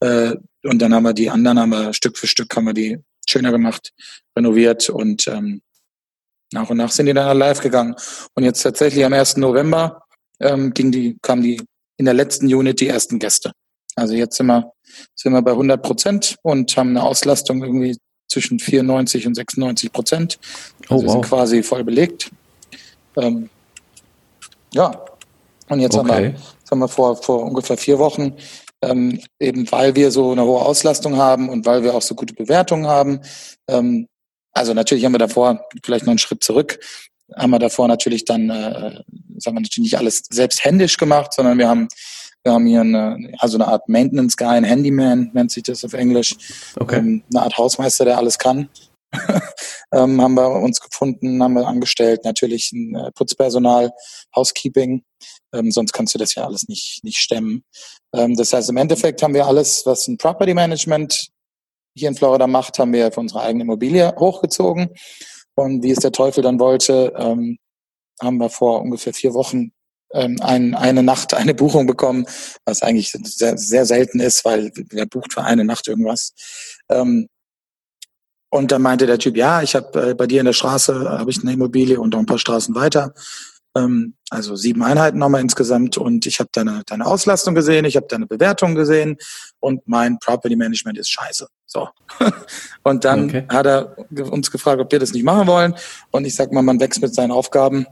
Äh, 0.00 0.34
und 0.64 0.82
dann 0.82 0.92
haben 0.92 1.04
wir 1.04 1.12
die 1.12 1.30
anderen, 1.30 1.60
haben 1.60 1.70
wir 1.70 1.94
Stück 1.94 2.18
für 2.18 2.26
Stück 2.26 2.56
haben 2.56 2.64
wir 2.64 2.74
die 2.74 2.98
schöner 3.28 3.52
gemacht, 3.52 3.92
renoviert 4.36 4.90
und 4.90 5.28
ähm, 5.28 5.62
nach 6.52 6.70
und 6.70 6.78
nach 6.78 6.90
sind 6.90 7.06
die 7.06 7.14
dann 7.14 7.38
live 7.38 7.60
gegangen. 7.60 7.94
Und 8.34 8.42
jetzt 8.42 8.62
tatsächlich 8.62 9.04
am 9.04 9.12
1. 9.12 9.36
November 9.36 10.02
ähm, 10.40 10.74
ging 10.74 10.90
die, 10.90 11.18
kamen 11.22 11.42
die 11.42 11.62
in 11.98 12.06
der 12.06 12.14
letzten 12.14 12.52
Unit 12.52 12.80
die 12.80 12.88
ersten 12.88 13.20
Gäste. 13.20 13.52
Also 13.94 14.14
jetzt 14.14 14.36
sind 14.36 14.46
wir, 14.46 14.72
sind 15.14 15.32
wir 15.32 15.42
bei 15.42 15.52
100 15.52 15.82
Prozent 15.82 16.36
und 16.42 16.76
haben 16.76 16.90
eine 16.90 17.02
Auslastung 17.02 17.62
irgendwie 17.62 17.96
zwischen 18.28 18.58
94 18.58 19.26
und 19.26 19.34
96 19.34 19.92
Prozent. 19.92 20.38
Also 20.88 21.04
oh, 21.04 21.06
wow. 21.06 21.12
sind 21.12 21.24
quasi 21.24 21.62
voll 21.62 21.84
belegt. 21.84 22.30
Ähm, 23.16 23.50
ja, 24.72 25.04
und 25.68 25.80
jetzt, 25.80 25.96
okay. 25.96 26.08
haben 26.08 26.22
wir, 26.22 26.30
jetzt 26.30 26.70
haben 26.70 26.78
wir 26.78 26.88
vor, 26.88 27.16
vor 27.16 27.44
ungefähr 27.44 27.76
vier 27.76 27.98
Wochen, 27.98 28.34
ähm, 28.82 29.20
eben 29.38 29.70
weil 29.70 29.94
wir 29.94 30.10
so 30.10 30.32
eine 30.32 30.44
hohe 30.44 30.60
Auslastung 30.60 31.16
haben 31.16 31.48
und 31.48 31.66
weil 31.66 31.82
wir 31.82 31.94
auch 31.94 32.02
so 32.02 32.14
gute 32.14 32.34
Bewertungen 32.34 32.86
haben, 32.86 33.20
ähm, 33.68 34.06
also 34.52 34.74
natürlich 34.74 35.04
haben 35.04 35.12
wir 35.12 35.18
davor 35.18 35.64
vielleicht 35.84 36.06
noch 36.06 36.12
einen 36.12 36.18
Schritt 36.18 36.42
zurück, 36.42 36.80
haben 37.36 37.50
wir 37.50 37.58
davor 37.58 37.88
natürlich 37.88 38.24
dann, 38.24 38.50
äh, 38.50 39.02
sagen 39.38 39.56
wir 39.56 39.60
natürlich 39.60 39.78
nicht 39.78 39.98
alles 39.98 40.22
selbst 40.30 40.64
händisch 40.64 40.96
gemacht, 40.96 41.32
sondern 41.32 41.58
wir 41.58 41.68
haben 41.68 41.88
Wir 42.42 42.52
haben 42.52 42.66
hier 42.66 42.80
eine, 42.80 43.32
also 43.38 43.58
eine 43.58 43.68
Art 43.68 43.88
Maintenance 43.88 44.36
Guy, 44.36 44.48
ein 44.48 44.64
Handyman 44.64 45.30
nennt 45.34 45.50
sich 45.50 45.62
das 45.62 45.84
auf 45.84 45.92
Englisch. 45.92 46.36
Okay. 46.78 46.98
Ähm, 46.98 47.22
eine 47.32 47.42
Art 47.42 47.58
Hausmeister, 47.58 48.04
der 48.04 48.18
alles 48.18 48.38
kann. 48.38 48.70
ähm, 49.92 50.22
haben 50.22 50.34
wir 50.34 50.48
uns 50.48 50.80
gefunden, 50.80 51.42
haben 51.42 51.54
wir 51.54 51.66
angestellt, 51.66 52.24
natürlich 52.24 52.72
ein 52.72 52.94
äh, 52.94 53.10
Putzpersonal, 53.12 53.92
Housekeeping. 54.34 55.04
Ähm, 55.52 55.70
sonst 55.70 55.92
kannst 55.92 56.14
du 56.14 56.18
das 56.18 56.34
ja 56.34 56.44
alles 56.44 56.68
nicht, 56.68 57.02
nicht 57.02 57.18
stemmen. 57.18 57.64
Ähm, 58.14 58.36
das 58.36 58.52
heißt, 58.52 58.70
im 58.70 58.76
Endeffekt 58.76 59.22
haben 59.22 59.34
wir 59.34 59.46
alles, 59.46 59.84
was 59.84 60.06
ein 60.08 60.16
Property 60.16 60.54
Management 60.54 61.30
hier 61.96 62.08
in 62.08 62.14
Florida 62.14 62.46
macht, 62.46 62.78
haben 62.78 62.92
wir 62.92 63.10
für 63.10 63.20
unsere 63.20 63.42
eigene 63.42 63.64
Immobilie 63.64 64.14
hochgezogen. 64.16 64.90
Und 65.56 65.82
wie 65.82 65.90
es 65.90 65.98
der 65.98 66.12
Teufel 66.12 66.42
dann 66.42 66.60
wollte, 66.60 67.12
ähm, 67.16 67.58
haben 68.22 68.38
wir 68.38 68.48
vor 68.48 68.80
ungefähr 68.80 69.12
vier 69.12 69.34
Wochen 69.34 69.72
ähm, 70.12 70.36
ein, 70.40 70.74
eine 70.74 71.02
Nacht 71.02 71.34
eine 71.34 71.54
Buchung 71.54 71.86
bekommen, 71.86 72.26
was 72.64 72.82
eigentlich 72.82 73.12
sehr, 73.12 73.56
sehr 73.56 73.86
selten 73.86 74.20
ist, 74.20 74.44
weil 74.44 74.72
wer 74.90 75.06
bucht 75.06 75.34
für 75.34 75.44
eine 75.44 75.64
Nacht 75.64 75.88
irgendwas. 75.88 76.32
Ähm, 76.88 77.28
und 78.50 78.72
dann 78.72 78.82
meinte 78.82 79.06
der 79.06 79.18
Typ, 79.18 79.36
ja, 79.36 79.62
ich 79.62 79.76
habe 79.76 80.10
äh, 80.10 80.14
bei 80.14 80.26
dir 80.26 80.40
in 80.40 80.46
der 80.46 80.52
Straße 80.52 81.08
habe 81.08 81.30
ich 81.30 81.40
eine 81.40 81.52
Immobilie 81.52 82.00
und 82.00 82.10
noch 82.10 82.18
ein 82.18 82.26
paar 82.26 82.38
Straßen 82.38 82.74
weiter. 82.74 83.14
Ähm, 83.76 84.14
also 84.30 84.56
sieben 84.56 84.82
Einheiten 84.82 85.18
nochmal 85.18 85.40
insgesamt 85.40 85.96
und 85.96 86.26
ich 86.26 86.40
habe 86.40 86.50
deine, 86.52 86.82
deine 86.86 87.06
Auslastung 87.06 87.54
gesehen, 87.54 87.84
ich 87.84 87.96
habe 87.96 88.06
deine 88.08 88.26
Bewertung 88.26 88.74
gesehen 88.74 89.16
und 89.60 89.86
mein 89.86 90.18
Property 90.18 90.56
Management 90.56 90.98
ist 90.98 91.10
scheiße. 91.10 91.46
So. 91.66 91.88
und 92.82 93.04
dann 93.04 93.26
okay. 93.26 93.44
hat 93.48 93.66
er 93.66 93.96
uns 94.32 94.50
gefragt, 94.50 94.80
ob 94.80 94.90
wir 94.90 94.98
das 94.98 95.12
nicht 95.12 95.24
machen 95.24 95.46
wollen. 95.46 95.74
Und 96.10 96.24
ich 96.24 96.34
sag 96.34 96.50
mal, 96.50 96.62
man 96.62 96.80
wächst 96.80 97.00
mit 97.00 97.14
seinen 97.14 97.30
Aufgaben. 97.30 97.86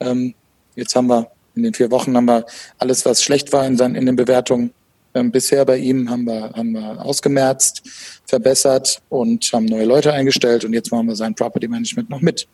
Ähm, 0.00 0.34
jetzt 0.76 0.94
haben 0.94 1.06
wir 1.06 1.30
in 1.54 1.62
den 1.62 1.74
vier 1.74 1.90
Wochen 1.90 2.16
haben 2.16 2.26
wir 2.26 2.46
alles, 2.78 3.04
was 3.04 3.22
schlecht 3.22 3.52
war 3.52 3.66
in, 3.66 3.76
seinen, 3.76 3.94
in 3.94 4.06
den 4.06 4.16
Bewertungen, 4.16 4.72
ähm, 5.14 5.30
bisher 5.30 5.64
bei 5.64 5.76
ihm 5.76 6.08
haben 6.08 6.24
wir, 6.24 6.52
haben 6.54 6.72
wir 6.72 7.04
ausgemerzt, 7.04 7.82
verbessert 8.26 9.02
und 9.10 9.50
haben 9.52 9.66
neue 9.66 9.84
Leute 9.84 10.12
eingestellt 10.12 10.64
und 10.64 10.72
jetzt 10.72 10.90
machen 10.90 11.06
wir 11.06 11.16
sein 11.16 11.34
Property 11.34 11.68
Management 11.68 12.08
noch 12.08 12.20
mit. 12.20 12.48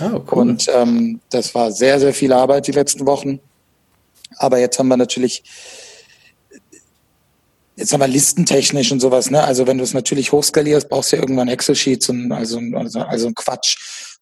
Oh, 0.00 0.20
cool. 0.30 0.38
Und 0.38 0.66
ähm, 0.74 1.20
das 1.30 1.54
war 1.54 1.72
sehr, 1.72 1.98
sehr 2.00 2.12
viel 2.12 2.32
Arbeit 2.32 2.66
die 2.66 2.72
letzten 2.72 3.06
Wochen. 3.06 3.40
Aber 4.36 4.58
jetzt 4.58 4.78
haben 4.78 4.88
wir 4.88 4.96
natürlich, 4.96 5.42
jetzt 7.76 7.92
haben 7.92 8.00
wir 8.00 8.08
listentechnisch 8.08 8.92
und 8.92 9.00
sowas, 9.00 9.30
ne? 9.30 9.42
Also 9.42 9.66
wenn 9.66 9.78
du 9.78 9.84
es 9.84 9.94
natürlich 9.94 10.32
hochskalierst, 10.32 10.88
brauchst 10.88 11.12
du 11.12 11.16
ja 11.16 11.22
irgendwann 11.22 11.48
Excel-Sheets 11.48 12.08
und 12.10 12.32
also, 12.32 12.60
also, 12.74 13.00
also 13.00 13.32
Quatsch. 13.32 13.78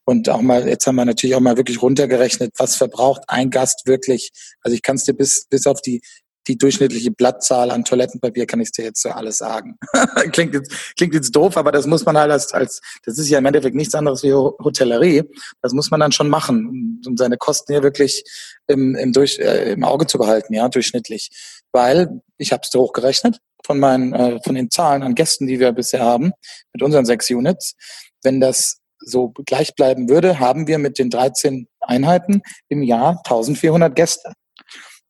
Und 0.06 0.28
auch 0.28 0.42
mal, 0.42 0.68
jetzt 0.68 0.86
haben 0.86 0.96
wir 0.96 1.04
natürlich 1.04 1.34
auch 1.34 1.40
mal 1.40 1.56
wirklich 1.56 1.80
runtergerechnet, 1.80 2.52
was 2.58 2.76
verbraucht 2.76 3.22
ein 3.28 3.50
Gast 3.50 3.86
wirklich. 3.86 4.30
Also 4.60 4.74
ich 4.74 4.82
kann 4.82 4.96
es 4.96 5.04
dir 5.04 5.14
bis, 5.14 5.46
bis 5.48 5.66
auf 5.66 5.80
die 5.80 6.02
die 6.46 6.58
durchschnittliche 6.58 7.10
Blattzahl 7.10 7.70
an 7.70 7.84
Toilettenpapier 7.84 8.46
kann 8.46 8.60
ich 8.60 8.70
dir 8.72 8.84
jetzt 8.84 9.02
so 9.02 9.10
alles 9.10 9.38
sagen. 9.38 9.78
klingt, 10.32 10.54
jetzt, 10.54 10.94
klingt 10.96 11.14
jetzt 11.14 11.34
doof, 11.34 11.56
aber 11.56 11.72
das 11.72 11.86
muss 11.86 12.04
man 12.04 12.18
halt 12.18 12.30
als, 12.30 12.52
als, 12.52 12.80
das 13.04 13.18
ist 13.18 13.28
ja 13.28 13.38
im 13.38 13.46
Endeffekt 13.46 13.74
nichts 13.74 13.94
anderes 13.94 14.22
wie 14.22 14.32
Hotellerie. 14.32 15.22
Das 15.62 15.72
muss 15.72 15.90
man 15.90 16.00
dann 16.00 16.12
schon 16.12 16.28
machen, 16.28 17.00
um, 17.06 17.16
seine 17.16 17.38
Kosten 17.38 17.72
ja 17.72 17.82
wirklich 17.82 18.24
im, 18.66 18.94
im, 18.94 19.12
durch, 19.12 19.38
äh, 19.38 19.72
im 19.72 19.84
Auge 19.84 20.06
zu 20.06 20.18
behalten, 20.18 20.54
ja, 20.54 20.68
durchschnittlich. 20.68 21.30
Weil, 21.72 22.20
ich 22.36 22.52
habe 22.52 22.62
es 22.64 22.74
hochgerechnet, 22.74 23.38
von 23.64 23.80
meinen, 23.80 24.12
äh, 24.12 24.40
von 24.44 24.54
den 24.54 24.70
Zahlen 24.70 25.02
an 25.02 25.14
Gästen, 25.14 25.46
die 25.46 25.58
wir 25.58 25.72
bisher 25.72 26.00
haben, 26.00 26.32
mit 26.72 26.82
unseren 26.82 27.06
sechs 27.06 27.30
Units, 27.30 27.74
wenn 28.22 28.40
das 28.40 28.78
so 29.04 29.32
gleich 29.46 29.74
bleiben 29.74 30.08
würde, 30.08 30.38
haben 30.38 30.66
wir 30.66 30.78
mit 30.78 30.98
den 30.98 31.10
13 31.10 31.66
Einheiten 31.80 32.42
im 32.68 32.82
Jahr 32.82 33.20
1400 33.24 33.94
Gäste. 33.94 34.32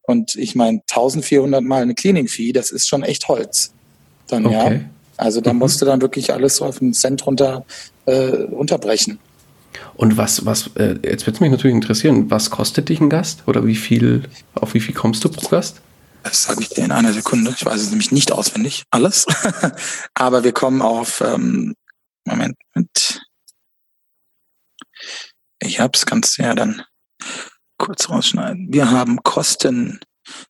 Und 0.03 0.35
ich 0.37 0.55
meine, 0.55 0.81
1400 0.91 1.63
Mal 1.63 1.83
eine 1.83 1.95
Cleaning-Fee, 1.95 2.53
das 2.53 2.71
ist 2.71 2.89
schon 2.89 3.03
echt 3.03 3.29
Holz. 3.29 3.73
Dann, 4.27 4.47
okay. 4.47 4.75
ja. 4.75 4.81
Also 5.17 5.41
da 5.41 5.53
mhm. 5.53 5.61
musst 5.61 5.81
du 5.81 5.87
dann 5.87 6.03
wirklich 6.03 6.33
alles 6.33 6.61
auf 6.61 6.83
einen 6.83 6.93
Cent 6.93 7.27
runter, 7.27 7.65
äh, 8.07 8.45
unterbrechen. 8.45 9.19
Und 9.97 10.17
was, 10.17 10.45
was, 10.45 10.71
äh, 10.75 10.97
jetzt 11.03 11.27
wird 11.27 11.37
es 11.37 11.41
mich 11.41 11.51
natürlich 11.51 11.75
interessieren, 11.75 12.31
was 12.31 12.51
kostet 12.51 12.89
dich 12.89 13.01
ein 13.01 13.11
Gast? 13.11 13.43
Oder 13.47 13.67
wie 13.67 13.77
viel, 13.77 14.25
auf 14.55 14.75
wie 14.75 14.81
viel 14.81 14.95
kommst 14.95 15.25
du 15.25 15.29
pro 15.29 15.49
Gast? 15.49 15.81
Das 16.23 16.45
sage 16.45 16.63
ich 16.63 16.71
dir 16.71 16.85
in 16.85 16.93
einer 16.93 17.13
Sekunde. 17.13 17.55
Ich 17.57 17.65
weiß 17.65 17.81
es 17.81 17.91
nämlich 17.91 18.11
nicht 18.11 18.33
auswendig, 18.33 18.85
alles. 18.91 19.27
Aber 20.15 20.43
wir 20.43 20.53
kommen 20.53 20.83
auf, 20.83 21.21
ähm, 21.21 21.75
Moment, 22.25 22.57
mit. 22.75 23.21
Ich 25.65 25.81
hab's, 25.81 26.05
kannst 26.05 26.39
du 26.39 26.43
ja 26.43 26.55
dann 26.55 26.83
kurz 27.79 28.11
rausschneiden. 28.11 28.69
Wir 28.71 28.91
haben 28.91 29.23
Kosten 29.23 29.99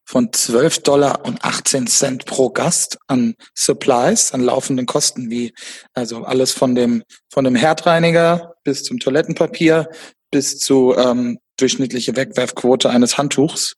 von 0.05 0.33
12 0.33 0.81
Dollar 0.81 1.25
und 1.25 1.45
18 1.45 1.87
Cent 1.87 2.27
pro 2.27 2.51
Gast 2.51 2.99
an 3.07 3.35
Supplies, 3.55 4.33
an 4.33 4.41
laufenden 4.41 4.87
Kosten, 4.87 5.31
wie 5.31 5.53
also 5.95 6.25
alles 6.25 6.53
von 6.53 6.75
dem 6.75 7.03
von 7.33 7.45
dem 7.45 7.55
Herdreiniger 7.55 8.55
bis 8.65 8.83
zum 8.83 8.99
Toilettenpapier 8.99 9.89
bis 10.31 10.59
zu 10.59 10.95
ähm, 10.97 11.39
durchschnittliche 11.57 12.17
Wegwerfquote 12.17 12.91
eines 12.91 13.19
Handtuchs 13.19 13.75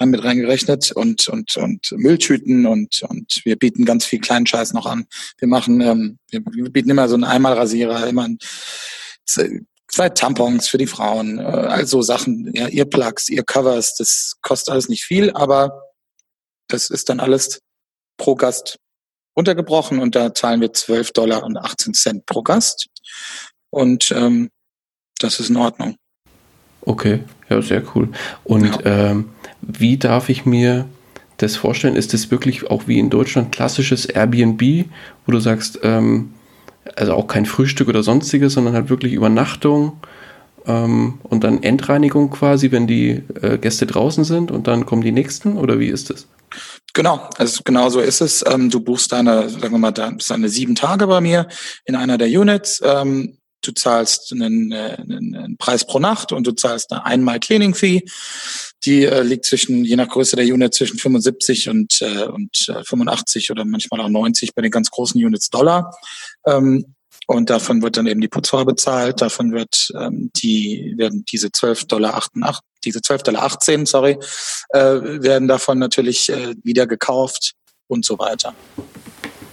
haben 0.00 0.10
mit 0.10 0.24
reingerechnet 0.24 0.92
und 0.92 1.28
und 1.28 1.56
und 1.56 1.92
Mülltüten 1.92 2.66
und 2.66 3.02
und 3.08 3.40
wir 3.44 3.56
bieten 3.56 3.84
ganz 3.84 4.04
viel 4.04 4.20
kleinen 4.20 4.46
Scheiß 4.46 4.72
noch 4.72 4.86
an. 4.86 5.06
Wir 5.38 5.48
machen 5.48 5.80
ähm, 5.80 6.18
wir, 6.30 6.40
bieten 6.70 6.90
immer 6.90 7.08
so 7.08 7.14
einen 7.14 7.24
Einmalrasierer, 7.24 8.06
immer 8.06 8.24
ein 8.24 8.38
zwei 9.92 10.08
Tampons 10.08 10.68
für 10.68 10.78
die 10.78 10.86
Frauen, 10.86 11.38
äh, 11.38 11.42
also 11.42 12.02
Sachen, 12.02 12.50
ja, 12.54 12.66
ihr 12.68 12.86
Plugs, 12.86 13.28
ihr 13.28 13.44
Covers, 13.44 13.94
das 13.96 14.34
kostet 14.42 14.72
alles 14.72 14.88
nicht 14.88 15.04
viel, 15.04 15.30
aber 15.32 15.82
das 16.68 16.90
ist 16.90 17.08
dann 17.08 17.20
alles 17.20 17.60
pro 18.16 18.34
Gast 18.34 18.78
runtergebrochen 19.36 19.98
und 19.98 20.14
da 20.14 20.34
zahlen 20.34 20.60
wir 20.60 20.72
12 20.72 21.12
Dollar 21.12 21.44
und 21.44 21.56
18 21.56 21.94
Cent 21.94 22.26
pro 22.26 22.42
Gast 22.42 22.88
und 23.70 24.10
ähm, 24.12 24.50
das 25.18 25.38
ist 25.40 25.50
in 25.50 25.56
Ordnung. 25.56 25.96
Okay, 26.82 27.22
ja, 27.48 27.62
sehr 27.62 27.82
cool. 27.94 28.10
Und 28.44 28.64
ja. 28.84 29.10
ähm, 29.10 29.30
wie 29.60 29.96
darf 29.96 30.28
ich 30.28 30.44
mir 30.44 30.88
das 31.36 31.54
vorstellen? 31.54 31.96
Ist 31.96 32.12
das 32.12 32.30
wirklich 32.30 32.70
auch 32.70 32.88
wie 32.88 32.98
in 32.98 33.08
Deutschland 33.08 33.52
klassisches 33.52 34.06
Airbnb, 34.06 34.86
wo 35.24 35.32
du 35.32 35.38
sagst, 35.38 35.78
ähm, 35.82 36.34
also 36.96 37.14
auch 37.14 37.26
kein 37.26 37.46
Frühstück 37.46 37.88
oder 37.88 38.02
sonstiges, 38.02 38.54
sondern 38.54 38.74
halt 38.74 38.90
wirklich 38.90 39.12
Übernachtung 39.12 40.00
ähm, 40.66 41.18
und 41.22 41.44
dann 41.44 41.62
Endreinigung 41.62 42.30
quasi, 42.30 42.70
wenn 42.70 42.86
die 42.86 43.22
äh, 43.40 43.58
Gäste 43.58 43.86
draußen 43.86 44.24
sind 44.24 44.50
und 44.50 44.66
dann 44.66 44.86
kommen 44.86 45.02
die 45.02 45.12
nächsten 45.12 45.56
oder 45.56 45.78
wie 45.78 45.88
ist 45.88 46.10
das? 46.10 46.26
Genau, 46.94 47.28
also 47.38 47.62
genau 47.64 47.88
so 47.88 48.00
ist 48.00 48.20
es. 48.20 48.44
Ähm, 48.46 48.68
du 48.68 48.80
buchst 48.80 49.12
deine, 49.12 49.48
sagen 49.48 49.72
wir 49.72 49.78
mal, 49.78 49.92
deine 49.92 50.48
sieben 50.48 50.74
Tage 50.74 51.06
bei 51.06 51.20
mir 51.20 51.48
in 51.84 51.96
einer 51.96 52.18
der 52.18 52.28
Units. 52.28 52.82
Ähm, 52.84 53.38
du 53.62 53.72
zahlst 53.72 54.32
einen, 54.32 54.72
äh, 54.72 54.96
einen, 54.98 55.34
einen, 55.34 55.56
Preis 55.56 55.86
pro 55.86 55.98
Nacht 55.98 56.32
und 56.32 56.46
du 56.46 56.52
zahlst 56.52 56.92
eine 56.92 57.04
einmal 57.04 57.40
Cleaning 57.40 57.74
Fee. 57.74 58.04
Die 58.84 59.04
äh, 59.04 59.22
liegt 59.22 59.46
zwischen, 59.46 59.84
je 59.84 59.96
nach 59.96 60.08
Größe 60.08 60.36
der 60.36 60.44
Unit, 60.46 60.74
zwischen 60.74 60.98
75 60.98 61.68
und, 61.68 62.02
äh, 62.02 62.24
und 62.24 62.68
äh, 62.68 62.84
85 62.84 63.50
oder 63.50 63.64
manchmal 63.64 64.00
auch 64.00 64.08
90 64.08 64.54
bei 64.54 64.62
den 64.62 64.70
ganz 64.70 64.90
großen 64.90 65.22
Units 65.24 65.50
Dollar. 65.50 65.96
Ähm, 66.46 66.94
und 67.28 67.50
davon 67.50 67.82
wird 67.82 67.96
dann 67.96 68.06
eben 68.06 68.20
die 68.20 68.28
Putzfrau 68.28 68.64
bezahlt, 68.64 69.20
davon 69.20 69.52
wird 69.52 69.90
ähm, 69.98 70.30
die, 70.36 70.94
werden 70.96 71.24
diese 71.30 71.52
12 71.52 71.86
Dollar 71.86 72.14
88, 72.16 72.64
diese 72.84 73.00
12 73.00 73.22
Dollar 73.22 73.44
18, 73.44 73.86
sorry, 73.86 74.18
äh, 74.70 74.80
werden 74.80 75.46
davon 75.46 75.78
natürlich 75.78 76.28
äh, 76.28 76.54
wieder 76.64 76.86
gekauft 76.86 77.52
und 77.86 78.04
so 78.04 78.18
weiter. 78.18 78.54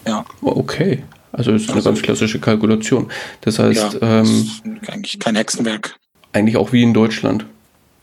Ja. 0.08 0.26
Okay. 0.42 1.04
Also 1.32 1.52
ist 1.52 1.70
eine 1.70 1.82
ganz 1.82 2.02
klassische 2.02 2.40
Kalkulation. 2.40 3.12
Das 3.42 3.60
heißt, 3.60 3.98
ja, 4.02 4.22
ähm, 4.22 4.50
eigentlich 4.88 5.20
kein 5.20 5.36
Hexenwerk. 5.36 5.96
Eigentlich 6.34 6.58
auch 6.58 6.74
wie 6.74 6.84
in 6.84 6.94
Deutschland. 6.94 7.46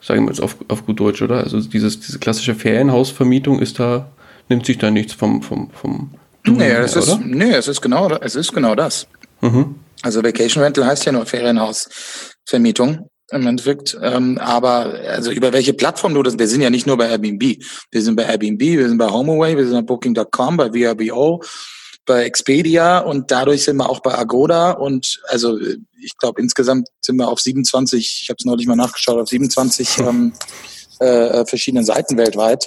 Sagen 0.01 0.25
wir 0.25 0.29
jetzt 0.29 0.41
auf, 0.41 0.57
auf 0.69 0.87
gut 0.87 1.01
Deutsch, 1.01 1.23
oder? 1.23 1.39
Also 1.39 1.61
dieses, 1.61 2.01
diese 2.01 2.19
klassische 2.19 2.55
Ferienhausvermietung 2.55 3.61
ist 3.61 3.81
da, 3.81 4.11
nimmt 4.49 4.67
sich 4.67 4.79
da 4.79 4.91
nichts 4.91 5.15
vom, 5.15 5.43
vom, 5.43 5.71
vom 5.71 6.11
Nee, 6.47 6.71
es 6.71 6.95
ist, 6.95 7.09
oder? 7.09 7.21
nee, 7.25 7.53
es 7.53 7.67
ist 7.67 7.81
genau, 7.81 8.09
es 8.21 8.37
ist 8.37 8.53
genau 8.53 8.77
das. 8.77 9.09
Mhm. 9.41 9.77
Also 10.03 10.23
Vacation 10.23 10.63
Rental 10.63 10.87
heißt 10.87 11.05
ja 11.05 11.13
nur 11.13 11.27
Ferienhausvermietung 11.27 13.09
im 13.33 13.47
Endeffekt. 13.47 13.99
Ähm, 14.01 14.39
aber 14.39 14.95
also 15.09 15.33
über 15.33 15.53
welche 15.53 15.73
Plattform 15.73 16.15
du 16.15 16.23
das, 16.23 16.39
wir 16.39 16.47
sind 16.47 16.61
ja 16.61 16.71
nicht 16.71 16.87
nur 16.87 16.97
bei 16.97 17.09
Airbnb. 17.09 17.43
Wir 17.91 18.03
sind 18.03 18.15
bei 18.17 18.25
Airbnb, 18.25 18.61
wir 18.61 18.89
sind 18.89 18.99
bei 18.99 19.09
HomeAway, 19.09 19.57
wir 19.57 19.67
sind 19.67 19.75
bei 19.75 19.83
Booking.com, 19.83 20.57
bei 20.57 20.71
VRBO, 20.71 21.43
bei 22.07 22.25
Expedia 22.25 23.01
und 23.01 23.31
dadurch 23.31 23.65
sind 23.65 23.77
wir 23.77 23.91
auch 23.91 24.01
bei 24.01 24.17
Agoda 24.17 24.71
und 24.73 25.21
also 25.29 25.59
ich 26.01 26.17
glaube 26.17 26.41
insgesamt 26.41 26.89
sind 27.01 27.17
wir 27.17 27.29
auf 27.29 27.41
27, 27.41 28.21
ich 28.23 28.29
habe 28.29 28.37
es 28.39 28.45
neulich 28.45 28.67
mal 28.67 28.77
nachgeschaut, 28.77 29.21
auf 29.21 29.29
27 29.29 29.99
ähm, 29.99 30.33
äh, 31.01 31.45
verschiedenen 31.45 31.85
Seiten 31.85 32.17
weltweit. 32.17 32.67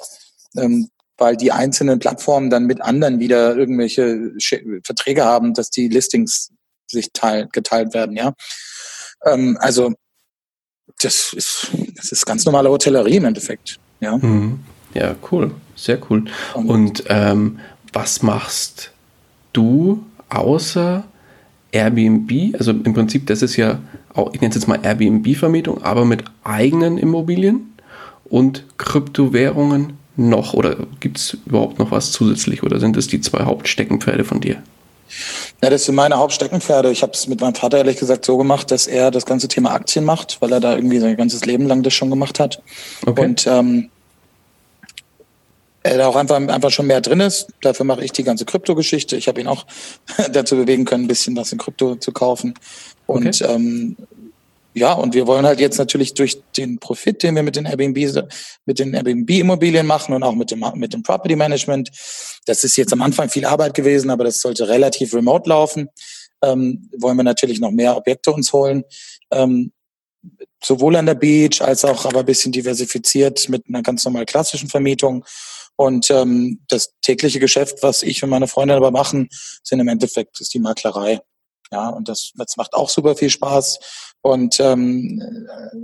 Ähm, 0.57 0.89
weil 1.19 1.35
die 1.35 1.51
einzelnen 1.51 1.99
Plattformen 1.99 2.49
dann 2.49 2.65
mit 2.65 2.81
anderen 2.81 3.19
wieder 3.19 3.55
irgendwelche 3.55 4.31
Verträge 4.83 5.25
haben, 5.25 5.53
dass 5.53 5.69
die 5.69 5.89
Listings 5.89 6.51
sich 6.87 7.11
teil, 7.13 7.49
geteilt 7.51 7.93
werden, 7.93 8.15
ja. 8.15 8.33
Ähm, 9.25 9.57
also 9.59 9.93
das 11.01 11.33
ist, 11.33 11.67
das 11.95 12.11
ist 12.11 12.25
ganz 12.25 12.45
normale 12.45 12.69
Hotellerie 12.69 13.17
im 13.17 13.25
Endeffekt, 13.25 13.79
ja. 13.99 14.17
Mhm. 14.17 14.61
Ja, 14.93 15.15
cool. 15.31 15.53
Sehr 15.75 15.99
cool. 16.09 16.25
Und 16.55 17.03
ähm, 17.07 17.59
was 17.93 18.21
machst 18.23 18.91
du 19.53 20.03
außer 20.29 21.03
Airbnb? 21.71 22.55
Also 22.57 22.71
im 22.71 22.93
Prinzip, 22.93 23.27
das 23.27 23.41
ist 23.41 23.55
ja 23.55 23.79
auch, 24.13 24.33
ich 24.33 24.41
nenne 24.41 24.49
es 24.49 24.55
jetzt 24.55 24.67
mal 24.67 24.79
Airbnb-Vermietung, 24.81 25.83
aber 25.83 26.05
mit 26.05 26.23
eigenen 26.43 26.97
Immobilien 26.97 27.73
und 28.25 28.65
Kryptowährungen 28.77 29.93
noch? 30.19 30.53
Oder 30.53 30.75
gibt 30.99 31.17
es 31.17 31.37
überhaupt 31.45 31.79
noch 31.79 31.91
was 31.91 32.11
zusätzlich? 32.11 32.63
Oder 32.63 32.79
sind 32.79 32.97
es 32.97 33.07
die 33.07 33.21
zwei 33.21 33.45
Hauptsteckenpferde 33.45 34.23
von 34.23 34.41
dir? 34.41 34.61
Ja, 35.63 35.69
das 35.69 35.85
sind 35.85 35.95
meine 35.95 36.17
Hauptsteckenpferde. 36.17 36.91
Ich 36.91 37.01
habe 37.01 37.13
es 37.13 37.27
mit 37.27 37.41
meinem 37.41 37.55
Vater 37.55 37.79
ehrlich 37.79 37.97
gesagt 37.97 38.25
so 38.25 38.37
gemacht, 38.37 38.69
dass 38.69 38.85
er 38.85 39.09
das 39.09 39.25
ganze 39.25 39.47
Thema 39.47 39.71
Aktien 39.71 40.05
macht, 40.05 40.37
weil 40.41 40.51
er 40.51 40.59
da 40.59 40.75
irgendwie 40.75 40.99
sein 40.99 41.17
ganzes 41.17 41.45
Leben 41.45 41.67
lang 41.67 41.81
das 41.81 41.93
schon 41.93 42.09
gemacht 42.09 42.39
hat. 42.39 42.61
Okay. 43.05 43.25
Und 43.25 43.47
ähm, 43.47 43.89
da 45.83 46.07
auch 46.07 46.15
einfach, 46.15 46.35
einfach 46.35 46.71
schon 46.71 46.87
mehr 46.87 47.01
drin 47.01 47.19
ist. 47.19 47.47
Dafür 47.61 47.85
mache 47.85 48.03
ich 48.03 48.11
die 48.11 48.23
ganze 48.23 48.45
Krypto-Geschichte. 48.45 49.15
Ich 49.15 49.27
habe 49.27 49.39
ihn 49.39 49.47
auch 49.47 49.65
dazu 50.31 50.55
bewegen 50.55 50.85
können, 50.85 51.05
ein 51.05 51.07
bisschen 51.07 51.35
was 51.37 51.51
in 51.51 51.57
Krypto 51.57 51.95
zu 51.95 52.11
kaufen. 52.11 52.53
Und 53.05 53.41
okay. 53.41 53.53
ähm, 53.53 53.95
ja, 54.73 54.93
und 54.93 55.13
wir 55.13 55.25
wollen 55.25 55.45
halt 55.45 55.59
jetzt 55.59 55.77
natürlich 55.77 56.13
durch 56.13 56.41
den 56.55 56.79
Profit, 56.79 57.23
den 57.23 57.35
wir 57.35 57.43
mit 57.43 57.55
den 57.55 57.65
Airbnb, 57.65 57.97
mit 58.65 58.79
den 58.79 58.93
Airbnb-Immobilien 58.93 59.85
machen 59.85 60.13
und 60.13 60.23
auch 60.23 60.35
mit 60.35 60.51
dem, 60.51 60.63
mit 60.75 60.93
dem 60.93 61.01
Property 61.01 61.35
Management. 61.35 61.89
Das 62.45 62.63
ist 62.63 62.77
jetzt 62.77 62.93
am 62.93 63.01
Anfang 63.01 63.29
viel 63.29 63.45
Arbeit 63.45 63.73
gewesen, 63.73 64.09
aber 64.09 64.25
das 64.25 64.39
sollte 64.39 64.67
relativ 64.67 65.13
remote 65.13 65.49
laufen. 65.49 65.89
Ähm, 66.41 66.89
wollen 66.97 67.17
wir 67.17 67.23
natürlich 67.23 67.59
noch 67.59 67.71
mehr 67.71 67.97
Objekte 67.97 68.31
uns 68.31 68.53
holen. 68.53 68.83
Ähm, 69.31 69.71
sowohl 70.63 70.95
an 70.95 71.05
der 71.05 71.15
Beach 71.15 71.61
als 71.61 71.83
auch 71.83 72.05
aber 72.05 72.19
ein 72.19 72.25
bisschen 72.25 72.51
diversifiziert 72.51 73.49
mit 73.49 73.63
einer 73.67 73.81
ganz 73.81 74.05
normal 74.05 74.25
klassischen 74.25 74.69
Vermietung. 74.69 75.25
Und 75.79 76.11
ähm, 76.11 76.59
das 76.67 76.93
tägliche 77.01 77.39
Geschäft, 77.39 77.83
was 77.83 78.03
ich 78.03 78.21
und 78.21 78.29
meine 78.29 78.49
Freunde 78.49 78.75
aber 78.75 78.91
machen, 78.91 79.29
sind 79.63 79.79
im 79.79 79.87
Endeffekt 79.87 80.41
ist 80.41 80.53
die 80.53 80.59
Maklerei. 80.59 81.21
Ja, 81.71 81.87
und 81.87 82.09
das, 82.09 82.33
das 82.35 82.57
macht 82.57 82.73
auch 82.73 82.89
super 82.89 83.15
viel 83.15 83.29
Spaß. 83.29 83.79
Und 84.19 84.59
ähm, 84.59 85.23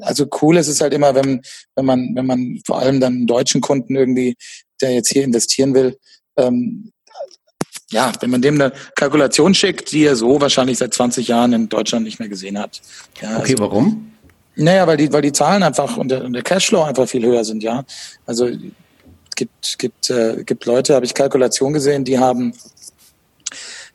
also 0.02 0.26
cool 0.42 0.58
ist 0.58 0.68
es 0.68 0.82
halt 0.82 0.94
immer, 0.94 1.16
wenn, 1.16 1.42
wenn 1.78 1.86
man, 1.86 2.14
wenn 2.14 2.26
man 2.26 2.60
vor 2.66 2.80
allem 2.80 3.00
dann 3.00 3.14
einen 3.14 3.28
deutschen 3.28 3.62
Kunden 3.62 3.96
irgendwie, 3.96 4.36
der 4.82 4.94
jetzt 4.96 5.14
hier 5.14 5.24
investieren 5.24 5.74
will, 5.74 5.98
ähm, 6.36 6.92
ja, 7.90 8.12
wenn 8.20 8.32
man 8.32 8.42
dem 8.42 8.56
eine 8.56 8.74
Kalkulation 8.98 9.56
schickt, 9.56 9.94
die 9.94 10.04
er 10.04 10.18
so 10.18 10.42
wahrscheinlich 10.42 10.78
seit 10.78 10.94
20 10.94 11.30
Jahren 11.30 11.54
in 11.54 11.70
Deutschland 11.70 12.04
nicht 12.04 12.20
mehr 12.20 12.28
gesehen 12.28 12.60
hat. 12.60 12.82
Ja, 13.22 13.38
okay, 13.38 13.54
also, 13.54 13.60
warum? 13.60 14.12
Naja, 14.58 14.88
weil 14.88 14.98
die, 14.98 15.14
weil 15.14 15.22
die 15.22 15.32
Zahlen 15.32 15.64
einfach 15.64 15.96
und 15.96 16.10
der, 16.10 16.26
und 16.26 16.34
der 16.34 16.44
Cashflow 16.44 16.84
einfach 16.84 17.08
viel 17.08 17.26
höher 17.26 17.46
sind, 17.46 17.64
ja. 17.64 17.86
Also 18.26 18.50
gibt, 19.36 19.80
gibt, 19.80 20.10
äh, 20.10 20.44
gibt 20.44 20.66
Leute, 20.66 20.96
habe 20.96 21.06
ich 21.06 21.14
Kalkulation 21.14 21.74
gesehen, 21.74 22.06
die 22.06 22.20
haben, 22.20 22.54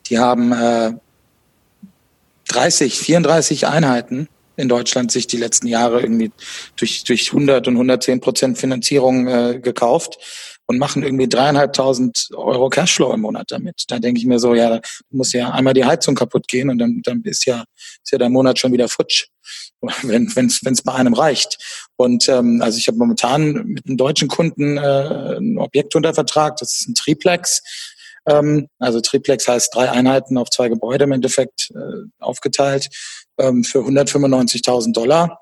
die 0.08 0.18
haben 0.18 0.52
äh, 0.52 0.92
30, 2.48 2.98
34 2.98 3.66
Einheiten 3.66 4.28
in 4.56 4.68
Deutschland 4.68 5.10
sich 5.10 5.26
die 5.26 5.38
letzten 5.38 5.66
Jahre 5.66 6.02
irgendwie 6.02 6.32
durch, 6.76 7.04
durch 7.04 7.28
100 7.32 7.66
und 7.68 7.74
110 7.74 8.20
Prozent 8.20 8.58
Finanzierung 8.58 9.26
äh, 9.26 9.60
gekauft 9.60 10.18
und 10.66 10.78
machen 10.78 11.02
irgendwie 11.02 11.28
dreieinhalbtausend 11.28 12.28
Euro 12.34 12.68
Cashflow 12.68 13.12
im 13.12 13.22
Monat 13.22 13.46
damit. 13.48 13.84
Da 13.88 13.98
denke 13.98 14.20
ich 14.20 14.26
mir 14.26 14.38
so, 14.38 14.54
ja, 14.54 14.68
da 14.68 14.80
muss 15.10 15.32
ja 15.32 15.50
einmal 15.50 15.74
die 15.74 15.84
Heizung 15.84 16.14
kaputt 16.14 16.46
gehen 16.46 16.70
und 16.70 16.78
dann, 16.78 17.00
dann 17.02 17.22
ist 17.24 17.44
ja, 17.46 17.64
ist 17.76 18.12
ja 18.12 18.18
der 18.18 18.28
Monat 18.28 18.58
schon 18.58 18.72
wieder 18.72 18.88
futsch, 18.88 19.26
wenn 20.02 20.26
es 20.26 20.64
wenn's 20.64 20.82
bei 20.82 20.92
einem 20.92 21.14
reicht. 21.14 21.58
Und 22.00 22.28
ähm, 22.28 22.62
also 22.62 22.78
ich 22.78 22.88
habe 22.88 22.96
momentan 22.96 23.52
mit 23.66 23.86
einem 23.86 23.96
deutschen 23.98 24.28
Kunden 24.28 24.78
äh, 24.78 25.36
ein 25.38 25.58
Objekt 25.58 25.94
unter 25.94 26.14
Vertrag, 26.14 26.56
das 26.56 26.80
ist 26.80 26.88
ein 26.88 26.94
Triplex 26.94 27.62
ähm, 28.26 28.68
also 28.78 29.00
Triplex 29.00 29.48
heißt 29.48 29.74
drei 29.74 29.90
Einheiten 29.90 30.36
auf 30.36 30.50
zwei 30.50 30.68
Gebäude 30.68 31.04
im 31.04 31.12
Endeffekt 31.12 31.70
äh, 31.74 32.08
aufgeteilt 32.18 32.88
ähm, 33.38 33.64
für 33.64 33.80
195.000 33.80 34.92
Dollar 34.92 35.40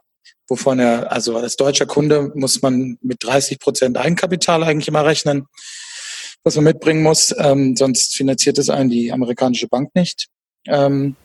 wovon 0.49 0.79
er, 0.79 1.13
also 1.13 1.37
als 1.37 1.57
deutscher 1.57 1.87
Kunde 1.87 2.33
muss 2.35 2.63
man 2.63 2.99
mit 3.03 3.23
30 3.23 3.61
Prozent 3.61 3.99
Eigenkapital 3.99 4.65
eigentlich 4.65 4.89
immer 4.89 5.05
rechnen, 5.05 5.47
was 6.43 6.57
man 6.57 6.65
mitbringen 6.65 7.03
muss. 7.03 7.35
Ähm, 7.39 7.77
sonst 7.77 8.17
finanziert 8.17 8.59
es 8.59 8.71
einen 8.71 8.91
die 8.91 9.13
amerikanische 9.13 9.69
Bank 9.69 9.95
nicht. 9.95 10.29
Ähm, 10.67 11.17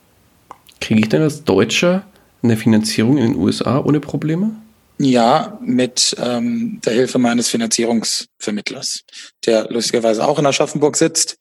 Kriege 0.81 0.99
ich 0.99 1.09
denn 1.09 1.21
als 1.21 1.43
Deutscher 1.43 2.05
eine 2.41 2.57
Finanzierung 2.57 3.17
in 3.17 3.31
den 3.31 3.35
USA 3.37 3.79
ohne 3.79 4.01
Probleme? 4.01 4.51
Ja, 4.99 5.57
mit 5.61 6.15
ähm, 6.19 6.79
der 6.85 6.93
Hilfe 6.93 7.17
meines 7.17 7.49
Finanzierungsvermittlers, 7.49 9.01
der 9.45 9.69
lustigerweise 9.69 10.25
auch 10.25 10.37
in 10.37 10.45
Aschaffenburg 10.45 10.95
sitzt 10.95 11.37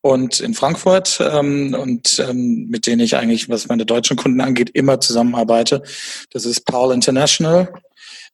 und 0.00 0.40
in 0.40 0.54
Frankfurt 0.54 1.20
ähm, 1.20 1.74
und 1.78 2.18
ähm, 2.18 2.66
mit 2.68 2.86
denen 2.86 3.00
ich 3.00 3.16
eigentlich, 3.16 3.48
was 3.48 3.68
meine 3.68 3.86
deutschen 3.86 4.16
Kunden 4.16 4.40
angeht, 4.40 4.70
immer 4.74 5.00
zusammenarbeite. 5.00 5.82
Das 6.30 6.44
ist 6.44 6.64
Paul 6.64 6.92
International 6.92 7.72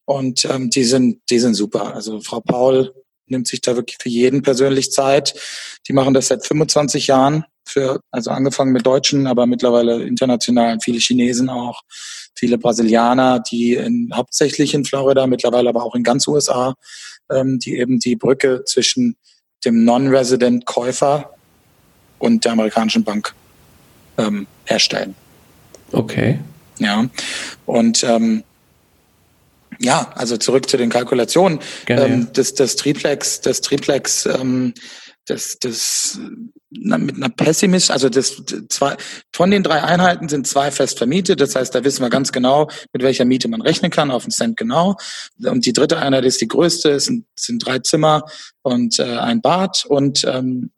und 0.07 0.45
ähm, 0.47 0.71
die 0.71 0.85
sind 0.85 1.21
die 1.31 1.39
sind 1.39 1.55
super. 1.55 1.95
Also 1.95 2.21
Frau 2.21 2.41
Paul 2.41 2.95
nimmt 3.27 3.49
sich 3.49 3.61
da 3.61 3.77
wirklich 3.77 3.99
für 4.01 4.09
jeden 4.09 4.43
persönlich 4.43 4.91
Zeit. 4.91 5.35
Die 5.87 5.93
machen 5.93 6.15
das 6.15 6.29
seit 6.29 6.47
25 6.47 7.07
Jahren 7.07 7.45
für 7.65 8.01
also 8.11 8.31
angefangen 8.31 8.73
mit 8.73 8.87
Deutschen, 8.87 9.27
aber 9.27 9.47
mittlerweile 9.47 10.03
international 10.03 10.79
viele 10.83 10.99
Chinesen 10.99 11.49
auch 11.49 11.83
viele 12.43 12.59
Brasilianer, 12.59 13.39
die 13.39 13.75
in, 13.75 14.11
hauptsächlich 14.13 14.75
in 14.75 14.85
Florida, 14.85 15.29
mittlerweile 15.29 15.69
aber 15.69 15.85
auch 15.85 15.95
in 15.95 16.03
ganz 16.03 16.27
USA, 16.27 16.75
ähm, 17.31 17.61
die 17.61 17.79
eben 17.79 18.01
die 18.01 18.17
Brücke 18.17 18.65
zwischen 18.65 19.15
dem 19.65 19.85
Non-Resident-Käufer 19.85 21.31
und 22.19 22.45
der 22.45 22.53
amerikanischen 22.53 23.05
Bank 23.05 23.33
ähm, 24.19 24.49
herstellen. 24.65 25.15
Okay. 25.93 26.41
Ja. 26.81 27.09
Und 27.65 28.03
ähm, 28.03 28.43
ja, 29.79 30.11
also 30.17 30.37
zurück 30.37 30.69
zu 30.69 30.77
den 30.77 30.91
Kalkulationen. 30.91 31.61
Ähm, 31.87 32.27
das, 32.33 32.55
das 32.55 32.75
Triplex, 32.75 33.41
das 33.41 33.61
Triplex 33.61 34.27
ähm, 34.27 34.75
das, 35.27 35.59
das 35.61 36.19
mit 36.71 37.17
einer 37.17 37.29
Pessimist, 37.29 37.91
also 37.91 38.09
das 38.09 38.43
zwei 38.69 38.97
von 39.33 39.51
den 39.51 39.63
drei 39.63 39.83
Einheiten 39.83 40.29
sind 40.29 40.47
zwei 40.47 40.71
fest 40.71 40.99
vermietet. 40.99 41.41
Das 41.41 41.55
heißt, 41.55 41.75
da 41.75 41.85
wissen 41.85 42.03
wir 42.03 42.11
ganz 42.11 42.33
genau, 42.33 42.69
mit 42.93 43.03
welcher 43.03 43.25
Miete 43.25 43.49
man 43.49 43.63
rechnen 43.63 43.91
kann, 43.91 44.11
auf 44.11 44.25
den 44.25 44.31
Cent 44.31 44.57
genau. 44.57 44.97
Und 45.45 45.67
die 45.67 45.73
dritte 45.73 45.99
Einheit 45.99 46.25
ist 46.25 46.41
die 46.41 46.49
größte, 46.49 46.91
es 46.91 47.05
sind, 47.05 47.27
sind 47.39 47.65
drei 47.65 47.79
Zimmer 47.79 48.25
und 48.63 48.99
äh, 48.99 49.19
ein 49.19 49.43
Bad. 49.43 49.85
Und 49.85 50.25
ähm, 50.25 50.71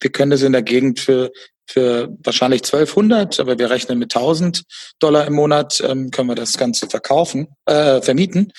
wir 0.00 0.10
können 0.10 0.30
das 0.30 0.42
in 0.42 0.52
der 0.52 0.62
Gegend 0.62 1.00
für 1.00 1.30
für 1.70 2.16
wahrscheinlich 2.24 2.62
1200, 2.64 3.38
aber 3.38 3.56
wir 3.56 3.70
rechnen 3.70 4.00
mit 4.00 4.16
1000 4.16 4.64
Dollar 4.98 5.24
im 5.26 5.34
Monat, 5.34 5.80
ähm, 5.86 6.10
können 6.10 6.28
wir 6.28 6.34
das 6.34 6.58
Ganze 6.58 6.88
verkaufen, 6.88 7.46
äh, 7.64 8.02
vermieten. 8.02 8.52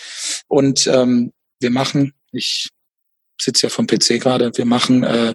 Und 0.48 0.88
ähm, 0.88 1.34
wir 1.60 1.72
machen, 1.72 2.14
ich 2.32 2.70
sitze 3.42 3.68
ja 3.68 3.70
vom 3.70 3.88
PC 3.88 4.20
gerade, 4.20 4.52
wir 4.56 4.66
machen 4.66 5.04
äh, 5.04 5.34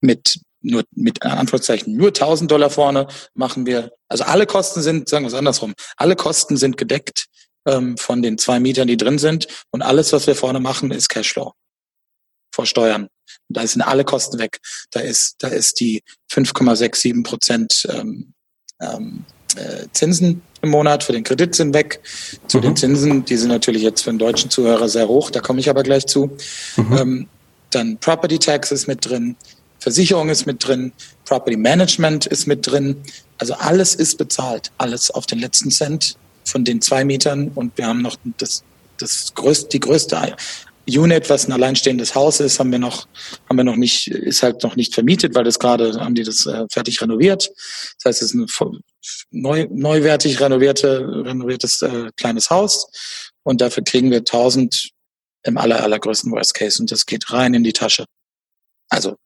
mit 0.00 0.40
nur 0.62 0.84
mit 0.94 1.22
Anführungszeichen 1.22 1.96
nur 1.96 2.08
1000 2.08 2.50
Dollar 2.50 2.68
vorne 2.68 3.06
machen 3.34 3.64
wir, 3.64 3.92
also 4.08 4.24
alle 4.24 4.46
Kosten 4.46 4.82
sind, 4.82 5.08
sagen 5.08 5.24
wir 5.24 5.28
es 5.28 5.34
andersrum, 5.34 5.72
alle 5.96 6.16
Kosten 6.16 6.58
sind 6.58 6.76
gedeckt 6.76 7.26
ähm, 7.66 7.96
von 7.96 8.20
den 8.22 8.36
zwei 8.36 8.60
Mietern, 8.60 8.88
die 8.88 8.98
drin 8.98 9.18
sind 9.18 9.46
und 9.70 9.82
alles, 9.82 10.12
was 10.12 10.26
wir 10.26 10.34
vorne 10.34 10.60
machen, 10.60 10.90
ist 10.90 11.08
Cashflow 11.08 11.54
vor 12.54 12.66
Steuern. 12.66 13.04
Und 13.48 13.56
da 13.56 13.66
sind 13.66 13.82
alle 13.82 14.04
Kosten 14.04 14.38
weg. 14.38 14.58
Da 14.90 15.00
ist, 15.00 15.36
da 15.38 15.48
ist 15.48 15.80
die 15.80 16.02
5,67 16.32 17.22
Prozent 17.22 17.86
ähm, 17.90 18.34
ähm, 18.80 19.24
äh, 19.56 19.86
Zinsen 19.92 20.42
im 20.62 20.70
Monat 20.70 21.02
für 21.02 21.12
den 21.12 21.24
Kredit 21.24 21.54
sind 21.54 21.74
weg. 21.74 22.00
Zu 22.46 22.58
mhm. 22.58 22.62
den 22.62 22.76
Zinsen, 22.76 23.24
die 23.24 23.36
sind 23.36 23.48
natürlich 23.48 23.82
jetzt 23.82 24.02
für 24.02 24.10
den 24.10 24.18
deutschen 24.18 24.50
Zuhörer 24.50 24.88
sehr 24.88 25.08
hoch, 25.08 25.30
da 25.30 25.40
komme 25.40 25.60
ich 25.60 25.70
aber 25.70 25.82
gleich 25.82 26.06
zu. 26.06 26.36
Mhm. 26.76 26.96
Ähm, 26.98 27.28
dann 27.70 27.98
Property 27.98 28.38
Tax 28.38 28.72
ist 28.72 28.88
mit 28.88 29.08
drin, 29.08 29.36
Versicherung 29.78 30.28
ist 30.28 30.46
mit 30.46 30.66
drin, 30.66 30.92
Property 31.24 31.56
Management 31.56 32.26
ist 32.26 32.46
mit 32.46 32.66
drin. 32.66 32.96
Also 33.38 33.54
alles 33.54 33.94
ist 33.94 34.18
bezahlt, 34.18 34.70
alles 34.78 35.10
auf 35.10 35.26
den 35.26 35.38
letzten 35.38 35.70
Cent 35.70 36.16
von 36.44 36.64
den 36.64 36.82
zwei 36.82 37.04
Mietern 37.04 37.48
und 37.54 37.76
wir 37.78 37.86
haben 37.86 38.02
noch 38.02 38.16
das, 38.38 38.64
das 38.98 39.32
größte, 39.34 39.68
die 39.68 39.80
größte 39.80 40.20
Unit, 40.98 41.30
was 41.30 41.46
ein 41.46 41.52
alleinstehendes 41.52 42.14
Haus 42.14 42.40
ist, 42.40 42.58
haben 42.58 42.72
wir 42.72 42.78
noch, 42.78 43.06
haben 43.48 43.56
wir 43.56 43.64
noch 43.64 43.76
nicht, 43.76 44.08
ist 44.08 44.42
halt 44.42 44.62
noch 44.62 44.76
nicht 44.76 44.94
vermietet, 44.94 45.34
weil 45.34 45.44
das 45.44 45.58
gerade 45.58 46.00
haben 46.00 46.14
die 46.14 46.22
das 46.22 46.46
äh, 46.46 46.66
fertig 46.70 47.00
renoviert. 47.00 47.50
Das 47.98 48.04
heißt, 48.06 48.22
es 48.22 48.34
ist 48.34 48.34
ein 48.34 48.46
neu, 49.30 49.66
neuwertig 49.70 50.40
renovierte, 50.40 51.00
renoviertes 51.24 51.82
äh, 51.82 52.10
kleines 52.16 52.50
Haus 52.50 52.90
und 53.42 53.60
dafür 53.60 53.84
kriegen 53.84 54.10
wir 54.10 54.18
1000 54.18 54.90
im 55.44 55.56
aller, 55.56 55.82
allergrößten 55.82 56.30
Worst 56.32 56.54
Case 56.54 56.80
und 56.80 56.90
das 56.90 57.06
geht 57.06 57.32
rein 57.32 57.54
in 57.54 57.64
die 57.64 57.72
Tasche. 57.72 58.04
Also 58.88 59.16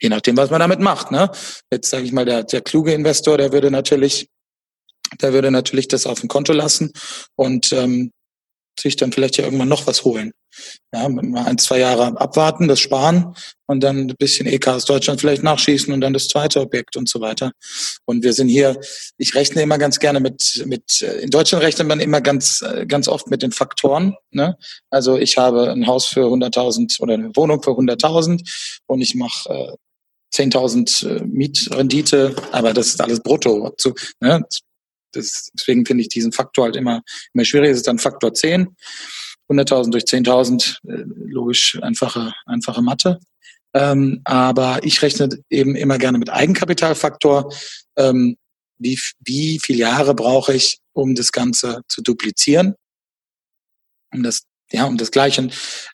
je 0.00 0.08
nachdem, 0.08 0.36
was 0.36 0.50
man 0.50 0.60
damit 0.60 0.80
macht. 0.80 1.10
Ne? 1.10 1.30
Jetzt 1.70 1.90
sage 1.90 2.04
ich 2.04 2.12
mal, 2.12 2.24
der, 2.24 2.44
der 2.44 2.60
kluge 2.60 2.92
Investor, 2.92 3.38
der 3.38 3.52
würde 3.52 3.70
natürlich, 3.70 4.28
der 5.20 5.32
würde 5.32 5.50
natürlich 5.50 5.88
das 5.88 6.06
auf 6.06 6.20
dem 6.20 6.28
Konto 6.28 6.52
lassen 6.52 6.92
und 7.34 7.72
ähm, 7.72 8.12
sich 8.78 8.96
dann 8.96 9.12
vielleicht 9.12 9.36
ja 9.36 9.44
irgendwann 9.44 9.68
noch 9.68 9.86
was 9.86 10.04
holen. 10.04 10.32
Ja, 10.92 11.08
mal 11.08 11.44
ein, 11.44 11.58
zwei 11.58 11.78
Jahre 11.80 12.18
abwarten, 12.18 12.66
das 12.66 12.80
sparen 12.80 13.34
und 13.66 13.82
dann 13.82 14.08
ein 14.08 14.16
bisschen 14.18 14.46
EK 14.46 14.68
aus 14.68 14.84
Deutschland 14.86 15.20
vielleicht 15.20 15.42
nachschießen 15.42 15.92
und 15.92 16.00
dann 16.00 16.14
das 16.14 16.28
zweite 16.28 16.60
Objekt 16.60 16.96
und 16.96 17.08
so 17.08 17.20
weiter. 17.20 17.52
Und 18.06 18.22
wir 18.24 18.32
sind 18.32 18.48
hier, 18.48 18.80
ich 19.18 19.34
rechne 19.34 19.62
immer 19.62 19.76
ganz 19.76 19.98
gerne 19.98 20.20
mit, 20.20 20.64
mit 20.66 21.02
in 21.02 21.30
Deutschland 21.30 21.62
rechnet 21.62 21.86
man 21.88 22.00
immer 22.00 22.20
ganz, 22.20 22.64
ganz 22.88 23.08
oft 23.08 23.28
mit 23.28 23.42
den 23.42 23.52
Faktoren. 23.52 24.16
Ne? 24.30 24.56
Also 24.88 25.18
ich 25.18 25.36
habe 25.36 25.70
ein 25.70 25.86
Haus 25.86 26.06
für 26.06 26.26
100.000 26.26 27.00
oder 27.00 27.14
eine 27.14 27.36
Wohnung 27.36 27.62
für 27.62 27.72
100.000 27.72 28.80
und 28.86 29.00
ich 29.00 29.14
mache 29.14 29.50
äh, 29.50 29.72
10.000 30.34 31.06
äh, 31.06 31.24
Mietrendite, 31.24 32.34
aber 32.52 32.72
das 32.72 32.88
ist 32.88 33.00
alles 33.00 33.20
brutto. 33.20 33.74
Zu, 33.78 33.94
ne? 34.20 34.42
Das, 35.16 35.50
deswegen 35.54 35.86
finde 35.86 36.02
ich 36.02 36.08
diesen 36.08 36.32
Faktor 36.32 36.66
halt 36.66 36.76
immer, 36.76 37.02
immer 37.34 37.44
schwierig. 37.44 37.70
Es 37.70 37.78
ist 37.78 37.86
dann 37.86 37.98
Faktor 37.98 38.34
10. 38.34 38.76
100.000 39.48 39.90
durch 39.90 40.04
10.000, 40.04 40.78
äh, 40.88 41.04
logisch 41.28 41.78
einfache, 41.80 42.32
einfache 42.46 42.82
Mathe. 42.82 43.20
Ähm, 43.74 44.22
aber 44.24 44.80
ich 44.82 45.02
rechne 45.02 45.28
eben 45.50 45.76
immer 45.76 45.98
gerne 45.98 46.18
mit 46.18 46.30
Eigenkapitalfaktor. 46.30 47.52
Ähm, 47.96 48.36
wie, 48.78 48.98
wie 49.20 49.58
viele 49.62 49.78
Jahre 49.78 50.14
brauche 50.14 50.54
ich, 50.54 50.78
um 50.92 51.14
das 51.14 51.32
Ganze 51.32 51.82
zu 51.88 52.02
duplizieren? 52.02 52.74
Um 54.12 54.22
das, 54.22 54.42
ja, 54.70 54.84
um 54.86 54.96
das 54.96 55.10
Gleiche 55.10 55.48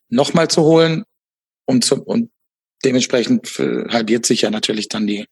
nochmal 0.08 0.48
zu 0.48 0.62
holen 0.62 1.04
und, 1.66 1.84
zu, 1.84 2.02
und 2.02 2.30
dementsprechend 2.84 3.46
halbiert 3.58 4.26
sich 4.26 4.42
ja 4.42 4.50
natürlich 4.50 4.88
dann 4.88 5.06
die 5.06 5.26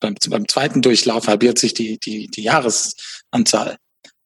beim, 0.00 0.14
beim 0.28 0.48
zweiten 0.48 0.82
Durchlauf 0.82 1.28
halbiert 1.28 1.58
sich 1.58 1.74
die, 1.74 1.98
die, 1.98 2.28
die 2.28 2.42
Jahresanzahl. 2.42 3.76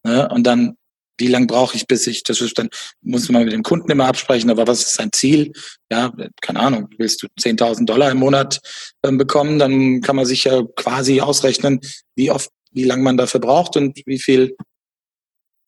Ne? 0.05 0.29
Und 0.29 0.45
dann 0.45 0.77
wie 1.19 1.29
lange 1.29 1.47
brauche 1.47 1.77
ich, 1.77 1.87
bis 1.87 2.07
ich, 2.07 2.25
das 2.25 2.41
ist 2.41 2.59
dann, 2.59 2.69
muss 3.03 3.29
man 3.29 3.45
mit 3.45 3.53
dem 3.53 3.63
Kunden 3.63 3.91
immer 3.91 4.07
absprechen, 4.07 4.51
aber 4.51 4.67
was 4.67 4.81
ist 4.81 4.95
sein 4.95 5.13
Ziel? 5.13 5.53
Ja, 5.91 6.13
keine 6.41 6.61
Ahnung, 6.61 6.89
willst 6.99 7.23
du 7.23 7.29
10.000 7.41 7.87
Dollar 7.87 8.11
im 8.11 8.19
Monat 8.19 8.61
ähm, 9.05 9.19
bekommen, 9.19 9.59
dann 9.59 10.01
kann 10.01 10.17
man 10.17 10.27
sich 10.27 10.45
ja 10.45 10.63
quasi 10.77 11.21
ausrechnen, 11.21 11.81
wie 12.17 12.31
oft, 12.31 12.51
wie 12.73 12.85
lange 12.85 13.03
man 13.03 13.17
dafür 13.17 13.41
braucht 13.41 13.77
und 13.77 14.01
wie 14.07 14.19
viel, 14.19 14.57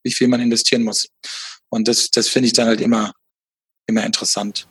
wie 0.02 0.12
viel 0.12 0.28
man 0.28 0.40
investieren 0.40 0.82
muss. 0.82 1.08
Und 1.68 1.86
das, 1.88 2.10
das 2.10 2.28
finde 2.28 2.48
ich 2.48 2.52
dann 2.52 2.66
halt 2.66 2.80
immer, 2.80 3.12
immer 3.86 4.04
interessant. 4.04 4.66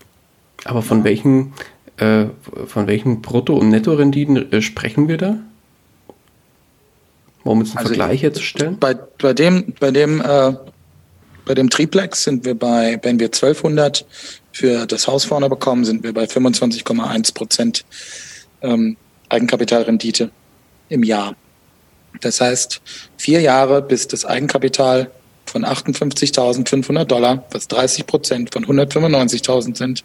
Aber 0.66 0.82
von 0.82 1.04
welchen, 1.04 1.54
äh, 1.98 2.26
von 2.68 2.88
welchen 2.88 3.22
Brutto- 3.22 3.58
und 3.58 3.70
Nettorenditen 3.70 4.52
äh, 4.52 4.62
sprechen 4.62 5.08
wir 5.08 5.18
da? 5.18 5.38
Um 7.44 7.60
jetzt 7.60 7.72
einen 7.72 7.88
also 7.88 7.96
Vergleich 7.96 8.24
herzustellen? 8.24 8.78
Bei, 8.80 8.96
bei 8.96 9.34
dem, 9.34 9.74
bei 9.80 9.92
dem, 9.92 10.20
äh, 10.20 10.54
bei 11.46 11.54
dem 11.54 11.70
Triplex 11.70 12.24
sind 12.24 12.44
wir 12.44 12.56
bei, 12.56 13.00
wenn 13.04 13.20
wir 13.20 13.28
1200 13.28 14.06
für 14.52 14.86
das 14.88 15.08
Haus 15.08 15.26
vorne 15.26 15.48
bekommen, 15.48 15.86
sind 15.86 16.04
wir 16.04 16.14
bei 16.14 16.26
25,1 16.26 17.34
Prozent 17.34 17.86
ähm, 18.62 18.98
Eigenkapitalrendite 19.30 20.32
im 20.90 21.04
Jahr. 21.04 21.36
Das 22.22 22.42
heißt, 22.42 22.82
vier 23.18 23.42
Jahre, 23.42 23.82
bis 23.82 24.08
das 24.08 24.26
Eigenkapital 24.26 25.12
von 25.46 25.66
58.500 25.66 27.06
Dollar, 27.06 27.46
was 27.52 27.68
30 27.68 28.08
Prozent 28.08 28.54
von 28.54 28.66
195.000 28.66 29.78
sind, 29.78 30.04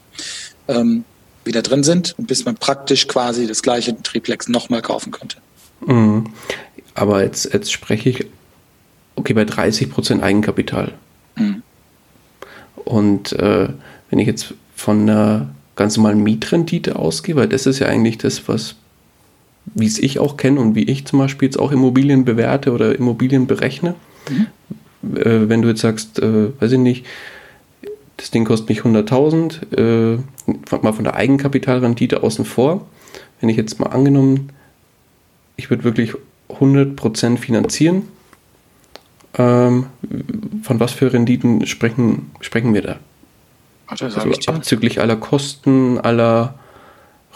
ähm, 0.68 1.04
wieder 1.44 1.62
drin 1.62 1.82
sind 1.82 2.14
und 2.18 2.26
bis 2.26 2.44
man 2.44 2.56
praktisch 2.56 3.08
quasi 3.08 3.46
das 3.46 3.62
gleiche 3.62 4.00
Triplex 4.02 4.48
nochmal 4.48 4.82
kaufen 4.82 5.10
könnte. 5.10 5.38
Mhm. 5.86 6.26
Aber 6.94 7.22
jetzt, 7.22 7.52
jetzt 7.52 7.72
spreche 7.72 8.10
ich, 8.10 8.26
okay, 9.16 9.32
bei 9.32 9.42
30% 9.42 10.20
Eigenkapital. 10.20 10.92
Mhm. 11.36 11.62
Und 12.84 13.32
äh, 13.32 13.68
wenn 14.10 14.18
ich 14.18 14.26
jetzt 14.26 14.54
von 14.74 15.02
einer 15.02 15.50
ganz 15.76 15.96
normalen 15.96 16.22
Mietrendite 16.22 16.96
ausgehe, 16.96 17.36
weil 17.36 17.48
das 17.48 17.66
ist 17.66 17.78
ja 17.78 17.86
eigentlich 17.86 18.18
das, 18.18 18.48
was, 18.48 18.74
wie 19.66 19.86
es 19.86 19.98
ich 19.98 20.18
auch 20.18 20.36
kenne 20.36 20.60
und 20.60 20.74
wie 20.74 20.84
ich 20.84 21.06
zum 21.06 21.18
Beispiel 21.18 21.46
jetzt 21.46 21.58
auch 21.58 21.72
Immobilien 21.72 22.24
bewerte 22.24 22.72
oder 22.72 22.94
Immobilien 22.94 23.46
berechne. 23.46 23.94
Mhm. 24.28 25.16
Äh, 25.16 25.48
wenn 25.48 25.62
du 25.62 25.68
jetzt 25.68 25.80
sagst, 25.80 26.18
äh, 26.18 26.48
weiß 26.60 26.72
ich 26.72 26.78
nicht, 26.78 27.06
das 28.16 28.30
Ding 28.30 28.44
kostet 28.44 28.68
mich 28.68 28.82
100.000, 28.82 30.14
äh, 30.16 30.18
mal 30.82 30.92
von 30.92 31.04
der 31.04 31.16
Eigenkapitalrendite 31.16 32.22
außen 32.22 32.44
vor. 32.44 32.86
Wenn 33.40 33.48
ich 33.48 33.56
jetzt 33.56 33.80
mal 33.80 33.88
angenommen, 33.88 34.50
ich 35.56 35.70
würde 35.70 35.84
wirklich 35.84 36.14
100% 36.48 37.36
finanzieren. 37.38 38.02
Ähm, 39.38 39.86
von 40.62 40.80
was 40.80 40.92
für 40.92 41.12
Renditen 41.12 41.66
sprechen, 41.66 42.30
sprechen 42.40 42.74
wir 42.74 42.82
da? 42.82 42.96
Warte, 43.88 44.06
also 44.06 44.52
abzüglich 44.52 45.00
aller 45.00 45.16
Kosten, 45.16 45.98
aller 45.98 46.54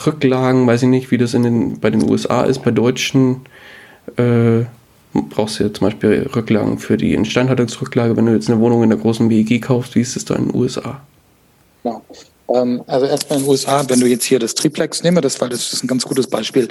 Rücklagen, 0.05 0.67
weiß 0.67 0.83
ich 0.83 0.89
nicht, 0.89 1.11
wie 1.11 1.19
das 1.19 1.35
in 1.35 1.43
den, 1.45 1.81
bei 1.81 1.91
den 1.91 2.09
USA 2.09 2.43
ist, 2.43 2.65
bei 2.65 2.73
Deutschen 2.73 3.43
äh, 4.17 4.65
brauchst 5.13 5.61
du 5.61 5.65
ja 5.65 5.73
zum 5.73 5.87
Beispiel 5.87 6.29
Rücklagen 6.35 6.79
für 6.79 6.97
die 6.97 7.15
Instandhaltungsrücklage, 7.15 8.17
wenn 8.17 8.27
du 8.27 8.33
jetzt 8.33 8.51
eine 8.51 8.61
Wohnung 8.61 8.83
in 8.83 8.91
der 8.91 8.99
großen 8.99 9.31
WEG 9.31 9.63
kaufst, 9.63 9.95
wie 9.95 10.01
ist 10.01 10.17
es 10.17 10.25
da 10.25 10.35
in 10.35 10.49
den 10.49 10.55
USA? 10.55 11.01
Ja. 11.85 12.01
Ähm, 12.49 12.85
also 12.87 13.07
erstmal 13.07 13.39
in 13.39 13.45
den 13.45 13.51
USA, 13.51 13.89
wenn 13.89 14.01
du 14.01 14.07
jetzt 14.07 14.25
hier 14.25 14.39
das 14.39 14.55
Triplex 14.55 15.03
nimmst, 15.03 15.25
das, 15.25 15.41
weil 15.41 15.49
das 15.49 15.73
ist 15.73 15.85
ein 15.85 15.89
ganz 15.89 16.05
gutes 16.05 16.29
Beispiel. 16.29 16.69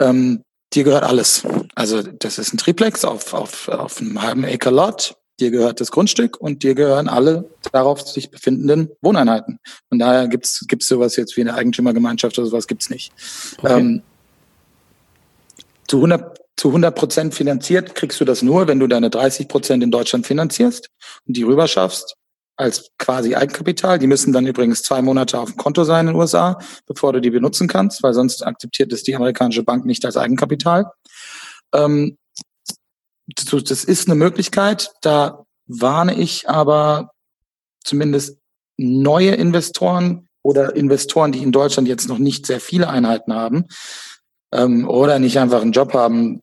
Ähm, 0.00 0.42
dir 0.72 0.84
gehört 0.84 1.04
alles. 1.04 1.42
Also 1.74 2.02
das 2.02 2.38
ist 2.38 2.52
ein 2.52 2.58
Triplex 2.58 3.04
auf, 3.04 3.34
auf, 3.34 3.68
auf 3.68 4.00
einem 4.00 4.20
halben 4.22 4.44
Acre 4.44 4.70
Lot. 4.70 5.16
Dir 5.40 5.50
gehört 5.50 5.80
das 5.80 5.92
Grundstück 5.92 6.40
und 6.40 6.64
dir 6.64 6.74
gehören 6.74 7.08
alle 7.08 7.48
darauf 7.70 8.00
sich 8.00 8.30
befindenden 8.30 8.90
Wohneinheiten. 9.02 9.60
Von 9.88 9.98
daher 10.00 10.26
gibt's 10.26 10.64
gibt's 10.66 10.88
sowas 10.88 11.14
jetzt 11.14 11.36
wie 11.36 11.42
eine 11.42 11.54
Eigentümergemeinschaft 11.54 12.38
oder 12.38 12.48
sowas 12.48 12.66
gibt's 12.66 12.90
nicht. 12.90 13.12
Okay. 13.58 13.78
Ähm, 13.78 14.02
zu 15.86 15.98
100 15.98 16.38
zu 16.56 16.68
100 16.68 16.92
Prozent 16.92 17.34
finanziert 17.36 17.94
kriegst 17.94 18.20
du 18.20 18.24
das 18.24 18.42
nur, 18.42 18.66
wenn 18.66 18.80
du 18.80 18.88
deine 18.88 19.10
30 19.10 19.46
Prozent 19.46 19.84
in 19.84 19.92
Deutschland 19.92 20.26
finanzierst 20.26 20.90
und 21.28 21.36
die 21.36 21.44
rüber 21.44 21.68
schaffst 21.68 22.16
als 22.58 22.90
quasi 22.98 23.34
Eigenkapital. 23.34 23.98
Die 23.98 24.06
müssen 24.06 24.32
dann 24.32 24.46
übrigens 24.46 24.82
zwei 24.82 25.00
Monate 25.00 25.38
auf 25.38 25.50
dem 25.52 25.56
Konto 25.56 25.84
sein 25.84 26.08
in 26.08 26.14
den 26.14 26.20
USA, 26.20 26.58
bevor 26.86 27.12
du 27.12 27.20
die 27.20 27.30
benutzen 27.30 27.68
kannst, 27.68 28.02
weil 28.02 28.12
sonst 28.12 28.44
akzeptiert 28.44 28.92
es 28.92 29.04
die 29.04 29.14
amerikanische 29.14 29.62
Bank 29.62 29.86
nicht 29.86 30.04
als 30.04 30.16
Eigenkapital. 30.16 30.90
Ähm, 31.72 32.18
das 33.26 33.84
ist 33.84 34.08
eine 34.08 34.16
Möglichkeit. 34.16 34.90
Da 35.02 35.44
warne 35.66 36.14
ich 36.14 36.48
aber 36.48 37.12
zumindest 37.84 38.38
neue 38.76 39.34
Investoren 39.34 40.28
oder 40.42 40.74
Investoren, 40.74 41.32
die 41.32 41.42
in 41.42 41.52
Deutschland 41.52 41.88
jetzt 41.88 42.08
noch 42.08 42.18
nicht 42.18 42.46
sehr 42.46 42.60
viele 42.60 42.88
Einheiten 42.88 43.34
haben 43.34 43.66
ähm, 44.52 44.88
oder 44.88 45.18
nicht 45.18 45.38
einfach 45.38 45.62
einen 45.62 45.72
Job 45.72 45.94
haben, 45.94 46.40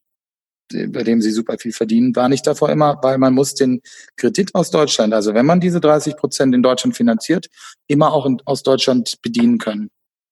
bei 0.71 1.03
dem 1.03 1.21
sie 1.21 1.31
super 1.31 1.57
viel 1.57 1.71
verdienen, 1.71 2.15
war 2.15 2.29
nicht 2.29 2.45
davor 2.47 2.69
immer, 2.69 2.99
weil 3.01 3.17
man 3.17 3.33
muss 3.33 3.53
den 3.53 3.81
Kredit 4.17 4.53
aus 4.55 4.71
Deutschland, 4.71 5.13
also 5.13 5.33
wenn 5.33 5.45
man 5.45 5.59
diese 5.59 5.79
30 5.79 6.17
Prozent 6.17 6.55
in 6.55 6.63
Deutschland 6.63 6.95
finanziert, 6.95 7.47
immer 7.87 8.13
auch 8.13 8.25
in, 8.25 8.41
aus 8.45 8.63
Deutschland 8.63 9.21
bedienen 9.21 9.57
können, 9.57 9.89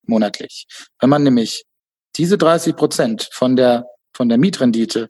monatlich. 0.07 0.65
Wenn 0.99 1.09
man 1.09 1.23
nämlich 1.23 1.65
diese 2.15 2.37
30 2.37 2.75
Prozent 2.75 3.29
von 3.31 3.55
der, 3.55 3.85
von 4.13 4.29
der 4.29 4.37
Mietrendite 4.37 5.09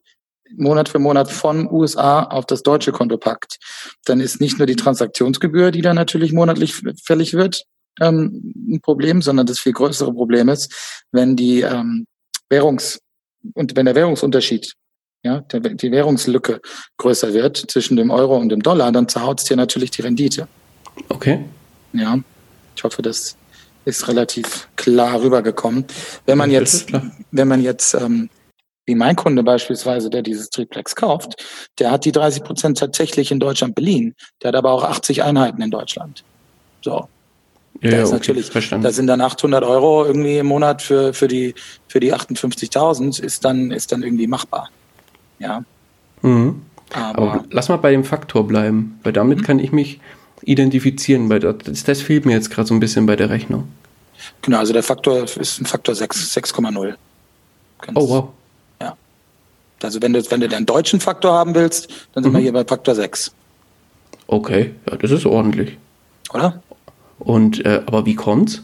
Monat 0.55 0.89
für 0.89 0.99
Monat 0.99 1.31
von 1.31 1.71
USA 1.71 2.23
auf 2.23 2.45
das 2.45 2.61
deutsche 2.61 2.91
Konto 2.91 3.17
packt, 3.17 3.57
dann 4.05 4.19
ist 4.19 4.39
nicht 4.39 4.59
nur 4.59 4.67
die 4.67 4.75
Transaktionsgebühr, 4.75 5.71
die 5.71 5.81
dann 5.81 5.95
natürlich 5.95 6.31
monatlich 6.31 6.83
fällig 7.03 7.33
wird, 7.33 7.63
ähm, 7.99 8.53
ein 8.69 8.81
Problem, 8.81 9.21
sondern 9.21 9.47
das 9.47 9.59
viel 9.59 9.73
größere 9.73 10.13
Problem 10.13 10.49
ist, 10.49 11.03
wenn 11.11 11.35
die 11.35 11.61
ähm, 11.61 12.05
Währungs- 12.49 12.99
und 13.53 13.75
wenn 13.75 13.85
der 13.85 13.95
Währungsunterschied 13.95 14.73
ja, 15.23 15.39
der, 15.39 15.61
die 15.61 15.91
Währungslücke 15.91 16.61
größer 16.97 17.33
wird 17.33 17.57
zwischen 17.57 17.95
dem 17.95 18.11
Euro 18.11 18.37
und 18.37 18.49
dem 18.49 18.61
Dollar, 18.61 18.91
dann 18.91 19.07
zerhaut 19.07 19.39
es 19.39 19.45
dir 19.45 19.55
natürlich 19.55 19.91
die 19.91 20.01
Rendite. 20.01 20.47
Okay. 21.09 21.45
Ja, 21.93 22.19
ich 22.75 22.83
hoffe, 22.83 23.01
das 23.01 23.37
ist 23.85 24.07
relativ 24.07 24.67
klar 24.75 25.21
rübergekommen. 25.21 25.85
Wenn 26.25 26.37
man 26.37 26.51
jetzt, 26.51 26.91
wenn 27.31 27.47
man 27.47 27.61
jetzt, 27.61 27.93
ähm, 27.93 28.29
wie 28.85 28.95
mein 28.95 29.15
Kunde 29.15 29.43
beispielsweise, 29.43 30.09
der 30.09 30.21
dieses 30.21 30.49
Triplex 30.49 30.95
kauft, 30.95 31.41
der 31.79 31.91
hat 31.91 32.03
die 32.03 32.11
30 32.11 32.43
Prozent 32.43 32.77
tatsächlich 32.77 33.31
in 33.31 33.39
Deutschland 33.39 33.75
beliehen. 33.75 34.15
Der 34.41 34.49
hat 34.49 34.55
aber 34.55 34.71
auch 34.71 34.83
80 34.83 35.23
Einheiten 35.23 35.61
in 35.61 35.71
Deutschland. 35.71 36.23
So. 36.81 37.07
Ja, 37.81 37.91
da 37.91 37.97
ist 37.97 38.09
okay, 38.09 38.13
natürlich, 38.13 38.45
verstanden. 38.47 38.83
da 38.83 38.91
sind 38.91 39.07
dann 39.07 39.21
800 39.21 39.63
Euro 39.63 40.05
irgendwie 40.05 40.37
im 40.37 40.45
Monat 40.45 40.81
für, 40.81 41.13
für 41.13 41.27
die, 41.27 41.55
für 41.87 41.99
die 41.99 42.13
58.000 42.13 43.21
ist 43.21 43.43
dann, 43.43 43.71
ist 43.71 43.91
dann 43.91 44.03
irgendwie 44.03 44.27
machbar. 44.27 44.69
Ja. 45.43 45.63
Mhm. 46.21 46.61
Aber, 46.93 47.33
Aber, 47.33 47.45
lass 47.51 47.69
mal 47.69 47.77
bei 47.77 47.91
dem 47.91 48.03
Faktor 48.03 48.47
bleiben, 48.47 48.99
weil 49.03 49.13
damit 49.13 49.39
mhm. 49.39 49.43
kann 49.43 49.59
ich 49.59 49.71
mich 49.71 49.99
identifizieren, 50.41 51.29
weil 51.29 51.39
das, 51.39 51.83
das 51.83 52.01
fehlt 52.01 52.25
mir 52.25 52.33
jetzt 52.33 52.49
gerade 52.49 52.67
so 52.67 52.73
ein 52.73 52.79
bisschen 52.79 53.05
bei 53.05 53.15
der 53.15 53.29
Rechnung. 53.29 53.67
Genau, 54.41 54.59
also 54.59 54.73
der 54.73 54.83
Faktor 54.83 55.23
ist 55.23 55.59
ein 55.59 55.65
Faktor 55.65 55.95
6,0. 55.95 56.93
Oh, 57.95 58.09
wow. 58.09 58.29
Ja. 58.81 58.95
Also 59.81 60.01
wenn 60.01 60.13
du, 60.13 60.31
wenn 60.31 60.39
du 60.39 60.47
den 60.47 60.65
deutschen 60.65 60.99
Faktor 60.99 61.33
haben 61.33 61.55
willst, 61.55 61.89
dann 62.13 62.23
sind 62.23 62.31
mhm. 62.31 62.37
wir 62.37 62.41
hier 62.41 62.53
bei 62.53 62.63
Faktor 62.63 62.95
6. 62.95 63.33
Okay, 64.27 64.73
ja, 64.89 64.95
das 64.97 65.11
ist 65.11 65.25
ordentlich. 65.25 65.77
Oder? 66.33 66.61
Und 67.19 67.65
äh, 67.65 67.81
aber 67.85 68.05
wie 68.05 68.15
kommt's? 68.15 68.61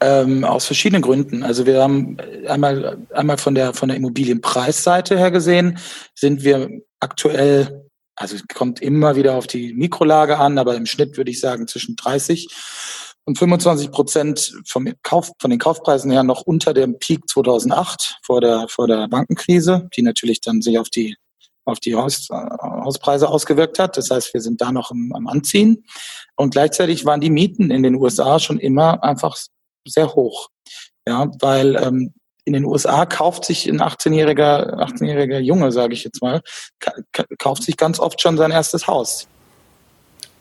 Ähm, 0.00 0.44
aus 0.44 0.66
verschiedenen 0.66 1.00
Gründen. 1.00 1.42
Also 1.42 1.64
wir 1.64 1.82
haben 1.82 2.18
einmal, 2.46 2.98
einmal 3.14 3.38
von 3.38 3.54
der, 3.54 3.72
von 3.72 3.88
der 3.88 3.96
Immobilienpreisseite 3.96 5.16
her 5.16 5.30
gesehen, 5.30 5.78
sind 6.14 6.44
wir 6.44 6.68
aktuell, 7.00 7.86
also 8.14 8.36
es 8.36 8.46
kommt 8.46 8.82
immer 8.82 9.16
wieder 9.16 9.36
auf 9.36 9.46
die 9.46 9.72
Mikrolage 9.72 10.36
an, 10.38 10.58
aber 10.58 10.76
im 10.76 10.84
Schnitt 10.84 11.16
würde 11.16 11.30
ich 11.30 11.40
sagen 11.40 11.66
zwischen 11.66 11.96
30 11.96 12.48
und 13.24 13.38
25 13.38 13.90
Prozent 13.90 14.54
vom 14.66 14.86
Kauf, 15.02 15.32
von 15.38 15.50
den 15.50 15.58
Kaufpreisen 15.58 16.10
her 16.10 16.22
noch 16.22 16.42
unter 16.42 16.74
dem 16.74 16.98
Peak 16.98 17.28
2008 17.28 18.18
vor 18.22 18.42
der, 18.42 18.66
vor 18.68 18.86
der 18.86 19.08
Bankenkrise, 19.08 19.88
die 19.96 20.02
natürlich 20.02 20.42
dann 20.42 20.60
sich 20.60 20.78
auf 20.78 20.90
die 20.90 21.16
auf 21.66 21.80
die 21.80 21.96
Haus, 21.96 22.28
Hauspreise 22.30 23.28
ausgewirkt 23.28 23.78
hat. 23.80 23.96
Das 23.96 24.10
heißt, 24.10 24.32
wir 24.32 24.40
sind 24.40 24.60
da 24.60 24.70
noch 24.70 24.92
am, 24.92 25.12
am 25.12 25.26
Anziehen. 25.26 25.84
Und 26.36 26.50
gleichzeitig 26.52 27.04
waren 27.04 27.20
die 27.20 27.30
Mieten 27.30 27.72
in 27.72 27.82
den 27.82 27.96
USA 27.96 28.38
schon 28.38 28.58
immer 28.58 29.02
einfach 29.02 29.36
sehr 29.86 30.14
hoch. 30.14 30.48
Ja, 31.06 31.30
weil 31.40 31.76
ähm, 31.76 32.12
in 32.44 32.52
den 32.52 32.64
USA 32.64 33.06
kauft 33.06 33.44
sich 33.44 33.66
ein 33.66 33.80
18-jähriger 33.80 34.78
18-jähriger 34.78 35.38
Junge, 35.38 35.72
sage 35.72 35.94
ich 35.94 36.04
jetzt 36.04 36.22
mal, 36.22 36.40
kauft 37.38 37.64
sich 37.64 37.76
ganz 37.76 37.98
oft 37.98 38.20
schon 38.20 38.36
sein 38.36 38.52
erstes 38.52 38.86
Haus. 38.86 39.26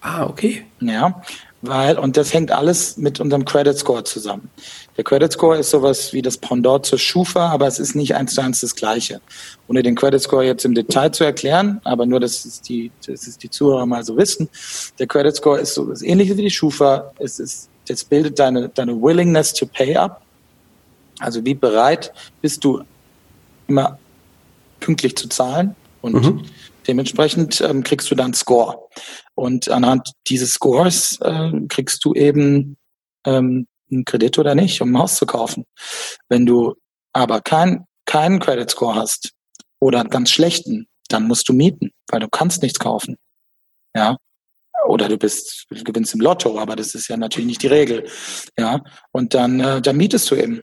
Ah, 0.02 0.26
okay. 0.28 0.66
Ja, 0.82 1.22
weil, 1.64 1.98
und 1.98 2.16
das 2.16 2.32
hängt 2.32 2.52
alles 2.52 2.96
mit 2.98 3.20
unserem 3.20 3.44
Credit 3.44 3.76
Score 3.76 4.04
zusammen. 4.04 4.52
Der 4.98 5.04
Credit 5.04 5.32
Score 5.32 5.58
ist 5.58 5.72
sowas 5.72 6.14
wie 6.14 6.22
das 6.22 6.38
Pendant 6.38 6.86
zur 6.86 7.00
Schufa, 7.00 7.50
aber 7.50 7.66
es 7.66 7.80
ist 7.80 7.96
nicht 7.96 8.14
eins 8.14 8.36
zu 8.36 8.42
eins 8.42 8.62
das 8.62 8.76
Gleiche. 8.76 9.20
Ohne 9.68 9.82
den 9.82 9.96
Credit 9.96 10.22
Score 10.22 10.46
jetzt 10.46 10.64
im 10.64 10.76
Detail 10.76 11.12
zu 11.12 11.24
erklären, 11.24 11.82
aber 11.84 12.06
nur, 12.06 12.20
dass 12.20 12.46
es 12.46 12.62
die, 12.62 12.92
dass 13.08 13.26
es 13.26 13.40
die 13.40 13.50
Zuhörer 13.50 13.88
mal 13.88 14.04
so 14.04 14.16
wissen. 14.16 14.48
Der 15.00 15.08
Credit 15.08 15.36
Score 15.36 15.60
ist 15.60 15.74
so 15.74 15.86
das 15.86 16.04
ähnliche 16.04 16.38
wie 16.38 16.44
die 16.44 16.52
Schufa. 16.52 17.12
Es 17.18 17.40
ist, 17.40 17.70
das 17.88 18.04
bildet 18.04 18.40
deine, 18.40 18.70
deine 18.70 19.02
Willingness 19.02 19.54
to 19.54 19.66
pay 19.66 19.96
up. 19.96 20.22
Also 21.20 21.44
wie 21.46 21.54
bereit 21.54 22.14
bist 22.42 22.64
du 22.64 22.84
immer 23.68 23.98
pünktlich 24.80 25.16
zu 25.16 25.30
zahlen 25.30 25.76
und 26.02 26.14
mhm. 26.14 26.46
dementsprechend 26.88 27.62
ähm, 27.62 27.84
kriegst 27.84 28.12
du 28.12 28.16
dann 28.16 28.34
Score. 28.34 28.88
Und 29.34 29.70
anhand 29.70 30.12
dieses 30.28 30.54
Scores 30.54 31.20
äh, 31.22 31.52
kriegst 31.68 32.04
du 32.06 32.14
eben 32.14 32.78
ähm, 33.26 33.68
einen 33.92 34.06
Kredit 34.06 34.38
oder 34.40 34.56
nicht, 34.56 34.82
um 34.82 34.94
ein 34.94 35.00
Haus 35.00 35.16
zu 35.16 35.26
kaufen. 35.26 35.66
Wenn 36.30 36.46
du 36.46 36.76
aber 37.14 37.42
kein, 37.42 37.86
keinen 38.06 38.40
Credit 38.40 38.70
Score 38.70 38.96
hast 38.96 39.32
oder 39.80 40.02
einen 40.02 40.10
ganz 40.10 40.32
schlechten, 40.32 40.88
dann 41.08 41.28
musst 41.28 41.48
du 41.50 41.54
mieten, 41.54 41.92
weil 42.10 42.20
du 42.20 42.28
kannst 42.30 42.62
nichts 42.62 42.80
kaufen. 42.80 43.18
Ja. 43.96 44.18
Oder 44.88 45.10
du 45.10 45.18
bist, 45.18 45.66
du 45.70 45.84
gewinnst 45.84 46.14
im 46.14 46.22
Lotto, 46.22 46.60
aber 46.60 46.76
das 46.76 46.96
ist 46.96 47.08
ja 47.08 47.18
natürlich 47.18 47.48
nicht 47.48 47.64
die 47.64 47.68
Regel. 47.68 48.06
Ja. 48.58 48.82
Und 49.12 49.34
dann, 49.34 49.60
äh, 49.60 49.82
dann 49.82 49.98
mietest 49.98 50.30
du 50.32 50.36
eben. 50.36 50.62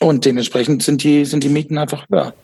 Und 0.00 0.24
dementsprechend 0.24 0.82
sind 0.82 1.02
die, 1.02 1.24
sind 1.24 1.44
die 1.44 1.48
Mieten 1.48 1.76
einfach 1.76 2.06
höher. 2.10 2.34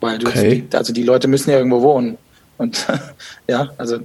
Weil 0.00 0.18
du, 0.18 0.28
okay. 0.28 0.64
also 0.72 0.92
die 0.92 1.02
Leute 1.02 1.28
müssen 1.28 1.50
ja 1.50 1.58
irgendwo 1.58 1.82
wohnen. 1.82 2.16
Und 2.56 2.86
ja, 3.48 3.70
also. 3.76 4.00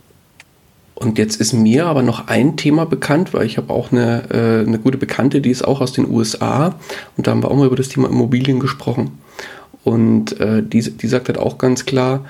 Und 0.94 1.18
jetzt 1.18 1.42
ist 1.42 1.54
mir 1.54 1.88
aber 1.88 2.04
noch 2.04 2.28
ein 2.28 2.56
Thema 2.58 2.86
bekannt, 2.86 3.34
weil 3.34 3.46
ich 3.46 3.58
habe 3.58 3.74
auch 3.74 3.92
eine, 3.92 4.30
äh, 4.30 4.68
eine 4.68 4.80
gute 4.80 4.98
Bekannte, 4.98 5.42
die 5.42 5.52
ist 5.52 5.66
auch 5.66 5.82
aus 5.82 5.92
den 5.92 6.10
USA 6.10 6.76
und 7.18 7.28
da 7.28 7.32
haben 7.32 7.44
wir 7.44 7.52
auch 7.52 7.56
mal 7.58 7.68
über 7.68 7.76
das 7.76 7.90
Thema 7.90 8.08
Immobilien 8.08 8.62
gesprochen. 8.62 9.20
Und 9.84 10.40
äh, 10.40 10.64
die, 10.64 10.82
die 10.82 11.08
sagt 11.08 11.28
halt 11.28 11.38
auch 11.38 11.58
ganz 11.58 11.86
klar, 11.86 12.26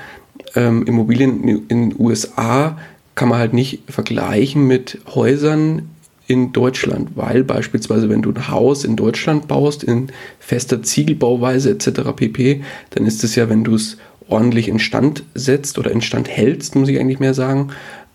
ähm, 0.56 0.86
Immobilien 0.86 1.66
in 1.68 1.90
den 1.90 1.96
USA 2.00 2.78
kann 3.16 3.30
man 3.30 3.40
halt 3.40 3.54
nicht 3.54 3.84
vergleichen 3.88 4.68
mit 4.68 5.00
Häusern 5.14 5.90
in 6.28 6.54
Deutschland, 6.54 7.12
weil 7.16 7.44
beispielsweise 7.44 8.10
wenn 8.10 8.22
du 8.22 8.32
ein 8.32 8.50
Haus 8.50 8.84
in 8.84 8.96
Deutschland 8.96 9.48
baust, 9.48 9.84
in 9.84 10.12
fester 10.40 10.82
Ziegelbauweise 10.82 11.70
etc. 11.70 12.02
pp., 12.16 12.64
dann 12.92 13.06
ist 13.06 13.24
es 13.24 13.36
ja, 13.36 13.48
wenn 13.50 13.64
du 13.64 13.76
es 13.76 13.98
ordentlich 14.28 14.68
instand 14.68 15.24
setzt 15.36 15.78
oder 15.78 15.92
instand 15.92 16.28
hältst, 16.28 16.76
muss 16.76 16.90
ich 16.90 17.00
eigentlich 17.00 17.20
mehr 17.20 17.36
sagen, 17.36 17.72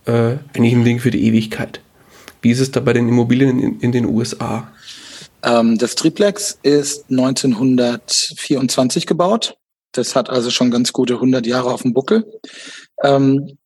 äh, 0.06 0.36
eigentlich 0.54 0.72
ein 0.72 0.84
Ding 0.84 0.98
für 0.98 1.12
die 1.12 1.24
Ewigkeit. 1.24 1.80
Wie 2.42 2.50
ist 2.50 2.60
es 2.60 2.72
da 2.72 2.80
bei 2.80 2.92
den 2.92 3.08
Immobilien 3.08 3.60
in, 3.60 3.80
in 3.80 3.92
den 3.92 4.06
USA? 4.06 4.72
Ähm, 5.42 5.78
das 5.78 5.94
Triplex 5.94 6.58
ist 6.62 7.10
1924 7.10 9.06
gebaut. 9.06 9.56
Das 9.92 10.14
hat 10.14 10.30
also 10.30 10.50
schon 10.50 10.70
ganz 10.70 10.92
gute 10.92 11.14
100 11.14 11.46
Jahre 11.46 11.72
auf 11.72 11.82
dem 11.82 11.92
Buckel. 11.92 12.24
Ähm, 13.02 13.58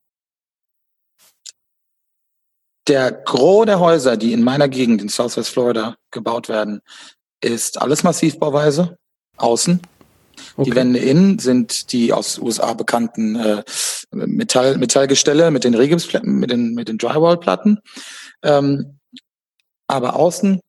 der 2.86 3.12
Gros 3.12 3.66
der 3.66 3.80
Häuser, 3.80 4.16
die 4.16 4.32
in 4.32 4.42
meiner 4.42 4.68
Gegend 4.68 5.00
in 5.00 5.08
Southwest 5.08 5.50
Florida 5.50 5.96
gebaut 6.10 6.48
werden, 6.48 6.80
ist 7.40 7.80
alles 7.80 8.02
Massivbauweise, 8.02 8.98
außen. 9.36 9.80
Okay. 10.56 10.70
Die 10.70 10.76
Wände 10.76 10.98
innen 10.98 11.38
sind 11.38 11.92
die 11.92 12.12
aus 12.12 12.38
USA 12.38 12.74
bekannten 12.74 13.36
äh, 13.36 13.62
Metall, 14.10 14.76
Metallgestelle 14.78 15.50
mit 15.50 15.64
den 15.64 15.74
Regipsplatten, 15.74 16.38
mit 16.38 16.50
den, 16.50 16.74
mit 16.74 16.88
den 16.88 16.98
Drywallplatten. 16.98 17.80
Ähm, 18.42 18.98
aber 19.86 20.16
außen, 20.16 20.60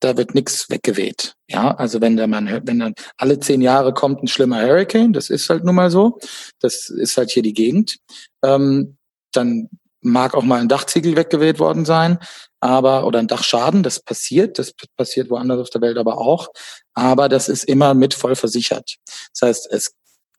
da 0.00 0.16
wird 0.16 0.34
nichts 0.34 0.68
weggeweht. 0.70 1.34
Ja, 1.48 1.74
also 1.74 2.00
wenn 2.00 2.16
der 2.16 2.26
man, 2.26 2.66
wenn 2.66 2.78
dann 2.78 2.94
alle 3.16 3.38
zehn 3.38 3.60
Jahre 3.60 3.92
kommt 3.92 4.22
ein 4.22 4.28
schlimmer 4.28 4.62
Hurricane, 4.62 5.12
das 5.12 5.30
ist 5.30 5.48
halt 5.50 5.64
nun 5.64 5.74
mal 5.74 5.90
so. 5.90 6.18
Das 6.60 6.88
ist 6.88 7.16
halt 7.16 7.30
hier 7.30 7.42
die 7.42 7.52
Gegend. 7.52 7.98
Ähm, 8.42 8.96
dann 9.32 9.68
mag 10.00 10.34
auch 10.34 10.42
mal 10.42 10.60
ein 10.60 10.68
Dachziegel 10.68 11.16
weggeweht 11.16 11.58
worden 11.58 11.84
sein, 11.84 12.18
aber 12.60 13.06
oder 13.06 13.18
ein 13.18 13.28
Dachschaden, 13.28 13.82
das 13.82 14.00
passiert, 14.00 14.58
das 14.58 14.72
passiert 14.96 15.30
woanders 15.30 15.60
auf 15.60 15.70
der 15.70 15.82
Welt 15.82 15.98
aber 15.98 16.18
auch, 16.18 16.48
aber 16.94 17.28
das 17.28 17.48
ist 17.48 17.64
immer 17.64 17.94
mit 17.94 18.14
voll 18.14 18.34
versichert. 18.34 18.96
Das 19.32 19.48
heißt, 19.48 19.72
es 19.72 19.94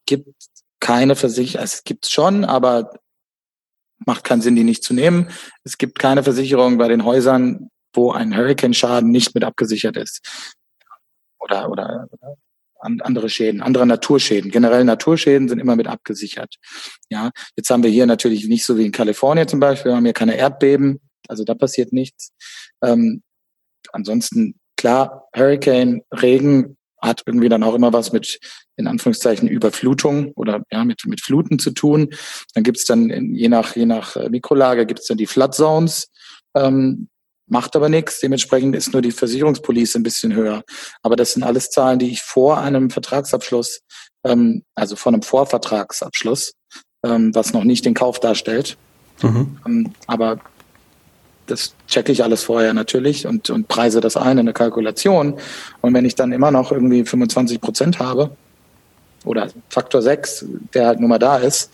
gibt 0.06 0.34
keine 0.80 1.14
Versicherung, 1.14 1.64
es 1.64 1.84
gibt 1.84 2.06
schon, 2.06 2.44
aber 2.44 2.92
macht 4.04 4.24
keinen 4.24 4.42
Sinn, 4.42 4.56
die 4.56 4.64
nicht 4.64 4.82
zu 4.82 4.94
nehmen. 4.94 5.30
Es 5.62 5.78
gibt 5.78 6.00
keine 6.00 6.24
Versicherung 6.24 6.76
bei 6.76 6.88
den 6.88 7.04
Häusern, 7.04 7.70
wo 7.92 8.12
ein 8.12 8.36
Hurricane-Schaden 8.36 9.10
nicht 9.10 9.34
mit 9.34 9.44
abgesichert 9.44 9.96
ist. 9.96 10.20
Oder, 11.38 11.70
oder, 11.70 12.08
andere 12.82 13.28
Schäden, 13.28 13.62
andere 13.62 13.86
Naturschäden. 13.86 14.50
Generell 14.50 14.84
Naturschäden 14.84 15.48
sind 15.48 15.60
immer 15.60 15.76
mit 15.76 15.86
abgesichert. 15.86 16.56
Ja, 17.10 17.30
jetzt 17.56 17.70
haben 17.70 17.82
wir 17.82 17.90
hier 17.90 18.06
natürlich 18.06 18.48
nicht 18.48 18.64
so 18.64 18.76
wie 18.76 18.84
in 18.84 18.92
Kalifornien 18.92 19.46
zum 19.46 19.60
Beispiel, 19.60 19.92
wir 19.92 19.96
haben 19.96 20.04
hier 20.04 20.12
keine 20.12 20.36
Erdbeben, 20.36 21.00
also 21.28 21.44
da 21.44 21.54
passiert 21.54 21.92
nichts. 21.92 22.32
Ähm, 22.82 23.22
ansonsten 23.92 24.58
klar, 24.76 25.28
Hurricane, 25.36 26.02
Regen 26.12 26.76
hat 27.00 27.22
irgendwie 27.26 27.48
dann 27.48 27.62
auch 27.62 27.74
immer 27.74 27.92
was 27.92 28.12
mit 28.12 28.38
in 28.76 28.86
Anführungszeichen 28.86 29.48
Überflutung 29.48 30.32
oder 30.34 30.62
ja 30.70 30.84
mit 30.84 31.02
mit 31.06 31.20
Fluten 31.20 31.58
zu 31.58 31.72
tun. 31.72 32.08
Dann 32.54 32.64
gibt's 32.64 32.84
dann 32.84 33.10
je 33.34 33.48
nach 33.48 33.76
je 33.76 33.86
nach 33.86 34.16
äh, 34.16 34.28
Mikrolage 34.28 34.86
gibt's 34.86 35.06
dann 35.06 35.18
die 35.18 35.26
Flood 35.26 35.54
Zones. 35.54 36.10
Ähm, 36.54 37.08
macht 37.46 37.76
aber 37.76 37.88
nichts. 37.88 38.20
Dementsprechend 38.20 38.74
ist 38.76 38.92
nur 38.92 39.02
die 39.02 39.12
Versicherungspolice 39.12 39.98
ein 39.98 40.02
bisschen 40.02 40.34
höher. 40.34 40.62
Aber 41.02 41.16
das 41.16 41.32
sind 41.32 41.42
alles 41.42 41.70
Zahlen, 41.70 41.98
die 41.98 42.10
ich 42.10 42.22
vor 42.22 42.58
einem 42.58 42.90
Vertragsabschluss, 42.90 43.80
ähm, 44.24 44.62
also 44.74 44.96
vor 44.96 45.12
einem 45.12 45.22
Vorvertragsabschluss, 45.22 46.52
ähm, 47.04 47.34
was 47.34 47.52
noch 47.52 47.64
nicht 47.64 47.84
den 47.84 47.94
Kauf 47.94 48.20
darstellt. 48.20 48.76
Mhm. 49.22 49.58
Ähm, 49.66 49.92
aber 50.06 50.40
das 51.46 51.74
checke 51.88 52.12
ich 52.12 52.22
alles 52.22 52.44
vorher 52.44 52.72
natürlich 52.72 53.26
und, 53.26 53.50
und 53.50 53.68
preise 53.68 54.00
das 54.00 54.16
ein 54.16 54.38
in 54.38 54.46
der 54.46 54.54
Kalkulation. 54.54 55.38
Und 55.80 55.94
wenn 55.94 56.04
ich 56.04 56.14
dann 56.14 56.32
immer 56.32 56.50
noch 56.50 56.72
irgendwie 56.72 57.04
25 57.04 57.60
Prozent 57.60 57.98
habe 57.98 58.36
oder 59.24 59.48
Faktor 59.68 60.02
6, 60.02 60.46
der 60.74 60.86
halt 60.86 61.00
nur 61.00 61.08
mal 61.08 61.18
da 61.18 61.36
ist, 61.36 61.70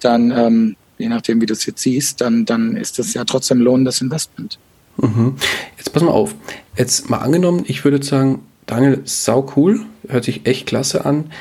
dann, 0.00 0.30
ähm, 0.30 0.76
je 0.98 1.08
nachdem, 1.08 1.40
wie 1.40 1.46
du 1.46 1.52
es 1.52 1.66
jetzt 1.66 1.82
siehst, 1.82 2.20
dann, 2.20 2.44
dann 2.44 2.76
ist 2.76 2.98
das 2.98 3.14
ja 3.14 3.24
trotzdem 3.24 3.60
lohnendes 3.60 4.00
Investment. 4.00 4.58
Mhm. 5.00 5.36
Jetzt 5.76 5.92
pass 5.92 6.02
mal 6.02 6.10
auf. 6.10 6.34
Jetzt 6.76 7.10
mal 7.10 7.18
angenommen, 7.18 7.64
ich 7.66 7.84
würde 7.84 8.02
sagen, 8.02 8.40
Daniel, 8.66 9.02
sau 9.04 9.52
cool, 9.56 9.80
hört 10.08 10.24
sich 10.24 10.46
echt 10.46 10.66
klasse 10.66 11.04
an. 11.04 11.32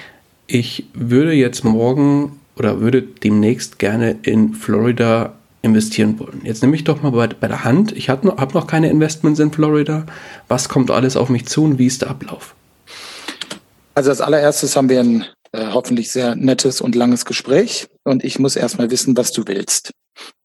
Ich 0.47 0.85
würde 0.93 1.33
jetzt 1.33 1.63
morgen 1.63 2.39
oder 2.57 2.81
würde 2.81 3.01
demnächst 3.01 3.79
gerne 3.79 4.17
in 4.23 4.53
Florida 4.53 5.33
investieren 5.61 6.19
wollen. 6.19 6.41
Jetzt 6.43 6.61
nehme 6.61 6.75
ich 6.75 6.83
doch 6.85 7.01
mal 7.03 7.11
bei, 7.11 7.27
bei 7.27 7.47
der 7.47 7.63
Hand. 7.63 7.91
Ich 7.91 8.09
habe 8.09 8.27
noch, 8.27 8.37
hab 8.37 8.53
noch 8.53 8.65
keine 8.65 8.89
Investments 8.89 9.39
in 9.39 9.51
Florida. 9.51 10.05
Was 10.47 10.69
kommt 10.69 10.89
alles 10.89 11.17
auf 11.17 11.29
mich 11.29 11.45
zu 11.45 11.63
und 11.63 11.77
wie 11.77 11.85
ist 11.85 12.01
der 12.01 12.09
Ablauf? 12.09 12.55
Also 13.93 14.09
als 14.09 14.21
allererstes 14.21 14.75
haben 14.75 14.89
wir 14.89 15.01
ein 15.01 15.25
äh, 15.51 15.67
hoffentlich 15.73 16.11
sehr 16.11 16.35
nettes 16.35 16.79
und 16.79 16.95
langes 16.95 17.25
Gespräch 17.25 17.87
und 18.03 18.23
ich 18.23 18.39
muss 18.39 18.55
erstmal 18.55 18.89
wissen, 18.91 19.17
was 19.17 19.31
du 19.31 19.43
willst. 19.45 19.91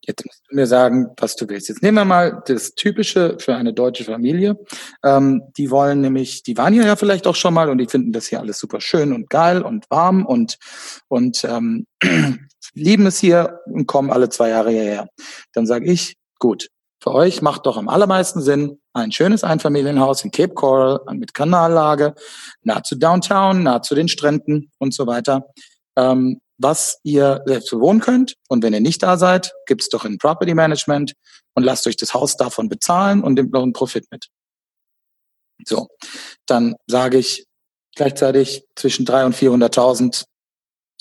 Jetzt 0.07 0.27
musst 0.27 0.43
du 0.49 0.57
mir 0.57 0.67
sagen, 0.67 1.09
was 1.17 1.37
du 1.37 1.49
willst. 1.49 1.69
Jetzt 1.69 1.83
nehmen 1.83 1.97
wir 1.97 2.05
mal 2.05 2.43
das 2.47 2.75
Typische 2.75 3.37
für 3.39 3.55
eine 3.55 3.73
deutsche 3.73 4.05
Familie. 4.05 4.59
Ähm, 5.03 5.43
die 5.57 5.71
wollen 5.71 6.01
nämlich, 6.01 6.43
die 6.43 6.57
waren 6.57 6.75
hier 6.75 6.85
ja 6.85 6.97
vielleicht 6.97 7.27
auch 7.27 7.37
schon 7.37 7.55
mal 7.55 7.71
und 7.71 7.79
die 7.79 7.87
finden 7.87 8.13
das 8.13 8.27
hier 8.27 8.41
alles 8.41 8.59
super 8.59 8.81
schön 8.81 9.13
und 9.13 9.31
geil 9.31 9.63
und 9.63 9.91
warm 9.91 10.27
und, 10.27 10.59
und 11.09 11.45
ähm, 11.45 11.87
lieben 12.75 13.07
es 13.07 13.19
hier 13.19 13.61
und 13.67 13.87
kommen 13.87 14.11
alle 14.11 14.29
zwei 14.29 14.51
Jahre 14.51 14.71
hierher. 14.71 15.09
Dann 15.53 15.67
sage 15.67 15.87
ich, 15.87 16.17
gut, 16.39 16.69
für 17.01 17.13
euch 17.13 17.43
macht 17.43 17.67
doch 17.67 17.77
am 17.77 17.89
allermeisten 17.89 18.41
Sinn 18.41 18.81
ein 18.93 19.13
schönes 19.13 19.45
Einfamilienhaus 19.45 20.25
in 20.25 20.31
Cape 20.31 20.55
Coral 20.55 21.01
mit 21.13 21.35
Kanallage, 21.35 22.15
nah 22.63 22.83
zu 22.83 22.97
Downtown, 22.97 23.63
nah 23.63 23.83
zu 23.83 23.95
den 23.95 24.09
Stränden 24.09 24.71
und 24.79 24.95
so 24.95 25.07
weiter. 25.07 25.47
Ähm, 25.97 26.41
was 26.59 26.99
ihr 27.03 27.43
selbst 27.47 27.71
bewohnen 27.71 28.01
könnt. 28.01 28.35
Und 28.49 28.63
wenn 28.63 28.75
ihr 28.75 28.81
nicht 28.81 29.03
da 29.03 29.17
seid, 29.17 29.53
gibt's 29.67 29.89
doch 29.89 30.05
in 30.05 30.19
Property 30.19 30.55
Management 30.55 31.15
und 31.55 31.65
lasst 31.65 31.87
euch 31.87 31.97
das 31.97 32.15
Haus 32.15 32.37
davon 32.37 32.69
bezahlen 32.69 33.23
und 33.23 33.35
nehmt 33.35 33.53
noch 33.53 33.63
einen 33.63 33.73
Profit 33.73 34.07
mit. 34.11 34.29
So, 35.67 35.89
dann 36.47 36.75
sage 36.87 37.19
ich 37.19 37.47
gleichzeitig 37.95 38.65
zwischen 38.75 39.05
300 39.05 39.27
und 39.27 39.63
400.000 39.63 40.25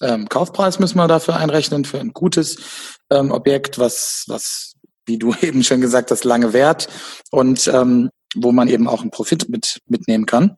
ähm, 0.01 0.27
Kaufpreis 0.27 0.79
müssen 0.79 0.97
wir 0.97 1.07
dafür 1.07 1.37
einrechnen 1.37 1.85
für 1.85 1.99
ein 1.99 2.13
gutes 2.13 2.57
ähm, 3.09 3.31
Objekt, 3.31 3.79
was, 3.79 4.25
was, 4.27 4.75
wie 5.05 5.17
du 5.17 5.33
eben 5.41 5.63
schon 5.63 5.81
gesagt 5.81 6.11
hast, 6.11 6.23
lange 6.23 6.53
währt 6.53 6.87
und 7.31 7.67
ähm, 7.67 8.09
wo 8.35 8.51
man 8.51 8.67
eben 8.67 8.87
auch 8.87 9.01
einen 9.01 9.11
Profit 9.11 9.49
mit, 9.49 9.79
mitnehmen 9.85 10.25
kann. 10.25 10.57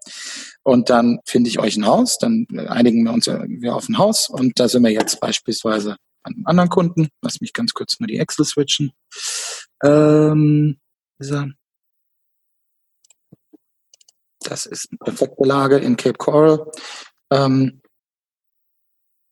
Und 0.66 0.90
dann 0.90 1.20
finde 1.26 1.48
ich 1.48 1.60
euch 1.60 1.78
ein 1.78 1.86
Haus, 1.86 2.18
dann 2.18 2.48
einigen 2.68 3.04
wir 3.04 3.14
uns 3.14 3.28
wir 3.28 3.76
auf 3.76 3.88
ein 3.88 4.00
Haus 4.00 4.28
und 4.28 4.60
da 4.60 4.68
sind 4.68 4.82
wir 4.82 4.92
jetzt 4.92 5.20
beispielsweise 5.20 5.98
an 6.24 6.34
einem 6.34 6.48
anderen 6.48 6.70
Kunden. 6.70 7.10
Lass 7.22 7.40
mich 7.40 7.54
ganz 7.54 7.76
kurz 7.76 8.00
mal 8.00 8.08
die 8.08 8.18
Excel 8.18 8.46
switchen. 8.46 8.92
Ähm, 9.84 10.80
das 14.40 14.66
ist 14.66 14.90
eine 14.90 14.98
perfekte 14.98 15.44
Lage 15.44 15.78
in 15.78 15.98
Cape 15.98 16.18
Coral. 16.18 16.72
Ähm, 17.32 17.82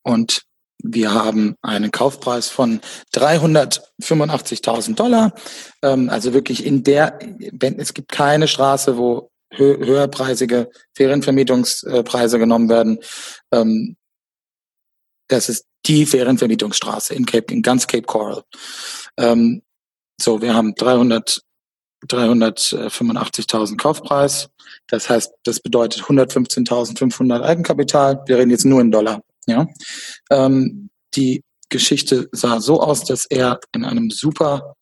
und 0.03 0.43
wir 0.83 1.15
haben 1.15 1.55
einen 1.63 1.89
Kaufpreis 1.89 2.49
von 2.49 2.79
385.000 3.15 4.93
Dollar. 4.93 5.33
Ähm, 5.81 6.09
also 6.09 6.35
wirklich 6.35 6.63
in 6.63 6.83
der, 6.83 7.17
wenn 7.53 7.79
es 7.79 7.95
gibt 7.95 8.11
keine 8.11 8.47
Straße, 8.47 8.97
wo 8.97 9.31
höherpreisige 9.57 10.69
Ferienvermietungspreise 10.93 12.39
genommen 12.39 12.69
werden. 12.69 12.99
Ähm, 13.51 13.97
das 15.27 15.49
ist 15.49 15.65
die 15.85 16.05
Ferienvermietungsstraße 16.05 17.13
in 17.13 17.25
Cape, 17.25 17.53
in 17.53 17.61
ganz 17.61 17.87
Cape 17.87 18.03
Coral. 18.03 18.43
Ähm, 19.17 19.61
so, 20.19 20.41
wir 20.41 20.53
haben 20.53 20.75
300 20.75 21.41
385.000 22.07 23.77
Kaufpreis. 23.77 24.49
Das 24.87 25.09
heißt, 25.09 25.31
das 25.43 25.59
bedeutet 25.59 26.03
115.500 26.03 27.41
Eigenkapital. 27.41 28.21
Wir 28.25 28.37
reden 28.37 28.51
jetzt 28.51 28.65
nur 28.65 28.81
in 28.81 28.91
Dollar. 28.91 29.21
Ja, 29.45 29.67
ähm, 30.29 30.89
die 31.15 31.43
Geschichte 31.69 32.29
sah 32.31 32.59
so 32.59 32.81
aus, 32.81 33.03
dass 33.03 33.25
er 33.25 33.59
in 33.73 33.83
einem 33.83 34.09
super 34.09 34.75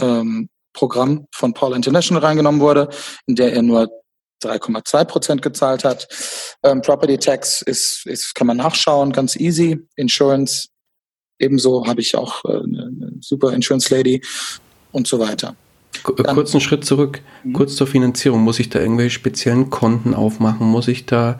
ähm, 0.00 0.48
Programm 0.72 1.26
von 1.32 1.54
Paul 1.54 1.74
International 1.74 2.22
reingenommen 2.22 2.60
wurde, 2.60 2.88
in 3.26 3.34
der 3.34 3.52
er 3.52 3.62
nur 3.62 3.88
3,2 4.42 5.04
Prozent 5.04 5.42
gezahlt 5.42 5.84
hat. 5.84 6.08
Ähm, 6.62 6.82
Property 6.82 7.18
Tax 7.18 7.62
ist, 7.62 8.06
ist, 8.06 8.34
kann 8.34 8.46
man 8.46 8.56
nachschauen, 8.56 9.12
ganz 9.12 9.36
easy. 9.36 9.78
Insurance 9.96 10.68
ebenso 11.38 11.86
habe 11.86 12.00
ich 12.00 12.16
auch 12.16 12.44
äh, 12.44 12.58
eine, 12.58 13.12
super 13.20 13.52
Insurance 13.52 13.94
Lady 13.94 14.22
und 14.92 15.06
so 15.06 15.18
weiter. 15.18 15.54
Dann, 16.16 16.36
Kurzen 16.36 16.60
Schritt 16.60 16.84
zurück, 16.84 17.22
mhm. 17.42 17.54
kurz 17.54 17.74
zur 17.74 17.86
Finanzierung. 17.86 18.42
Muss 18.42 18.60
ich 18.60 18.68
da 18.68 18.78
irgendwelche 18.78 19.10
speziellen 19.10 19.68
Konten 19.70 20.14
aufmachen? 20.14 20.66
Muss 20.66 20.86
ich 20.86 21.06
da 21.06 21.38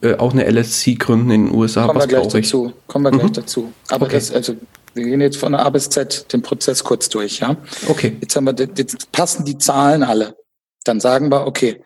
äh, 0.00 0.14
auch 0.14 0.32
eine 0.32 0.46
LSC 0.50 0.94
gründen 0.94 1.30
in 1.30 1.46
den 1.46 1.54
USA? 1.54 1.86
Kommen 1.86 1.98
Was 1.98 2.08
wir 2.08 2.20
gleich 2.20 2.28
dazu. 2.28 2.72
Kommen 2.86 3.04
wir 3.04 3.12
mhm. 3.12 3.18
gleich 3.18 3.32
dazu. 3.32 3.72
Aber 3.88 4.06
okay. 4.06 4.14
das, 4.14 4.32
also, 4.32 4.54
wir 4.98 5.04
gehen 5.04 5.20
jetzt 5.20 5.36
von 5.36 5.54
A 5.54 5.70
bis 5.70 5.88
Z 5.88 6.32
den 6.32 6.42
Prozess 6.42 6.84
kurz 6.84 7.08
durch, 7.08 7.38
ja? 7.38 7.56
Okay. 7.88 8.16
Jetzt 8.20 8.36
haben 8.36 8.46
wir, 8.46 8.54
jetzt 8.76 9.10
passen 9.12 9.44
die 9.44 9.56
Zahlen 9.58 10.02
alle. 10.02 10.36
Dann 10.84 11.00
sagen 11.00 11.30
wir, 11.30 11.46
okay, 11.46 11.82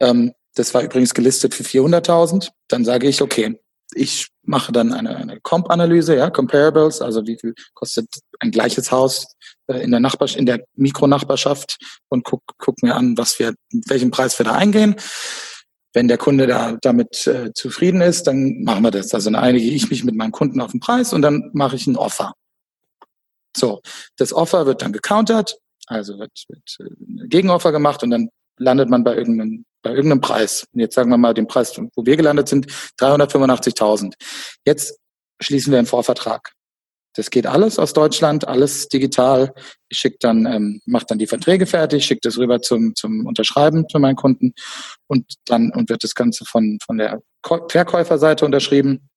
ähm, 0.00 0.32
das 0.54 0.72
war 0.74 0.82
übrigens 0.82 1.14
gelistet 1.14 1.54
für 1.54 1.62
400.000. 1.62 2.48
Dann 2.68 2.84
sage 2.84 3.06
ich, 3.06 3.22
okay, 3.22 3.58
ich 3.94 4.28
mache 4.42 4.72
dann 4.72 4.92
eine, 4.92 5.16
eine 5.16 5.40
Comp-Analyse, 5.40 6.16
ja, 6.16 6.30
Comparables, 6.30 7.00
also 7.00 7.26
wie 7.26 7.38
viel 7.38 7.54
kostet 7.74 8.08
ein 8.40 8.50
gleiches 8.50 8.90
Haus 8.90 9.26
äh, 9.66 9.82
in 9.82 9.90
der 9.90 10.00
Nachbarschaft, 10.00 10.38
in 10.38 10.46
der 10.46 10.64
Mikronachbarschaft 10.74 11.78
und 12.08 12.24
guck, 12.24 12.42
guck 12.58 12.82
mir 12.82 12.94
an, 12.94 13.16
was 13.18 13.38
wir, 13.38 13.54
welchen 13.86 14.10
Preis 14.10 14.38
wir 14.38 14.44
da 14.44 14.52
eingehen. 14.52 14.96
Wenn 15.92 16.08
der 16.08 16.18
Kunde 16.18 16.46
da 16.46 16.76
damit 16.82 17.26
äh, 17.26 17.52
zufrieden 17.54 18.02
ist, 18.02 18.26
dann 18.26 18.62
machen 18.62 18.82
wir 18.82 18.90
das. 18.90 19.14
Also 19.14 19.30
dann 19.30 19.42
einige 19.42 19.66
ich 19.66 19.88
mich 19.88 20.04
mit 20.04 20.14
meinem 20.14 20.32
Kunden 20.32 20.60
auf 20.60 20.72
den 20.72 20.80
Preis 20.80 21.12
und 21.12 21.22
dann 21.22 21.50
mache 21.54 21.76
ich 21.76 21.86
ein 21.86 21.96
Offer. 21.96 22.34
So, 23.56 23.80
das 24.16 24.32
Offer 24.32 24.66
wird 24.66 24.82
dann 24.82 24.92
gecountert, 24.92 25.58
also 25.86 26.18
wird, 26.18 26.44
wird 26.48 26.76
äh, 26.80 26.84
ein 26.84 27.28
Gegenoffer 27.28 27.72
gemacht 27.72 28.02
und 28.02 28.10
dann 28.10 28.28
landet 28.58 28.88
man 28.88 29.04
bei 29.04 29.16
irgendeinem, 29.16 29.64
bei 29.82 29.90
irgendeinem 29.90 30.20
Preis. 30.20 30.66
Und 30.72 30.80
jetzt 30.80 30.94
sagen 30.94 31.10
wir 31.10 31.18
mal 31.18 31.34
den 31.34 31.46
Preis, 31.46 31.78
wo 31.94 32.06
wir 32.06 32.16
gelandet 32.16 32.48
sind, 32.48 32.66
385.000. 33.00 34.14
Jetzt 34.64 34.98
schließen 35.40 35.72
wir 35.72 35.78
einen 35.78 35.86
Vorvertrag. 35.86 36.52
Das 37.14 37.30
geht 37.30 37.46
alles 37.46 37.78
aus 37.78 37.94
Deutschland, 37.94 38.46
alles 38.46 38.88
digital. 38.88 39.54
Ich 39.88 39.98
schicke 39.98 40.18
dann, 40.20 40.44
ähm, 40.44 40.82
mache 40.84 41.06
dann 41.08 41.18
die 41.18 41.26
Verträge 41.26 41.64
fertig, 41.64 42.04
schicke 42.04 42.20
das 42.22 42.36
rüber 42.36 42.60
zum, 42.60 42.94
zum 42.94 43.24
Unterschreiben 43.24 43.86
für 43.90 43.98
meinen 43.98 44.16
Kunden 44.16 44.52
und 45.06 45.32
dann 45.46 45.72
und 45.72 45.88
wird 45.88 46.04
das 46.04 46.14
Ganze 46.14 46.44
von, 46.44 46.78
von 46.84 46.98
der 46.98 47.22
Verkäuferseite 47.42 48.44
unterschrieben. 48.44 49.08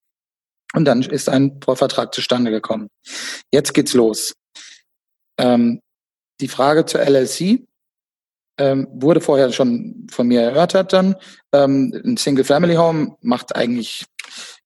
Und 0.74 0.86
dann 0.86 1.02
ist 1.02 1.30
ein 1.30 1.60
Vorvertrag 1.64 2.14
zustande 2.14 2.52
gekommen. 2.52 2.90
Jetzt 3.52 3.74
geht's 3.74 3.94
los. 3.94 4.36
Ähm, 5.40 5.82
die 6.42 6.48
Frage 6.48 6.86
zur 6.86 7.02
LLC 7.02 7.66
ähm, 8.60 8.88
wurde 8.92 9.22
vorher 9.22 9.52
schon 9.52 10.08
von 10.12 10.28
mir 10.28 10.42
erörtert 10.42 10.94
dann. 10.94 11.16
Ähm, 11.54 11.94
ein 12.06 12.18
Single-Family-Home 12.18 13.18
macht 13.22 13.56
eigentlich, 13.56 14.06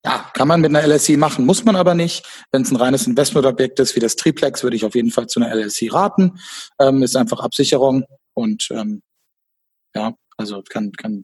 ja, 0.03 0.29
kann 0.33 0.47
man 0.47 0.61
mit 0.61 0.75
einer 0.75 0.85
LLC 0.85 1.17
machen, 1.17 1.45
muss 1.45 1.63
man 1.63 1.75
aber 1.75 1.93
nicht. 1.93 2.25
Wenn 2.51 2.63
es 2.63 2.71
ein 2.71 2.75
reines 2.75 3.07
Investmentobjekt 3.07 3.79
ist 3.79 3.95
wie 3.95 3.99
das 3.99 4.15
Triplex, 4.15 4.63
würde 4.63 4.75
ich 4.75 4.83
auf 4.83 4.95
jeden 4.95 5.11
Fall 5.11 5.27
zu 5.27 5.39
einer 5.39 5.53
LLC 5.53 5.93
raten. 5.93 6.39
Ähm, 6.79 7.03
ist 7.03 7.15
einfach 7.15 7.39
Absicherung 7.39 8.03
und 8.33 8.67
ähm, 8.71 9.01
ja, 9.95 10.13
also 10.37 10.63
kann, 10.67 10.91
kann 10.93 11.23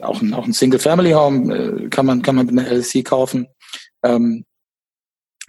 auch 0.00 0.20
ein, 0.20 0.34
auch 0.34 0.44
ein 0.44 0.52
Single-Family-Home 0.52 1.54
äh, 1.54 1.88
kann 1.88 2.06
man, 2.06 2.22
kann 2.22 2.34
man 2.34 2.46
mit 2.46 2.58
einer 2.58 2.70
LLC 2.70 3.04
kaufen. 3.04 3.46
Ähm, 4.04 4.44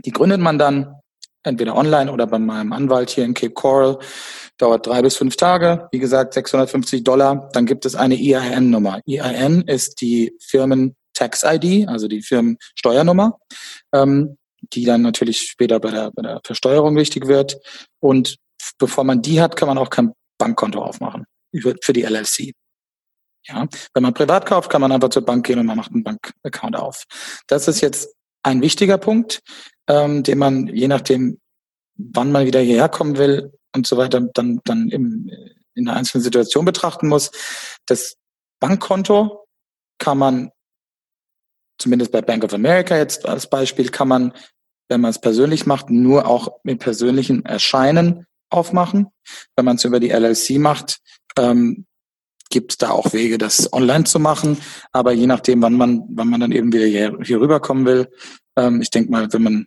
die 0.04 0.12
gründet 0.12 0.42
man 0.42 0.58
dann 0.58 0.96
entweder 1.44 1.76
online 1.76 2.12
oder 2.12 2.28
bei 2.28 2.40
meinem 2.40 2.74
Anwalt 2.74 3.10
hier 3.10 3.24
in 3.24 3.34
Cape 3.34 3.54
Coral. 3.54 4.00
Dauert 4.58 4.88
drei 4.88 5.02
bis 5.02 5.18
fünf 5.18 5.36
Tage. 5.36 5.88
Wie 5.92 6.00
gesagt, 6.00 6.34
650 6.34 7.04
Dollar. 7.04 7.50
Dann 7.54 7.66
gibt 7.66 7.86
es 7.86 7.96
eine 7.96 8.16
EIN-Nummer. 8.16 9.02
EIN 9.08 9.62
ist 9.62 10.02
die 10.02 10.36
Firmen-Tax-ID, 10.42 11.88
also 11.88 12.08
die 12.08 12.22
Firmensteuernummer, 12.22 13.38
ähm, 13.94 14.38
die 14.74 14.86
dann 14.86 15.02
natürlich 15.02 15.42
später 15.42 15.80
bei 15.80 15.92
der, 15.92 16.12
bei 16.12 16.24
der 16.24 16.42
Versteuerung 16.44 16.96
wichtig 16.96 17.28
wird. 17.28 17.58
Und 18.00 18.38
bevor 18.80 19.04
man 19.04 19.22
die 19.22 19.42
hat, 19.42 19.56
kann 19.56 19.68
man 19.68 19.78
auch 19.78 19.90
kein 19.90 20.14
Bankkonto 20.38 20.82
aufmachen 20.82 21.26
für 21.82 21.94
die 21.94 22.04
LLC. 22.04 22.54
Ja, 23.48 23.68
wenn 23.94 24.04
man 24.04 24.14
privat 24.14 24.46
kauft, 24.46 24.72
kann 24.72 24.82
man 24.82 24.92
einfach 24.92 25.10
zur 25.10 25.24
Bank 25.24 25.46
gehen 25.46 25.60
und 25.60 25.68
man 25.68 25.78
macht 25.78 25.92
einen 25.92 26.04
Bankaccount 26.04 26.76
auf. 26.76 27.04
Das 27.48 27.68
ist 27.68 27.80
jetzt 27.82 28.15
ein 28.46 28.62
wichtiger 28.62 29.00
Punkt, 29.00 29.42
ähm, 29.88 30.22
den 30.22 30.38
man 30.38 30.68
je 30.68 30.88
nachdem, 30.88 31.40
wann 31.98 32.32
man 32.32 32.46
wieder 32.46 32.60
hierher 32.60 32.90
kommen 32.90 33.18
will 33.18 33.52
und 33.76 33.88
so 33.88 33.98
weiter, 33.98 34.22
dann, 34.22 34.62
dann 34.66 34.90
im, 34.90 35.30
in 35.74 35.88
einer 35.88 35.98
einzelnen 35.98 36.24
Situation 36.24 36.64
betrachten 36.64 37.08
muss. 37.08 37.32
Das 37.88 38.18
Bankkonto 38.60 39.48
kann 39.98 40.20
man, 40.20 40.52
zumindest 41.80 42.12
bei 42.12 42.22
Bank 42.22 42.44
of 42.44 42.54
America 42.54 42.96
jetzt 42.96 43.26
als 43.26 43.50
Beispiel, 43.50 43.90
kann 43.90 44.08
man, 44.08 44.34
wenn 44.90 45.02
man 45.02 45.10
es 45.10 45.20
persönlich 45.20 45.66
macht, 45.66 45.90
nur 45.90 46.28
auch 46.28 46.60
mit 46.64 46.80
persönlichen 46.80 47.46
Erscheinen 47.46 48.28
aufmachen. 48.52 49.08
Wenn 49.56 49.66
man 49.66 49.78
es 49.78 49.86
über 49.86 50.00
die 50.00 50.12
LLC 50.12 50.60
macht, 50.60 51.00
ähm, 51.38 51.88
gibt 52.50 52.74
es 52.74 52.78
da 52.78 52.92
auch 52.92 53.14
Wege, 53.14 53.38
das 53.38 53.72
online 53.74 54.04
zu 54.06 54.20
machen. 54.20 54.58
Aber 54.92 55.12
je 55.12 55.28
nachdem, 55.28 55.62
wann 55.62 55.74
man, 55.74 56.04
wann 56.10 56.30
man 56.30 56.40
dann 56.40 56.52
eben 56.52 56.72
wieder 56.72 56.86
hier, 56.86 57.18
hier 57.24 57.40
rüberkommen 57.40 57.86
will, 57.86 58.10
ähm, 58.56 58.82
ich 58.82 58.90
denke 58.90 59.12
mal, 59.12 59.32
wenn 59.32 59.44
man, 59.44 59.66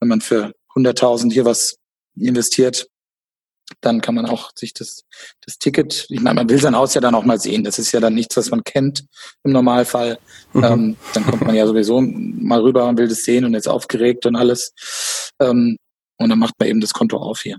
wenn 0.00 0.08
man 0.08 0.20
für 0.20 0.52
100.000 0.74 1.32
hier 1.32 1.44
was 1.44 1.76
investiert, 2.16 2.88
dann 3.80 4.00
kann 4.00 4.14
man 4.14 4.26
auch 4.26 4.50
sich 4.54 4.74
das, 4.74 5.04
das 5.44 5.58
Ticket, 5.58 6.06
ich 6.10 6.20
meine, 6.20 6.34
man 6.34 6.48
will 6.50 6.60
sein 6.60 6.76
Haus 6.76 6.94
ja 6.94 7.00
dann 7.00 7.14
auch 7.14 7.24
mal 7.24 7.40
sehen. 7.40 7.64
Das 7.64 7.78
ist 7.78 7.92
ja 7.92 8.00
dann 8.00 8.14
nichts, 8.14 8.36
was 8.36 8.50
man 8.50 8.62
kennt 8.62 9.06
im 9.42 9.52
Normalfall. 9.52 10.18
Mhm. 10.52 10.64
Ähm, 10.64 10.96
dann 11.14 11.24
kommt 11.24 11.46
man 11.46 11.54
ja 11.54 11.66
sowieso 11.66 12.00
mal 12.00 12.60
rüber 12.60 12.86
und 12.86 12.98
will 12.98 13.08
das 13.08 13.24
sehen 13.24 13.44
und 13.44 13.54
ist 13.54 13.68
aufgeregt 13.68 14.26
und 14.26 14.36
alles. 14.36 14.72
Ähm, 15.40 15.76
Und 16.18 16.28
dann 16.28 16.38
macht 16.38 16.54
man 16.58 16.68
eben 16.68 16.80
das 16.80 16.92
Konto 16.92 17.16
auf 17.16 17.40
hier. 17.40 17.58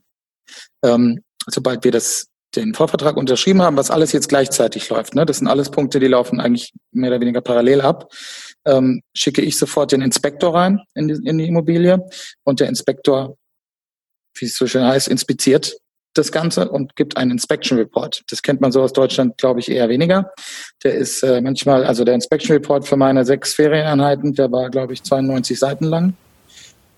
Ähm, 0.83 1.21
sobald 1.47 1.83
wir 1.83 1.91
das, 1.91 2.27
den 2.55 2.73
Vorvertrag 2.73 3.17
unterschrieben 3.17 3.61
haben, 3.61 3.77
was 3.77 3.91
alles 3.91 4.11
jetzt 4.11 4.29
gleichzeitig 4.29 4.89
läuft, 4.89 5.15
ne? 5.15 5.25
das 5.25 5.39
sind 5.39 5.47
alles 5.47 5.69
Punkte, 5.69 5.99
die 5.99 6.07
laufen 6.07 6.39
eigentlich 6.39 6.73
mehr 6.91 7.09
oder 7.09 7.21
weniger 7.21 7.41
parallel 7.41 7.81
ab, 7.81 8.11
ähm, 8.65 9.01
schicke 9.13 9.41
ich 9.41 9.57
sofort 9.57 9.91
den 9.91 10.01
Inspektor 10.01 10.55
rein 10.55 10.79
in 10.93 11.07
die, 11.07 11.27
in 11.27 11.37
die 11.37 11.47
Immobilie 11.47 11.99
und 12.43 12.59
der 12.59 12.69
Inspektor, 12.69 13.37
wie 14.37 14.45
es 14.45 14.55
so 14.55 14.67
schön 14.67 14.85
heißt, 14.85 15.07
inspiziert 15.07 15.77
das 16.15 16.31
Ganze 16.31 16.69
und 16.69 16.95
gibt 16.95 17.17
einen 17.17 17.31
Inspection 17.31 17.77
Report. 17.77 18.23
Das 18.29 18.41
kennt 18.41 18.61
man 18.61 18.71
so 18.71 18.81
aus 18.81 18.93
Deutschland, 18.93 19.37
glaube 19.37 19.59
ich, 19.59 19.69
eher 19.69 19.89
weniger. 19.89 20.31
Der 20.83 20.95
ist 20.95 21.23
äh, 21.23 21.41
manchmal, 21.41 21.83
also 21.83 22.03
der 22.03 22.15
Inspection 22.15 22.53
Report 22.53 22.87
für 22.87 22.95
meine 22.95 23.25
sechs 23.25 23.53
Ferieneinheiten, 23.53 24.33
der 24.33 24.51
war, 24.51 24.69
glaube 24.69 24.93
ich, 24.93 25.03
92 25.03 25.59
Seiten 25.59 25.85
lang. 25.85 26.13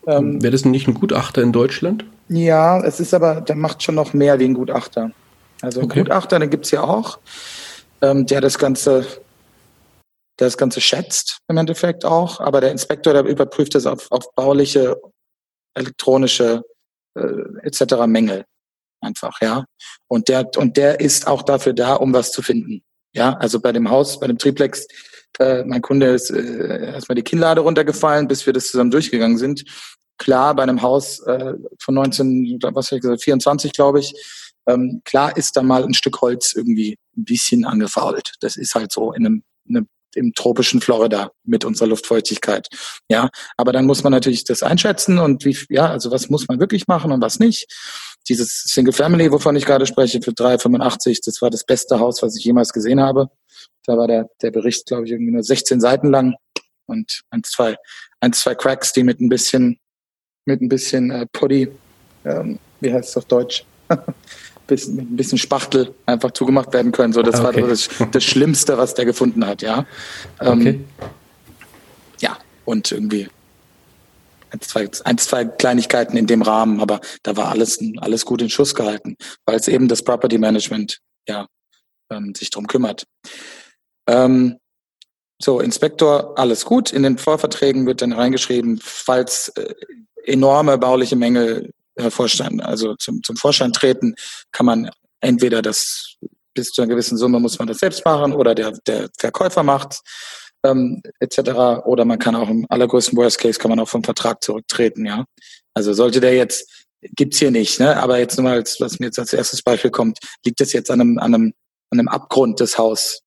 Ähm, 0.06 0.42
Wäre 0.42 0.52
das 0.52 0.66
nicht 0.66 0.88
ein 0.88 0.94
Gutachter 0.94 1.42
in 1.42 1.52
Deutschland? 1.52 2.06
Ja, 2.30 2.82
es 2.84 3.00
ist 3.00 3.14
aber, 3.14 3.42
der 3.42 3.56
macht 3.56 3.84
schon 3.84 3.96
noch 3.96 4.14
mehr 4.14 4.40
wie 4.40 4.46
ein 4.46 4.54
Gutachter. 4.54 5.12
Also 5.62 5.82
okay. 5.82 6.04
Gutachter, 6.04 6.40
den 6.40 6.50
gibt's 6.50 6.72
ja 6.72 6.84
auch, 6.84 7.20
ähm, 8.02 8.26
der 8.26 8.42
das 8.42 8.58
Ganze, 8.58 9.06
der 10.40 10.48
das 10.48 10.58
Ganze 10.58 10.82
schätzt 10.82 11.40
im 11.48 11.58
Endeffekt 11.58 12.06
auch, 12.06 12.40
aber 12.40 12.62
der 12.62 12.72
Inspektor, 12.72 13.14
der 13.14 13.24
überprüft 13.24 13.76
das 13.76 13.86
auf, 13.86 14.12
auf 14.12 14.34
bauliche, 14.36 14.96
elektronische 15.74 16.64
äh, 17.16 17.44
etc. 17.64 18.06
Mängel 18.06 18.46
einfach, 19.02 19.42
ja. 19.42 19.66
Und 20.08 20.28
der, 20.28 20.50
und 20.58 20.78
der 20.78 21.00
ist 21.00 21.28
auch 21.28 21.44
dafür 21.44 21.74
da, 21.74 21.96
um 21.96 22.14
was 22.14 22.32
zu 22.32 22.42
finden. 22.42 22.84
Ja, 23.14 23.34
also 23.34 23.60
bei 23.60 23.72
dem 23.72 23.90
Haus, 23.90 24.20
bei 24.20 24.28
dem 24.28 24.38
Triplex, 24.38 24.88
äh, 25.40 25.64
mein 25.64 25.82
Kunde 25.82 26.08
ist 26.08 26.30
äh, 26.30 26.92
erstmal 26.94 27.16
die 27.16 27.24
Kinnlade 27.24 27.62
runtergefallen, 27.62 28.28
bis 28.28 28.46
wir 28.46 28.54
das 28.54 28.70
zusammen 28.70 28.92
durchgegangen 28.92 29.38
sind. 29.38 29.64
Klar, 30.18 30.56
bei 30.56 30.64
einem 30.64 30.82
Haus 30.82 31.20
äh, 31.22 31.54
von 31.80 31.96
19, 31.96 32.60
was 32.62 32.88
habe 32.88 32.98
ich 32.98 33.02
gesagt, 33.02 33.24
24, 33.24 33.72
glaube 33.72 34.00
ich, 34.00 34.14
ähm, 34.68 35.02
klar 35.06 35.36
ist 35.38 35.56
da 35.56 35.64
mal 35.64 35.84
ein 35.84 35.94
Stück 35.94 36.22
Holz 36.22 36.54
irgendwie 36.54 36.98
ein 37.16 37.26
bisschen 37.26 37.66
angefault. 37.66 38.34
Das 38.42 38.58
ist 38.58 38.76
halt 38.76 38.92
so 38.92 39.14
in 39.14 39.26
einem, 39.26 39.44
in 39.66 39.78
einem 39.78 39.88
im 40.16 40.34
tropischen 40.34 40.82
Florida 40.82 41.32
mit 41.44 41.64
unserer 41.64 41.90
Luftfeuchtigkeit. 41.90 42.68
Ja, 43.10 43.30
aber 43.56 43.72
dann 43.72 43.86
muss 43.86 44.04
man 44.04 44.12
natürlich 44.12 44.44
das 44.44 44.64
einschätzen 44.64 45.20
und 45.20 45.46
wie, 45.46 45.58
ja, 45.70 45.90
also 45.90 46.12
was 46.12 46.30
muss 46.30 46.48
man 46.48 46.60
wirklich 46.60 46.88
machen 46.88 47.12
und 47.12 47.22
was 47.22 47.40
nicht. 47.40 47.68
Dieses 48.28 48.64
Single 48.66 48.94
Family, 48.94 49.32
wovon 49.32 49.56
ich 49.56 49.66
gerade 49.66 49.86
spreche, 49.86 50.22
für 50.22 50.32
3,85, 50.32 51.20
das 51.24 51.42
war 51.42 51.50
das 51.50 51.64
beste 51.64 52.00
Haus, 52.00 52.22
was 52.22 52.36
ich 52.36 52.44
jemals 52.44 52.74
gesehen 52.74 53.00
habe. 53.00 53.30
Da 53.86 53.98
war 53.98 54.08
der, 54.08 54.30
der 54.42 54.52
Bericht, 54.52 54.88
glaube 54.88 55.06
ich, 55.06 55.12
irgendwie 55.12 55.32
nur 55.32 55.44
16 55.44 55.80
Seiten 55.80 56.10
lang 56.10 56.36
und 56.88 57.22
ein, 57.30 57.44
zwei, 57.44 57.78
ein, 58.20 58.34
zwei 58.34 58.56
Cracks, 58.56 58.94
die 58.94 59.04
mit 59.04 59.22
ein 59.22 59.30
bisschen, 59.30 59.80
mit 60.46 60.62
ein 60.62 60.70
bisschen 60.70 61.12
äh, 61.12 61.26
Putty, 61.32 61.70
ähm, 62.26 62.60
wie 62.82 62.92
heißt 62.92 63.10
es 63.10 63.18
auf 63.18 63.26
Deutsch? 63.26 63.66
bisschen, 64.68 64.96
mit 64.96 65.12
ein 65.12 65.16
bisschen 65.16 65.38
Spachtel 65.38 65.94
einfach 66.06 66.32
zugemacht 66.32 66.74
werden 66.74 66.92
können. 66.92 67.14
So, 67.14 67.22
das 67.22 67.40
okay. 67.40 67.62
war 67.62 67.70
das, 67.70 67.90
das 68.12 68.24
Schlimmste, 68.24 68.78
was 68.78 68.94
der 68.94 69.06
gefunden 69.06 69.46
hat, 69.46 69.62
ja. 69.62 69.86
Ähm, 70.40 70.60
okay. 70.60 70.80
Ja, 72.20 72.38
und 72.66 72.92
irgendwie 72.92 73.28
ein 74.50 74.62
zwei, 74.62 74.90
ein, 75.04 75.18
zwei 75.18 75.46
Kleinigkeiten 75.46 76.18
in 76.18 76.28
dem 76.28 76.42
Rahmen, 76.42 76.80
aber 76.80 77.02
da 77.24 77.36
war 77.36 77.50
alles, 77.50 77.80
alles 77.98 78.26
gut 78.26 78.42
in 78.42 78.50
Schuss 78.50 78.76
gehalten, 78.76 79.18
weil 79.46 79.58
es 79.58 79.68
eben 79.68 79.88
das 79.88 80.04
Property 80.04 80.38
Management 80.38 81.00
ja 81.28 81.48
ähm, 82.10 82.34
sich 82.36 82.50
drum 82.50 82.68
kümmert. 82.68 83.06
Ähm, 84.08 84.58
so, 85.40 85.60
Inspektor, 85.60 86.38
alles 86.40 86.66
gut. 86.66 86.92
In 86.92 87.04
den 87.04 87.18
Vorverträgen 87.18 87.86
wird 87.86 88.02
dann 88.02 88.14
reingeschrieben, 88.14 88.80
falls 88.82 89.50
äh, 89.50 89.74
enorme 90.26 90.78
bauliche 90.78 91.16
Mängel 91.16 91.72
hervorstehen, 91.98 92.62
also 92.62 92.96
zum, 92.96 93.22
zum 93.24 93.36
Vorschein 93.38 93.74
treten, 93.74 94.16
kann 94.52 94.66
man 94.66 94.90
entweder 95.20 95.62
das 95.62 96.16
bis 96.54 96.72
zu 96.72 96.82
einer 96.82 96.90
gewissen 96.90 97.18
Summe 97.18 97.40
muss 97.40 97.60
man 97.60 97.68
das 97.68 97.78
selbst 97.78 98.04
machen 98.04 98.34
oder 98.34 98.56
der, 98.56 98.72
der 98.88 99.10
Verkäufer 99.20 99.64
macht 99.64 100.00
ähm, 100.64 101.02
etc. 101.20 101.86
Oder 101.86 102.06
man 102.06 102.20
kann 102.20 102.36
auch 102.36 102.50
im 102.50 102.66
allergrößten 102.70 103.18
Worst 103.18 103.40
Case 103.40 103.60
kann 103.60 103.70
man 103.70 103.80
auch 103.80 103.90
vom 103.90 104.04
Vertrag 104.04 104.44
zurücktreten, 104.44 105.06
ja. 105.06 105.26
Also 105.74 105.94
sollte 105.94 106.20
der 106.20 106.34
jetzt, 106.36 106.86
gibt's 107.02 107.40
hier 107.40 107.52
nicht, 107.52 107.80
ne? 107.80 107.98
Aber 107.98 108.20
jetzt 108.20 108.38
nur 108.38 108.46
mal, 108.46 108.64
was 108.80 109.00
mir 109.00 109.08
jetzt 109.08 109.20
als 109.20 109.34
erstes 109.34 109.62
Beispiel 109.62 109.92
kommt, 109.92 110.20
liegt 110.46 110.60
das 110.60 110.74
jetzt 110.74 110.90
an 110.90 111.02
einem, 111.02 111.20
an 111.20 111.34
einem, 111.36 111.54
an 111.92 112.00
einem 112.00 112.08
Abgrund 112.08 112.60
des 112.60 112.78
Haus, 112.78 113.22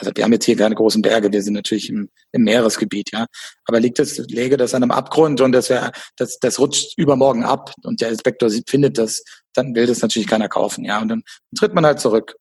also 0.00 0.12
wir 0.14 0.24
haben 0.24 0.32
jetzt 0.32 0.46
hier 0.46 0.56
keine 0.56 0.74
großen 0.74 1.02
Berge, 1.02 1.30
wir 1.30 1.42
sind 1.42 1.54
natürlich 1.54 1.90
im, 1.90 2.08
im 2.32 2.42
Meeresgebiet, 2.42 3.12
ja. 3.12 3.26
Aber 3.66 3.80
liegt 3.80 3.98
das, 3.98 4.18
läge 4.18 4.56
das 4.56 4.74
an 4.74 4.82
einem 4.82 4.92
Abgrund 4.92 5.40
und 5.40 5.52
das 5.52 5.70
wäre, 5.70 5.92
das, 6.16 6.38
das 6.38 6.58
rutscht 6.58 6.96
übermorgen 6.96 7.44
ab 7.44 7.72
und 7.84 8.00
der 8.00 8.08
Inspektor 8.08 8.50
sieht, 8.50 8.68
findet 8.68 8.98
das, 8.98 9.22
dann 9.54 9.74
will 9.74 9.86
das 9.86 10.02
natürlich 10.02 10.28
keiner 10.28 10.48
kaufen, 10.48 10.84
ja. 10.84 11.00
Und 11.00 11.08
dann 11.08 11.22
tritt 11.56 11.74
man 11.74 11.86
halt 11.86 12.00
zurück. 12.00 12.36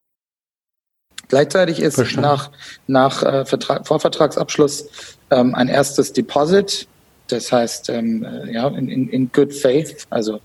Gleichzeitig 1.27 1.79
ist 1.79 1.95
Verstanden. 1.95 2.29
nach, 2.29 2.51
nach 2.87 3.23
äh, 3.23 3.45
Vertrag, 3.45 3.85
Vorvertragsabschluss 3.85 4.87
ähm, 5.29 5.53
ein 5.53 5.67
erstes 5.67 6.13
Deposit 6.13 6.87
das 7.31 7.51
heißt, 7.51 7.89
ähm, 7.89 8.23
äh, 8.23 8.51
ja, 8.51 8.67
in, 8.67 8.89
in, 8.89 9.09
in 9.09 9.31
good 9.31 9.53
faith, 9.53 10.05
also 10.09 10.39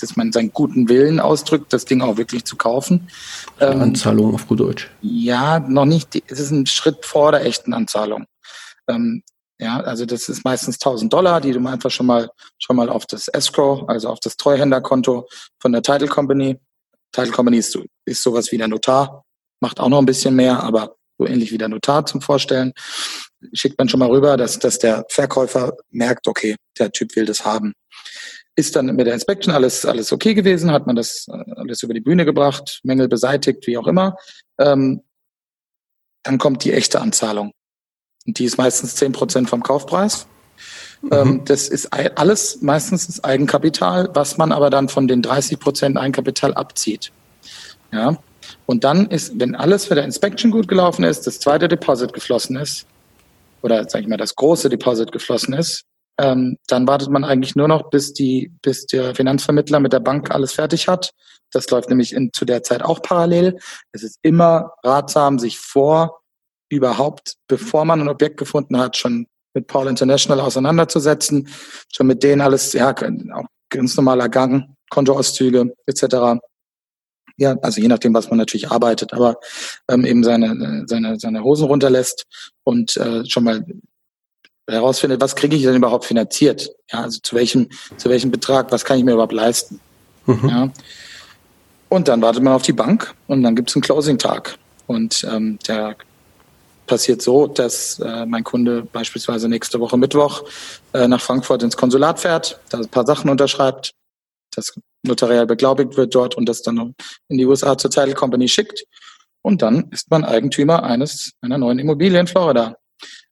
dass 0.00 0.16
man 0.16 0.32
seinen 0.32 0.52
guten 0.52 0.88
Willen 0.88 1.20
ausdrückt, 1.20 1.72
das 1.72 1.84
Ding 1.84 2.02
auch 2.02 2.16
wirklich 2.16 2.44
zu 2.44 2.56
kaufen. 2.56 3.08
Ähm, 3.60 3.80
Anzahlung 3.80 4.34
auf 4.34 4.46
gut 4.46 4.60
Deutsch. 4.60 4.90
Ja, 5.00 5.60
noch 5.60 5.84
nicht. 5.84 6.22
Es 6.26 6.40
ist 6.40 6.50
ein 6.50 6.66
Schritt 6.66 7.04
vor 7.04 7.32
der 7.32 7.44
echten 7.44 7.72
Anzahlung. 7.72 8.26
Ähm, 8.88 9.22
ja, 9.58 9.80
also 9.80 10.06
das 10.06 10.28
ist 10.28 10.44
meistens 10.44 10.76
1000 10.76 11.12
Dollar, 11.12 11.40
die 11.40 11.52
du 11.52 11.64
einfach 11.66 11.90
schon 11.90 12.06
mal 12.06 12.28
schon 12.58 12.76
mal 12.76 12.88
auf 12.88 13.06
das 13.06 13.28
Escrow, 13.28 13.88
also 13.88 14.08
auf 14.08 14.18
das 14.20 14.36
Treuhänderkonto 14.36 15.28
von 15.60 15.72
der 15.72 15.82
Title 15.82 16.08
Company. 16.08 16.58
Title 17.12 17.32
Company 17.32 17.58
ist, 17.58 17.78
ist 18.04 18.22
sowas 18.22 18.50
wie 18.50 18.58
der 18.58 18.68
Notar, 18.68 19.24
macht 19.60 19.78
auch 19.78 19.88
noch 19.88 19.98
ein 19.98 20.06
bisschen 20.06 20.34
mehr, 20.34 20.62
aber 20.62 20.96
so 21.18 21.26
ähnlich 21.26 21.52
wie 21.52 21.58
der 21.58 21.68
Notar 21.68 22.06
zum 22.06 22.20
Vorstellen 22.20 22.72
schickt 23.52 23.78
man 23.78 23.88
schon 23.88 24.00
mal 24.00 24.10
rüber, 24.10 24.36
dass, 24.36 24.58
dass 24.58 24.78
der 24.78 25.04
Verkäufer 25.08 25.74
merkt, 25.90 26.26
okay, 26.28 26.56
der 26.78 26.90
Typ 26.90 27.14
will 27.16 27.26
das 27.26 27.44
haben. 27.44 27.74
Ist 28.54 28.76
dann 28.76 28.86
mit 28.86 29.06
der 29.06 29.14
Inspection 29.14 29.54
alles, 29.54 29.86
alles 29.86 30.12
okay 30.12 30.34
gewesen? 30.34 30.70
Hat 30.70 30.86
man 30.86 30.96
das 30.96 31.26
äh, 31.28 31.52
alles 31.56 31.82
über 31.82 31.94
die 31.94 32.00
Bühne 32.00 32.24
gebracht, 32.24 32.80
Mängel 32.82 33.08
beseitigt, 33.08 33.66
wie 33.66 33.78
auch 33.78 33.86
immer? 33.86 34.16
Ähm, 34.58 35.02
dann 36.22 36.38
kommt 36.38 36.64
die 36.64 36.72
echte 36.72 37.00
Anzahlung. 37.00 37.52
Und 38.26 38.38
die 38.38 38.44
ist 38.44 38.58
meistens 38.58 38.94
zehn 38.94 39.12
Prozent 39.12 39.48
vom 39.48 39.62
Kaufpreis. 39.62 40.26
Mhm. 41.02 41.12
Ähm, 41.12 41.44
das 41.44 41.68
ist 41.68 41.92
alles 41.92 42.62
meistens 42.62 43.06
das 43.06 43.24
Eigenkapital, 43.24 44.10
was 44.14 44.38
man 44.38 44.52
aber 44.52 44.70
dann 44.70 44.88
von 44.88 45.08
den 45.08 45.22
30 45.22 45.58
Prozent 45.58 45.96
Eigenkapital 45.96 46.54
abzieht. 46.54 47.10
Ja. 47.90 48.16
Und 48.66 48.84
dann 48.84 49.06
ist, 49.08 49.38
wenn 49.38 49.54
alles 49.54 49.86
für 49.86 49.94
der 49.94 50.04
Inspection 50.04 50.50
gut 50.50 50.68
gelaufen 50.68 51.04
ist, 51.04 51.26
das 51.26 51.40
zweite 51.40 51.68
Deposit 51.68 52.12
geflossen 52.12 52.56
ist, 52.56 52.86
oder 53.62 53.88
sage 53.88 54.02
ich 54.02 54.08
mal 54.08 54.16
das 54.16 54.34
große 54.34 54.68
Deposit 54.68 55.12
geflossen 55.12 55.54
ist, 55.54 55.84
ähm, 56.18 56.56
dann 56.66 56.86
wartet 56.86 57.10
man 57.10 57.24
eigentlich 57.24 57.56
nur 57.56 57.68
noch, 57.68 57.90
bis 57.90 58.12
die, 58.12 58.52
bis 58.62 58.86
der 58.86 59.14
Finanzvermittler 59.14 59.80
mit 59.80 59.92
der 59.92 60.00
Bank 60.00 60.30
alles 60.30 60.52
fertig 60.52 60.88
hat. 60.88 61.12
Das 61.50 61.68
läuft 61.70 61.88
nämlich 61.88 62.12
in, 62.12 62.32
zu 62.32 62.44
der 62.44 62.62
Zeit 62.62 62.82
auch 62.82 63.02
parallel. 63.02 63.58
Es 63.92 64.02
ist 64.02 64.18
immer 64.22 64.72
ratsam, 64.82 65.38
sich 65.38 65.58
vor 65.58 66.20
überhaupt, 66.68 67.34
bevor 67.48 67.84
man 67.84 68.00
ein 68.00 68.08
Objekt 68.08 68.38
gefunden 68.38 68.78
hat, 68.78 68.96
schon 68.96 69.26
mit 69.54 69.66
Paul 69.66 69.88
International 69.88 70.40
auseinanderzusetzen, 70.40 71.48
schon 71.92 72.06
mit 72.06 72.22
denen 72.22 72.40
alles, 72.40 72.72
ja, 72.72 72.90
auch 72.90 73.46
ganz 73.68 73.96
normaler 73.96 74.28
Gang, 74.28 74.74
Kontoauszüge 74.88 75.74
etc 75.86 76.40
ja, 77.36 77.56
also 77.62 77.80
je 77.80 77.88
nachdem, 77.88 78.14
was 78.14 78.28
man 78.28 78.38
natürlich 78.38 78.70
arbeitet, 78.70 79.12
aber 79.12 79.36
ähm, 79.88 80.04
eben 80.04 80.22
seine, 80.24 80.84
seine, 80.86 81.18
seine 81.18 81.42
Hosen 81.42 81.66
runterlässt 81.66 82.24
und 82.64 82.96
äh, 82.96 83.24
schon 83.26 83.44
mal 83.44 83.64
herausfindet, 84.72 85.20
was 85.20 85.36
kriege 85.36 85.56
ich 85.56 85.62
denn 85.62 85.76
überhaupt 85.76 86.04
finanziert? 86.04 86.70
Ja, 86.92 87.02
also 87.02 87.20
zu 87.22 87.36
welchem, 87.36 87.68
zu 87.96 88.08
welchem 88.08 88.30
Betrag, 88.30 88.72
was 88.72 88.84
kann 88.84 88.98
ich 88.98 89.04
mir 89.04 89.12
überhaupt 89.12 89.32
leisten? 89.32 89.80
Mhm. 90.26 90.48
Ja. 90.48 90.70
Und 91.88 92.08
dann 92.08 92.22
wartet 92.22 92.42
man 92.42 92.54
auf 92.54 92.62
die 92.62 92.72
Bank 92.72 93.14
und 93.26 93.42
dann 93.42 93.54
gibt 93.54 93.70
es 93.70 93.76
einen 93.76 93.82
Closing-Tag. 93.82 94.56
Und 94.86 95.26
ähm, 95.30 95.58
der 95.66 95.96
passiert 96.86 97.22
so, 97.22 97.46
dass 97.46 97.98
äh, 98.00 98.26
mein 98.26 98.44
Kunde 98.44 98.82
beispielsweise 98.82 99.48
nächste 99.48 99.80
Woche 99.80 99.96
Mittwoch 99.96 100.44
äh, 100.92 101.06
nach 101.06 101.20
Frankfurt 101.20 101.62
ins 101.62 101.76
Konsulat 101.76 102.20
fährt, 102.20 102.60
da 102.70 102.78
ein 102.78 102.88
paar 102.88 103.06
Sachen 103.06 103.30
unterschreibt, 103.30 103.92
das 104.54 104.74
notariell 105.02 105.46
beglaubigt 105.46 105.96
wird 105.96 106.14
dort 106.14 106.34
und 106.34 106.48
das 106.48 106.62
dann 106.62 106.94
in 107.28 107.38
die 107.38 107.46
USA 107.46 107.76
zur 107.76 107.90
Title 107.90 108.14
Company 108.14 108.48
schickt. 108.48 108.84
Und 109.42 109.62
dann 109.62 109.88
ist 109.90 110.10
man 110.10 110.24
Eigentümer 110.24 110.84
eines 110.84 111.32
einer 111.40 111.58
neuen 111.58 111.78
Immobilie 111.78 112.20
in 112.20 112.26
Florida. 112.26 112.76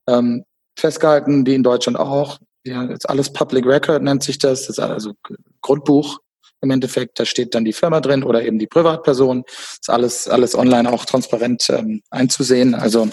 Ähm, 0.07 0.43
festgehalten, 0.77 1.45
wie 1.45 1.55
in 1.55 1.63
Deutschland 1.63 1.97
auch. 1.97 2.39
Ja, 2.63 2.83
jetzt 2.83 3.09
alles 3.09 3.33
Public 3.33 3.65
Record 3.65 4.03
nennt 4.03 4.23
sich 4.23 4.37
das. 4.37 4.67
Das 4.67 4.77
ist 4.77 4.79
also 4.79 5.13
Grundbuch 5.61 6.19
im 6.61 6.69
Endeffekt. 6.69 7.19
Da 7.19 7.25
steht 7.25 7.55
dann 7.55 7.65
die 7.65 7.73
Firma 7.73 8.01
drin 8.01 8.23
oder 8.23 8.43
eben 8.43 8.59
die 8.59 8.67
Privatperson. 8.67 9.43
Das 9.45 9.79
ist 9.81 9.89
alles, 9.89 10.27
alles 10.27 10.55
online 10.55 10.91
auch 10.91 11.05
transparent 11.05 11.69
ähm, 11.69 12.01
einzusehen. 12.09 12.75
Also 12.75 13.09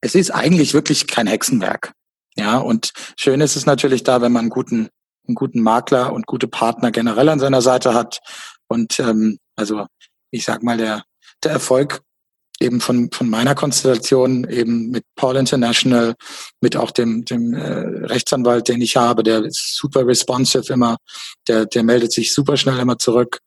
es 0.00 0.14
ist 0.14 0.30
eigentlich 0.30 0.72
wirklich 0.72 1.06
kein 1.08 1.26
Hexenwerk. 1.26 1.92
Ja, 2.36 2.58
und 2.58 2.92
schön 3.16 3.40
ist 3.40 3.56
es 3.56 3.66
natürlich 3.66 4.04
da, 4.04 4.22
wenn 4.22 4.32
man 4.32 4.42
einen 4.42 4.50
guten 4.50 4.88
einen 5.30 5.34
guten 5.34 5.60
Makler 5.60 6.12
und 6.12 6.26
gute 6.26 6.48
Partner 6.48 6.90
generell 6.90 7.28
an 7.28 7.38
seiner 7.38 7.62
Seite 7.62 7.94
hat. 7.94 8.20
Und 8.68 8.98
ähm, 9.00 9.38
also 9.56 9.86
ich 10.30 10.44
sag 10.44 10.62
mal, 10.62 10.76
der, 10.76 11.04
der 11.42 11.52
Erfolg 11.52 12.00
eben 12.60 12.80
von, 12.80 13.10
von 13.10 13.28
meiner 13.28 13.54
Konstellation, 13.54 14.48
eben 14.48 14.90
mit 14.90 15.04
Paul 15.16 15.36
International, 15.36 16.14
mit 16.60 16.76
auch 16.76 16.90
dem, 16.90 17.24
dem 17.24 17.54
äh, 17.54 18.06
Rechtsanwalt, 18.06 18.68
den 18.68 18.82
ich 18.82 18.96
habe, 18.96 19.22
der 19.22 19.44
ist 19.44 19.76
super 19.76 20.06
responsive 20.06 20.72
immer, 20.72 20.98
der, 21.48 21.66
der 21.66 21.82
meldet 21.82 22.12
sich 22.12 22.34
super 22.34 22.56
schnell 22.56 22.78
immer 22.78 22.98
zurück 22.98 23.40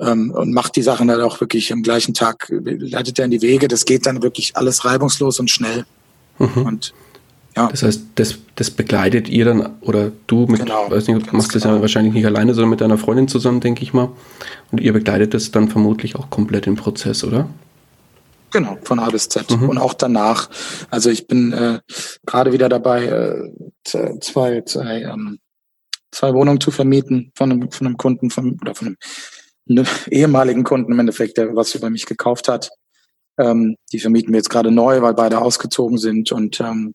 ähm, 0.00 0.30
und 0.30 0.52
macht 0.52 0.76
die 0.76 0.82
Sachen 0.82 1.08
dann 1.08 1.22
auch 1.22 1.40
wirklich 1.40 1.72
am 1.72 1.82
gleichen 1.82 2.14
Tag, 2.14 2.48
leitet 2.50 3.18
er 3.18 3.24
in 3.24 3.30
die 3.30 3.42
Wege. 3.42 3.66
Das 3.66 3.84
geht 3.84 4.06
dann 4.06 4.22
wirklich 4.22 4.56
alles 4.56 4.84
reibungslos 4.84 5.40
und 5.40 5.50
schnell. 5.50 5.86
Mhm. 6.38 6.66
Und 6.66 6.94
ja. 7.56 7.68
Das 7.68 7.84
heißt, 7.84 8.02
das, 8.16 8.38
das 8.56 8.70
begleitet 8.70 9.28
ihr 9.28 9.44
dann 9.44 9.76
oder 9.80 10.10
du 10.26 10.46
mit, 10.46 10.60
genau, 10.60 10.90
weiß 10.90 11.06
nicht, 11.06 11.30
du 11.30 11.36
machst 11.36 11.50
genau. 11.50 11.54
das 11.54 11.64
ja 11.64 11.70
genau. 11.70 11.80
wahrscheinlich 11.82 12.14
nicht 12.14 12.26
alleine, 12.26 12.52
sondern 12.52 12.70
mit 12.70 12.80
deiner 12.80 12.98
Freundin 12.98 13.28
zusammen, 13.28 13.60
denke 13.60 13.84
ich 13.84 13.92
mal. 13.92 14.10
Und 14.72 14.80
ihr 14.80 14.92
begleitet 14.92 15.34
das 15.34 15.52
dann 15.52 15.68
vermutlich 15.68 16.16
auch 16.16 16.30
komplett 16.30 16.66
im 16.66 16.74
Prozess, 16.74 17.22
oder? 17.22 17.48
Genau, 18.54 18.78
von 18.84 19.00
A 19.00 19.10
bis 19.10 19.28
Z. 19.28 19.50
Mhm. 19.50 19.68
Und 19.68 19.78
auch 19.78 19.94
danach. 19.94 20.48
Also 20.88 21.10
ich 21.10 21.26
bin 21.26 21.52
äh, 21.52 21.80
gerade 22.24 22.52
wieder 22.52 22.68
dabei, 22.68 23.06
äh, 23.06 24.20
zwei, 24.20 24.60
zwei, 24.60 25.02
ähm, 25.02 25.40
zwei 26.12 26.32
Wohnungen 26.34 26.60
zu 26.60 26.70
vermieten 26.70 27.32
von 27.34 27.50
einem, 27.50 27.72
von 27.72 27.88
einem 27.88 27.96
Kunden 27.96 28.30
von, 28.30 28.56
oder 28.60 28.76
von 28.76 28.86
einem, 28.86 28.96
einem 29.68 29.86
ehemaligen 30.08 30.62
Kunden 30.62 30.92
im 30.92 31.00
Endeffekt, 31.00 31.36
der 31.36 31.56
was 31.56 31.74
über 31.74 31.90
mich 31.90 32.06
gekauft 32.06 32.46
hat. 32.46 32.70
Ähm, 33.40 33.74
die 33.92 33.98
vermieten 33.98 34.32
wir 34.32 34.38
jetzt 34.38 34.50
gerade 34.50 34.70
neu, 34.70 35.02
weil 35.02 35.14
beide 35.14 35.40
ausgezogen 35.40 35.98
sind. 35.98 36.30
Und 36.30 36.60
ähm, 36.60 36.94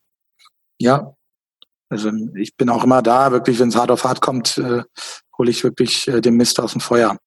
ja, 0.80 1.12
also 1.90 2.10
ich 2.36 2.56
bin 2.56 2.70
auch 2.70 2.84
immer 2.84 3.02
da, 3.02 3.32
wirklich, 3.32 3.58
wenn 3.58 3.68
es 3.68 3.76
hart 3.76 3.90
auf 3.90 4.04
hart 4.04 4.22
kommt, 4.22 4.56
äh, 4.56 4.82
hole 5.36 5.50
ich 5.50 5.62
wirklich 5.62 6.08
äh, 6.08 6.22
den 6.22 6.38
Mist 6.38 6.58
aus 6.58 6.72
dem 6.72 6.80
Feuer. 6.80 7.18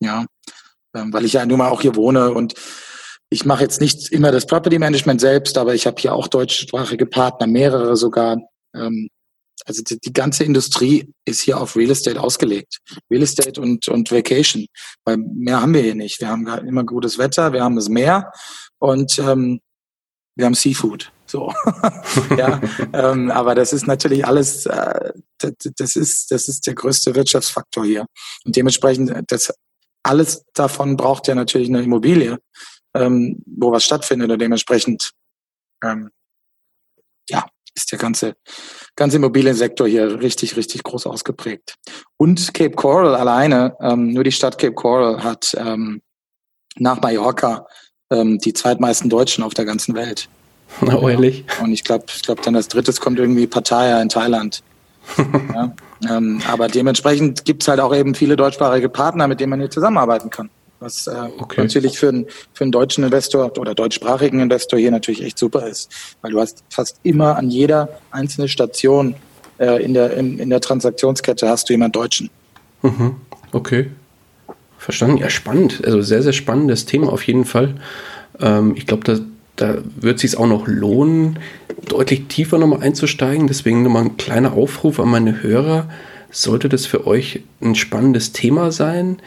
Ja, 0.00 0.26
ähm, 0.96 1.12
weil 1.12 1.24
ich 1.24 1.34
ja 1.34 1.46
nun 1.46 1.58
mal 1.58 1.68
auch 1.68 1.82
hier 1.82 1.94
wohne 1.94 2.32
und 2.32 2.54
ich 3.30 3.44
mache 3.44 3.62
jetzt 3.62 3.80
nicht 3.80 4.10
immer 4.10 4.32
das 4.32 4.46
Property 4.46 4.78
Management 4.78 5.20
selbst, 5.20 5.58
aber 5.58 5.74
ich 5.74 5.86
habe 5.86 6.00
hier 6.00 6.14
auch 6.14 6.28
deutschsprachige 6.28 7.06
Partner, 7.06 7.46
mehrere 7.46 7.96
sogar. 7.96 8.38
Ähm, 8.74 9.08
also 9.66 9.82
die, 9.82 9.98
die, 9.98 10.12
ganze 10.12 10.44
Industrie 10.44 11.12
ist 11.26 11.42
hier 11.42 11.60
auf 11.60 11.76
Real 11.76 11.90
Estate 11.90 12.20
ausgelegt. 12.20 12.78
Real 13.10 13.22
Estate 13.22 13.60
und, 13.60 13.88
und 13.88 14.10
Vacation. 14.10 14.66
Weil 15.04 15.18
mehr 15.18 15.60
haben 15.60 15.74
wir 15.74 15.82
hier 15.82 15.96
nicht. 15.96 16.20
Wir 16.20 16.28
haben 16.28 16.46
immer 16.46 16.84
gutes 16.84 17.18
Wetter, 17.18 17.52
wir 17.52 17.62
haben 17.62 17.76
das 17.76 17.88
Meer 17.88 18.32
und 18.78 19.18
ähm, 19.18 19.60
wir 20.36 20.46
haben 20.46 20.54
Seafood. 20.54 21.12
So, 21.26 21.52
ja, 22.38 22.58
ähm, 22.94 23.30
aber 23.30 23.54
das 23.54 23.74
ist 23.74 23.86
natürlich 23.86 24.26
alles, 24.26 24.64
äh, 24.64 25.12
das, 25.36 25.52
das 25.76 25.96
ist 25.96 26.30
das 26.30 26.48
ist 26.48 26.66
der 26.66 26.74
größte 26.74 27.14
Wirtschaftsfaktor 27.14 27.84
hier 27.84 28.06
und 28.46 28.56
dementsprechend 28.56 29.12
das 29.26 29.52
alles 30.02 30.44
davon 30.54 30.96
braucht 30.96 31.28
ja 31.28 31.34
natürlich 31.34 31.68
eine 31.68 31.82
Immobilie 31.82 32.38
ähm, 32.94 33.42
wo 33.46 33.72
was 33.72 33.84
stattfindet 33.84 34.30
und 34.30 34.40
dementsprechend 34.40 35.12
ähm, 35.84 36.10
ja, 37.28 37.46
ist 37.74 37.92
der 37.92 37.98
ganze, 37.98 38.36
ganze 38.96 39.16
Immobiliensektor 39.16 39.86
hier 39.86 40.20
richtig, 40.20 40.56
richtig 40.56 40.82
groß 40.82 41.06
ausgeprägt. 41.06 41.74
Und 42.16 42.52
Cape 42.54 42.74
Coral 42.74 43.14
alleine, 43.14 43.76
ähm, 43.80 44.12
nur 44.12 44.24
die 44.24 44.32
Stadt 44.32 44.58
Cape 44.58 44.74
Coral 44.74 45.22
hat 45.22 45.54
ähm, 45.58 46.02
nach 46.76 47.00
Mallorca 47.00 47.66
ähm, 48.10 48.38
die 48.38 48.52
zweitmeisten 48.52 49.10
Deutschen 49.10 49.44
auf 49.44 49.54
der 49.54 49.64
ganzen 49.64 49.94
Welt. 49.94 50.28
Oh, 50.82 51.08
ehrlich? 51.08 51.44
Und 51.62 51.72
ich 51.72 51.84
glaube, 51.84 52.04
ich 52.14 52.22
glaube, 52.22 52.42
dann 52.42 52.54
als 52.54 52.68
drittes 52.68 53.00
kommt 53.00 53.18
irgendwie 53.18 53.46
Pattaya 53.46 54.00
in 54.02 54.08
Thailand. 54.08 54.62
ja, 55.54 55.74
ähm, 56.08 56.42
aber 56.46 56.68
dementsprechend 56.68 57.46
gibt 57.46 57.62
es 57.62 57.68
halt 57.68 57.80
auch 57.80 57.94
eben 57.94 58.14
viele 58.14 58.36
deutschsprachige 58.36 58.90
Partner, 58.90 59.26
mit 59.26 59.40
denen 59.40 59.50
man 59.50 59.60
hier 59.60 59.70
zusammenarbeiten 59.70 60.28
kann. 60.28 60.50
Was 60.80 61.06
äh, 61.06 61.12
okay. 61.38 61.62
natürlich 61.62 61.98
für, 61.98 62.08
einen 62.08 62.26
für 62.52 62.64
einen 62.64 62.72
deutschen 62.72 63.04
Investor 63.04 63.50
oder 63.58 63.74
deutschsprachigen 63.74 64.40
Investor 64.40 64.78
hier 64.78 64.90
natürlich 64.90 65.22
echt 65.22 65.38
super 65.38 65.66
ist. 65.66 65.90
Weil 66.22 66.32
du 66.32 66.40
hast 66.40 66.62
fast 66.70 67.00
immer 67.02 67.36
an 67.36 67.50
jeder 67.50 67.88
einzelnen 68.10 68.48
Station 68.48 69.14
äh, 69.58 69.82
in, 69.82 69.94
der, 69.94 70.16
in, 70.16 70.38
in 70.38 70.50
der 70.50 70.60
Transaktionskette 70.60 71.48
hast 71.48 71.68
du 71.68 71.72
jemanden 71.72 71.92
Deutschen. 71.92 72.30
Mhm. 72.82 73.16
Okay. 73.52 73.90
Verstanden. 74.78 75.18
Ja, 75.18 75.30
spannend. 75.30 75.84
Also 75.84 76.00
sehr, 76.00 76.22
sehr 76.22 76.32
spannendes 76.32 76.86
Thema 76.86 77.12
auf 77.12 77.24
jeden 77.24 77.44
Fall. 77.44 77.74
Ähm, 78.40 78.74
ich 78.76 78.86
glaube, 78.86 79.02
da, 79.04 79.18
da 79.56 79.78
wird 79.96 80.16
es 80.16 80.22
sich 80.22 80.38
auch 80.38 80.46
noch 80.46 80.68
lohnen, 80.68 81.40
deutlich 81.88 82.28
tiefer 82.28 82.58
nochmal 82.58 82.82
einzusteigen. 82.82 83.48
Deswegen 83.48 83.82
nochmal 83.82 84.04
ein 84.04 84.16
kleiner 84.16 84.52
Aufruf 84.52 85.00
an 85.00 85.08
meine 85.08 85.42
Hörer. 85.42 85.88
Sollte 86.30 86.68
das 86.68 86.86
für 86.86 87.06
euch 87.06 87.40
ein 87.60 87.74
spannendes 87.74 88.32
Thema 88.32 88.70
sein, 88.70 89.18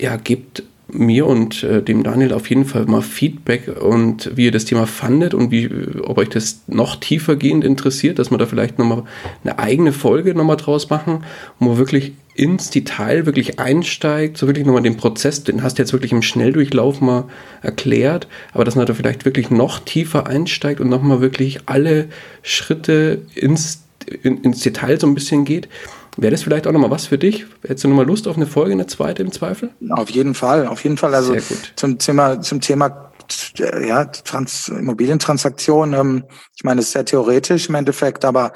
ja, 0.00 0.16
gebt 0.16 0.64
mir 0.92 1.26
und 1.26 1.62
äh, 1.62 1.82
dem 1.82 2.02
Daniel 2.02 2.32
auf 2.32 2.48
jeden 2.48 2.64
Fall 2.64 2.86
mal 2.86 3.02
Feedback 3.02 3.80
und 3.80 4.30
wie 4.36 4.46
ihr 4.46 4.50
das 4.52 4.64
Thema 4.64 4.86
fandet 4.86 5.34
und 5.34 5.50
wie, 5.50 5.70
ob 6.02 6.18
euch 6.18 6.28
das 6.28 6.62
noch 6.66 6.96
tiefergehend 6.96 7.64
interessiert, 7.64 8.18
dass 8.18 8.30
wir 8.30 8.38
da 8.38 8.46
vielleicht 8.46 8.78
nochmal 8.78 9.04
eine 9.42 9.58
eigene 9.58 9.92
Folge 9.92 10.34
nochmal 10.34 10.56
draus 10.56 10.90
machen, 10.90 11.24
wo 11.58 11.70
man 11.70 11.78
wirklich 11.78 12.12
ins 12.34 12.70
Detail 12.70 13.26
wirklich 13.26 13.58
einsteigt, 13.58 14.38
so 14.38 14.46
wirklich 14.46 14.66
nochmal 14.66 14.82
den 14.82 14.96
Prozess, 14.96 15.44
den 15.44 15.62
hast 15.62 15.78
du 15.78 15.82
jetzt 15.82 15.92
wirklich 15.92 16.12
im 16.12 16.22
Schnelldurchlauf 16.22 17.00
mal 17.00 17.24
erklärt, 17.60 18.26
aber 18.52 18.64
dass 18.64 18.74
man 18.74 18.86
da 18.86 18.94
vielleicht 18.94 19.24
wirklich 19.24 19.50
noch 19.50 19.80
tiefer 19.80 20.26
einsteigt 20.26 20.80
und 20.80 20.88
nochmal 20.88 21.20
wirklich 21.20 21.60
alle 21.66 22.08
Schritte 22.42 23.22
ins, 23.34 23.82
in, 24.22 24.38
ins 24.42 24.60
Detail 24.60 24.98
so 24.98 25.06
ein 25.06 25.14
bisschen 25.14 25.44
geht. 25.44 25.68
Wäre 26.16 26.32
das 26.32 26.42
vielleicht 26.42 26.66
auch 26.66 26.72
nochmal 26.72 26.90
was 26.90 27.06
für 27.06 27.18
dich? 27.18 27.46
Hättest 27.62 27.84
du 27.84 27.88
nochmal 27.88 28.06
Lust 28.06 28.28
auf 28.28 28.36
eine 28.36 28.46
Folge, 28.46 28.72
eine 28.72 28.86
zweite 28.86 29.22
im 29.22 29.32
Zweifel? 29.32 29.70
Auf 29.90 30.10
jeden 30.10 30.34
Fall, 30.34 30.66
auf 30.66 30.84
jeden 30.84 30.98
Fall. 30.98 31.14
Also 31.14 31.34
zum 31.76 31.98
Thema, 31.98 32.40
zum 32.40 32.60
Thema 32.60 33.12
ja, 33.58 34.04
Trans 34.04 34.68
Immobilientransaktionen, 34.68 35.98
ähm, 35.98 36.24
ich 36.54 36.64
meine, 36.64 36.80
das 36.80 36.86
ist 36.86 36.92
sehr 36.92 37.04
theoretisch 37.04 37.68
im 37.68 37.76
Endeffekt, 37.76 38.24
aber 38.24 38.52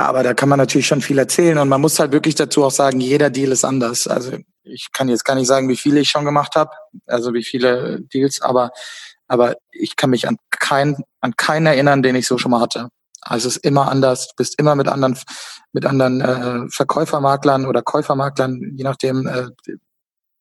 aber 0.00 0.22
da 0.22 0.32
kann 0.32 0.48
man 0.48 0.60
natürlich 0.60 0.86
schon 0.86 1.02
viel 1.02 1.18
erzählen 1.18 1.58
und 1.58 1.68
man 1.68 1.80
muss 1.80 1.98
halt 1.98 2.12
wirklich 2.12 2.36
dazu 2.36 2.64
auch 2.64 2.70
sagen, 2.70 3.00
jeder 3.00 3.30
Deal 3.30 3.50
ist 3.50 3.64
anders. 3.64 4.06
Also 4.06 4.38
ich 4.62 4.92
kann 4.92 5.08
jetzt 5.08 5.24
gar 5.24 5.34
nicht 5.34 5.48
sagen, 5.48 5.68
wie 5.68 5.76
viele 5.76 5.98
ich 5.98 6.08
schon 6.08 6.24
gemacht 6.24 6.54
habe, 6.54 6.70
also 7.06 7.34
wie 7.34 7.42
viele 7.42 8.00
Deals, 8.02 8.40
aber 8.40 8.70
aber 9.26 9.56
ich 9.72 9.96
kann 9.96 10.10
mich 10.10 10.28
an 10.28 10.36
keinen 10.50 11.02
an 11.20 11.34
keinen 11.36 11.66
erinnern, 11.66 12.02
den 12.02 12.14
ich 12.14 12.26
so 12.26 12.38
schon 12.38 12.52
mal 12.52 12.60
hatte. 12.60 12.88
Also 13.28 13.48
es 13.48 13.56
ist 13.56 13.64
immer 13.64 13.90
anders. 13.90 14.28
Du 14.28 14.34
bist 14.36 14.58
immer 14.58 14.74
mit 14.74 14.88
anderen, 14.88 15.18
mit 15.72 15.86
anderen 15.86 16.20
äh, 16.20 16.68
Verkäufermaklern 16.70 17.66
oder 17.66 17.82
Käufermaklern, 17.82 18.72
je 18.76 18.84
nachdem, 18.84 19.26
äh, 19.26 19.48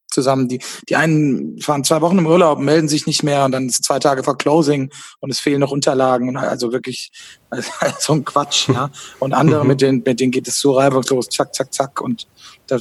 zusammen. 0.10 0.48
Die, 0.48 0.60
die 0.90 0.96
einen 0.96 1.60
fahren 1.62 1.84
zwei 1.84 2.02
Wochen 2.02 2.18
im 2.18 2.26
Urlaub, 2.26 2.60
melden 2.60 2.88
sich 2.88 3.06
nicht 3.06 3.24
mehr 3.24 3.46
und 3.46 3.52
dann 3.52 3.68
ist 3.68 3.84
zwei 3.84 4.00
Tage 4.00 4.24
vor 4.24 4.38
Closing 4.38 4.90
und 5.20 5.30
es 5.30 5.40
fehlen 5.40 5.60
noch 5.60 5.72
Unterlagen 5.72 6.30
und 6.30 6.38
also 6.38 6.72
wirklich 6.72 7.12
also 7.50 7.70
so 8.00 8.14
ein 8.14 8.26
Quatsch, 8.26 8.70
ja. 8.70 8.90
Und 9.20 9.34
andere, 9.34 9.62
mhm. 9.62 9.68
mit 9.68 9.82
denen, 9.82 10.04
mit 10.06 10.20
denen 10.20 10.32
geht 10.32 10.48
es 10.48 10.60
so 10.60 10.74
reibungslos, 10.74 11.30
zack, 11.30 11.54
zack, 11.54 11.74
zack 11.74 12.02
und 12.02 12.28
da 12.68 12.80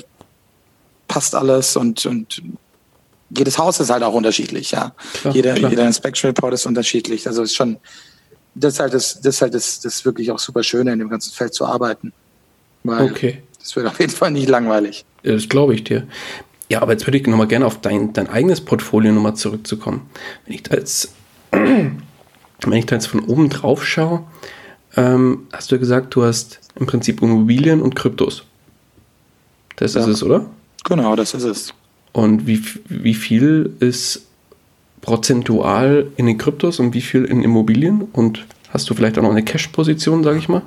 passt 1.08 1.34
alles 1.34 1.76
und, 1.76 2.06
und 2.06 2.42
jedes 3.30 3.58
Haus 3.58 3.80
ist 3.80 3.90
halt 3.90 4.02
auch 4.02 4.14
unterschiedlich, 4.14 4.70
ja. 4.70 4.94
Klar, 5.20 5.34
jeder, 5.34 5.54
klar. 5.54 5.70
jeder 5.70 5.86
Inspection 5.86 6.30
Report 6.30 6.54
ist 6.54 6.66
unterschiedlich. 6.66 7.26
Also 7.26 7.42
ist 7.42 7.54
schon, 7.56 7.78
das 8.56 8.74
ist 8.74 8.80
halt 8.80 8.94
das, 8.94 9.20
das 9.20 9.36
ist 9.36 9.42
halt 9.42 9.54
das, 9.54 9.80
das 9.80 10.04
wirklich 10.04 10.30
auch 10.30 10.38
super 10.38 10.62
Schöne, 10.62 10.92
in 10.92 10.98
dem 10.98 11.10
ganzen 11.10 11.32
Feld 11.32 11.54
zu 11.54 11.66
arbeiten. 11.66 12.12
Weil 12.82 13.10
okay. 13.10 13.42
Das 13.60 13.74
wird 13.76 13.86
auf 13.86 13.98
jeden 14.00 14.12
Fall 14.12 14.30
nicht 14.30 14.48
langweilig. 14.48 15.04
Ja, 15.22 15.32
das 15.32 15.48
glaube 15.48 15.74
ich 15.74 15.84
dir. 15.84 16.06
Ja, 16.68 16.82
aber 16.82 16.92
jetzt 16.92 17.06
würde 17.06 17.18
ich 17.18 17.26
nochmal 17.26 17.48
gerne 17.48 17.66
auf 17.66 17.80
dein, 17.80 18.12
dein 18.12 18.28
eigenes 18.28 18.60
Portfolio 18.60 19.12
nochmal 19.12 19.34
zurückzukommen. 19.34 20.08
Wenn 20.44 20.54
ich 20.54 20.62
da 20.62 20.76
jetzt, 20.76 21.12
wenn 21.50 22.02
ich 22.72 22.86
da 22.86 22.96
jetzt 22.96 23.06
von 23.06 23.20
oben 23.20 23.50
drauf 23.50 23.84
schaue, 23.84 24.24
ähm, 24.96 25.46
hast 25.52 25.70
du 25.70 25.78
gesagt, 25.78 26.14
du 26.14 26.24
hast 26.24 26.60
im 26.76 26.86
Prinzip 26.86 27.22
Immobilien 27.22 27.82
und 27.82 27.94
Kryptos. 27.94 28.44
Das 29.76 29.94
ja. 29.94 30.00
ist 30.00 30.06
es, 30.06 30.22
oder? 30.22 30.46
Genau, 30.84 31.16
das 31.16 31.34
ist 31.34 31.44
es. 31.44 31.74
Und 32.12 32.46
wie, 32.46 32.62
wie 32.88 33.14
viel 33.14 33.74
ist 33.80 34.25
prozentual 35.06 36.08
in 36.16 36.26
den 36.26 36.36
Kryptos 36.36 36.80
und 36.80 36.92
wie 36.92 37.00
viel 37.00 37.24
in 37.24 37.42
Immobilien? 37.42 38.02
Und 38.12 38.44
hast 38.70 38.90
du 38.90 38.94
vielleicht 38.94 39.16
auch 39.16 39.22
noch 39.22 39.30
eine 39.30 39.44
Cash-Position, 39.44 40.24
sage 40.24 40.38
ich 40.38 40.48
mal? 40.48 40.62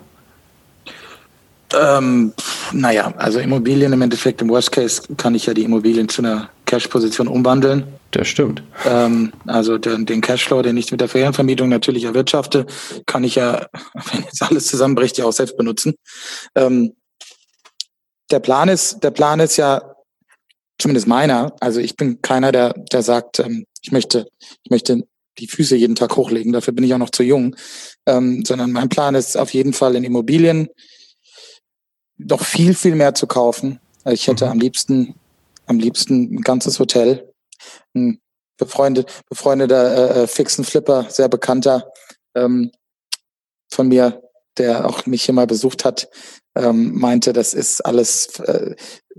Ähm, 1.75 2.33
naja, 2.71 3.13
also 3.17 3.39
Immobilien 3.39 3.93
im 3.93 4.01
Endeffekt, 4.01 4.41
im 4.41 4.49
Worst 4.49 4.71
Case 4.71 5.03
kann 5.17 5.35
ich 5.35 5.45
ja 5.45 5.53
die 5.53 5.63
Immobilien 5.63 6.09
zu 6.09 6.21
einer 6.23 6.49
Cash-Position 6.65 7.27
umwandeln. 7.27 7.83
Das 8.11 8.27
stimmt. 8.27 8.63
Ähm, 8.85 9.33
also 9.45 9.77
den, 9.77 10.05
den 10.05 10.21
Cashflow, 10.21 10.63
den 10.63 10.77
ich 10.77 10.89
mit 10.89 11.01
der 11.01 11.09
Ferienvermietung 11.09 11.69
natürlich 11.69 12.05
erwirtschafte, 12.05 12.65
kann 13.05 13.23
ich 13.23 13.35
ja, 13.35 13.67
wenn 13.93 14.23
jetzt 14.23 14.41
alles 14.41 14.67
zusammenbricht, 14.67 15.17
ja 15.17 15.25
auch 15.25 15.33
selbst 15.33 15.57
benutzen. 15.57 15.93
Ähm, 16.55 16.93
der 18.31 18.39
Plan 18.39 18.69
ist, 18.69 19.03
der 19.03 19.11
Plan 19.11 19.39
ist 19.39 19.57
ja, 19.57 19.88
zumindest 20.79 21.07
meiner, 21.07 21.55
also 21.59 21.79
ich 21.79 21.95
bin 21.95 22.21
keiner, 22.21 22.51
der, 22.51 22.73
der 22.73 23.03
sagt, 23.03 23.39
ähm, 23.39 23.65
ich 23.81 23.91
möchte, 23.91 24.27
ich 24.63 24.71
möchte 24.71 25.03
die 25.37 25.47
Füße 25.47 25.75
jeden 25.75 25.95
Tag 25.95 26.15
hochlegen, 26.15 26.51
dafür 26.51 26.73
bin 26.73 26.83
ich 26.83 26.93
auch 26.93 26.99
noch 26.99 27.11
zu 27.11 27.23
jung, 27.23 27.55
ähm, 28.05 28.43
sondern 28.45 28.71
mein 28.71 28.89
Plan 28.89 29.15
ist 29.15 29.37
auf 29.37 29.53
jeden 29.53 29.73
Fall 29.73 29.95
in 29.95 30.03
Immobilien 30.03 30.69
noch 32.17 32.43
viel, 32.43 32.73
viel 32.73 32.95
mehr 32.95 33.13
zu 33.13 33.27
kaufen. 33.27 33.79
Ich 34.05 34.27
hätte 34.27 34.45
mhm. 34.45 34.51
am 34.51 34.59
liebsten, 34.59 35.15
am 35.65 35.79
liebsten 35.79 36.35
ein 36.35 36.41
ganzes 36.41 36.79
Hotel. 36.79 37.31
Ein 37.93 38.19
befreundet, 38.59 39.23
befreundeter 39.29 40.17
äh, 40.17 40.23
äh, 40.23 40.27
Fixen 40.27 40.63
Flipper, 40.63 41.09
sehr 41.09 41.29
bekannter 41.29 41.91
ähm, 42.35 42.71
von 43.71 43.87
mir, 43.87 44.21
der 44.57 44.85
auch 44.85 45.05
mich 45.05 45.23
hier 45.23 45.33
mal 45.33 45.47
besucht 45.47 45.85
hat, 45.85 46.09
ähm, 46.55 46.97
meinte, 46.97 47.33
das 47.33 47.53
ist 47.53 47.85
alles 47.85 48.39
äh, 48.39 48.75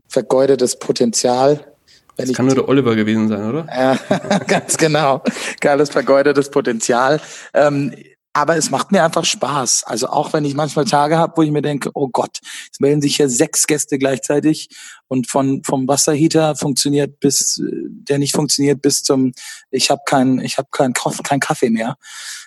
vergeudetes 0.08 0.78
Potenzial. 0.78 1.74
Wenn 2.16 2.26
das 2.26 2.36
kann 2.36 2.46
nur 2.46 2.54
der 2.54 2.68
Oliver 2.68 2.96
gewesen 2.96 3.28
sein, 3.28 3.48
oder? 3.48 3.66
Ja, 3.68 4.38
ganz 4.46 4.76
genau. 4.76 5.22
Geiles 5.60 5.90
vergeudetes 5.90 6.50
Potenzial. 6.50 7.20
Ähm, 7.54 7.94
aber 8.32 8.56
es 8.56 8.70
macht 8.70 8.92
mir 8.92 9.02
einfach 9.04 9.24
Spaß. 9.24 9.84
Also 9.84 10.08
auch 10.08 10.32
wenn 10.32 10.44
ich 10.44 10.54
manchmal 10.54 10.84
Tage 10.84 11.18
habe, 11.18 11.32
wo 11.36 11.42
ich 11.42 11.50
mir 11.50 11.62
denke, 11.62 11.90
oh 11.94 12.08
Gott, 12.08 12.38
es 12.72 12.78
melden 12.78 13.02
sich 13.02 13.16
hier 13.16 13.28
sechs 13.28 13.66
Gäste 13.66 13.98
gleichzeitig 13.98 14.68
und 15.08 15.26
von 15.28 15.64
vom 15.64 15.88
Wasserheater 15.88 16.54
funktioniert 16.54 17.18
bis 17.18 17.60
der 17.62 18.18
nicht 18.18 18.34
funktioniert 18.34 18.82
bis 18.82 19.02
zum 19.02 19.32
ich 19.70 19.90
habe 19.90 20.02
keinen 20.06 20.40
ich 20.40 20.58
habe 20.58 20.68
keinen 20.70 20.94
kein 20.94 21.40
Kaffee 21.40 21.70
mehr. 21.70 21.96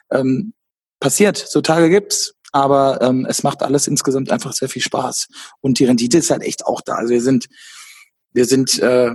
Ähm, 0.09 0.53
passiert, 1.01 1.37
so 1.37 1.59
Tage 1.59 1.89
gibt's, 1.89 2.33
aber 2.53 3.01
ähm, 3.01 3.25
es 3.27 3.43
macht 3.43 3.61
alles 3.61 3.87
insgesamt 3.87 4.31
einfach 4.31 4.53
sehr 4.53 4.69
viel 4.69 4.81
Spaß 4.81 5.27
und 5.59 5.79
die 5.79 5.85
Rendite 5.85 6.19
ist 6.19 6.31
halt 6.31 6.43
echt 6.43 6.65
auch 6.65 6.81
da. 6.81 6.95
Also 6.95 7.11
wir 7.13 7.21
sind 7.21 7.47
wir 8.31 8.45
sind 8.45 8.79
äh, 8.79 9.11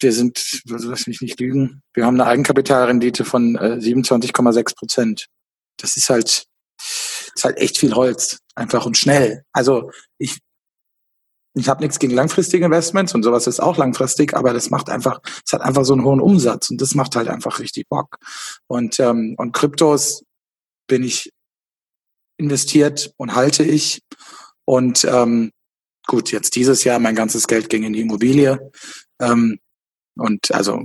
wir 0.00 0.12
sind, 0.12 0.62
also 0.68 0.90
lass 0.90 1.06
mich 1.06 1.20
nicht 1.20 1.38
lügen, 1.38 1.82
wir 1.94 2.04
haben 2.04 2.20
eine 2.20 2.28
Eigenkapitalrendite 2.28 3.24
von 3.24 3.54
äh, 3.54 3.78
27,6 3.80 4.74
Prozent 4.74 5.28
das 5.82 5.96
ist 5.96 6.08
halt, 6.10 6.46
ist 7.34 7.44
halt 7.44 7.58
echt 7.58 7.78
viel 7.78 7.94
Holz, 7.94 8.38
einfach 8.54 8.86
und 8.86 8.96
schnell. 8.96 9.44
Also 9.52 9.90
ich, 10.18 10.38
ich 11.54 11.68
habe 11.68 11.82
nichts 11.82 11.98
gegen 11.98 12.14
langfristige 12.14 12.64
Investments 12.64 13.14
und 13.14 13.22
sowas 13.22 13.46
ist 13.46 13.60
auch 13.60 13.76
langfristig, 13.76 14.34
aber 14.34 14.52
das 14.52 14.70
macht 14.70 14.88
einfach, 14.88 15.20
es 15.44 15.52
hat 15.52 15.60
einfach 15.60 15.84
so 15.84 15.92
einen 15.92 16.04
hohen 16.04 16.20
Umsatz 16.20 16.70
und 16.70 16.80
das 16.80 16.94
macht 16.94 17.16
halt 17.16 17.28
einfach 17.28 17.58
richtig 17.58 17.88
Bock. 17.88 18.16
Und 18.66 18.98
ähm, 19.00 19.34
und 19.36 19.52
Kryptos 19.52 20.24
bin 20.86 21.04
ich 21.04 21.32
investiert 22.38 23.12
und 23.16 23.34
halte 23.34 23.62
ich 23.62 24.02
und 24.64 25.04
ähm, 25.04 25.52
gut, 26.06 26.32
jetzt 26.32 26.56
dieses 26.56 26.84
Jahr 26.84 26.98
mein 26.98 27.14
ganzes 27.14 27.46
Geld 27.46 27.68
ging 27.68 27.84
in 27.84 27.92
die 27.92 28.00
Immobilie 28.00 28.70
ähm, 29.20 29.58
und 30.16 30.52
also 30.52 30.84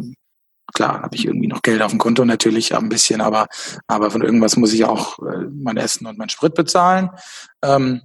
klar, 0.74 1.02
habe 1.02 1.16
ich 1.16 1.26
irgendwie 1.26 1.48
noch 1.48 1.62
Geld 1.62 1.82
auf 1.82 1.92
dem 1.92 2.00
Konto 2.00 2.26
natürlich, 2.26 2.76
ein 2.76 2.90
bisschen, 2.90 3.22
aber, 3.22 3.48
aber 3.88 4.12
von 4.12 4.22
irgendwas 4.22 4.58
muss 4.58 4.74
ich 4.74 4.86
auch 4.86 5.20
äh, 5.20 5.46
mein 5.52 5.78
Essen 5.78 6.06
und 6.08 6.18
mein 6.18 6.30
Sprit 6.30 6.54
bezahlen. 6.54 7.10
Ähm, 7.64 8.02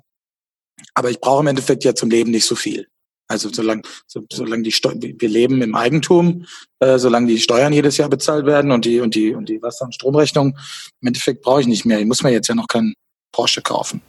aber 0.95 1.11
ich 1.11 1.21
brauche 1.21 1.41
im 1.41 1.49
Endeffekt 1.49 1.85
ja 1.85 1.95
zum 1.95 2.11
Leben 2.11 2.31
nicht 2.31 2.47
so 2.47 2.55
viel. 2.55 2.89
Also 3.29 3.51
solange, 3.53 3.83
so, 4.07 4.25
solange 4.31 4.63
die 4.63 4.73
Steu 4.73 4.95
wir 4.97 5.29
leben 5.29 5.63
im 5.63 5.75
Eigentum, 5.75 6.47
äh, 6.81 6.99
solange 6.99 7.29
die 7.29 7.39
Steuern 7.39 7.73
jedes 7.73 7.97
Jahr 7.97 8.09
bezahlt 8.09 8.47
werden 8.47 8.73
und 8.73 8.85
die 8.85 9.01
und 9.01 9.15
die 9.15 9.35
und 9.35 9.49
die 9.49 9.63
Wasser- 9.63 9.87
und 9.87 9.95
Stromrechnung, 9.95 10.57
im 11.01 11.09
Endeffekt 11.09 11.43
brauche 11.43 11.61
ich 11.61 11.67
nicht 11.67 11.85
mehr. 11.85 12.01
Ich 12.01 12.07
muss 12.07 12.23
mir 12.23 12.31
jetzt 12.31 12.49
ja 12.49 12.55
noch 12.55 12.69
keinen 12.69 12.95
Porsche 13.33 13.63
kaufen. 13.63 14.03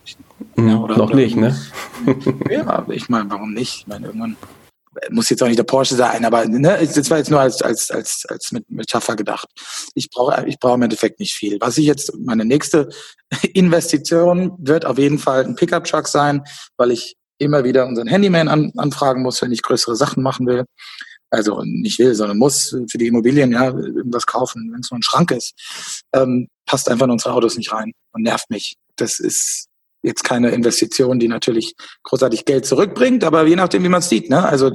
Ja, 0.57 0.63
mhm, 0.63 0.81
oder, 0.83 0.97
noch 0.97 1.07
oder, 1.07 1.15
nicht, 1.15 1.35
ne? 1.35 1.57
ja, 2.49 2.85
ich 2.89 3.09
meine, 3.09 3.29
warum 3.29 3.53
nicht? 3.53 3.79
Ich 3.79 3.87
meine, 3.87 4.07
irgendwann 4.07 4.37
muss 5.09 5.29
jetzt 5.29 5.41
auch 5.41 5.47
nicht 5.47 5.57
der 5.57 5.63
Porsche 5.63 5.95
sein, 5.95 6.25
aber 6.25 6.45
ne, 6.45 6.77
das 6.93 7.09
war 7.09 7.17
jetzt 7.17 7.31
nur 7.31 7.39
als, 7.39 7.61
als, 7.61 7.89
als, 7.91 8.25
als 8.29 8.53
Metapher 8.67 9.15
gedacht. 9.15 9.47
Ich 9.95 10.09
brauche 10.09 10.45
ich 10.47 10.59
brauche 10.59 10.75
im 10.75 10.83
Endeffekt 10.83 11.19
nicht 11.19 11.33
viel. 11.33 11.59
Was 11.59 11.77
ich 11.77 11.85
jetzt, 11.85 12.13
meine 12.19 12.45
nächste 12.45 12.89
Investition 13.53 14.53
wird 14.59 14.85
auf 14.85 14.97
jeden 14.97 15.19
Fall 15.19 15.43
ein 15.45 15.55
Pickup-Truck 15.55 16.07
sein, 16.07 16.43
weil 16.77 16.91
ich 16.91 17.15
immer 17.39 17.63
wieder 17.63 17.87
unseren 17.87 18.07
Handyman 18.07 18.47
an, 18.47 18.71
anfragen 18.77 19.23
muss, 19.23 19.41
wenn 19.41 19.51
ich 19.51 19.63
größere 19.63 19.95
Sachen 19.95 20.23
machen 20.23 20.45
will. 20.47 20.65
Also 21.29 21.63
nicht 21.63 21.97
will, 21.97 22.13
sondern 22.13 22.37
muss 22.37 22.77
für 22.89 22.97
die 22.99 23.07
Immobilien 23.07 23.51
ja 23.51 23.65
irgendwas 23.69 24.27
kaufen, 24.27 24.69
wenn 24.71 24.81
es 24.81 24.91
nur 24.91 24.99
ein 24.99 25.03
Schrank 25.03 25.31
ist. 25.31 25.55
Ähm, 26.13 26.47
passt 26.65 26.87
einfach 26.89 27.05
in 27.05 27.11
unsere 27.11 27.33
Autos 27.33 27.57
nicht 27.57 27.73
rein 27.73 27.91
und 28.11 28.21
nervt 28.21 28.51
mich. 28.51 28.75
Das 28.95 29.19
ist 29.19 29.67
jetzt 30.03 30.23
keine 30.23 30.49
Investition, 30.49 31.19
die 31.19 31.27
natürlich 31.27 31.75
großartig 32.03 32.45
Geld 32.45 32.65
zurückbringt, 32.65 33.23
aber 33.23 33.45
je 33.47 33.55
nachdem, 33.55 33.83
wie 33.83 33.89
man 33.89 33.99
es 33.99 34.09
sieht. 34.09 34.29
Ne? 34.29 34.43
Also 34.43 34.71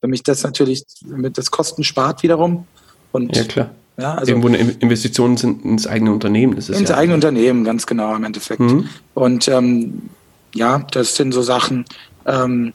wenn 0.00 0.10
mich 0.10 0.22
das 0.22 0.42
natürlich 0.42 0.84
mit 1.04 1.38
das 1.38 1.50
Kosten 1.50 1.82
spart 1.82 2.22
wiederum. 2.22 2.66
Und, 3.12 3.34
ja, 3.34 3.44
klar. 3.44 3.70
Ja, 3.98 4.14
also 4.14 4.30
Irgendwo 4.30 4.48
eine 4.48 4.58
Investition 4.58 5.36
ins 5.64 5.86
eigene 5.86 6.12
Unternehmen. 6.12 6.54
Das 6.54 6.68
ist 6.68 6.78
ins 6.78 6.90
ja 6.90 6.98
eigene 6.98 7.14
Unternehmen, 7.14 7.64
ganz 7.64 7.86
genau 7.86 8.14
im 8.14 8.24
Endeffekt. 8.24 8.60
Mhm. 8.60 8.90
Und 9.14 9.48
ähm, 9.48 10.10
ja, 10.54 10.80
das 10.92 11.16
sind 11.16 11.32
so 11.32 11.40
Sachen. 11.40 11.86
Ähm, 12.26 12.74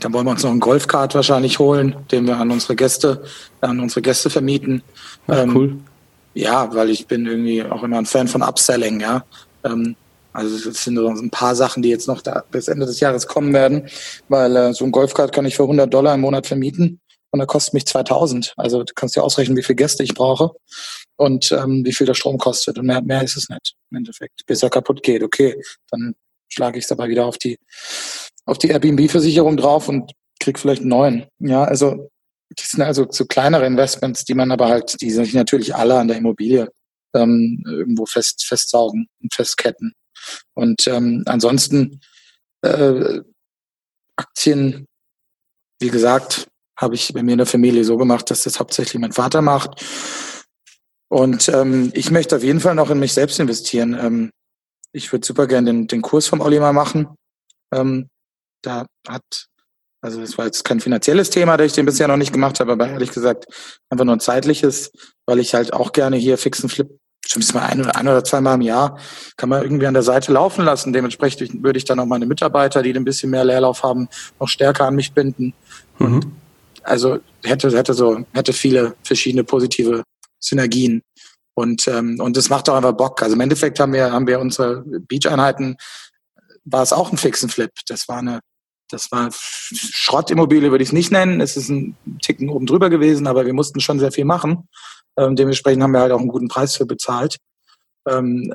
dann 0.00 0.12
wollen 0.12 0.26
wir 0.26 0.30
uns 0.30 0.42
noch 0.42 0.50
einen 0.50 0.60
Golfkart 0.60 1.14
wahrscheinlich 1.14 1.58
holen, 1.58 1.94
den 2.10 2.26
wir 2.26 2.38
an 2.38 2.50
unsere 2.50 2.74
Gäste, 2.74 3.22
an 3.60 3.80
unsere 3.80 4.00
Gäste 4.00 4.30
vermieten. 4.30 4.82
Ach, 5.26 5.42
ähm, 5.42 5.56
cool. 5.56 5.76
Ja, 6.32 6.74
weil 6.74 6.90
ich 6.90 7.06
bin 7.06 7.26
irgendwie 7.26 7.62
auch 7.62 7.82
immer 7.82 7.98
ein 7.98 8.06
Fan 8.06 8.26
von 8.26 8.42
Upselling, 8.42 9.00
ja. 9.00 9.24
Ähm, 9.64 9.96
also 10.32 10.68
das 10.68 10.82
sind 10.82 10.96
so 10.96 11.06
ein 11.06 11.30
paar 11.30 11.54
Sachen, 11.54 11.82
die 11.82 11.90
jetzt 11.90 12.08
noch 12.08 12.20
da 12.20 12.44
bis 12.50 12.68
Ende 12.68 12.86
des 12.86 12.98
Jahres 13.00 13.26
kommen 13.28 13.52
werden, 13.52 13.88
weil 14.28 14.56
äh, 14.56 14.72
so 14.74 14.84
ein 14.84 14.90
Golfkart 14.90 15.32
kann 15.32 15.46
ich 15.46 15.56
für 15.56 15.62
100 15.62 15.92
Dollar 15.92 16.14
im 16.14 16.22
Monat 16.22 16.46
vermieten 16.46 17.00
und 17.30 17.40
er 17.40 17.46
kostet 17.46 17.74
mich 17.74 17.86
2000. 17.86 18.52
Also 18.56 18.82
du 18.82 18.92
kannst 18.94 19.14
dir 19.14 19.22
ausrechnen, 19.22 19.56
wie 19.56 19.62
viele 19.62 19.76
Gäste 19.76 20.02
ich 20.02 20.14
brauche 20.14 20.50
und 21.16 21.52
ähm, 21.52 21.84
wie 21.84 21.92
viel 21.92 22.06
der 22.06 22.14
Strom 22.14 22.38
kostet 22.38 22.78
und 22.78 22.86
mehr, 22.86 23.00
mehr 23.00 23.22
ist 23.22 23.36
es 23.36 23.48
nicht 23.48 23.74
im 23.90 23.98
Endeffekt. 23.98 24.44
Bis 24.46 24.62
er 24.62 24.70
kaputt 24.70 25.04
geht, 25.04 25.22
okay, 25.22 25.60
dann 25.90 26.14
schlage 26.48 26.78
ich 26.78 26.84
es 26.84 26.88
dabei 26.88 27.08
wieder 27.08 27.26
auf 27.26 27.38
die 27.38 27.58
auf 28.44 28.58
die 28.58 28.68
Airbnb-Versicherung 28.68 29.56
drauf 29.56 29.88
und 29.88 30.12
krieg 30.38 30.58
vielleicht 30.58 30.82
einen 30.82 30.90
neuen. 30.90 31.26
Ja, 31.38 31.64
also 31.64 32.10
das 32.50 32.70
sind 32.70 32.82
also 32.82 33.06
so 33.10 33.24
kleinere 33.24 33.66
Investments, 33.66 34.24
die 34.24 34.34
man 34.34 34.50
aber 34.50 34.68
halt, 34.68 35.00
die 35.00 35.10
sich 35.10 35.32
natürlich 35.32 35.74
alle 35.74 35.98
an 35.98 36.08
der 36.08 36.18
Immobilie 36.18 36.68
ähm, 37.14 37.62
irgendwo 37.66 38.06
fest 38.06 38.44
festsaugen 38.44 39.08
und 39.22 39.34
festketten. 39.34 39.94
Und 40.54 40.86
ähm, 40.86 41.22
ansonsten 41.26 42.00
äh, 42.62 43.20
Aktien, 44.16 44.86
wie 45.80 45.90
gesagt, 45.90 46.48
habe 46.78 46.94
ich 46.94 47.12
bei 47.12 47.22
mir 47.22 47.32
in 47.32 47.38
der 47.38 47.46
Familie 47.46 47.84
so 47.84 47.96
gemacht, 47.96 48.30
dass 48.30 48.44
das 48.44 48.58
hauptsächlich 48.58 49.00
mein 49.00 49.12
Vater 49.12 49.42
macht. 49.42 49.84
Und 51.08 51.48
ähm, 51.48 51.90
ich 51.94 52.10
möchte 52.10 52.36
auf 52.36 52.42
jeden 52.42 52.60
Fall 52.60 52.74
noch 52.74 52.90
in 52.90 52.98
mich 52.98 53.12
selbst 53.12 53.38
investieren. 53.38 53.94
Ähm, 53.94 54.30
ich 54.92 55.12
würde 55.12 55.26
super 55.26 55.46
gerne 55.46 55.72
den, 55.72 55.86
den 55.86 56.02
Kurs 56.02 56.26
vom 56.26 56.40
Olli 56.40 56.58
mal 56.58 56.72
machen. 56.72 57.08
Ähm, 57.72 58.08
da 58.62 58.86
hat, 59.06 59.46
also 60.00 60.20
das 60.20 60.38
war 60.38 60.46
jetzt 60.46 60.64
kein 60.64 60.80
finanzielles 60.80 61.30
Thema, 61.30 61.56
da 61.56 61.64
ich 61.64 61.72
den 61.72 61.86
bisher 61.86 62.08
noch 62.08 62.16
nicht 62.16 62.32
gemacht 62.32 62.60
habe, 62.60 62.72
aber 62.72 62.88
ehrlich 62.88 63.12
gesagt 63.12 63.46
einfach 63.90 64.04
nur 64.04 64.16
ein 64.16 64.20
zeitliches, 64.20 64.90
weil 65.26 65.38
ich 65.38 65.54
halt 65.54 65.72
auch 65.72 65.92
gerne 65.92 66.16
hier 66.16 66.38
fixen 66.38 66.68
Flip 66.68 66.88
zumindest 67.26 67.54
mal 67.54 67.62
ein 67.62 67.80
oder, 67.80 67.96
ein 67.96 68.08
oder 68.08 68.24
zweimal 68.24 68.54
im 68.54 68.62
Jahr, 68.62 68.98
kann 69.36 69.48
man 69.48 69.62
irgendwie 69.62 69.86
an 69.86 69.94
der 69.94 70.02
Seite 70.02 70.32
laufen 70.32 70.64
lassen. 70.64 70.92
Dementsprechend 70.92 71.62
würde 71.62 71.78
ich 71.78 71.84
dann 71.84 71.98
auch 72.00 72.06
meine 72.06 72.26
Mitarbeiter, 72.26 72.82
die 72.82 72.92
ein 72.94 73.04
bisschen 73.04 73.30
mehr 73.30 73.44
Leerlauf 73.44 73.82
haben, 73.82 74.08
noch 74.38 74.48
stärker 74.48 74.86
an 74.86 74.94
mich 74.94 75.12
binden. 75.12 75.54
Mhm. 75.98 76.32
Also 76.82 77.18
hätte, 77.42 77.70
hätte 77.76 77.94
so, 77.94 78.24
hätte 78.32 78.52
viele 78.52 78.94
verschiedene 79.02 79.44
positive 79.44 80.04
Synergien. 80.38 81.02
Und, 81.54 81.86
ähm, 81.88 82.18
und 82.20 82.36
das 82.36 82.50
macht 82.50 82.68
auch 82.68 82.74
einfach 82.74 82.92
Bock. 82.92 83.22
Also 83.22 83.34
im 83.34 83.40
Endeffekt 83.40 83.80
haben 83.80 83.92
wir, 83.92 84.12
haben 84.12 84.26
wir 84.26 84.40
unsere 84.40 84.82
Beach-Einheiten, 84.82 85.76
war 86.64 86.82
es 86.82 86.92
auch 86.92 87.10
ein 87.12 87.18
fixen 87.18 87.48
Flip. 87.48 87.70
Das 87.88 88.08
war 88.08 88.18
eine, 88.18 88.40
das 88.90 89.10
war 89.12 89.30
Schrottimmobilie, 89.32 90.70
würde 90.70 90.82
ich 90.82 90.90
es 90.90 90.92
nicht 90.92 91.12
nennen. 91.12 91.40
Es 91.40 91.56
ist 91.56 91.68
ein 91.68 91.96
Ticken 92.22 92.48
oben 92.48 92.66
drüber 92.66 92.90
gewesen, 92.90 93.26
aber 93.26 93.46
wir 93.46 93.54
mussten 93.54 93.80
schon 93.80 93.98
sehr 93.98 94.12
viel 94.12 94.24
machen. 94.24 94.68
Ähm, 95.16 95.36
dementsprechend 95.36 95.82
haben 95.82 95.92
wir 95.92 96.00
halt 96.00 96.12
auch 96.12 96.18
einen 96.18 96.28
guten 96.28 96.48
Preis 96.48 96.76
für 96.76 96.86
bezahlt. 96.86 97.36
Ähm, 98.06 98.52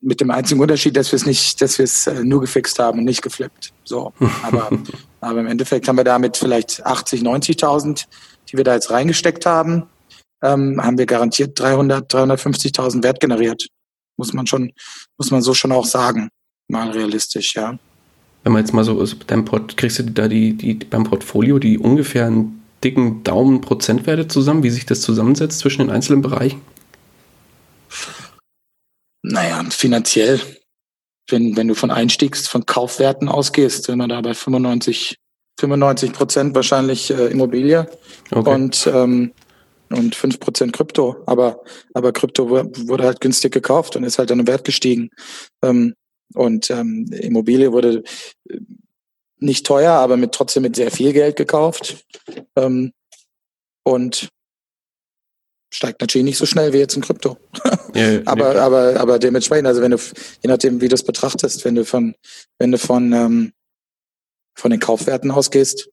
mit 0.00 0.20
dem 0.20 0.32
einzigen 0.32 0.60
Unterschied, 0.60 0.96
dass 0.96 1.12
wir 1.12 1.16
es 1.16 1.26
nicht, 1.26 1.60
dass 1.60 1.78
wir 1.78 1.84
es 1.84 2.08
äh, 2.08 2.24
nur 2.24 2.40
gefixt 2.40 2.78
haben 2.80 2.98
und 2.98 3.04
nicht 3.04 3.22
geflippt. 3.22 3.72
So, 3.84 4.12
aber, 4.42 4.70
aber 5.20 5.40
im 5.40 5.46
Endeffekt 5.46 5.86
haben 5.86 5.96
wir 5.96 6.04
damit 6.04 6.36
vielleicht 6.36 6.84
80, 6.84 7.22
90.000, 7.22 8.06
die 8.50 8.56
wir 8.56 8.64
da 8.64 8.74
jetzt 8.74 8.90
reingesteckt 8.90 9.46
haben, 9.46 9.84
ähm, 10.42 10.82
haben 10.82 10.98
wir 10.98 11.06
garantiert 11.06 11.58
300, 11.58 12.12
350.000 12.12 13.04
Wert 13.04 13.20
generiert. 13.20 13.68
Muss 14.16 14.32
man 14.32 14.46
schon, 14.46 14.72
muss 15.18 15.30
man 15.30 15.40
so 15.40 15.54
schon 15.54 15.70
auch 15.70 15.86
sagen, 15.86 16.28
mal 16.68 16.90
realistisch, 16.90 17.54
ja. 17.54 17.78
Wenn 18.42 18.52
man 18.52 18.62
jetzt 18.62 18.74
mal 18.74 18.84
so 18.84 19.00
ist, 19.00 19.26
beim 19.26 19.44
Port, 19.44 19.76
kriegst 19.76 20.00
du 20.00 20.02
da 20.04 20.28
die, 20.28 20.52
die 20.54 20.74
beim 20.74 21.04
Portfolio 21.04 21.58
die 21.58 21.78
ungefähr 21.78 22.26
einen 22.26 22.63
dicken 22.84 23.24
Daumen 23.24 23.60
Prozentwerte 23.60 24.28
zusammen, 24.28 24.62
wie 24.62 24.70
sich 24.70 24.86
das 24.86 25.00
zusammensetzt 25.00 25.58
zwischen 25.58 25.82
den 25.82 25.90
einzelnen 25.90 26.22
Bereichen? 26.22 26.60
Naja, 29.22 29.64
finanziell, 29.70 30.40
wenn, 31.30 31.56
wenn 31.56 31.68
du 31.68 31.74
von 31.74 31.90
Einstiegs, 31.90 32.46
von 32.46 32.66
Kaufwerten 32.66 33.28
ausgehst, 33.28 33.84
sind 33.84 33.98
wir 33.98 34.08
da 34.08 34.20
bei 34.20 34.34
95, 34.34 35.16
95 35.58 36.12
Prozent 36.12 36.54
wahrscheinlich 36.54 37.10
äh, 37.10 37.28
Immobilie 37.28 37.88
okay. 38.30 38.54
und, 38.54 38.86
ähm, 38.92 39.32
und 39.90 40.14
5 40.14 40.40
Prozent 40.40 40.72
Krypto. 40.74 41.16
Aber, 41.26 41.62
aber 41.94 42.12
Krypto 42.12 42.50
wurde 42.50 43.04
halt 43.04 43.20
günstig 43.22 43.52
gekauft 43.52 43.96
und 43.96 44.04
ist 44.04 44.18
halt 44.18 44.30
dann 44.30 44.40
im 44.40 44.46
Wert 44.46 44.64
gestiegen. 44.64 45.08
Ähm, 45.62 45.94
und 46.34 46.68
ähm, 46.70 47.06
Immobilie 47.12 47.72
wurde 47.72 48.02
nicht 49.44 49.66
teuer, 49.66 49.92
aber 49.92 50.16
mit 50.16 50.32
trotzdem 50.32 50.62
mit 50.62 50.76
sehr 50.76 50.90
viel 50.90 51.12
Geld 51.12 51.36
gekauft. 51.36 52.04
Ähm, 52.56 52.92
und 53.84 54.28
steigt 55.72 56.00
natürlich 56.00 56.24
nicht 56.24 56.38
so 56.38 56.46
schnell 56.46 56.72
wie 56.72 56.78
jetzt 56.78 56.96
in 56.96 57.02
Krypto. 57.02 57.36
Ja, 57.94 58.20
aber, 58.26 58.54
ja. 58.54 58.64
aber, 58.64 58.98
aber 58.98 59.18
dementsprechend, 59.18 59.66
also 59.66 59.82
wenn 59.82 59.90
du, 59.90 59.98
je 59.98 60.48
nachdem, 60.48 60.80
wie 60.80 60.88
du 60.88 60.94
es 60.94 61.02
betrachtest, 61.02 61.64
wenn 61.64 61.74
du 61.74 61.84
von, 61.84 62.14
wenn 62.58 62.70
du 62.70 62.78
von, 62.78 63.12
ähm, 63.12 63.52
von 64.56 64.70
den 64.70 64.80
Kaufwerten 64.80 65.30
ausgehst, 65.30 65.90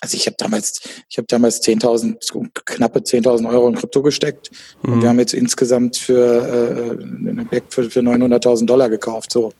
also 0.00 0.16
ich 0.16 0.26
habe 0.26 0.36
damals, 0.36 0.80
ich 1.08 1.16
habe 1.16 1.26
damals 1.28 1.62
10.000, 1.62 2.50
knappe 2.64 3.00
10.000 3.00 3.48
Euro 3.48 3.68
in 3.68 3.76
Krypto 3.76 4.02
gesteckt 4.02 4.50
mhm. 4.82 4.94
und 4.94 5.02
wir 5.02 5.08
haben 5.08 5.20
jetzt 5.20 5.32
insgesamt 5.32 5.96
für 5.96 6.98
äh, 6.98 7.04
ein 7.04 7.38
Objekt 7.38 7.72
für, 7.72 7.88
für 7.88 8.00
900.000 8.00 8.66
Dollar 8.66 8.88
gekauft. 8.88 9.30
So, 9.30 9.52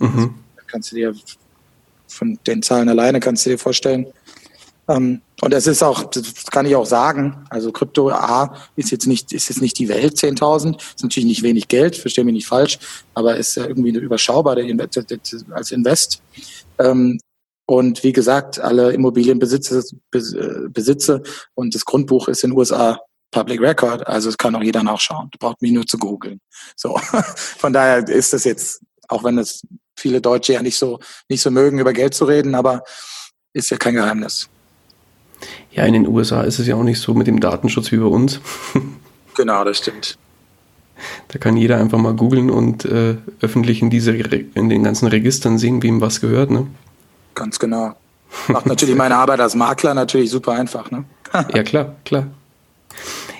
mhm. 0.00 0.08
also, 0.08 0.66
kannst 0.66 0.90
du 0.90 0.96
dir 0.96 1.14
von 2.14 2.38
den 2.46 2.62
Zahlen 2.62 2.88
alleine 2.88 3.20
kannst 3.20 3.44
du 3.44 3.50
dir 3.50 3.58
vorstellen, 3.58 4.06
ähm, 4.88 5.22
und 5.40 5.52
das 5.52 5.66
ist 5.66 5.82
auch, 5.82 6.04
das 6.04 6.46
kann 6.46 6.66
ich 6.66 6.76
auch 6.76 6.86
sagen, 6.86 7.44
also 7.50 7.72
Krypto 7.72 8.10
A 8.10 8.54
ist 8.76 8.90
jetzt 8.90 9.06
nicht, 9.06 9.32
ist 9.32 9.48
jetzt 9.48 9.62
nicht 9.62 9.78
die 9.78 9.88
Welt 9.88 10.16
10.000, 10.16 10.78
ist 10.78 11.02
natürlich 11.02 11.26
nicht 11.26 11.42
wenig 11.42 11.68
Geld, 11.68 11.96
verstehe 11.96 12.24
mich 12.24 12.34
nicht 12.34 12.46
falsch, 12.46 12.78
aber 13.14 13.36
ist 13.36 13.56
ja 13.56 13.66
irgendwie 13.66 13.90
überschaubar 13.90 14.56
als 14.56 15.72
Invest. 15.72 16.22
Ähm, 16.78 17.18
und 17.66 18.04
wie 18.04 18.12
gesagt, 18.12 18.60
alle 18.60 18.92
Immobilienbesitze 18.92 19.82
äh, 20.12 20.68
Besitze 20.68 21.22
und 21.54 21.74
das 21.74 21.84
Grundbuch 21.84 22.28
ist 22.28 22.44
in 22.44 22.50
den 22.50 22.58
USA 22.58 23.00
Public 23.30 23.60
Record, 23.60 24.06
also 24.06 24.28
es 24.28 24.38
kann 24.38 24.54
auch 24.54 24.62
jeder 24.62 24.82
nachschauen. 24.82 25.28
Braucht 25.40 25.60
mich 25.60 25.72
nur 25.72 25.86
zu 25.86 25.98
googeln. 25.98 26.40
So, 26.76 26.96
von 27.58 27.72
daher 27.72 28.06
ist 28.06 28.32
das 28.32 28.44
jetzt, 28.44 28.82
auch 29.08 29.24
wenn 29.24 29.36
das 29.36 29.62
viele 29.96 30.20
Deutsche 30.20 30.54
ja 30.54 30.62
nicht 30.62 30.76
so 30.76 31.00
nicht 31.28 31.42
so 31.42 31.50
mögen, 31.50 31.78
über 31.78 31.92
Geld 31.92 32.14
zu 32.14 32.24
reden, 32.24 32.54
aber 32.54 32.82
ist 33.52 33.70
ja 33.70 33.76
kein 33.76 33.94
Geheimnis. 33.94 34.48
Ja, 35.72 35.84
in 35.84 35.92
den 35.92 36.06
USA 36.06 36.42
ist 36.42 36.58
es 36.58 36.66
ja 36.66 36.76
auch 36.76 36.82
nicht 36.82 37.00
so 37.00 37.14
mit 37.14 37.26
dem 37.26 37.40
Datenschutz 37.40 37.90
wie 37.92 37.96
bei 37.96 38.06
uns. 38.06 38.40
genau, 39.34 39.64
das 39.64 39.78
stimmt. 39.78 40.16
Da 41.28 41.38
kann 41.38 41.56
jeder 41.56 41.78
einfach 41.78 41.98
mal 41.98 42.14
googeln 42.14 42.50
und 42.50 42.84
äh, 42.84 43.16
öffentlich 43.40 43.82
in, 43.82 43.90
diese, 43.90 44.12
in 44.12 44.68
den 44.68 44.84
ganzen 44.84 45.08
Registern 45.08 45.58
sehen, 45.58 45.82
wem 45.82 46.00
was 46.00 46.20
gehört. 46.20 46.50
Ne? 46.50 46.66
Ganz 47.34 47.58
genau. 47.58 47.94
Macht 48.48 48.66
natürlich 48.66 48.94
meine 48.96 49.16
Arbeit 49.16 49.40
als 49.40 49.54
Makler 49.54 49.94
natürlich 49.94 50.30
super 50.30 50.52
einfach. 50.52 50.90
Ne? 50.90 51.04
ja, 51.52 51.62
klar, 51.64 51.96
klar. 52.04 52.28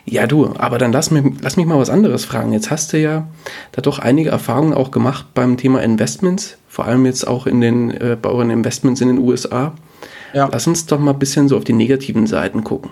Ja, 0.06 0.26
du, 0.26 0.52
aber 0.58 0.78
dann 0.78 0.92
lass 0.92 1.10
mich, 1.10 1.24
lass 1.40 1.56
mich 1.56 1.66
mal 1.66 1.78
was 1.78 1.88
anderes 1.88 2.24
fragen. 2.24 2.52
Jetzt 2.52 2.70
hast 2.70 2.92
du 2.92 2.98
ja 2.98 3.26
da 3.72 3.80
doch 3.80 3.98
einige 3.98 4.30
Erfahrungen 4.30 4.74
auch 4.74 4.90
gemacht 4.90 5.26
beim 5.32 5.56
Thema 5.56 5.82
Investments, 5.82 6.58
vor 6.68 6.84
allem 6.84 7.06
jetzt 7.06 7.26
auch 7.26 7.46
in 7.46 7.60
den, 7.60 7.90
äh, 7.90 8.16
bei 8.20 8.28
euren 8.28 8.50
Investments 8.50 9.00
in 9.00 9.08
den 9.08 9.18
USA. 9.18 9.72
Ja. 10.34 10.48
Lass 10.52 10.66
uns 10.66 10.84
doch 10.86 10.98
mal 10.98 11.12
ein 11.12 11.18
bisschen 11.18 11.48
so 11.48 11.56
auf 11.56 11.64
die 11.64 11.72
negativen 11.72 12.26
Seiten 12.26 12.64
gucken. 12.64 12.90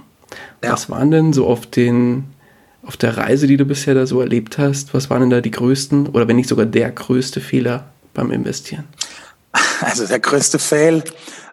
Ja. 0.65 0.73
Was 0.73 0.89
waren 0.89 1.11
denn 1.11 1.33
so 1.33 1.47
auf 1.47 1.67
den, 1.67 2.25
auf 2.87 2.97
der 2.97 3.17
Reise, 3.19 3.47
die 3.47 3.59
du 3.59 3.67
bisher 3.67 3.95
da 3.95 4.07
so 4.07 4.21
erlebt 4.21 4.57
hast, 4.57 4.95
was 4.95 5.11
waren 5.11 5.21
denn 5.21 5.31
da 5.31 5.41
die 5.41 5.51
größten 5.51 6.09
oder 6.09 6.29
wenn 6.29 6.37
nicht 6.37 6.49
sogar 6.49 6.67
der 6.67 6.91
größte 6.91 7.41
Fehler 7.41 7.91
beim 8.15 8.31
Investieren? 8.31 8.85
Also 9.83 10.07
der 10.07 10.21
größte 10.21 10.59
Fail 10.59 11.03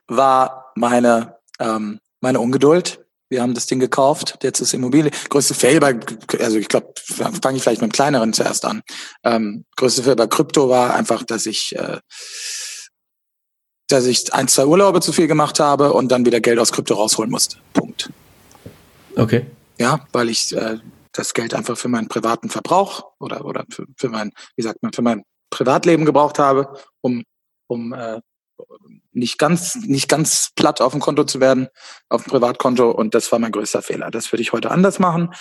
war 0.07 0.71
meine, 0.75 1.35
ähm, 1.59 1.99
meine 2.21 2.39
Ungeduld. 2.39 2.99
Wir 3.29 3.41
haben 3.43 3.53
das 3.53 3.67
Ding 3.67 3.79
gekauft, 3.79 4.39
jetzt 4.41 4.59
ist 4.59 4.73
Immobilie. 4.73 5.11
Größte 5.29 5.53
Fail 5.53 5.79
bei, 5.79 5.99
also 6.39 6.57
ich 6.57 6.67
glaube, 6.67 6.93
fange 7.41 7.57
ich 7.57 7.63
vielleicht 7.63 7.81
mit 7.81 7.91
dem 7.91 7.93
kleineren 7.93 8.33
zuerst 8.33 8.65
an. 8.65 8.81
Ähm, 9.23 9.65
größte 9.75 10.03
Fail 10.03 10.15
bei 10.15 10.27
Krypto 10.27 10.67
war 10.67 10.95
einfach, 10.95 11.23
dass 11.23 11.45
ich 11.45 11.75
äh, 11.75 11.99
dass 13.89 14.05
ich 14.05 14.33
ein, 14.33 14.47
zwei 14.47 14.65
Urlaube 14.65 15.01
zu 15.01 15.11
viel 15.11 15.27
gemacht 15.27 15.59
habe 15.59 15.93
und 15.93 16.11
dann 16.11 16.25
wieder 16.25 16.39
Geld 16.39 16.59
aus 16.59 16.71
Krypto 16.71 16.93
rausholen 16.93 17.31
musste. 17.31 17.57
Punkt. 17.73 18.11
Okay. 19.15 19.45
Ja, 19.79 20.07
weil 20.11 20.29
ich 20.29 20.55
äh, 20.55 20.77
das 21.11 21.33
Geld 21.33 21.53
einfach 21.53 21.77
für 21.77 21.87
meinen 21.87 22.07
privaten 22.07 22.49
Verbrauch 22.49 23.11
oder, 23.19 23.45
oder 23.45 23.65
für, 23.69 23.85
für 23.97 24.09
mein, 24.09 24.31
wie 24.55 24.61
sagt 24.61 24.81
man, 24.83 24.93
für 24.93 25.01
mein 25.01 25.23
Privatleben 25.49 26.05
gebraucht 26.05 26.37
habe, 26.37 26.79
um, 27.01 27.23
um 27.67 27.93
äh, 27.93 28.19
nicht 29.19 29.37
ganz, 29.37 29.75
nicht 29.75 30.09
ganz 30.09 30.49
platt 30.55 30.81
auf 30.81 30.93
dem 30.93 31.01
Konto 31.01 31.23
zu 31.23 31.39
werden, 31.39 31.67
auf 32.09 32.23
dem 32.23 32.31
Privatkonto. 32.31 32.89
Und 32.89 33.13
das 33.13 33.31
war 33.31 33.39
mein 33.39 33.51
größter 33.51 33.81
Fehler. 33.81 34.09
Das 34.11 34.31
würde 34.31 34.41
ich 34.41 34.53
heute 34.53 34.71
anders 34.71 34.99
machen. 34.99 35.33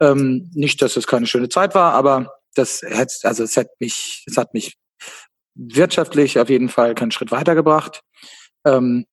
Ähm, 0.00 0.50
nicht, 0.54 0.80
dass 0.80 0.96
es 0.96 1.06
keine 1.06 1.26
schöne 1.26 1.48
Zeit 1.48 1.74
war, 1.74 1.92
aber 1.92 2.32
das 2.54 2.82
hätte, 2.82 3.14
also 3.24 3.42
es 3.42 3.56
hat 3.56 3.68
mich, 3.80 4.24
es 4.26 4.36
hat 4.36 4.54
mich 4.54 4.76
wirtschaftlich 5.54 6.38
auf 6.38 6.48
jeden 6.48 6.68
Fall 6.68 6.94
keinen 6.94 7.10
Schritt 7.10 7.30
weitergebracht. 7.30 8.02
Ähm, 8.64 9.06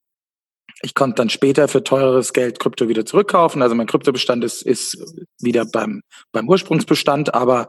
ich 0.84 0.96
konnte 0.96 1.16
dann 1.16 1.30
später 1.30 1.68
für 1.68 1.84
teureres 1.84 2.34
Geld 2.34 2.60
Krypto 2.60 2.88
wieder 2.88 3.06
zurückkaufen. 3.06 3.62
Also 3.62 3.76
mein 3.76 3.88
Kryptobestand 3.88 4.44
ist, 4.44 4.64
ist 4.64 4.98
wieder 5.40 5.66
beim, 5.66 6.02
beim 6.32 6.50
Ursprungsbestand, 6.50 7.34
aber 7.34 7.68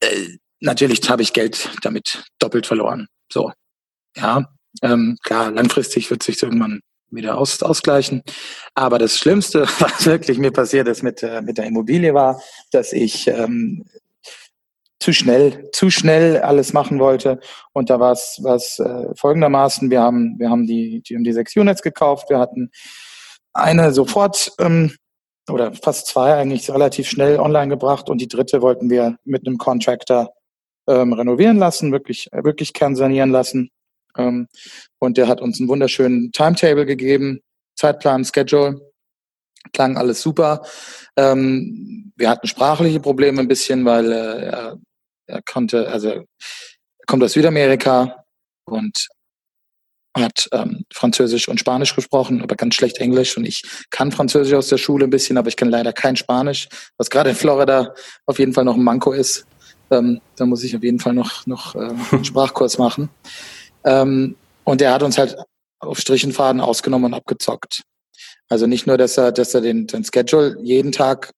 äh, 0.00 0.38
natürlich 0.60 1.08
habe 1.10 1.22
ich 1.22 1.32
Geld 1.32 1.70
damit 1.82 2.24
doppelt 2.38 2.66
verloren. 2.66 3.08
So, 3.30 3.52
ja, 4.16 4.48
ähm, 4.82 5.16
klar, 5.22 5.50
langfristig 5.50 6.10
wird 6.10 6.22
sich 6.22 6.42
irgendwann 6.42 6.80
wieder 7.10 7.38
aus, 7.38 7.62
ausgleichen. 7.62 8.22
Aber 8.74 8.98
das 8.98 9.16
Schlimmste, 9.16 9.62
was 9.78 10.06
wirklich 10.06 10.38
mir 10.38 10.50
passiert 10.50 10.88
ist 10.88 11.02
mit, 11.02 11.22
äh, 11.22 11.42
mit 11.42 11.58
der 11.58 11.66
Immobilie, 11.66 12.14
war, 12.14 12.40
dass 12.72 12.92
ich 12.92 13.28
ähm, 13.28 13.84
zu 15.00 15.12
schnell, 15.12 15.70
zu 15.72 15.90
schnell 15.90 16.38
alles 16.38 16.72
machen 16.72 16.98
wollte. 16.98 17.38
Und 17.72 17.90
da 17.90 18.00
war 18.00 18.12
es 18.12 18.78
äh, 18.78 19.14
folgendermaßen: 19.16 19.90
Wir 19.90 20.00
haben, 20.00 20.38
wir 20.38 20.50
haben 20.50 20.66
die, 20.66 21.02
die, 21.02 21.22
die 21.22 21.32
sechs 21.32 21.56
Units 21.56 21.82
gekauft. 21.82 22.30
Wir 22.30 22.38
hatten 22.38 22.70
eine 23.52 23.92
sofort 23.92 24.52
ähm, 24.58 24.92
oder 25.50 25.72
fast 25.74 26.06
zwei 26.06 26.34
eigentlich 26.34 26.70
relativ 26.70 27.08
schnell 27.08 27.38
online 27.38 27.68
gebracht 27.68 28.08
und 28.08 28.18
die 28.20 28.28
dritte 28.28 28.62
wollten 28.62 28.90
wir 28.90 29.18
mit 29.24 29.46
einem 29.46 29.58
Contractor 29.58 30.32
ähm, 30.88 31.12
renovieren 31.12 31.58
lassen, 31.58 31.92
wirklich, 31.92 32.28
wirklich 32.32 32.72
kernsanieren 32.72 33.30
lassen. 33.30 33.70
Ähm, 34.16 34.48
und 34.98 35.16
der 35.16 35.28
hat 35.28 35.40
uns 35.40 35.60
einen 35.60 35.68
wunderschönen 35.68 36.32
Timetable 36.32 36.86
gegeben, 36.86 37.40
Zeitplan, 37.76 38.24
Schedule. 38.24 38.80
Klang 39.72 39.96
alles 39.96 40.20
super. 40.20 40.62
Ähm, 41.16 42.12
wir 42.16 42.28
hatten 42.28 42.46
sprachliche 42.46 43.00
Probleme 43.00 43.40
ein 43.40 43.48
bisschen, 43.48 43.84
weil 43.84 44.12
äh, 44.12 44.44
er 44.44 44.78
er 45.26 45.42
konnte, 45.42 45.88
also 45.88 46.08
er 46.08 46.24
kommt 47.06 47.22
aus 47.22 47.32
Südamerika 47.32 48.24
und 48.66 49.08
hat 50.16 50.48
ähm, 50.52 50.84
Französisch 50.92 51.48
und 51.48 51.58
Spanisch 51.58 51.96
gesprochen, 51.96 52.40
aber 52.40 52.54
ganz 52.54 52.76
schlecht 52.76 52.98
Englisch. 52.98 53.36
Und 53.36 53.46
ich 53.46 53.62
kann 53.90 54.12
Französisch 54.12 54.54
aus 54.54 54.68
der 54.68 54.78
Schule 54.78 55.06
ein 55.06 55.10
bisschen, 55.10 55.36
aber 55.36 55.48
ich 55.48 55.56
kann 55.56 55.70
leider 55.70 55.92
kein 55.92 56.14
Spanisch, 56.14 56.68
was 56.98 57.10
gerade 57.10 57.30
in 57.30 57.36
Florida 57.36 57.92
auf 58.26 58.38
jeden 58.38 58.52
Fall 58.52 58.64
noch 58.64 58.76
ein 58.76 58.84
Manko 58.84 59.12
ist. 59.12 59.44
Ähm, 59.90 60.20
da 60.36 60.46
muss 60.46 60.62
ich 60.62 60.76
auf 60.76 60.84
jeden 60.84 61.00
Fall 61.00 61.14
noch, 61.14 61.46
noch 61.46 61.74
ähm, 61.74 62.00
einen 62.12 62.24
Sprachkurs 62.24 62.78
machen. 62.78 63.10
Ähm, 63.84 64.36
und 64.64 64.80
er 64.82 64.92
hat 64.92 65.02
uns 65.02 65.18
halt 65.18 65.36
auf 65.78 65.98
Strichenfaden 65.98 66.60
ausgenommen 66.60 67.06
und 67.06 67.14
abgezockt. 67.14 67.82
Also 68.48 68.66
nicht 68.66 68.86
nur, 68.86 68.98
dass 68.98 69.16
er, 69.16 69.32
dass 69.32 69.54
er 69.54 69.60
den, 69.60 69.86
den 69.86 70.04
Schedule 70.04 70.56
jeden 70.62 70.92
Tag 70.92 71.32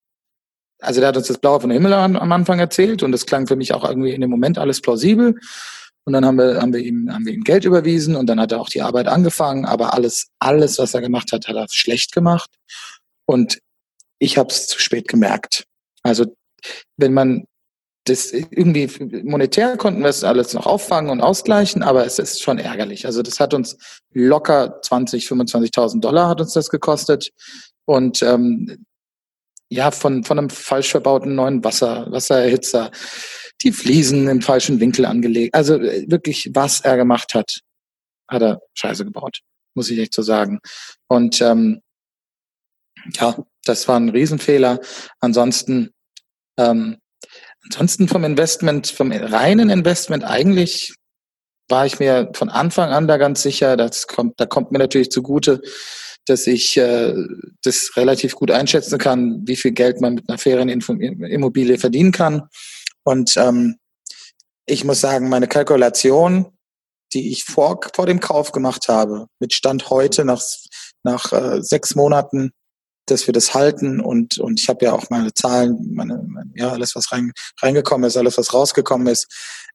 also 0.80 1.00
der 1.00 1.08
hat 1.08 1.16
uns 1.16 1.28
das 1.28 1.38
Blaue 1.38 1.60
von 1.60 1.70
Himmel 1.70 1.92
am, 1.92 2.16
am 2.16 2.32
Anfang 2.32 2.58
erzählt 2.58 3.02
und 3.02 3.12
das 3.12 3.26
klang 3.26 3.46
für 3.46 3.56
mich 3.56 3.72
auch 3.72 3.84
irgendwie 3.84 4.12
in 4.12 4.20
dem 4.20 4.30
Moment 4.30 4.58
alles 4.58 4.80
plausibel. 4.80 5.34
Und 6.04 6.12
dann 6.12 6.24
haben 6.24 6.36
wir, 6.38 6.60
haben 6.60 6.72
wir 6.72 6.80
ihm, 6.80 7.12
haben 7.12 7.26
wir 7.26 7.32
ihm 7.32 7.42
Geld 7.42 7.64
überwiesen 7.64 8.14
und 8.14 8.26
dann 8.26 8.38
hat 8.38 8.52
er 8.52 8.60
auch 8.60 8.68
die 8.68 8.82
Arbeit 8.82 9.08
angefangen. 9.08 9.64
Aber 9.64 9.94
alles, 9.94 10.28
alles, 10.38 10.78
was 10.78 10.94
er 10.94 11.00
gemacht 11.00 11.32
hat, 11.32 11.48
hat 11.48 11.56
er 11.56 11.66
schlecht 11.70 12.12
gemacht. 12.12 12.50
Und 13.24 13.58
ich 14.18 14.38
habe 14.38 14.50
es 14.50 14.68
zu 14.68 14.78
spät 14.78 15.08
gemerkt. 15.08 15.64
Also 16.02 16.36
wenn 16.96 17.12
man 17.12 17.46
das 18.08 18.32
irgendwie 18.32 18.88
monetär 19.24 19.76
konnten 19.76 20.02
wir 20.02 20.08
es 20.08 20.24
alles 20.24 20.54
noch 20.54 20.66
auffangen 20.66 21.10
und 21.10 21.20
ausgleichen, 21.20 21.82
aber 21.82 22.06
es 22.06 22.18
ist 22.18 22.42
schon 22.42 22.58
ärgerlich. 22.58 23.04
Also 23.06 23.22
das 23.22 23.40
hat 23.40 23.52
uns 23.52 23.76
locker 24.12 24.80
20, 24.82 25.26
25.000 25.26 26.00
Dollar 26.00 26.28
hat 26.28 26.40
uns 26.40 26.52
das 26.52 26.70
gekostet. 26.70 27.32
Und 27.84 28.22
ähm, 28.22 28.86
ja, 29.68 29.90
von, 29.90 30.22
von 30.24 30.38
einem 30.38 30.50
falsch 30.50 30.90
verbauten 30.90 31.34
neuen 31.34 31.64
Wasser, 31.64 32.06
Wassererhitzer, 32.10 32.90
die 33.62 33.72
Fliesen 33.72 34.28
im 34.28 34.42
falschen 34.42 34.80
Winkel 34.80 35.04
angelegt. 35.04 35.54
Also 35.54 35.74
äh, 35.76 36.04
wirklich, 36.08 36.50
was 36.52 36.80
er 36.80 36.96
gemacht 36.96 37.34
hat, 37.34 37.60
hat 38.28 38.42
er 38.42 38.60
scheiße 38.74 39.04
gebaut, 39.04 39.40
muss 39.74 39.90
ich 39.90 39.98
echt 39.98 40.14
so 40.14 40.22
sagen. 40.22 40.60
Und 41.08 41.40
ähm, 41.40 41.82
ja, 43.14 43.36
das 43.64 43.88
war 43.88 43.96
ein 43.98 44.08
Riesenfehler. 44.08 44.80
Ansonsten, 45.20 45.90
ähm, 46.58 46.98
ansonsten 47.66 48.08
vom 48.08 48.24
Investment, 48.24 48.88
vom 48.88 49.12
reinen 49.12 49.70
Investment 49.70 50.24
eigentlich 50.24 50.94
war 51.68 51.86
ich 51.86 51.98
mir 51.98 52.30
von 52.34 52.48
Anfang 52.48 52.90
an 52.90 53.08
da 53.08 53.16
ganz 53.16 53.42
sicher, 53.42 53.76
das 53.76 54.06
kommt, 54.06 54.40
da 54.40 54.46
kommt 54.46 54.72
mir 54.72 54.78
natürlich 54.78 55.10
zugute, 55.10 55.60
dass 56.24 56.46
ich 56.46 56.76
äh, 56.76 57.14
das 57.62 57.92
relativ 57.96 58.34
gut 58.34 58.50
einschätzen 58.50 58.98
kann, 58.98 59.42
wie 59.46 59.56
viel 59.56 59.72
Geld 59.72 60.00
man 60.00 60.14
mit 60.14 60.28
einer 60.28 60.38
fairen 60.38 60.68
Immobilie 60.68 61.78
verdienen 61.78 62.12
kann. 62.12 62.48
Und 63.04 63.36
ähm, 63.36 63.76
ich 64.66 64.84
muss 64.84 65.00
sagen, 65.00 65.28
meine 65.28 65.48
Kalkulation 65.48 66.56
die 67.12 67.30
ich 67.30 67.44
vor, 67.44 67.80
vor 67.94 68.06
dem 68.06 68.20
Kauf 68.20 68.52
gemacht 68.52 68.88
habe, 68.88 69.26
mit 69.38 69.52
Stand 69.54 69.90
heute 69.90 70.24
nach, 70.24 70.42
nach 71.02 71.32
äh, 71.32 71.62
sechs 71.62 71.94
Monaten, 71.94 72.52
dass 73.06 73.26
wir 73.26 73.32
das 73.32 73.54
halten 73.54 74.00
und, 74.00 74.38
und 74.38 74.60
ich 74.60 74.68
habe 74.68 74.84
ja 74.84 74.92
auch 74.92 75.10
meine 75.10 75.32
Zahlen, 75.32 75.94
meine, 75.94 76.20
ja, 76.54 76.70
alles, 76.70 76.94
was 76.94 77.12
rein, 77.12 77.32
reingekommen 77.62 78.06
ist, 78.06 78.16
alles, 78.16 78.36
was 78.36 78.52
rausgekommen 78.52 79.06
ist. 79.06 79.26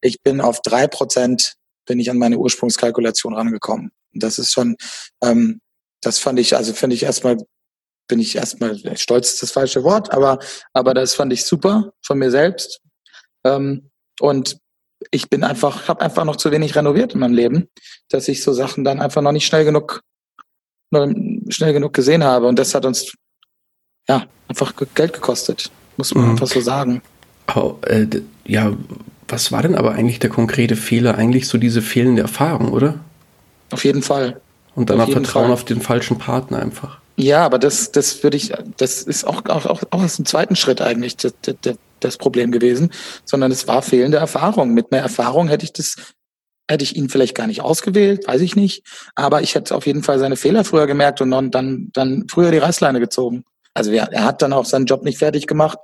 Ich 0.01 0.21
bin 0.21 0.41
auf 0.41 0.61
drei 0.61 0.87
Prozent, 0.87 1.55
bin 1.85 1.99
ich 1.99 2.09
an 2.09 2.17
meine 2.17 2.37
Ursprungskalkulation 2.37 3.33
rangekommen. 3.33 3.91
Das 4.13 4.37
ist 4.37 4.51
schon, 4.51 4.75
ähm, 5.23 5.61
das 6.01 6.19
fand 6.19 6.39
ich, 6.39 6.55
also 6.55 6.73
finde 6.73 6.95
ich 6.95 7.03
erstmal, 7.03 7.37
bin 8.07 8.19
ich 8.19 8.35
erstmal, 8.35 8.77
stolz 8.97 9.33
ist 9.33 9.43
das 9.43 9.51
falsche 9.51 9.83
Wort, 9.83 10.11
aber, 10.11 10.39
aber 10.73 10.93
das 10.93 11.15
fand 11.15 11.31
ich 11.31 11.45
super 11.45 11.93
von 12.01 12.17
mir 12.17 12.31
selbst. 12.31 12.81
Ähm, 13.45 13.89
und 14.19 14.57
ich 15.09 15.29
bin 15.29 15.43
einfach, 15.43 15.87
habe 15.87 16.01
einfach 16.01 16.25
noch 16.25 16.35
zu 16.35 16.51
wenig 16.51 16.75
renoviert 16.75 17.13
in 17.13 17.21
meinem 17.21 17.33
Leben, 17.33 17.69
dass 18.09 18.27
ich 18.27 18.43
so 18.43 18.53
Sachen 18.53 18.83
dann 18.83 18.99
einfach 18.99 19.21
noch 19.21 19.31
nicht 19.31 19.45
schnell 19.45 19.65
genug, 19.65 20.01
schnell 21.49 21.73
genug 21.73 21.93
gesehen 21.93 22.23
habe. 22.23 22.47
Und 22.47 22.59
das 22.59 22.76
hat 22.76 22.85
uns 22.85 23.13
ja 24.07 24.26
einfach 24.47 24.73
Geld 24.95 25.13
gekostet, 25.13 25.72
muss 25.97 26.13
man 26.13 26.26
mhm. 26.26 26.31
einfach 26.31 26.47
so 26.47 26.61
sagen. 26.61 27.01
Oh, 27.55 27.76
äh, 27.85 28.07
ja, 28.45 28.73
was 29.27 29.51
war 29.51 29.61
denn 29.61 29.76
aber 29.76 29.93
eigentlich 29.93 30.19
der 30.19 30.30
konkrete 30.30 30.76
Fehler? 30.76 31.15
Eigentlich 31.15 31.47
so 31.47 31.57
diese 31.57 31.81
fehlende 31.81 32.22
Erfahrung, 32.22 32.72
oder? 32.72 32.99
Auf 33.72 33.85
jeden 33.85 34.01
Fall. 34.03 34.41
Und 34.76 34.89
dann 34.89 35.01
auf 35.01 35.11
Vertrauen 35.11 35.45
Fall. 35.45 35.53
auf 35.53 35.65
den 35.65 35.81
falschen 35.81 36.18
Partner 36.18 36.59
einfach. 36.59 36.99
Ja, 37.18 37.45
aber 37.45 37.59
das, 37.59 37.91
das 37.91 38.23
würde 38.23 38.38
ich, 38.38 38.53
das 38.77 39.01
ist 39.03 39.26
auch, 39.26 39.45
auch, 39.45 39.65
auch, 39.65 39.84
auch 39.89 40.01
ein 40.01 40.26
zweiten 40.26 40.55
Schritt 40.55 40.81
eigentlich. 40.81 41.18
Der, 41.18 41.31
der, 41.63 41.76
das 42.01 42.18
Problem 42.18 42.51
gewesen, 42.51 42.91
sondern 43.26 43.51
es 43.51 43.68
war 43.68 43.81
fehlende 43.81 44.18
Erfahrung. 44.18 44.73
Mit 44.73 44.91
mehr 44.91 45.01
Erfahrung 45.01 45.47
hätte 45.47 45.65
ich 45.65 45.73
das, 45.73 45.95
hätte 46.69 46.83
ich 46.83 46.95
ihn 46.95 47.09
vielleicht 47.09 47.35
gar 47.35 47.47
nicht 47.47 47.61
ausgewählt, 47.61 48.27
weiß 48.27 48.41
ich 48.41 48.55
nicht. 48.55 48.83
Aber 49.15 49.41
ich 49.41 49.55
hätte 49.55 49.75
auf 49.75 49.85
jeden 49.85 50.03
Fall 50.03 50.19
seine 50.19 50.38
Fehler 50.38 50.63
früher 50.63 50.88
gemerkt 50.88 51.21
und 51.21 51.31
dann, 51.31 51.89
dann 51.93 52.25
früher 52.29 52.51
die 52.51 52.59
Reißleine 52.59 52.99
gezogen. 52.99 53.43
Also 53.73 53.91
er, 53.91 54.11
er 54.11 54.25
hat 54.25 54.41
dann 54.41 54.53
auch 54.53 54.65
seinen 54.65 54.85
Job 54.85 55.03
nicht 55.03 55.17
fertig 55.17 55.47
gemacht, 55.47 55.77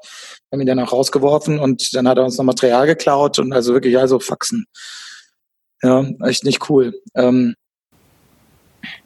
haben 0.51 0.61
ihn 0.61 0.67
dann 0.67 0.79
auch 0.79 0.91
rausgeworfen 0.91 1.59
und 1.59 1.95
dann 1.95 2.07
hat 2.07 2.17
er 2.17 2.25
uns 2.25 2.37
noch 2.37 2.45
Material 2.45 2.85
geklaut 2.85 3.39
und 3.39 3.53
also 3.53 3.73
wirklich 3.73 3.97
also 3.97 4.19
Faxen. 4.19 4.65
Ja, 5.81 6.05
echt 6.25 6.43
nicht 6.43 6.69
cool. 6.69 6.93
Ähm, 7.15 7.55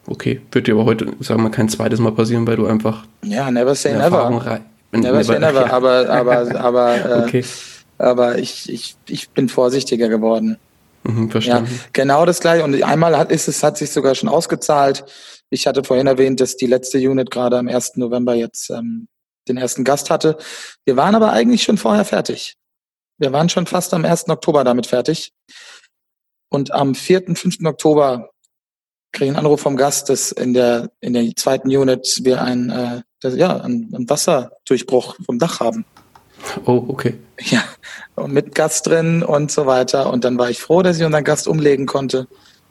okay, 0.07 0.41
wird 0.51 0.67
dir 0.67 0.75
aber 0.75 0.85
heute, 0.85 1.13
sagen 1.19 1.43
wir, 1.43 1.51
kein 1.51 1.69
zweites 1.69 1.99
Mal 1.99 2.13
passieren, 2.13 2.47
weil 2.47 2.55
du 2.55 2.65
einfach 2.65 3.05
ja, 3.23 3.51
never 3.51 3.75
say 3.75 3.93
never. 3.93 4.29
Never 4.91 5.23
say 5.23 5.39
never, 5.39 5.71
aber, 5.73 6.09
aber, 6.09 6.59
aber, 6.59 7.23
okay. 7.23 7.39
äh, 7.39 8.03
aber 8.03 8.39
ich, 8.39 8.69
ich, 8.69 8.95
ich 9.07 9.29
bin 9.29 9.47
vorsichtiger 9.47 10.09
geworden. 10.09 10.57
Mhm. 11.03 11.29
Ja, 11.39 11.65
genau 11.93 12.25
das 12.25 12.39
gleiche. 12.39 12.63
Und 12.63 12.81
einmal 12.83 13.17
hat, 13.17 13.31
ist 13.31 13.47
es, 13.47 13.63
hat 13.63 13.77
sich 13.77 13.91
sogar 13.91 14.15
schon 14.15 14.29
ausgezahlt. 14.29 15.03
Ich 15.49 15.67
hatte 15.67 15.83
vorhin 15.83 16.07
erwähnt, 16.07 16.39
dass 16.39 16.57
die 16.57 16.67
letzte 16.67 16.97
Unit 16.97 17.31
gerade 17.31 17.57
am 17.57 17.67
1. 17.67 17.97
November 17.97 18.35
jetzt 18.35 18.69
ähm, 18.69 19.07
den 19.47 19.57
ersten 19.57 19.83
Gast 19.83 20.09
hatte. 20.09 20.37
Wir 20.85 20.95
waren 20.95 21.15
aber 21.15 21.31
eigentlich 21.33 21.63
schon 21.63 21.77
vorher 21.77 22.05
fertig. 22.05 22.55
Wir 23.17 23.31
waren 23.31 23.49
schon 23.49 23.67
fast 23.67 23.93
am 23.93 24.05
1. 24.05 24.29
Oktober 24.29 24.63
damit 24.63 24.87
fertig. 24.87 25.31
Und 26.49 26.71
am 26.71 26.95
4., 26.95 27.35
5. 27.35 27.57
Oktober 27.65 28.29
kriege 29.11 29.25
ich 29.25 29.29
einen 29.29 29.45
Anruf 29.45 29.61
vom 29.61 29.77
Gast, 29.77 30.09
dass 30.09 30.31
in 30.31 30.53
der, 30.53 30.91
in 31.01 31.13
der 31.13 31.29
zweiten 31.35 31.75
Unit 31.75 32.19
wir 32.23 32.41
ein, 32.41 32.69
äh, 32.69 33.01
das, 33.19 33.35
ja, 33.35 33.57
einen, 33.57 33.93
einen 33.93 34.09
Wasserdurchbruch 34.09 35.15
vom 35.25 35.39
Dach 35.39 35.59
haben. 35.59 35.85
Oh, 36.65 36.85
okay. 36.87 37.17
Ja, 37.39 37.63
und 38.15 38.33
mit 38.33 38.55
Gast 38.55 38.87
drin 38.87 39.23
und 39.23 39.51
so 39.51 39.65
weiter. 39.65 40.11
Und 40.11 40.23
dann 40.23 40.37
war 40.37 40.49
ich 40.49 40.59
froh, 40.59 40.81
dass 40.81 40.97
ich 40.97 41.03
unseren 41.03 41.23
Gast 41.23 41.47
umlegen 41.47 41.85
konnte 41.85 42.27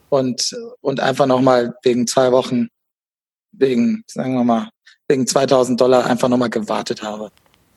und, 0.08 0.56
und 0.80 1.00
einfach 1.00 1.26
nochmal 1.26 1.74
wegen 1.82 2.06
zwei 2.06 2.32
Wochen, 2.32 2.68
wegen, 3.52 4.04
sagen 4.06 4.34
wir 4.34 4.44
mal, 4.44 4.70
wegen 5.08 5.26
2000 5.26 5.80
Dollar 5.80 6.06
einfach 6.06 6.28
nochmal 6.28 6.50
gewartet 6.50 7.02
habe. 7.02 7.30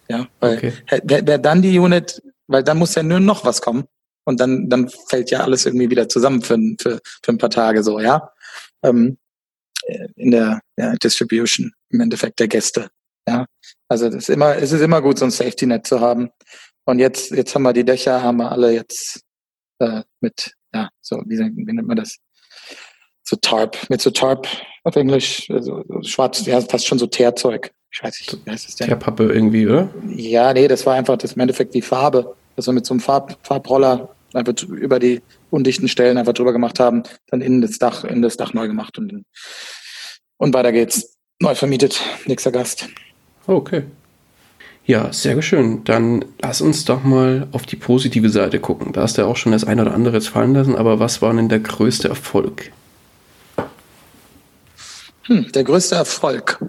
Ja, 0.09 0.27
weil 0.39 0.57
okay. 0.57 0.73
wer, 1.03 1.25
wer 1.25 1.37
dann 1.37 1.61
die 1.61 1.79
Unit, 1.79 2.21
weil 2.47 2.63
dann 2.63 2.77
muss 2.77 2.95
ja 2.95 3.03
nur 3.03 3.19
noch 3.19 3.45
was 3.45 3.61
kommen 3.61 3.85
und 4.25 4.39
dann, 4.39 4.69
dann 4.69 4.89
fällt 5.07 5.31
ja 5.31 5.41
alles 5.41 5.65
irgendwie 5.65 5.89
wieder 5.89 6.09
zusammen 6.09 6.41
für, 6.41 6.57
für, 6.79 6.99
für 7.23 7.31
ein 7.31 7.37
paar 7.37 7.49
Tage 7.49 7.83
so, 7.83 7.99
ja 7.99 8.29
ähm, 8.83 9.17
in 10.15 10.31
der 10.31 10.61
ja, 10.77 10.93
Distribution 10.95 11.73
im 11.89 12.01
Endeffekt 12.01 12.39
der 12.39 12.47
Gäste. 12.47 12.89
Also 13.87 14.05
das 14.05 14.15
ist 14.15 14.29
immer, 14.29 14.55
es 14.55 14.71
ist 14.71 14.81
immer 14.81 15.01
gut, 15.01 15.19
so 15.19 15.25
ein 15.25 15.31
Safety 15.31 15.65
Net 15.65 15.85
zu 15.85 15.99
haben. 15.99 16.29
Und 16.85 16.99
jetzt, 16.99 17.31
jetzt 17.31 17.53
haben 17.55 17.63
wir 17.63 17.73
die 17.73 17.85
Dächer, 17.85 18.21
haben 18.21 18.37
wir 18.37 18.51
alle 18.51 18.73
jetzt 18.73 19.21
äh, 19.79 20.01
mit, 20.19 20.53
ja, 20.73 20.89
so 21.01 21.21
wie, 21.25 21.37
wie 21.37 21.73
nennt 21.73 21.87
man 21.87 21.97
das? 21.97 22.17
So 23.23 23.37
Tarp, 23.37 23.77
mit 23.89 24.01
so 24.01 24.09
Tarp 24.09 24.47
auf 24.83 24.95
Englisch, 24.95 25.49
also 25.49 25.83
schwarz, 26.01 26.45
ja, 26.45 26.59
fast 26.61 26.85
schon 26.85 26.99
so 26.99 27.07
Teerzeug. 27.07 27.71
Ich 27.91 28.03
weiß 28.03 28.19
nicht, 28.19 28.45
wie 28.45 28.51
heißt 28.51 28.67
das 28.67 28.75
denn? 28.75 28.87
Teerpappe 28.87 29.31
irgendwie, 29.31 29.67
oder? 29.67 29.89
Ja, 30.07 30.51
nee, 30.53 30.67
das 30.67 30.85
war 30.85 30.95
einfach 30.95 31.17
das 31.17 31.33
im 31.33 31.41
Endeffekt 31.41 31.73
die 31.73 31.81
Farbe. 31.81 32.35
dass 32.55 32.67
wir 32.67 32.73
mit 32.73 32.85
so 32.85 32.93
einem 32.93 33.01
Farb, 33.01 33.37
Farbroller 33.43 34.13
einfach 34.33 34.53
über 34.63 34.99
die 34.99 35.21
undichten 35.51 35.87
Stellen 35.87 36.17
einfach 36.17 36.33
drüber 36.33 36.53
gemacht 36.53 36.79
haben, 36.79 37.03
dann 37.27 37.41
innen 37.41 37.61
das 37.61 37.77
Dach, 37.77 38.03
in 38.03 38.21
das 38.21 38.35
Dach 38.35 38.53
neu 38.53 38.67
gemacht 38.67 38.97
und, 38.97 39.23
und 40.37 40.53
weiter 40.53 40.71
geht's. 40.71 41.17
Neu 41.39 41.55
vermietet, 41.55 42.01
nächster 42.25 42.51
Gast. 42.51 42.89
Okay. 43.47 43.83
Ja, 44.85 45.13
sehr 45.13 45.41
schön. 45.41 45.83
Dann 45.85 46.25
lass 46.41 46.61
uns 46.61 46.85
doch 46.85 47.03
mal 47.03 47.47
auf 47.51 47.65
die 47.65 47.77
positive 47.77 48.29
Seite 48.29 48.59
gucken. 48.59 48.91
Da 48.91 49.01
hast 49.01 49.17
du 49.17 49.21
ja 49.21 49.27
auch 49.27 49.37
schon 49.37 49.53
das 49.53 49.63
eine 49.63 49.83
oder 49.83 49.93
andere 49.93 50.15
jetzt 50.15 50.29
fallen 50.29 50.53
lassen, 50.53 50.75
aber 50.75 50.99
was 50.99 51.21
war 51.21 51.33
denn 51.33 51.49
der 51.49 51.59
größte 51.59 52.09
Erfolg? 52.09 52.71
Hm, 55.23 55.51
der 55.53 55.63
größte 55.63 55.95
Erfolg. 55.95 56.59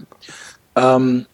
Ähm, 0.76 1.26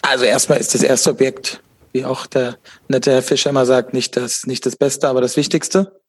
also 0.00 0.24
erstmal 0.24 0.58
ist 0.58 0.74
das 0.74 0.82
erste 0.82 1.10
Objekt 1.10 1.60
wie 1.92 2.04
auch 2.04 2.26
der 2.26 2.58
nette 2.88 3.12
Herr 3.12 3.22
Fischer 3.22 3.50
immer 3.50 3.66
sagt, 3.66 3.94
nicht 3.94 4.16
das, 4.16 4.46
nicht 4.46 4.66
das 4.66 4.76
Beste, 4.76 5.08
aber 5.08 5.20
das 5.20 5.36
Wichtigste. 5.36 6.00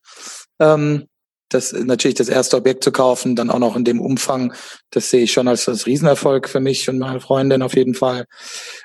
Ähm, 0.60 1.08
das 1.54 1.74
natürlich 1.74 2.16
das 2.16 2.30
erste 2.30 2.58
Objekt 2.58 2.84
zu 2.84 2.92
kaufen, 2.92 3.36
dann 3.36 3.50
auch 3.50 3.60
noch 3.60 3.76
in 3.76 3.84
dem 3.84 4.02
Umfang, 4.02 4.54
das 4.92 5.10
sehe 5.10 5.24
ich 5.24 5.32
schon 5.32 5.48
als, 5.48 5.68
als 5.70 5.86
Riesenerfolg 5.86 6.50
für 6.50 6.60
mich 6.60 6.90
und 6.90 7.00
meine 7.00 7.20
Freundin 7.20 7.62
auf 7.62 7.76
jeden 7.76 7.94
Fall. 7.94 8.26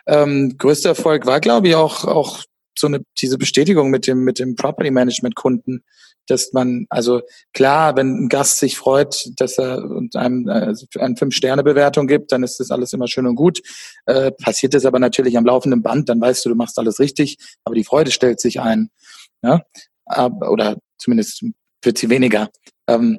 Ähm, 0.06 0.56
größter 0.58 0.90
Erfolg 0.90 1.26
war, 1.26 1.40
glaube 1.40 1.68
ich, 1.68 1.74
auch, 1.74 2.04
auch 2.04 2.42
so 2.78 2.86
eine, 2.86 3.00
diese 3.18 3.38
Bestätigung 3.38 3.90
mit 3.90 4.06
dem, 4.06 4.24
mit 4.24 4.38
dem 4.38 4.54
Property 4.54 4.90
Management 4.90 5.34
Kunden, 5.34 5.82
dass 6.28 6.52
man, 6.52 6.86
also 6.90 7.22
klar, 7.52 7.96
wenn 7.96 8.24
ein 8.24 8.28
Gast 8.28 8.58
sich 8.58 8.76
freut, 8.76 9.30
dass 9.36 9.58
er 9.58 9.82
einem 10.14 10.48
also 10.48 10.86
eine 10.98 11.16
Fünf-Sterne-Bewertung 11.16 12.06
gibt, 12.06 12.32
dann 12.32 12.42
ist 12.42 12.60
das 12.60 12.70
alles 12.70 12.92
immer 12.92 13.08
schön 13.08 13.26
und 13.26 13.34
gut. 13.34 13.60
Äh, 14.06 14.30
passiert 14.32 14.74
das 14.74 14.84
aber 14.84 14.98
natürlich 14.98 15.36
am 15.36 15.44
laufenden 15.44 15.82
Band, 15.82 16.08
dann 16.08 16.20
weißt 16.20 16.44
du, 16.44 16.50
du 16.50 16.54
machst 16.54 16.78
alles 16.78 17.00
richtig, 17.00 17.38
aber 17.64 17.74
die 17.74 17.84
Freude 17.84 18.10
stellt 18.10 18.40
sich 18.40 18.60
ein. 18.60 18.90
Ja? 19.42 19.62
Oder 20.48 20.76
zumindest 20.98 21.44
wird 21.82 21.98
sie 21.98 22.10
weniger. 22.10 22.50
Ähm, 22.88 23.18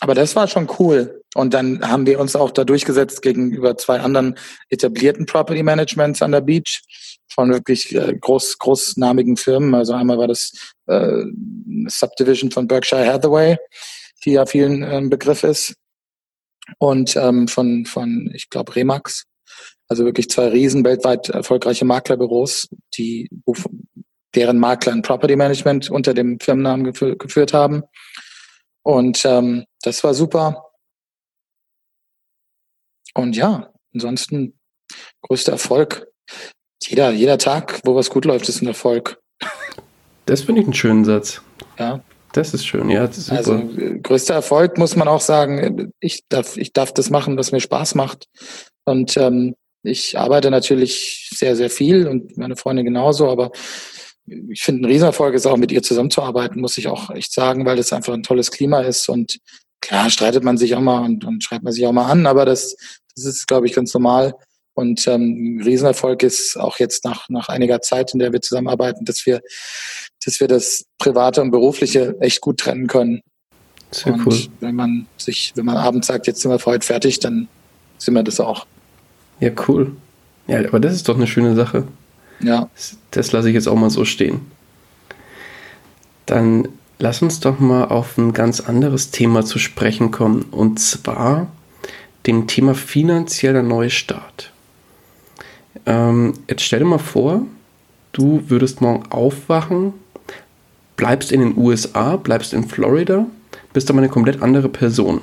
aber 0.00 0.14
das 0.14 0.34
war 0.34 0.48
schon 0.48 0.68
cool. 0.78 1.22
Und 1.34 1.54
dann 1.54 1.86
haben 1.86 2.06
wir 2.06 2.18
uns 2.18 2.34
auch 2.34 2.50
da 2.50 2.64
durchgesetzt 2.64 3.22
gegenüber 3.22 3.76
zwei 3.76 4.00
anderen 4.00 4.36
etablierten 4.68 5.26
Property 5.26 5.62
Managements 5.62 6.22
an 6.22 6.32
der 6.32 6.40
Beach 6.40 6.82
von 7.32 7.52
wirklich 7.52 7.94
äh, 7.94 8.16
groß, 8.18 8.58
großnamigen 8.58 9.36
Firmen. 9.36 9.74
Also 9.74 9.92
einmal 9.92 10.18
war 10.18 10.26
das 10.26 10.52
äh, 10.86 11.22
Subdivision 11.86 12.50
von 12.50 12.66
Berkshire 12.66 13.06
Hathaway, 13.06 13.56
die 14.24 14.32
ja 14.32 14.46
vielen 14.46 14.82
äh, 14.82 15.00
Begriff 15.08 15.44
ist. 15.44 15.74
Und 16.78 17.16
ähm, 17.16 17.46
von, 17.46 17.84
von, 17.84 18.30
ich 18.34 18.48
glaube, 18.48 18.74
Remax. 18.74 19.24
Also 19.88 20.04
wirklich 20.04 20.30
zwei 20.30 20.48
riesen 20.48 20.84
weltweit 20.84 21.28
erfolgreiche 21.30 21.84
Maklerbüros, 21.84 22.68
die, 22.96 23.28
deren 24.34 24.58
Makler 24.58 24.92
ein 24.92 25.02
Property 25.02 25.36
Management 25.36 25.90
unter 25.90 26.14
dem 26.14 26.38
Firmennamen 26.40 26.84
gefü 26.84 27.16
geführt 27.16 27.52
haben. 27.52 27.82
Und 28.82 29.24
ähm, 29.24 29.64
das 29.82 30.02
war 30.04 30.14
super. 30.14 30.70
Und 33.14 33.36
ja, 33.36 33.72
ansonsten 33.92 34.58
größter 35.22 35.52
Erfolg. 35.52 36.06
Jeder, 36.82 37.10
jeder 37.10 37.38
Tag, 37.38 37.80
wo 37.84 37.94
was 37.94 38.10
gut 38.10 38.24
läuft, 38.24 38.48
ist 38.48 38.62
ein 38.62 38.68
Erfolg. 38.68 39.20
Das 40.26 40.42
finde 40.42 40.60
ich 40.60 40.66
einen 40.66 40.74
schönen 40.74 41.04
Satz. 41.04 41.42
Ja. 41.78 42.02
Das 42.32 42.54
ist 42.54 42.64
schön, 42.64 42.88
ja. 42.90 43.04
Ist 43.04 43.32
also 43.32 43.60
größter 44.02 44.34
Erfolg 44.34 44.78
muss 44.78 44.94
man 44.94 45.08
auch 45.08 45.20
sagen, 45.20 45.92
ich 45.98 46.22
darf, 46.28 46.56
ich 46.56 46.72
darf 46.72 46.94
das 46.94 47.10
machen, 47.10 47.36
was 47.36 47.50
mir 47.50 47.60
Spaß 47.60 47.96
macht. 47.96 48.28
Und 48.84 49.16
ähm, 49.16 49.56
ich 49.82 50.16
arbeite 50.16 50.50
natürlich 50.50 51.30
sehr, 51.34 51.56
sehr 51.56 51.70
viel 51.70 52.06
und 52.06 52.36
meine 52.38 52.54
Freundin 52.54 52.84
genauso, 52.84 53.28
aber 53.28 53.50
ich 54.50 54.62
finde, 54.62 54.82
ein 54.82 54.90
Riesenerfolg 54.90 55.34
ist 55.34 55.46
auch 55.46 55.56
mit 55.56 55.72
ihr 55.72 55.82
zusammenzuarbeiten, 55.82 56.60
muss 56.60 56.78
ich 56.78 56.88
auch 56.88 57.10
echt 57.10 57.32
sagen, 57.32 57.64
weil 57.66 57.76
das 57.76 57.92
einfach 57.92 58.14
ein 58.14 58.22
tolles 58.22 58.50
Klima 58.50 58.80
ist. 58.80 59.08
Und 59.08 59.38
klar, 59.80 60.10
streitet 60.10 60.44
man 60.44 60.56
sich 60.56 60.74
auch 60.74 60.80
mal 60.80 61.04
und, 61.04 61.24
und 61.24 61.42
schreibt 61.42 61.64
man 61.64 61.72
sich 61.72 61.86
auch 61.86 61.92
mal 61.92 62.10
an, 62.10 62.26
aber 62.26 62.44
das, 62.44 62.76
das 63.14 63.24
ist, 63.24 63.46
glaube 63.46 63.66
ich, 63.66 63.74
ganz 63.74 63.92
normal. 63.94 64.34
Und 64.74 65.06
ähm, 65.08 65.58
ein 65.58 65.62
Riesenerfolg 65.62 66.22
ist 66.22 66.56
auch 66.56 66.78
jetzt 66.78 67.04
nach, 67.04 67.28
nach 67.28 67.48
einiger 67.48 67.82
Zeit, 67.82 68.12
in 68.12 68.20
der 68.20 68.32
wir 68.32 68.40
zusammenarbeiten, 68.40 69.04
dass 69.04 69.26
wir, 69.26 69.40
dass 70.24 70.40
wir 70.40 70.48
das 70.48 70.84
Private 70.98 71.42
und 71.42 71.50
Berufliche 71.50 72.16
echt 72.20 72.40
gut 72.40 72.60
trennen 72.60 72.86
können. 72.86 73.20
Sehr 73.90 74.14
und 74.14 74.26
cool. 74.26 74.38
wenn 74.60 74.76
man 74.76 75.06
sich, 75.16 75.52
wenn 75.56 75.66
man 75.66 75.76
abends 75.76 76.06
sagt, 76.06 76.28
jetzt 76.28 76.40
sind 76.40 76.50
wir 76.50 76.60
für 76.60 76.70
heute 76.70 76.86
fertig, 76.86 77.18
dann 77.18 77.48
sind 77.98 78.14
wir 78.14 78.22
das 78.22 78.38
auch. 78.38 78.66
Ja, 79.40 79.50
cool. 79.68 79.96
Ja, 80.46 80.60
aber 80.60 80.80
das 80.80 80.94
ist 80.94 81.08
doch 81.08 81.16
eine 81.16 81.26
schöne 81.26 81.54
Sache. 81.56 81.86
Ja. 82.42 82.68
Das, 83.10 83.32
lasse 83.32 83.48
ich 83.48 83.54
jetzt 83.54 83.68
auch 83.68 83.76
mal 83.76 83.90
so 83.90 84.04
stehen. 84.04 84.40
Dann 86.26 86.68
lass 86.98 87.22
uns 87.22 87.40
doch 87.40 87.58
mal 87.58 87.84
auf 87.84 88.16
ein 88.18 88.32
ganz 88.32 88.60
anderes 88.60 89.10
Thema 89.10 89.44
zu 89.44 89.58
sprechen 89.58 90.10
kommen. 90.10 90.42
Und 90.50 90.78
zwar 90.78 91.48
dem 92.26 92.46
Thema 92.46 92.74
finanzieller 92.74 93.62
Neustart. 93.62 94.52
Ähm, 95.86 96.34
jetzt 96.48 96.62
stell 96.62 96.80
dir 96.80 96.84
mal 96.84 96.98
vor, 96.98 97.42
du 98.12 98.42
würdest 98.48 98.80
morgen 98.80 99.04
aufwachen, 99.10 99.94
bleibst 100.96 101.32
in 101.32 101.40
den 101.40 101.56
USA, 101.56 102.16
bleibst 102.16 102.52
in 102.52 102.68
Florida, 102.68 103.26
bist 103.72 103.90
aber 103.90 104.00
eine 104.00 104.08
komplett 104.08 104.42
andere 104.42 104.68
Person. 104.68 105.22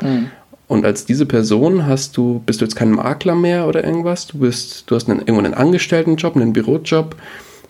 Mhm. 0.00 0.30
Und 0.72 0.86
als 0.86 1.04
diese 1.04 1.26
Person 1.26 1.86
hast 1.86 2.16
du, 2.16 2.40
bist 2.46 2.62
du 2.62 2.64
jetzt 2.64 2.76
kein 2.76 2.92
Makler 2.92 3.34
mehr 3.34 3.68
oder 3.68 3.84
irgendwas, 3.84 4.26
du 4.26 4.38
bist, 4.38 4.84
du 4.86 4.94
hast 4.94 5.06
einen, 5.06 5.18
irgendwo 5.18 5.40
einen 5.40 5.52
Angestelltenjob, 5.52 6.34
einen 6.34 6.54
Bürojob, 6.54 7.14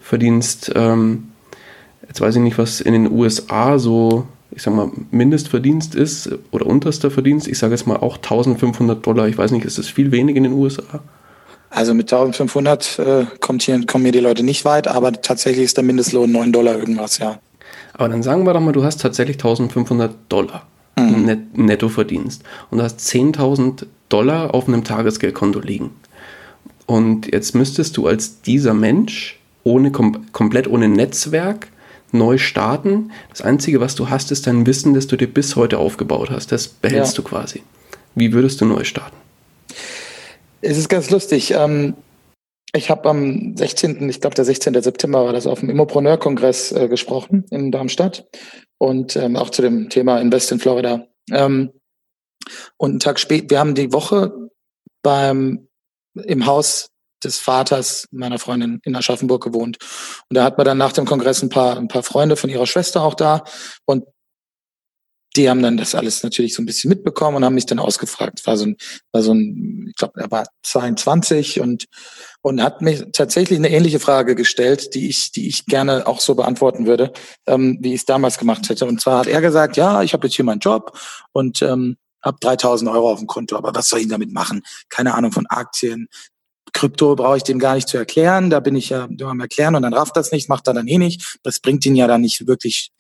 verdienst, 0.01 0.71
ähm, 0.77 1.33
jetzt 2.07 2.21
weiß 2.21 2.37
ich 2.37 2.43
nicht, 2.43 2.59
was 2.59 2.81
in 2.81 2.93
den 2.93 3.11
USA 3.11 3.81
so, 3.81 4.29
ich 4.53 4.63
sag 4.63 4.77
mal, 4.77 4.89
Mindestverdienst 5.11 5.97
ist 5.97 6.31
oder 6.53 6.65
unterster 6.65 7.11
Verdienst, 7.11 7.49
ich 7.49 7.59
sage 7.59 7.75
jetzt 7.75 7.89
mal 7.89 7.97
auch 7.97 8.19
1500 8.19 9.05
Dollar, 9.05 9.27
ich 9.27 9.37
weiß 9.37 9.51
nicht, 9.51 9.65
ist 9.65 9.79
das 9.79 9.89
viel 9.89 10.13
wenig 10.13 10.37
in 10.37 10.45
den 10.45 10.53
USA? 10.53 11.01
Also 11.71 11.95
mit 11.95 12.13
1500 12.13 13.01
äh, 13.01 13.27
kommt 13.41 13.65
hier, 13.65 13.85
kommen 13.85 14.05
hier 14.05 14.13
die 14.13 14.21
Leute 14.21 14.45
nicht 14.45 14.65
weit, 14.65 14.87
aber 14.87 15.11
tatsächlich 15.11 15.65
ist 15.65 15.77
der 15.77 15.83
Mindestlohn 15.83 16.31
9 16.31 16.53
Dollar 16.53 16.79
irgendwas, 16.79 17.19
ja. 17.19 17.41
Aber 17.95 18.09
dann 18.09 18.23
sagen 18.23 18.47
wir 18.47 18.53
doch 18.53 18.61
mal, 18.61 18.71
du 18.71 18.85
hast 18.85 19.01
tatsächlich 19.01 19.39
1500 19.39 20.15
Dollar 20.29 20.69
mhm. 20.97 21.25
net, 21.25 21.59
netto 21.59 21.89
verdienst 21.89 22.43
und 22.71 22.79
du 22.79 22.85
hast 22.85 23.01
10.000 23.01 23.87
Dollar 24.09 24.55
auf 24.55 24.69
einem 24.69 24.85
Tagesgeldkonto 24.85 25.61
liegen. 25.61 25.91
Und 26.87 27.33
jetzt 27.33 27.55
müsstest 27.55 27.97
du 27.97 28.07
als 28.07 28.43
dieser 28.43 28.75
Mensch 28.75 29.39
ohne 29.65 29.93
kom 29.93 30.27
komplett 30.33 30.69
ohne 30.69 30.89
Netzwerk 30.89 31.69
neu 32.11 32.37
starten. 32.39 33.11
Das 33.31 33.41
Einzige, 33.41 33.81
was 33.81 33.95
du 33.95 34.11
hast, 34.11 34.31
ist 34.31 34.47
dein 34.47 34.67
Wissen, 34.67 34.93
das 34.95 35.07
du 35.07 35.17
dir 35.17 35.29
bis 35.29 35.57
heute 35.57 35.79
aufgebaut 35.79 36.31
hast. 36.31 36.53
Das 36.53 36.69
behältst 36.69 37.17
ja. 37.17 37.23
du 37.23 37.29
quasi. 37.29 37.63
Wie 38.15 38.33
würdest 38.33 38.61
du 38.61 38.67
neu 38.67 38.85
starten? 38.85 39.17
Es 40.61 40.77
ist 40.77 40.89
ganz 40.89 41.11
lustig. 41.11 41.53
Ähm, 41.57 41.95
ich 42.75 42.91
habe 42.91 43.09
am 43.09 43.57
16., 43.57 44.09
ich 44.09 44.21
glaube 44.21 44.35
der 44.35 44.45
16. 44.45 44.81
September 44.83 45.25
war 45.25 45.33
das, 45.33 45.47
auf 45.47 45.61
dem 45.61 45.71
Immopreneur-Kongress 45.71 46.73
äh, 46.73 46.89
gesprochen 46.89 47.45
in 47.51 47.71
Darmstadt 47.71 48.27
und 48.79 49.17
ähm, 49.17 49.37
auch 49.37 49.51
zu 49.51 49.63
dem 49.63 49.91
Thema 49.91 50.19
Invest 50.21 50.53
in 50.53 50.59
Florida. 50.59 51.07
Ähm, 51.31 51.73
und 52.77 52.91
einen 52.91 53.01
Tag 53.01 53.21
später, 53.21 53.51
wir 53.51 53.59
haben 53.61 53.75
die 53.75 53.93
Woche 53.93 54.33
beim 55.03 55.69
im 56.15 56.47
Haus 56.47 56.89
des 57.23 57.39
Vaters 57.39 58.09
meiner 58.11 58.39
Freundin 58.39 58.81
in 58.85 58.97
Aschaffenburg 58.97 59.43
gewohnt. 59.43 59.79
Und 60.29 60.37
da 60.37 60.45
hat 60.45 60.59
man 60.59 60.65
dann 60.65 60.79
nach 60.79 60.93
dem 60.93 61.05
Kongress 61.05 61.43
ein 61.43 61.49
paar, 61.49 61.77
ein 61.77 61.89
paar 61.89 62.03
Freunde 62.03 62.37
von 62.37 62.51
ihrer 62.51 62.67
Schwester 62.67 63.03
auch 63.03 63.15
da. 63.15 63.45
Und 63.85 64.05
die 65.37 65.49
haben 65.49 65.63
dann 65.63 65.77
das 65.77 65.95
alles 65.95 66.23
natürlich 66.23 66.55
so 66.55 66.63
ein 66.63 66.67
bisschen 66.67 66.91
mitbekommen 66.91 67.39
und 67.39 67.45
haben 67.45 67.55
mich 67.55 67.67
dann 67.67 67.79
ausgefragt. 67.79 68.47
War 68.47 68.57
so 68.57 68.67
ein, 68.67 68.77
war 69.13 69.23
so 69.23 69.33
ein, 69.33 69.87
ich 69.89 69.97
glaube, 69.97 70.21
er 70.21 70.31
war 70.31 70.47
22 70.63 71.61
und 71.61 71.87
und 72.43 72.61
hat 72.61 72.83
mir 72.83 73.11
tatsächlich 73.13 73.59
eine 73.59 73.71
ähnliche 73.71 74.01
Frage 74.01 74.35
gestellt, 74.35 74.95
die 74.95 75.09
ich, 75.09 75.31
die 75.31 75.49
ich 75.49 75.65
gerne 75.67 76.07
auch 76.09 76.21
so 76.21 76.35
beantworten 76.35 76.87
würde, 76.87 77.13
ähm, 77.47 77.79
wie 77.81 77.95
ich 77.95 78.01
es 78.01 78.05
damals 78.05 78.37
gemacht 78.37 78.69
hätte. 78.69 78.85
Und 78.85 79.01
zwar 79.01 79.21
hat 79.21 79.29
er 79.29 79.41
gesagt, 79.41 79.77
ja, 79.77 80.03
ich 80.03 80.13
habe 80.13 80.27
jetzt 80.27 80.35
hier 80.35 80.45
meinen 80.45 80.59
Job 80.59 80.99
und 81.31 81.63
ähm, 81.63 81.97
habe 82.23 82.39
3000 82.41 82.91
Euro 82.91 83.13
auf 83.13 83.21
dem 83.21 83.29
Konto, 83.29 83.57
aber 83.57 83.75
was 83.75 83.89
soll 83.89 84.01
ich 84.01 84.09
damit 84.09 84.33
machen? 84.33 84.63
Keine 84.89 85.15
Ahnung 85.15 85.33
von 85.33 85.47
Aktien. 85.47 86.09
Krypto 86.73 87.15
brauche 87.15 87.37
ich 87.37 87.43
dem 87.43 87.59
gar 87.59 87.75
nicht 87.75 87.89
zu 87.89 87.97
erklären, 87.97 88.51
da 88.51 88.61
bin 88.61 88.75
ich 88.75 88.89
ja 88.89 89.07
nur 89.09 89.31
am 89.31 89.41
Erklären 89.41 89.75
und 89.75 89.83
dann 89.83 89.95
rafft 89.95 90.17
das 90.17 90.33
nicht, 90.33 90.49
macht 90.49 90.67
er 90.67 90.75
dann 90.75 90.89
eh 90.89 90.99
nicht. 90.99 91.39
Das 91.43 91.61
bringt 91.61 91.87
ihn 91.87 91.97
ja 91.97 92.07
dann 92.07 92.23
nicht 92.23 92.47
wirklich 92.47 92.91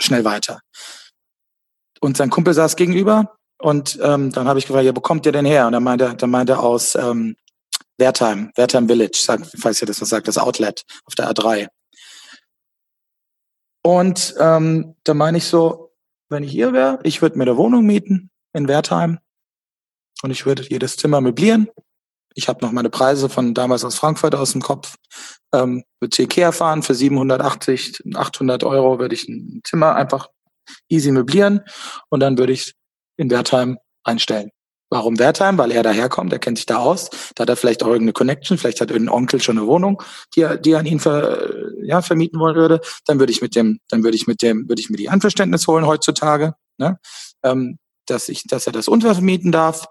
schnell 0.00 0.24
weiter. 0.24 0.60
Und 2.02 2.16
sein 2.16 2.30
Kumpel 2.30 2.52
saß 2.52 2.74
gegenüber 2.74 3.36
und 3.60 3.96
ähm, 4.02 4.32
dann 4.32 4.48
habe 4.48 4.58
ich 4.58 4.66
gefragt, 4.66 4.84
ja, 4.84 4.96
wo 4.96 5.00
kommt 5.00 5.24
ihr 5.24 5.30
denn 5.30 5.44
her? 5.44 5.66
Und 5.66 5.72
dann 5.72 5.84
meinte, 5.84 6.16
dann 6.16 6.30
meinte 6.30 6.54
er 6.54 6.62
aus 6.64 6.96
ähm, 6.96 7.36
Wertheim, 7.96 8.50
Wertheim 8.56 8.88
Village, 8.88 9.20
sagt, 9.22 9.52
falls 9.56 9.80
ihr 9.80 9.86
das 9.86 10.00
was 10.00 10.08
sagt, 10.08 10.26
das 10.26 10.36
Outlet 10.36 10.84
auf 11.04 11.14
der 11.14 11.30
A3. 11.30 11.68
Und 13.84 14.34
ähm, 14.40 14.96
da 15.04 15.14
meine 15.14 15.38
ich 15.38 15.44
so, 15.44 15.92
wenn 16.28 16.42
ich 16.42 16.52
ihr 16.56 16.72
wäre, 16.72 16.98
ich 17.04 17.22
würde 17.22 17.38
mir 17.38 17.44
eine 17.44 17.56
Wohnung 17.56 17.86
mieten 17.86 18.30
in 18.52 18.66
Wertheim 18.66 19.20
und 20.24 20.32
ich 20.32 20.44
würde 20.44 20.64
jedes 20.68 20.96
Zimmer 20.96 21.20
möblieren. 21.20 21.68
Ich 22.34 22.48
habe 22.48 22.64
noch 22.64 22.72
meine 22.72 22.90
Preise 22.90 23.28
von 23.28 23.54
damals 23.54 23.84
aus 23.84 23.94
Frankfurt 23.94 24.34
aus 24.34 24.52
dem 24.52 24.62
Kopf. 24.62 24.96
Ähm, 25.54 25.84
würde 26.00 26.10
zu 26.10 26.22
Ikea 26.22 26.50
fahren 26.50 26.82
für 26.82 26.96
780, 26.96 28.02
800 28.16 28.64
Euro 28.64 28.98
würde 28.98 29.14
ich 29.14 29.28
ein 29.28 29.60
Zimmer 29.62 29.94
einfach 29.94 30.28
easy 30.88 31.10
möblieren 31.10 31.60
und 32.08 32.20
dann 32.20 32.38
würde 32.38 32.52
ich 32.52 32.74
in 33.16 33.30
Wertheim 33.30 33.78
einstellen. 34.04 34.50
Warum 34.92 35.18
Wertheim? 35.18 35.56
Weil 35.56 35.72
er 35.72 35.82
daherkommt, 35.82 36.34
er 36.34 36.38
kennt 36.38 36.58
sich 36.58 36.66
da 36.66 36.76
aus. 36.76 37.08
Da 37.34 37.42
hat 37.42 37.48
er 37.48 37.56
vielleicht 37.56 37.82
auch 37.82 37.86
irgendeine 37.86 38.12
Connection, 38.12 38.58
vielleicht 38.58 38.82
hat 38.82 38.90
irgendein 38.90 39.14
Onkel 39.14 39.40
schon 39.40 39.56
eine 39.56 39.66
Wohnung, 39.66 40.02
die 40.36 40.42
er, 40.42 40.58
die 40.58 40.72
er 40.72 40.80
an 40.80 40.86
ihn 40.86 41.00
ver, 41.00 41.50
ja, 41.82 42.02
vermieten 42.02 42.38
wollen 42.38 42.56
würde. 42.56 42.78
Dann 43.06 43.18
würde 43.18 43.32
ich 43.32 43.40
mit 43.40 43.56
dem, 43.56 43.80
dann 43.88 44.04
würde 44.04 44.16
ich 44.16 44.26
mit 44.26 44.42
dem, 44.42 44.68
würde 44.68 44.82
ich 44.82 44.90
mir 44.90 44.98
die 44.98 45.08
Anverständnis 45.08 45.66
holen 45.66 45.86
heutzutage, 45.86 46.52
ne? 46.76 46.98
ähm, 47.42 47.78
dass 48.04 48.28
ich, 48.28 48.42
dass 48.42 48.66
er 48.66 48.74
das 48.74 48.86
untervermieten 48.86 49.50
darf. 49.50 49.86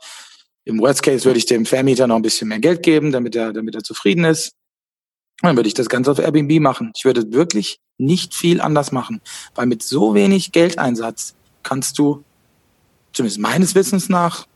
Im 0.66 0.80
Worst 0.80 1.02
Case 1.02 1.26
würde 1.26 1.40
ich 1.40 1.48
dem 1.48 1.66
Vermieter 1.66 2.06
noch 2.06 2.18
ein 2.18 2.22
bisschen 2.22 2.50
mehr 2.50 2.60
Geld 2.60 2.84
geben, 2.84 3.12
damit 3.12 3.36
er, 3.36 3.54
damit 3.54 3.74
er 3.74 3.82
zufrieden 3.82 4.24
ist. 4.24 4.52
Dann 5.42 5.56
würde 5.56 5.68
ich 5.68 5.74
das 5.74 5.90
Ganze 5.90 6.12
auf 6.12 6.20
Airbnb 6.20 6.60
machen. 6.62 6.92
Ich 6.96 7.06
würde 7.06 7.32
wirklich 7.32 7.80
nicht 8.02 8.34
viel 8.34 8.60
anders 8.62 8.92
machen, 8.92 9.22
weil 9.56 9.68
mit 9.68 9.84
so 9.84 10.14
wenig 10.14 10.52
Geldeinsatz 10.52 11.36
kannst 11.64 11.98
du, 12.00 12.24
zumindest 13.14 13.40
meines 13.40 13.76
Wissens 13.76 14.10
nach, 14.10 14.48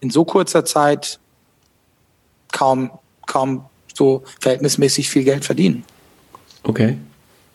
in 0.00 0.10
so 0.10 0.24
kurzer 0.24 0.64
Zeit 0.64 1.18
kaum, 2.52 2.90
kaum 3.26 3.66
so 3.94 4.22
verhältnismäßig 4.40 5.08
viel 5.08 5.24
Geld 5.24 5.44
verdienen. 5.44 5.84
Okay. 6.62 6.98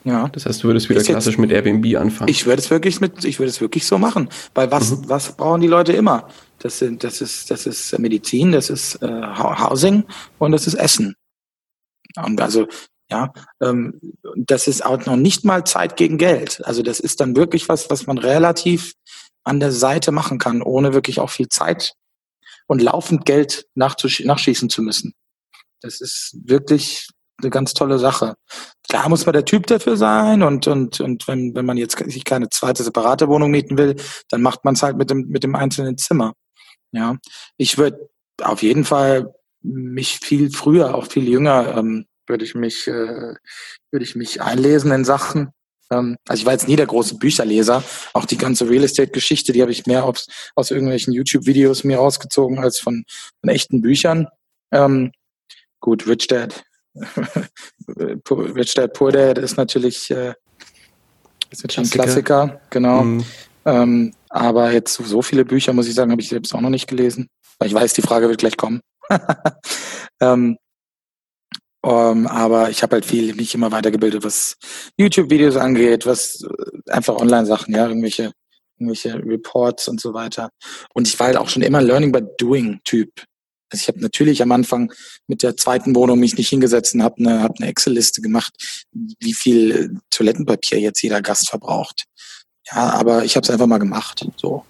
Ja. 0.04 0.30
Das 0.30 0.46
heißt, 0.46 0.64
du 0.64 0.68
würdest 0.68 0.90
wieder 0.90 1.04
klassisch 1.04 1.34
jetzt, 1.34 1.40
mit 1.40 1.52
Airbnb 1.52 1.96
anfangen. 1.96 2.30
Ich 2.30 2.46
würde 2.46 2.62
es 2.62 2.70
wirklich 2.72 3.02
mit, 3.02 3.24
ich 3.24 3.40
würde 3.40 3.50
es 3.50 3.62
wirklich 3.62 3.86
so 3.86 3.98
machen. 3.98 4.30
Weil 4.56 4.72
was, 4.72 4.92
mhm. 4.92 5.10
was 5.10 5.36
brauchen 5.38 5.62
die 5.62 5.68
Leute 5.68 5.94
immer? 5.94 6.28
Das 6.60 6.80
sind, 6.80 7.04
das 7.04 7.22
ist, 7.22 7.52
das 7.52 7.66
ist 7.66 7.98
Medizin, 8.00 8.52
das 8.52 8.70
ist 8.70 8.96
äh, 9.02 9.08
Housing 9.08 10.04
und 10.40 10.52
das 10.52 10.68
ist 10.68 10.76
Essen. 10.76 11.16
Und 12.24 12.42
also, 12.42 12.68
ja, 13.12 13.34
ähm, 13.62 14.00
das 14.38 14.68
ist 14.68 14.86
auch 14.86 15.06
noch 15.06 15.18
nicht 15.18 15.44
mal 15.44 15.66
Zeit 15.66 15.98
gegen 15.98 16.18
Geld. 16.18 16.66
Also 16.66 16.82
das 16.82 17.02
ist 17.02 17.20
dann 17.20 17.36
wirklich 17.36 17.68
was, 17.68 17.90
was 17.90 18.08
man 18.08 18.18
relativ 18.18 18.94
an 19.44 19.60
der 19.60 19.74
Seite 19.74 20.12
machen 20.12 20.40
kann, 20.40 20.62
ohne 20.62 20.94
wirklich 20.94 21.20
auch 21.20 21.30
viel 21.30 21.50
Zeit 21.50 21.94
und 22.68 22.82
laufend 22.82 23.26
Geld 23.26 23.68
nachschießen 23.76 24.70
zu 24.70 24.82
müssen. 24.82 25.14
Das 25.82 26.00
ist 26.00 26.38
wirklich 26.46 27.10
eine 27.42 27.50
ganz 27.50 27.74
tolle 27.74 28.00
Sache. 28.00 28.36
Klar 28.88 29.10
muss 29.10 29.26
man 29.26 29.34
der 29.34 29.46
Typ 29.46 29.68
dafür 29.68 29.98
sein 29.98 30.42
und, 30.42 30.68
und, 30.68 31.02
und 31.02 31.28
wenn, 31.28 31.54
wenn 31.54 31.66
man 31.66 31.76
jetzt 31.76 31.98
sich 31.98 32.24
keine 32.24 32.50
zweite 32.50 32.84
separate 32.84 33.28
Wohnung 33.28 33.52
mieten 33.52 33.78
will, 33.78 33.96
dann 34.30 34.42
macht 34.42 34.64
man 34.64 34.76
es 34.76 34.84
halt 34.84 34.96
mit 34.96 35.10
dem, 35.10 35.28
mit 35.28 35.44
dem 35.44 35.56
einzelnen 35.56 35.98
Zimmer. 35.98 36.34
Ja, 36.94 37.18
ich 37.58 37.78
würde 37.78 38.10
auf 38.42 38.64
jeden 38.64 38.86
Fall 38.86 39.34
mich 39.62 40.20
viel 40.20 40.52
früher, 40.52 40.96
auch 40.96 41.08
viel 41.08 41.28
jünger 41.28 41.76
ähm, 41.78 42.06
würde 42.32 42.46
ich 42.46 42.56
mich, 42.56 42.88
äh, 42.88 43.36
würde 43.92 44.04
ich 44.04 44.16
mich 44.16 44.42
einlesen 44.42 44.92
in 44.92 45.06
Sachen. 45.06 45.52
Ähm, 45.92 46.18
also 46.28 46.42
ich 46.42 46.46
war 46.46 46.54
jetzt 46.54 46.68
nie 46.68 46.76
der 46.76 46.88
große 46.88 47.18
Bücherleser. 47.18 47.84
Auch 48.14 48.26
die 48.26 48.38
ganze 48.38 48.68
Real 48.68 48.84
Estate-Geschichte, 48.84 49.52
die 49.52 49.62
habe 49.62 49.72
ich 49.72 49.86
mehr 49.86 50.06
aus, 50.06 50.26
aus 50.56 50.72
irgendwelchen 50.72 51.14
YouTube-Videos 51.14 51.84
mir 51.84 51.98
rausgezogen 51.98 52.60
als 52.60 52.80
von, 52.80 53.04
von 53.42 53.50
echten 53.50 53.82
Büchern. 53.82 54.28
Ähm, 54.72 55.12
gut, 55.80 56.08
Rich 56.08 56.28
Dad, 56.28 56.64
Rich 57.98 58.74
Dad 58.74 58.94
Poor 58.94 59.12
Dad 59.12 59.38
ist 59.38 59.58
natürlich, 59.58 60.10
äh, 60.10 60.34
ist 61.50 61.64
natürlich 61.64 61.90
ein 61.90 61.92
Klassiker, 61.92 62.62
genau. 62.70 63.04
Mhm. 63.04 63.26
Ähm, 63.66 64.14
aber 64.30 64.72
jetzt 64.72 64.94
so 64.94 65.22
viele 65.22 65.46
Bücher, 65.46 65.74
muss 65.74 65.88
ich 65.88 65.94
sagen, 65.94 66.12
habe 66.12 66.22
ich 66.22 66.30
selbst 66.30 66.56
auch 66.56 66.62
noch 66.62 66.70
nicht 66.70 66.88
gelesen. 66.88 67.28
Ich 67.64 67.74
weiß, 67.74 67.94
die 67.94 68.02
Frage 68.02 68.30
wird 68.30 68.40
gleich 68.40 68.58
kommen. 68.58 68.82
ähm, 70.22 70.58
um, 71.84 71.92
ähm, 71.92 72.28
aber 72.28 72.70
ich 72.70 72.84
habe 72.84 72.96
halt 72.96 73.06
viel 73.06 73.34
mich 73.34 73.56
immer 73.56 73.72
weitergebildet, 73.72 74.24
was 74.24 74.58
YouTube-Videos 74.98 75.56
angeht, 75.56 76.06
was 76.06 76.44
äh, 76.44 76.92
einfach 76.92 77.16
Online-Sachen, 77.16 77.74
ja, 77.74 77.88
irgendwelche, 77.88 78.32
irgendwelche 78.78 79.16
Reports 79.16 79.88
und 79.88 80.00
so 80.00 80.14
weiter. 80.14 80.52
Und 80.94 81.08
ich 81.08 81.20
war 81.20 81.28
halt 81.28 81.38
auch 81.38 81.50
schon 81.50 81.64
immer 81.64 81.82
Learning 81.82 82.12
by 82.12 82.22
Doing-Typ. 82.38 83.24
Also 83.72 83.84
ich 83.84 83.88
habe 83.88 84.00
natürlich 84.00 84.44
am 84.44 84.52
Anfang 84.52 84.94
mit 85.28 85.42
der 85.42 85.58
zweiten 85.58 85.96
Wohnung 85.96 86.20
mich 86.20 86.38
nicht 86.38 86.50
hingesetzt 86.50 86.94
und 86.94 87.02
habe 87.02 87.16
eine, 87.18 87.42
hab 87.42 87.60
eine 87.60 87.70
Excel-Liste 87.70 88.22
gemacht, 88.22 88.54
wie 88.92 89.34
viel 89.34 89.98
Toilettenpapier 90.12 90.80
jetzt 90.80 91.02
jeder 91.02 91.22
Gast 91.22 91.50
verbraucht. 91.50 92.06
Ja, 92.72 92.92
aber 92.92 93.26
ich 93.26 93.36
habe 93.36 93.44
es 93.44 93.50
einfach 93.50 93.68
mal 93.68 93.80
gemacht. 93.80 94.26
So. 94.38 94.66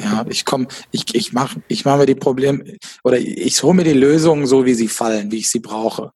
Ja, 0.00 0.24
ich 0.28 0.44
komme, 0.44 0.68
ich, 0.90 1.14
ich 1.14 1.32
mache 1.32 1.62
ich 1.68 1.84
mach 1.84 1.98
mir 1.98 2.06
die 2.06 2.14
Probleme 2.14 2.76
oder 3.04 3.18
ich 3.18 3.62
hole 3.62 3.74
mir 3.74 3.84
die 3.84 3.92
Lösungen 3.92 4.46
so, 4.46 4.64
wie 4.64 4.74
sie 4.74 4.88
fallen, 4.88 5.30
wie 5.30 5.38
ich 5.38 5.50
sie 5.50 5.60
brauche. 5.60 6.12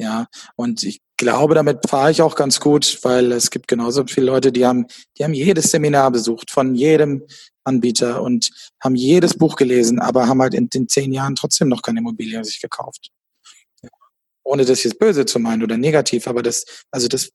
Ja, 0.00 0.26
und 0.54 0.84
ich 0.84 1.00
glaube, 1.16 1.54
damit 1.56 1.88
fahre 1.88 2.12
ich 2.12 2.22
auch 2.22 2.36
ganz 2.36 2.60
gut, 2.60 3.00
weil 3.02 3.32
es 3.32 3.50
gibt 3.50 3.66
genauso 3.66 4.04
viele 4.06 4.26
Leute, 4.26 4.52
die 4.52 4.64
haben, 4.64 4.86
die 5.18 5.24
haben 5.24 5.34
jedes 5.34 5.72
Seminar 5.72 6.12
besucht 6.12 6.52
von 6.52 6.76
jedem 6.76 7.24
Anbieter 7.64 8.22
und 8.22 8.50
haben 8.80 8.94
jedes 8.94 9.34
Buch 9.34 9.56
gelesen, 9.56 9.98
aber 9.98 10.28
haben 10.28 10.40
halt 10.40 10.54
in 10.54 10.70
den 10.70 10.88
zehn 10.88 11.12
Jahren 11.12 11.34
trotzdem 11.34 11.68
noch 11.68 11.82
keine 11.82 11.98
Immobilie 11.98 12.42
sich 12.44 12.60
gekauft. 12.60 13.10
Ohne 14.44 14.64
das 14.64 14.84
jetzt 14.84 15.00
böse 15.00 15.26
zu 15.26 15.40
meinen 15.40 15.64
oder 15.64 15.76
negativ, 15.76 16.28
aber 16.28 16.42
das, 16.42 16.64
also 16.92 17.08
das, 17.08 17.30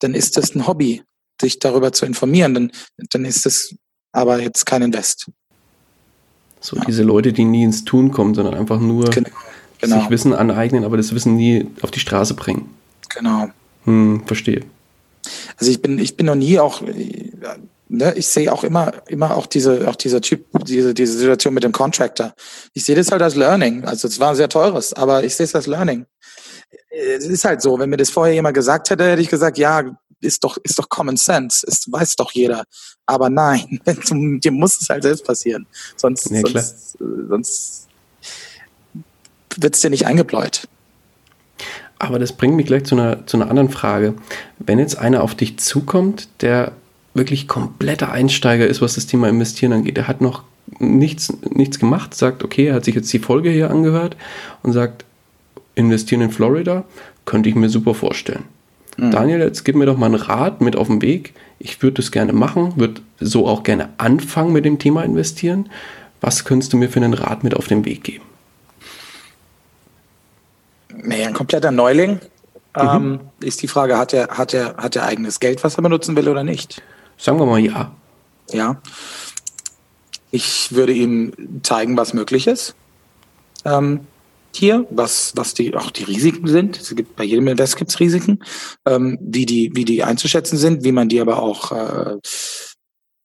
dann 0.00 0.14
ist 0.14 0.36
das 0.36 0.54
ein 0.54 0.66
Hobby, 0.66 1.02
sich 1.40 1.60
darüber 1.60 1.92
zu 1.92 2.04
informieren, 2.04 2.52
dann, 2.54 2.72
dann 3.10 3.24
ist 3.24 3.46
das 3.46 3.74
aber 4.18 4.40
jetzt 4.40 4.66
kein 4.66 4.82
Invest. 4.82 5.30
So 6.60 6.76
ja. 6.76 6.84
diese 6.86 7.02
Leute, 7.02 7.32
die 7.32 7.44
nie 7.44 7.64
ins 7.64 7.84
Tun 7.84 8.10
kommen, 8.10 8.34
sondern 8.34 8.54
einfach 8.54 8.80
nur 8.80 9.10
genau, 9.10 9.30
genau. 9.80 10.00
sich 10.00 10.10
Wissen 10.10 10.34
aneignen, 10.34 10.84
aber 10.84 10.96
das 10.96 11.14
Wissen 11.14 11.36
nie 11.36 11.66
auf 11.82 11.90
die 11.90 12.00
Straße 12.00 12.34
bringen. 12.34 12.74
Genau. 13.08 13.48
Hm, 13.84 14.22
verstehe. 14.26 14.62
Also 15.56 15.70
ich 15.70 15.80
bin, 15.82 15.98
ich 15.98 16.16
bin 16.16 16.26
noch 16.26 16.34
nie 16.34 16.58
auch, 16.58 16.82
ne, 17.88 18.14
ich 18.16 18.28
sehe 18.28 18.52
auch 18.52 18.64
immer, 18.64 18.92
immer 19.08 19.36
auch 19.36 19.46
diese, 19.46 19.88
auch 19.88 19.96
dieser 19.96 20.20
Typ, 20.20 20.46
diese, 20.64 20.94
diese 20.94 21.18
Situation 21.18 21.54
mit 21.54 21.64
dem 21.64 21.72
Contractor. 21.72 22.34
Ich 22.74 22.84
sehe 22.84 22.96
das 22.96 23.10
halt 23.10 23.22
als 23.22 23.34
Learning. 23.34 23.84
Also 23.84 24.08
es 24.08 24.18
war 24.20 24.30
ein 24.30 24.36
sehr 24.36 24.48
teures, 24.48 24.92
aber 24.94 25.24
ich 25.24 25.34
sehe 25.34 25.44
es 25.44 25.54
als 25.54 25.66
Learning. 25.66 26.06
Es 26.90 27.26
ist 27.26 27.44
halt 27.44 27.62
so, 27.62 27.78
wenn 27.78 27.90
mir 27.90 27.96
das 27.96 28.10
vorher 28.10 28.34
jemand 28.34 28.54
gesagt 28.54 28.90
hätte, 28.90 29.04
hätte 29.10 29.22
ich 29.22 29.28
gesagt, 29.28 29.58
ja, 29.58 29.82
ist 30.20 30.44
doch, 30.44 30.58
ist 30.62 30.78
doch 30.78 30.88
Common 30.88 31.16
Sense, 31.16 31.66
ist, 31.66 31.90
weiß 31.90 32.16
doch 32.16 32.32
jeder. 32.32 32.64
Aber 33.06 33.30
nein, 33.30 33.80
dir 34.40 34.52
muss 34.52 34.80
es 34.80 34.88
halt 34.88 35.02
selbst 35.02 35.24
passieren. 35.24 35.66
Sonst, 35.96 36.30
ja, 36.30 36.42
sonst, 36.42 36.98
sonst 37.28 37.88
wird 39.56 39.74
es 39.74 39.80
dir 39.80 39.90
nicht 39.90 40.06
eingebläut. 40.06 40.68
Aber 41.98 42.18
das 42.18 42.32
bringt 42.32 42.54
mich 42.54 42.66
gleich 42.66 42.84
zu 42.84 42.94
einer, 42.94 43.26
zu 43.26 43.36
einer 43.36 43.50
anderen 43.50 43.70
Frage. 43.70 44.14
Wenn 44.58 44.78
jetzt 44.78 44.98
einer 44.98 45.22
auf 45.22 45.34
dich 45.34 45.58
zukommt, 45.58 46.28
der 46.40 46.72
wirklich 47.14 47.48
kompletter 47.48 48.12
Einsteiger 48.12 48.66
ist, 48.66 48.80
was 48.80 48.94
das 48.94 49.06
Thema 49.06 49.28
Investieren 49.28 49.72
angeht, 49.72 49.96
der 49.96 50.06
hat 50.06 50.20
noch 50.20 50.44
nichts, 50.78 51.32
nichts 51.50 51.78
gemacht, 51.78 52.14
sagt, 52.14 52.44
okay, 52.44 52.66
er 52.66 52.74
hat 52.74 52.84
sich 52.84 52.94
jetzt 52.94 53.12
die 53.12 53.18
Folge 53.18 53.50
hier 53.50 53.70
angehört 53.70 54.16
und 54.62 54.72
sagt, 54.72 55.04
investieren 55.74 56.22
in 56.22 56.30
Florida, 56.30 56.84
könnte 57.24 57.48
ich 57.48 57.54
mir 57.54 57.68
super 57.68 57.94
vorstellen. 57.94 58.44
Mhm. 58.98 59.12
Daniel, 59.12 59.40
jetzt 59.40 59.64
gib 59.64 59.76
mir 59.76 59.86
doch 59.86 59.96
mal 59.96 60.06
einen 60.06 60.16
Rat 60.16 60.60
mit 60.60 60.76
auf 60.76 60.88
den 60.88 61.00
Weg. 61.00 61.32
Ich 61.60 61.80
würde 61.82 61.94
das 61.94 62.10
gerne 62.10 62.32
machen, 62.32 62.74
würde 62.76 63.00
so 63.20 63.46
auch 63.46 63.62
gerne 63.62 63.90
anfangen 63.96 64.52
mit 64.52 64.64
dem 64.64 64.78
Thema 64.78 65.04
investieren. 65.04 65.70
Was 66.20 66.44
könntest 66.44 66.72
du 66.72 66.76
mir 66.76 66.90
für 66.90 67.00
einen 67.00 67.14
Rat 67.14 67.44
mit 67.44 67.54
auf 67.54 67.68
den 67.68 67.84
Weg 67.84 68.02
geben? 68.02 68.24
Nee, 70.94 71.24
ein 71.24 71.32
kompletter 71.32 71.70
Neuling. 71.70 72.20
Mhm. 72.76 72.82
Ähm, 72.82 73.20
ist 73.40 73.62
die 73.62 73.68
Frage, 73.68 73.96
hat 73.98 74.12
er, 74.12 74.28
hat, 74.28 74.52
er, 74.52 74.76
hat 74.76 74.96
er 74.96 75.04
eigenes 75.04 75.38
Geld, 75.38 75.62
was 75.62 75.76
er 75.76 75.82
benutzen 75.82 76.16
will 76.16 76.28
oder 76.28 76.42
nicht? 76.42 76.82
Sagen 77.16 77.38
wir 77.38 77.46
mal 77.46 77.60
ja. 77.60 77.92
Ja. 78.50 78.80
Ich 80.32 80.72
würde 80.72 80.92
ihm 80.92 81.32
zeigen, 81.62 81.96
was 81.96 82.14
möglich 82.14 82.48
ist. 82.48 82.74
Ähm, 83.64 84.00
hier, 84.54 84.86
was, 84.90 85.32
was 85.36 85.54
die, 85.54 85.74
auch 85.74 85.90
die 85.90 86.04
Risiken 86.04 86.46
sind. 86.46 86.78
Es 86.78 86.94
gibt, 86.94 87.16
bei 87.16 87.24
jedem 87.24 87.48
Invest 87.48 87.76
gibt 87.76 87.90
es 87.90 88.00
Risiken, 88.00 88.40
ähm, 88.86 89.18
wie, 89.20 89.46
die, 89.46 89.70
wie 89.74 89.84
die 89.84 90.02
einzuschätzen 90.02 90.58
sind, 90.58 90.84
wie 90.84 90.92
man 90.92 91.08
die 91.08 91.20
aber 91.20 91.42
auch 91.42 91.72
äh, 91.72 92.16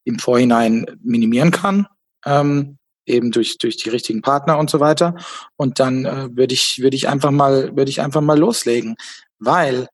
im 0.05 0.19
Vorhinein 0.19 0.85
minimieren 1.01 1.51
kann. 1.51 1.87
Ähm, 2.25 2.77
eben 3.05 3.31
durch, 3.31 3.57
durch 3.57 3.77
die 3.77 3.89
richtigen 3.89 4.21
Partner 4.21 4.57
und 4.57 4.69
so 4.69 4.79
weiter. 4.79 5.15
Und 5.57 5.79
dann 5.79 6.05
äh, 6.05 6.29
würde 6.31 6.53
ich, 6.53 6.79
würde 6.81 6.95
ich 6.95 7.07
einfach 7.07 7.31
mal, 7.31 7.75
würde 7.75 7.89
ich 7.89 8.01
einfach 8.01 8.21
mal 8.21 8.39
loslegen. 8.39 8.95
Weil 9.39 9.87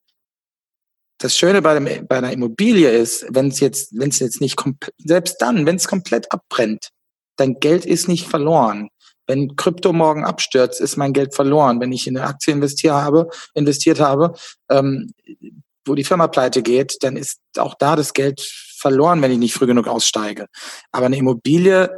das 1.18 1.36
Schöne 1.36 1.60
bei, 1.62 1.78
dem, 1.78 2.06
bei 2.06 2.18
einer 2.18 2.32
Immobilie 2.32 2.90
ist, 2.90 3.26
wenn 3.30 3.48
es 3.48 3.60
jetzt, 3.60 3.98
wenn 3.98 4.10
es 4.10 4.18
jetzt 4.20 4.40
nicht 4.40 4.56
komplett, 4.56 4.94
selbst 4.98 5.36
dann, 5.40 5.66
wenn 5.66 5.76
es 5.76 5.88
komplett 5.88 6.32
abbrennt, 6.32 6.90
dein 7.36 7.58
Geld 7.60 7.84
ist 7.84 8.08
nicht 8.08 8.26
verloren. 8.26 8.88
Wenn 9.30 9.56
Krypto 9.56 9.92
morgen 9.92 10.24
abstürzt, 10.24 10.80
ist 10.80 10.96
mein 10.96 11.12
Geld 11.12 11.34
verloren. 11.34 11.80
Wenn 11.80 11.92
ich 11.92 12.06
in 12.06 12.16
eine 12.16 12.26
Aktie 12.26 12.52
investiert 12.52 12.94
habe, 12.94 13.28
investiert 13.54 14.00
habe, 14.00 14.34
ähm, 14.68 15.12
wo 15.86 15.94
die 15.94 16.04
Firma 16.04 16.28
pleite 16.28 16.62
geht, 16.62 16.98
dann 17.00 17.16
ist 17.16 17.40
auch 17.56 17.74
da 17.78 17.96
das 17.96 18.12
Geld 18.12 18.40
verloren, 18.78 19.22
wenn 19.22 19.32
ich 19.32 19.38
nicht 19.38 19.54
früh 19.54 19.66
genug 19.66 19.88
aussteige. 19.88 20.46
Aber 20.92 21.06
eine 21.06 21.16
Immobilie 21.16 21.88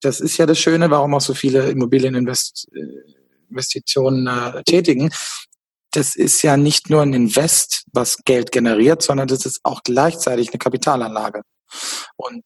das 0.00 0.20
ist 0.20 0.36
ja 0.36 0.46
das 0.46 0.58
Schöne, 0.58 0.90
warum 0.90 1.14
auch 1.14 1.20
so 1.20 1.34
viele 1.34 1.70
Immobilieninvestitionen 1.70 4.26
äh, 4.26 4.64
tätigen. 4.64 5.10
Das 5.90 6.14
ist 6.14 6.42
ja 6.42 6.56
nicht 6.56 6.90
nur 6.90 7.02
ein 7.02 7.14
Invest, 7.14 7.84
was 7.92 8.18
Geld 8.24 8.52
generiert, 8.52 9.02
sondern 9.02 9.28
das 9.28 9.46
ist 9.46 9.60
auch 9.64 9.82
gleichzeitig 9.82 10.50
eine 10.50 10.58
Kapitalanlage. 10.58 11.42
Und 12.16 12.42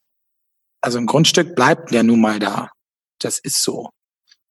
also 0.81 0.97
ein 0.97 1.05
Grundstück 1.05 1.55
bleibt 1.55 1.91
ja 1.91 2.03
nun 2.03 2.21
mal 2.21 2.39
da. 2.39 2.69
Das 3.19 3.39
ist 3.39 3.61
so. 3.61 3.89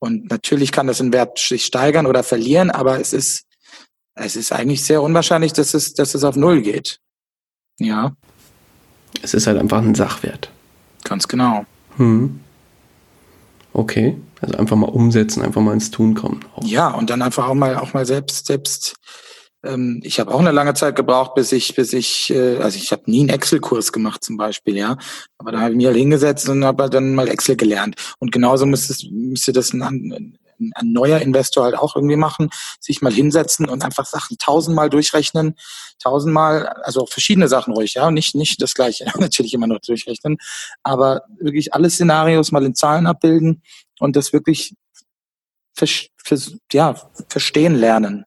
Und 0.00 0.30
natürlich 0.30 0.72
kann 0.72 0.86
das 0.86 0.98
in 0.98 1.12
Wert 1.12 1.38
sich 1.38 1.64
steigern 1.64 2.06
oder 2.06 2.22
verlieren, 2.22 2.70
aber 2.70 2.98
es 2.98 3.12
ist, 3.12 3.44
es 4.14 4.34
ist 4.34 4.50
eigentlich 4.50 4.82
sehr 4.82 5.02
unwahrscheinlich, 5.02 5.52
dass 5.52 5.74
es, 5.74 5.94
dass 5.94 6.14
es 6.14 6.24
auf 6.24 6.36
Null 6.36 6.62
geht. 6.62 6.98
Ja. 7.78 8.16
Es 9.22 9.34
ist 9.34 9.46
halt 9.46 9.58
einfach 9.58 9.78
ein 9.78 9.94
Sachwert. 9.94 10.50
Ganz 11.04 11.28
genau. 11.28 11.66
Hm. 11.96 12.40
Okay, 13.72 14.16
also 14.40 14.56
einfach 14.56 14.76
mal 14.76 14.88
umsetzen, 14.88 15.42
einfach 15.42 15.60
mal 15.60 15.74
ins 15.74 15.90
Tun 15.90 16.14
kommen. 16.14 16.44
Auch. 16.54 16.64
Ja, 16.64 16.88
und 16.88 17.10
dann 17.10 17.22
einfach 17.22 17.46
auch 17.46 17.54
mal 17.54 17.76
auch 17.76 17.92
mal 17.92 18.06
selbst 18.06 18.46
selbst. 18.46 18.96
Ähm, 19.62 20.00
ich 20.04 20.20
habe 20.20 20.32
auch 20.34 20.40
eine 20.40 20.52
lange 20.52 20.74
Zeit 20.74 20.96
gebraucht, 20.96 21.34
bis 21.34 21.52
ich 21.52 21.74
bis 21.74 21.92
ich 21.92 22.30
äh, 22.30 22.58
also 22.58 22.76
ich 22.78 22.92
habe 22.92 23.10
nie 23.10 23.20
einen 23.20 23.28
Excel-Kurs 23.28 23.92
gemacht 23.92 24.24
zum 24.24 24.36
Beispiel, 24.36 24.76
ja, 24.76 24.96
aber 25.38 25.52
da 25.52 25.60
habe 25.60 25.70
ich 25.70 25.76
mich 25.76 25.86
halt 25.86 25.96
hingesetzt 25.96 26.48
und 26.48 26.64
habe 26.64 26.88
dann 26.88 27.14
mal 27.14 27.28
Excel 27.28 27.56
gelernt. 27.56 27.96
Und 28.18 28.32
genauso 28.32 28.66
müsste 28.66 28.94
müsste 29.10 29.52
das 29.52 29.72
ein, 29.72 29.82
ein, 29.82 30.38
ein 30.74 30.92
neuer 30.92 31.20
Investor 31.20 31.64
halt 31.64 31.76
auch 31.76 31.96
irgendwie 31.96 32.16
machen, 32.16 32.50
sich 32.80 33.02
mal 33.02 33.12
hinsetzen 33.12 33.68
und 33.68 33.84
einfach 33.84 34.06
Sachen 34.06 34.38
tausendmal 34.38 34.90
durchrechnen, 34.90 35.56
tausendmal, 36.02 36.68
also 36.82 37.06
verschiedene 37.06 37.48
Sachen 37.48 37.74
ruhig, 37.74 37.94
ja, 37.94 38.10
nicht, 38.10 38.34
nicht 38.34 38.60
das 38.62 38.74
Gleiche, 38.74 39.06
natürlich 39.18 39.54
immer 39.54 39.66
nur 39.66 39.80
durchrechnen, 39.80 40.38
aber 40.82 41.22
wirklich 41.38 41.74
alle 41.74 41.90
Szenarios 41.90 42.52
mal 42.52 42.64
in 42.64 42.74
Zahlen 42.74 43.06
abbilden 43.06 43.62
und 43.98 44.16
das 44.16 44.32
wirklich 44.32 44.74
ja, 46.72 46.94
verstehen 47.28 47.74
lernen, 47.74 48.24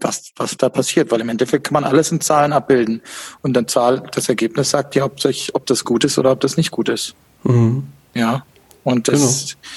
was, 0.00 0.30
was 0.36 0.56
da 0.56 0.68
passiert, 0.68 1.10
weil 1.10 1.20
im 1.20 1.28
Endeffekt 1.28 1.64
kann 1.64 1.74
man 1.74 1.84
alles 1.84 2.12
in 2.12 2.20
Zahlen 2.20 2.52
abbilden 2.52 3.02
und 3.42 3.54
dann 3.54 3.68
Zahl, 3.68 4.02
das 4.12 4.28
Ergebnis 4.28 4.70
sagt 4.70 4.94
ja, 4.94 5.04
ob, 5.04 5.20
sich, 5.20 5.54
ob 5.54 5.66
das 5.66 5.84
gut 5.84 6.04
ist 6.04 6.18
oder 6.18 6.32
ob 6.32 6.40
das 6.40 6.56
nicht 6.56 6.70
gut 6.70 6.88
ist. 6.88 7.14
Mhm. 7.44 7.86
Ja, 8.14 8.44
und 8.84 9.08
das, 9.08 9.56
genau 9.56 9.68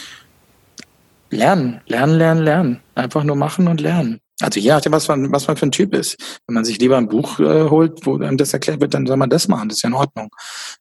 lernen, 1.31 1.81
lernen, 1.88 2.18
lernen, 2.18 2.43
lernen. 2.43 2.80
Einfach 2.95 3.23
nur 3.23 3.35
machen 3.35 3.68
und 3.68 3.81
lernen. 3.81 4.19
Also 4.41 4.60
je 4.60 4.69
nachdem, 4.69 4.91
was 4.91 5.07
man, 5.07 5.31
was 5.31 5.48
man 5.48 5.57
für 5.57 5.68
ein 5.68 5.72
Typ 5.72 5.93
ist. 5.93 6.18
Wenn 6.45 6.56
man 6.56 6.65
sich 6.65 6.80
lieber 6.80 6.98
ein 6.98 7.07
Buch 7.07 7.39
äh, 7.39 7.69
holt, 7.69 8.06
wo 8.06 8.18
einem 8.18 8.38
das 8.38 8.53
erklärt 8.53 8.81
wird, 8.81 8.93
dann 8.93 9.07
soll 9.07 9.18
man 9.18 9.30
das 9.30 9.48
machen. 9.48 9.69
Das 9.69 9.77
ist 9.77 9.84
ja 9.84 9.89
in 9.89 9.95
Ordnung. 9.95 10.30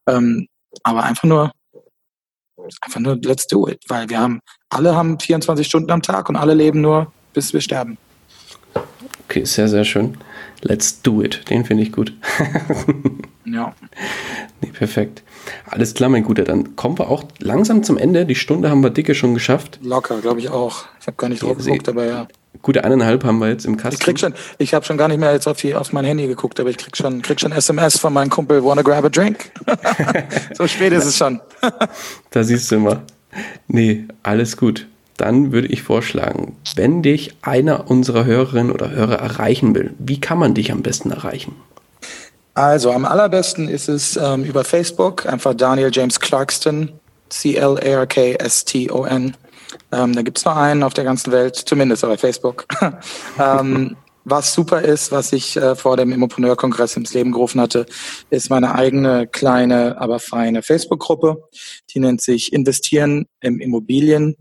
Ähm, 0.06 0.48
aber 0.82 1.04
einfach 1.04 1.24
nur, 1.24 1.52
einfach 2.80 3.00
nur, 3.00 3.18
let's 3.22 3.46
do 3.46 3.68
it. 3.68 3.82
Weil 3.88 4.08
wir 4.08 4.18
haben, 4.18 4.40
alle 4.70 4.94
haben 4.94 5.18
24 5.18 5.66
Stunden 5.66 5.90
am 5.90 6.02
Tag 6.02 6.28
und 6.28 6.36
alle 6.36 6.54
leben 6.54 6.80
nur, 6.80 7.12
bis 7.32 7.52
wir 7.52 7.60
sterben. 7.60 7.98
Okay, 9.28 9.44
sehr, 9.44 9.68
sehr 9.68 9.84
schön. 9.84 10.16
Let's 10.62 11.02
do 11.02 11.22
it. 11.22 11.48
Den 11.48 11.64
finde 11.64 11.82
ich 11.82 11.92
gut. 11.92 12.12
ja. 13.44 13.74
Nee, 14.60 14.70
perfekt. 14.72 15.22
Alles 15.66 15.94
klar, 15.94 16.10
mein 16.10 16.24
Guter. 16.24 16.44
Dann 16.44 16.76
kommen 16.76 16.98
wir 16.98 17.09
auch 17.09 17.24
langsam 17.38 17.82
zum 17.82 17.97
Ende. 17.97 18.26
Die 18.26 18.34
Stunde 18.34 18.70
haben 18.70 18.82
wir 18.82 18.90
dicke 18.90 19.14
schon 19.14 19.34
geschafft. 19.34 19.78
Locker, 19.82 20.20
glaube 20.20 20.40
ich 20.40 20.51
auch. 20.51 20.84
Ich 21.01 21.06
habe 21.06 21.16
gar 21.16 21.28
nicht 21.28 21.42
drauf 21.42 21.56
geguckt, 21.56 21.88
aber 21.88 22.05
ja. 22.06 22.28
Gute 22.62 22.84
eineinhalb 22.84 23.24
haben 23.24 23.38
wir 23.38 23.48
jetzt 23.48 23.64
im 23.64 23.76
Kasten. 23.76 23.94
Ich 23.94 24.01
krieg 24.01 24.18
schon, 24.18 24.34
ich 24.59 24.74
habe 24.74 24.84
schon 24.84 24.98
gar 24.98 25.09
nicht 25.09 25.18
mehr 25.18 25.32
jetzt 25.32 25.47
auf, 25.47 25.59
die, 25.59 25.74
auf 25.74 25.92
mein 25.92 26.05
Handy 26.05 26.26
geguckt, 26.26 26.60
aber 26.60 26.68
ich 26.68 26.76
krieg 26.76 26.94
schon, 26.97 27.22
krieg 27.22 27.40
schon 27.40 27.52
SMS 27.52 27.98
von 27.98 28.12
meinem 28.12 28.28
Kumpel, 28.28 28.62
wanna 28.62 28.82
grab 28.82 29.05
a 29.05 29.09
drink? 29.09 29.51
so 30.55 30.66
spät 30.66 30.92
ist 30.92 31.06
es 31.06 31.16
schon. 31.16 31.40
da 32.30 32.44
siehst 32.44 32.70
du 32.70 32.76
immer. 32.76 33.02
Nee, 33.68 34.05
alles 34.22 34.56
gut. 34.56 34.86
Dann 35.20 35.52
würde 35.52 35.68
ich 35.68 35.82
vorschlagen, 35.82 36.56
wenn 36.76 37.02
dich 37.02 37.34
einer 37.42 37.90
unserer 37.90 38.24
Hörerinnen 38.24 38.72
oder 38.72 38.90
Hörer 38.90 39.16
erreichen 39.16 39.74
will, 39.74 39.92
wie 39.98 40.18
kann 40.18 40.38
man 40.38 40.55
dich 40.55 40.72
am 40.72 40.80
besten 40.80 41.10
erreichen? 41.10 41.55
Also 42.55 42.90
am 42.90 43.05
allerbesten 43.05 43.68
ist 43.68 43.90
es 43.90 44.16
ähm, 44.16 44.44
über 44.44 44.64
Facebook, 44.64 45.26
einfach 45.26 45.52
Daniel 45.52 45.90
James 45.92 46.20
Clarkston, 46.20 46.92
C-L-A-R-K-S-T-O-N. 47.28 47.76
Ähm, 49.92 50.14
da 50.14 50.22
gibt 50.22 50.38
es 50.38 50.47
nur 50.47 50.56
einen 50.56 50.82
auf 50.82 50.94
der 50.94 51.05
ganzen 51.05 51.32
Welt, 51.32 51.55
zumindest 51.55 52.01
bei 52.01 52.16
Facebook. 52.16 52.64
ähm, 53.38 53.97
was 54.24 54.55
super 54.55 54.80
ist, 54.80 55.12
was 55.12 55.34
ich 55.34 55.55
äh, 55.59 55.76
vor 55.76 55.98
dem 55.98 56.12
Immopreneur-Kongress 56.12 56.97
ins 56.97 57.12
Leben 57.12 57.32
gerufen 57.32 57.60
hatte, 57.60 57.84
ist 58.30 58.48
meine 58.48 58.74
eigene 58.74 59.26
kleine, 59.26 60.01
aber 60.01 60.18
feine 60.18 60.62
Facebook-Gruppe. 60.62 61.42
Die 61.90 62.01
nennt 62.01 62.22
sich 62.22 62.55
Investieren 62.55 63.26
im 63.40 63.60
Immobilien, 63.60 64.36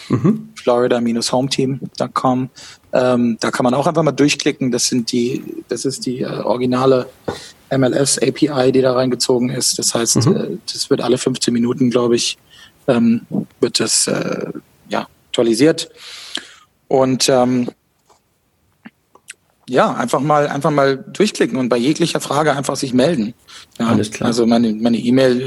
Mhm. 0.09 0.49
Florida-hometeam.com. 0.55 2.49
Ähm, 2.93 3.37
da 3.39 3.51
kann 3.51 3.63
man 3.63 3.73
auch 3.73 3.87
einfach 3.87 4.03
mal 4.03 4.11
durchklicken. 4.11 4.71
Das 4.71 4.87
sind 4.87 5.11
die, 5.11 5.63
das 5.67 5.85
ist 5.85 6.05
die 6.05 6.21
äh, 6.21 6.25
originale 6.25 7.07
MLS 7.75 8.19
API, 8.19 8.71
die 8.71 8.81
da 8.81 8.93
reingezogen 8.93 9.49
ist. 9.49 9.79
Das 9.79 9.95
heißt, 9.95 10.27
mhm. 10.27 10.35
äh, 10.35 10.57
das 10.71 10.89
wird 10.89 11.01
alle 11.01 11.17
15 11.17 11.53
Minuten, 11.53 11.89
glaube 11.89 12.15
ich, 12.15 12.37
ähm, 12.87 13.21
wird 13.59 13.79
das 13.79 14.07
äh, 14.07 14.51
ja, 14.89 15.07
aktualisiert. 15.27 15.89
Und 16.87 17.27
ähm, 17.29 17.69
ja, 19.67 19.93
einfach 19.93 20.19
mal, 20.19 20.47
einfach 20.47 20.71
mal 20.71 20.97
durchklicken 20.97 21.57
und 21.57 21.69
bei 21.69 21.77
jeglicher 21.77 22.19
Frage 22.19 22.55
einfach 22.55 22.75
sich 22.75 22.93
melden. 22.93 23.33
Ja, 23.79 23.87
Alles 23.87 24.11
klar. 24.11 24.27
Also 24.27 24.45
meine 24.45 24.71
meine 24.73 24.97
E-Mail, 24.97 25.41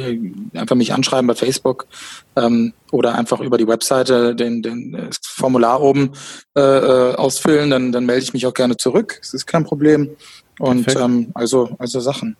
äh, 0.54 0.58
einfach 0.58 0.74
mich 0.74 0.92
anschreiben 0.92 1.28
bei 1.28 1.34
Facebook 1.34 1.86
ähm, 2.34 2.72
oder 2.90 3.14
einfach 3.14 3.40
über 3.40 3.56
die 3.56 3.68
Webseite 3.68 4.34
den, 4.34 4.62
den 4.62 4.92
das 4.92 5.18
Formular 5.22 5.80
oben 5.80 6.12
äh, 6.56 6.60
äh, 6.60 7.14
ausfüllen, 7.14 7.70
dann, 7.70 7.92
dann 7.92 8.04
melde 8.04 8.24
ich 8.24 8.32
mich 8.32 8.46
auch 8.46 8.54
gerne 8.54 8.76
zurück. 8.76 9.18
Das 9.20 9.32
ist 9.32 9.46
kein 9.46 9.64
Problem. 9.64 10.10
Und 10.58 10.94
ähm, 10.96 11.30
also, 11.34 11.76
also 11.78 12.00
Sachen. 12.00 12.36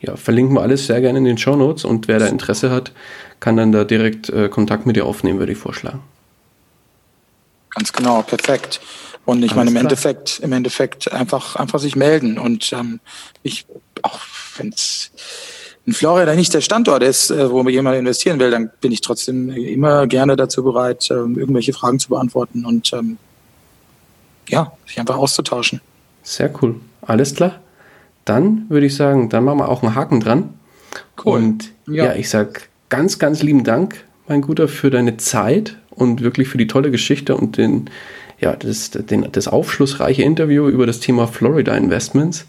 Ja, 0.00 0.16
verlinken 0.16 0.56
wir 0.56 0.62
alles 0.62 0.86
sehr 0.86 1.00
gerne 1.00 1.18
in 1.18 1.24
den 1.24 1.38
Show 1.38 1.56
Notes 1.56 1.84
und 1.84 2.08
wer 2.08 2.18
da 2.18 2.26
Interesse 2.26 2.70
hat, 2.70 2.92
kann 3.38 3.56
dann 3.56 3.70
da 3.70 3.84
direkt 3.84 4.30
äh, 4.30 4.48
Kontakt 4.48 4.86
mit 4.86 4.96
dir 4.96 5.04
aufnehmen, 5.04 5.38
würde 5.38 5.52
ich 5.52 5.58
vorschlagen. 5.58 6.00
Ganz 7.74 7.92
genau, 7.92 8.22
perfekt. 8.22 8.80
Und 9.26 9.44
ich 9.44 9.52
Alles 9.52 9.56
meine, 9.56 9.70
im 9.70 9.74
klar. 9.74 9.82
Endeffekt, 9.82 10.40
im 10.40 10.52
Endeffekt 10.52 11.12
einfach, 11.12 11.56
einfach 11.56 11.78
sich 11.78 11.94
melden. 11.94 12.38
Und 12.38 12.72
ähm, 12.72 13.00
ich, 13.42 13.66
auch 14.02 14.20
wenn 14.60 14.68
es 14.68 15.10
in 15.86 15.92
Florida 15.92 16.34
nicht 16.34 16.54
der 16.54 16.60
Standort 16.60 17.02
ist, 17.02 17.30
äh, 17.30 17.50
wo 17.50 17.68
jemand 17.68 17.96
investieren 17.96 18.38
will, 18.38 18.50
dann 18.50 18.70
bin 18.80 18.92
ich 18.92 19.00
trotzdem 19.00 19.50
immer 19.50 20.06
gerne 20.06 20.36
dazu 20.36 20.62
bereit, 20.62 21.08
ähm, 21.10 21.36
irgendwelche 21.38 21.72
Fragen 21.72 21.98
zu 21.98 22.10
beantworten 22.10 22.64
und 22.64 22.92
ähm, 22.92 23.18
ja, 24.48 24.72
sich 24.86 25.00
einfach 25.00 25.16
auszutauschen. 25.16 25.80
Sehr 26.22 26.52
cool. 26.62 26.76
Alles 27.02 27.34
klar. 27.34 27.60
Dann 28.24 28.66
würde 28.68 28.86
ich 28.86 28.94
sagen, 28.94 29.30
dann 29.30 29.44
machen 29.44 29.58
wir 29.58 29.68
auch 29.68 29.82
einen 29.82 29.94
Haken 29.94 30.20
dran. 30.20 30.54
Cool. 31.24 31.34
Und 31.34 31.72
ja, 31.86 32.06
ja 32.06 32.14
ich 32.14 32.28
sage 32.28 32.60
ganz, 32.88 33.18
ganz 33.18 33.42
lieben 33.42 33.64
Dank, 33.64 34.04
mein 34.28 34.42
Guter, 34.42 34.68
für 34.68 34.90
deine 34.90 35.16
Zeit 35.16 35.76
und 35.90 36.20
wirklich 36.20 36.48
für 36.48 36.58
die 36.58 36.66
tolle 36.66 36.90
Geschichte 36.90 37.36
und 37.36 37.56
den, 37.56 37.90
ja, 38.38 38.54
das, 38.54 38.90
den, 38.90 39.26
das 39.32 39.48
aufschlussreiche 39.48 40.22
Interview 40.22 40.68
über 40.68 40.86
das 40.86 41.00
Thema 41.00 41.26
Florida 41.26 41.74
Investments. 41.74 42.46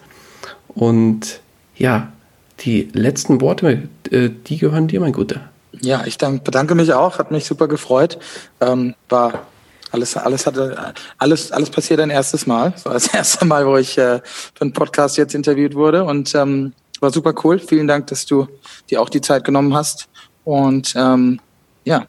Und 0.68 1.41
ja, 1.82 2.12
die 2.60 2.90
letzten 2.94 3.42
Worte, 3.42 3.90
äh, 4.12 4.30
die 4.30 4.58
gehören 4.58 4.88
dir, 4.88 5.00
mein 5.00 5.14
Guter. 5.14 5.50
Ja, 5.82 6.06
ich 6.06 6.18
dank, 6.18 6.44
bedanke 6.44 6.76
mich 6.76 6.94
auch, 6.94 7.18
hat 7.18 7.32
mich 7.32 7.46
super 7.46 7.68
gefreut. 7.68 8.20
Ähm, 8.60 8.94
war 9.10 9.48
alles, 9.92 10.16
alles 10.16 10.46
hatte, 10.46 10.94
alles, 11.18 11.52
alles 11.52 11.70
passiert 11.70 12.00
ein 12.00 12.12
erstes 12.12 12.46
Mal. 12.46 12.72
Das 12.72 12.86
war 12.86 12.94
das 12.94 13.08
erste 13.14 13.46
Mal, 13.46 13.66
wo 13.66 13.78
ich 13.78 13.98
äh, 13.98 14.20
für 14.24 14.62
einen 14.62 14.74
Podcast 14.74 15.18
jetzt 15.18 15.34
interviewt 15.34 15.74
wurde 15.74 16.04
und 16.04 16.36
ähm, 16.36 16.74
war 17.00 17.12
super 17.12 17.34
cool. 17.44 17.58
Vielen 17.58 17.88
Dank, 17.88 18.08
dass 18.08 18.26
du 18.28 18.48
dir 18.90 19.02
auch 19.02 19.10
die 19.10 19.22
Zeit 19.22 19.44
genommen 19.44 19.74
hast. 19.74 20.08
Und 20.44 20.94
ähm, 20.96 21.40
ja, 21.84 22.06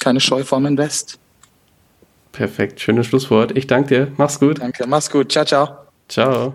keine 0.00 0.20
Scheu 0.20 0.42
vorm 0.42 0.66
Invest. 0.66 1.18
Perfekt, 2.32 2.80
schönes 2.80 3.06
Schlusswort. 3.06 3.56
Ich 3.56 3.68
danke 3.68 3.88
dir. 3.88 4.12
Mach's 4.16 4.40
gut. 4.40 4.60
Danke, 4.60 4.86
mach's 4.86 5.10
gut. 5.10 5.30
Ciao, 5.30 5.44
ciao. 5.44 5.68
Ciao. 6.08 6.54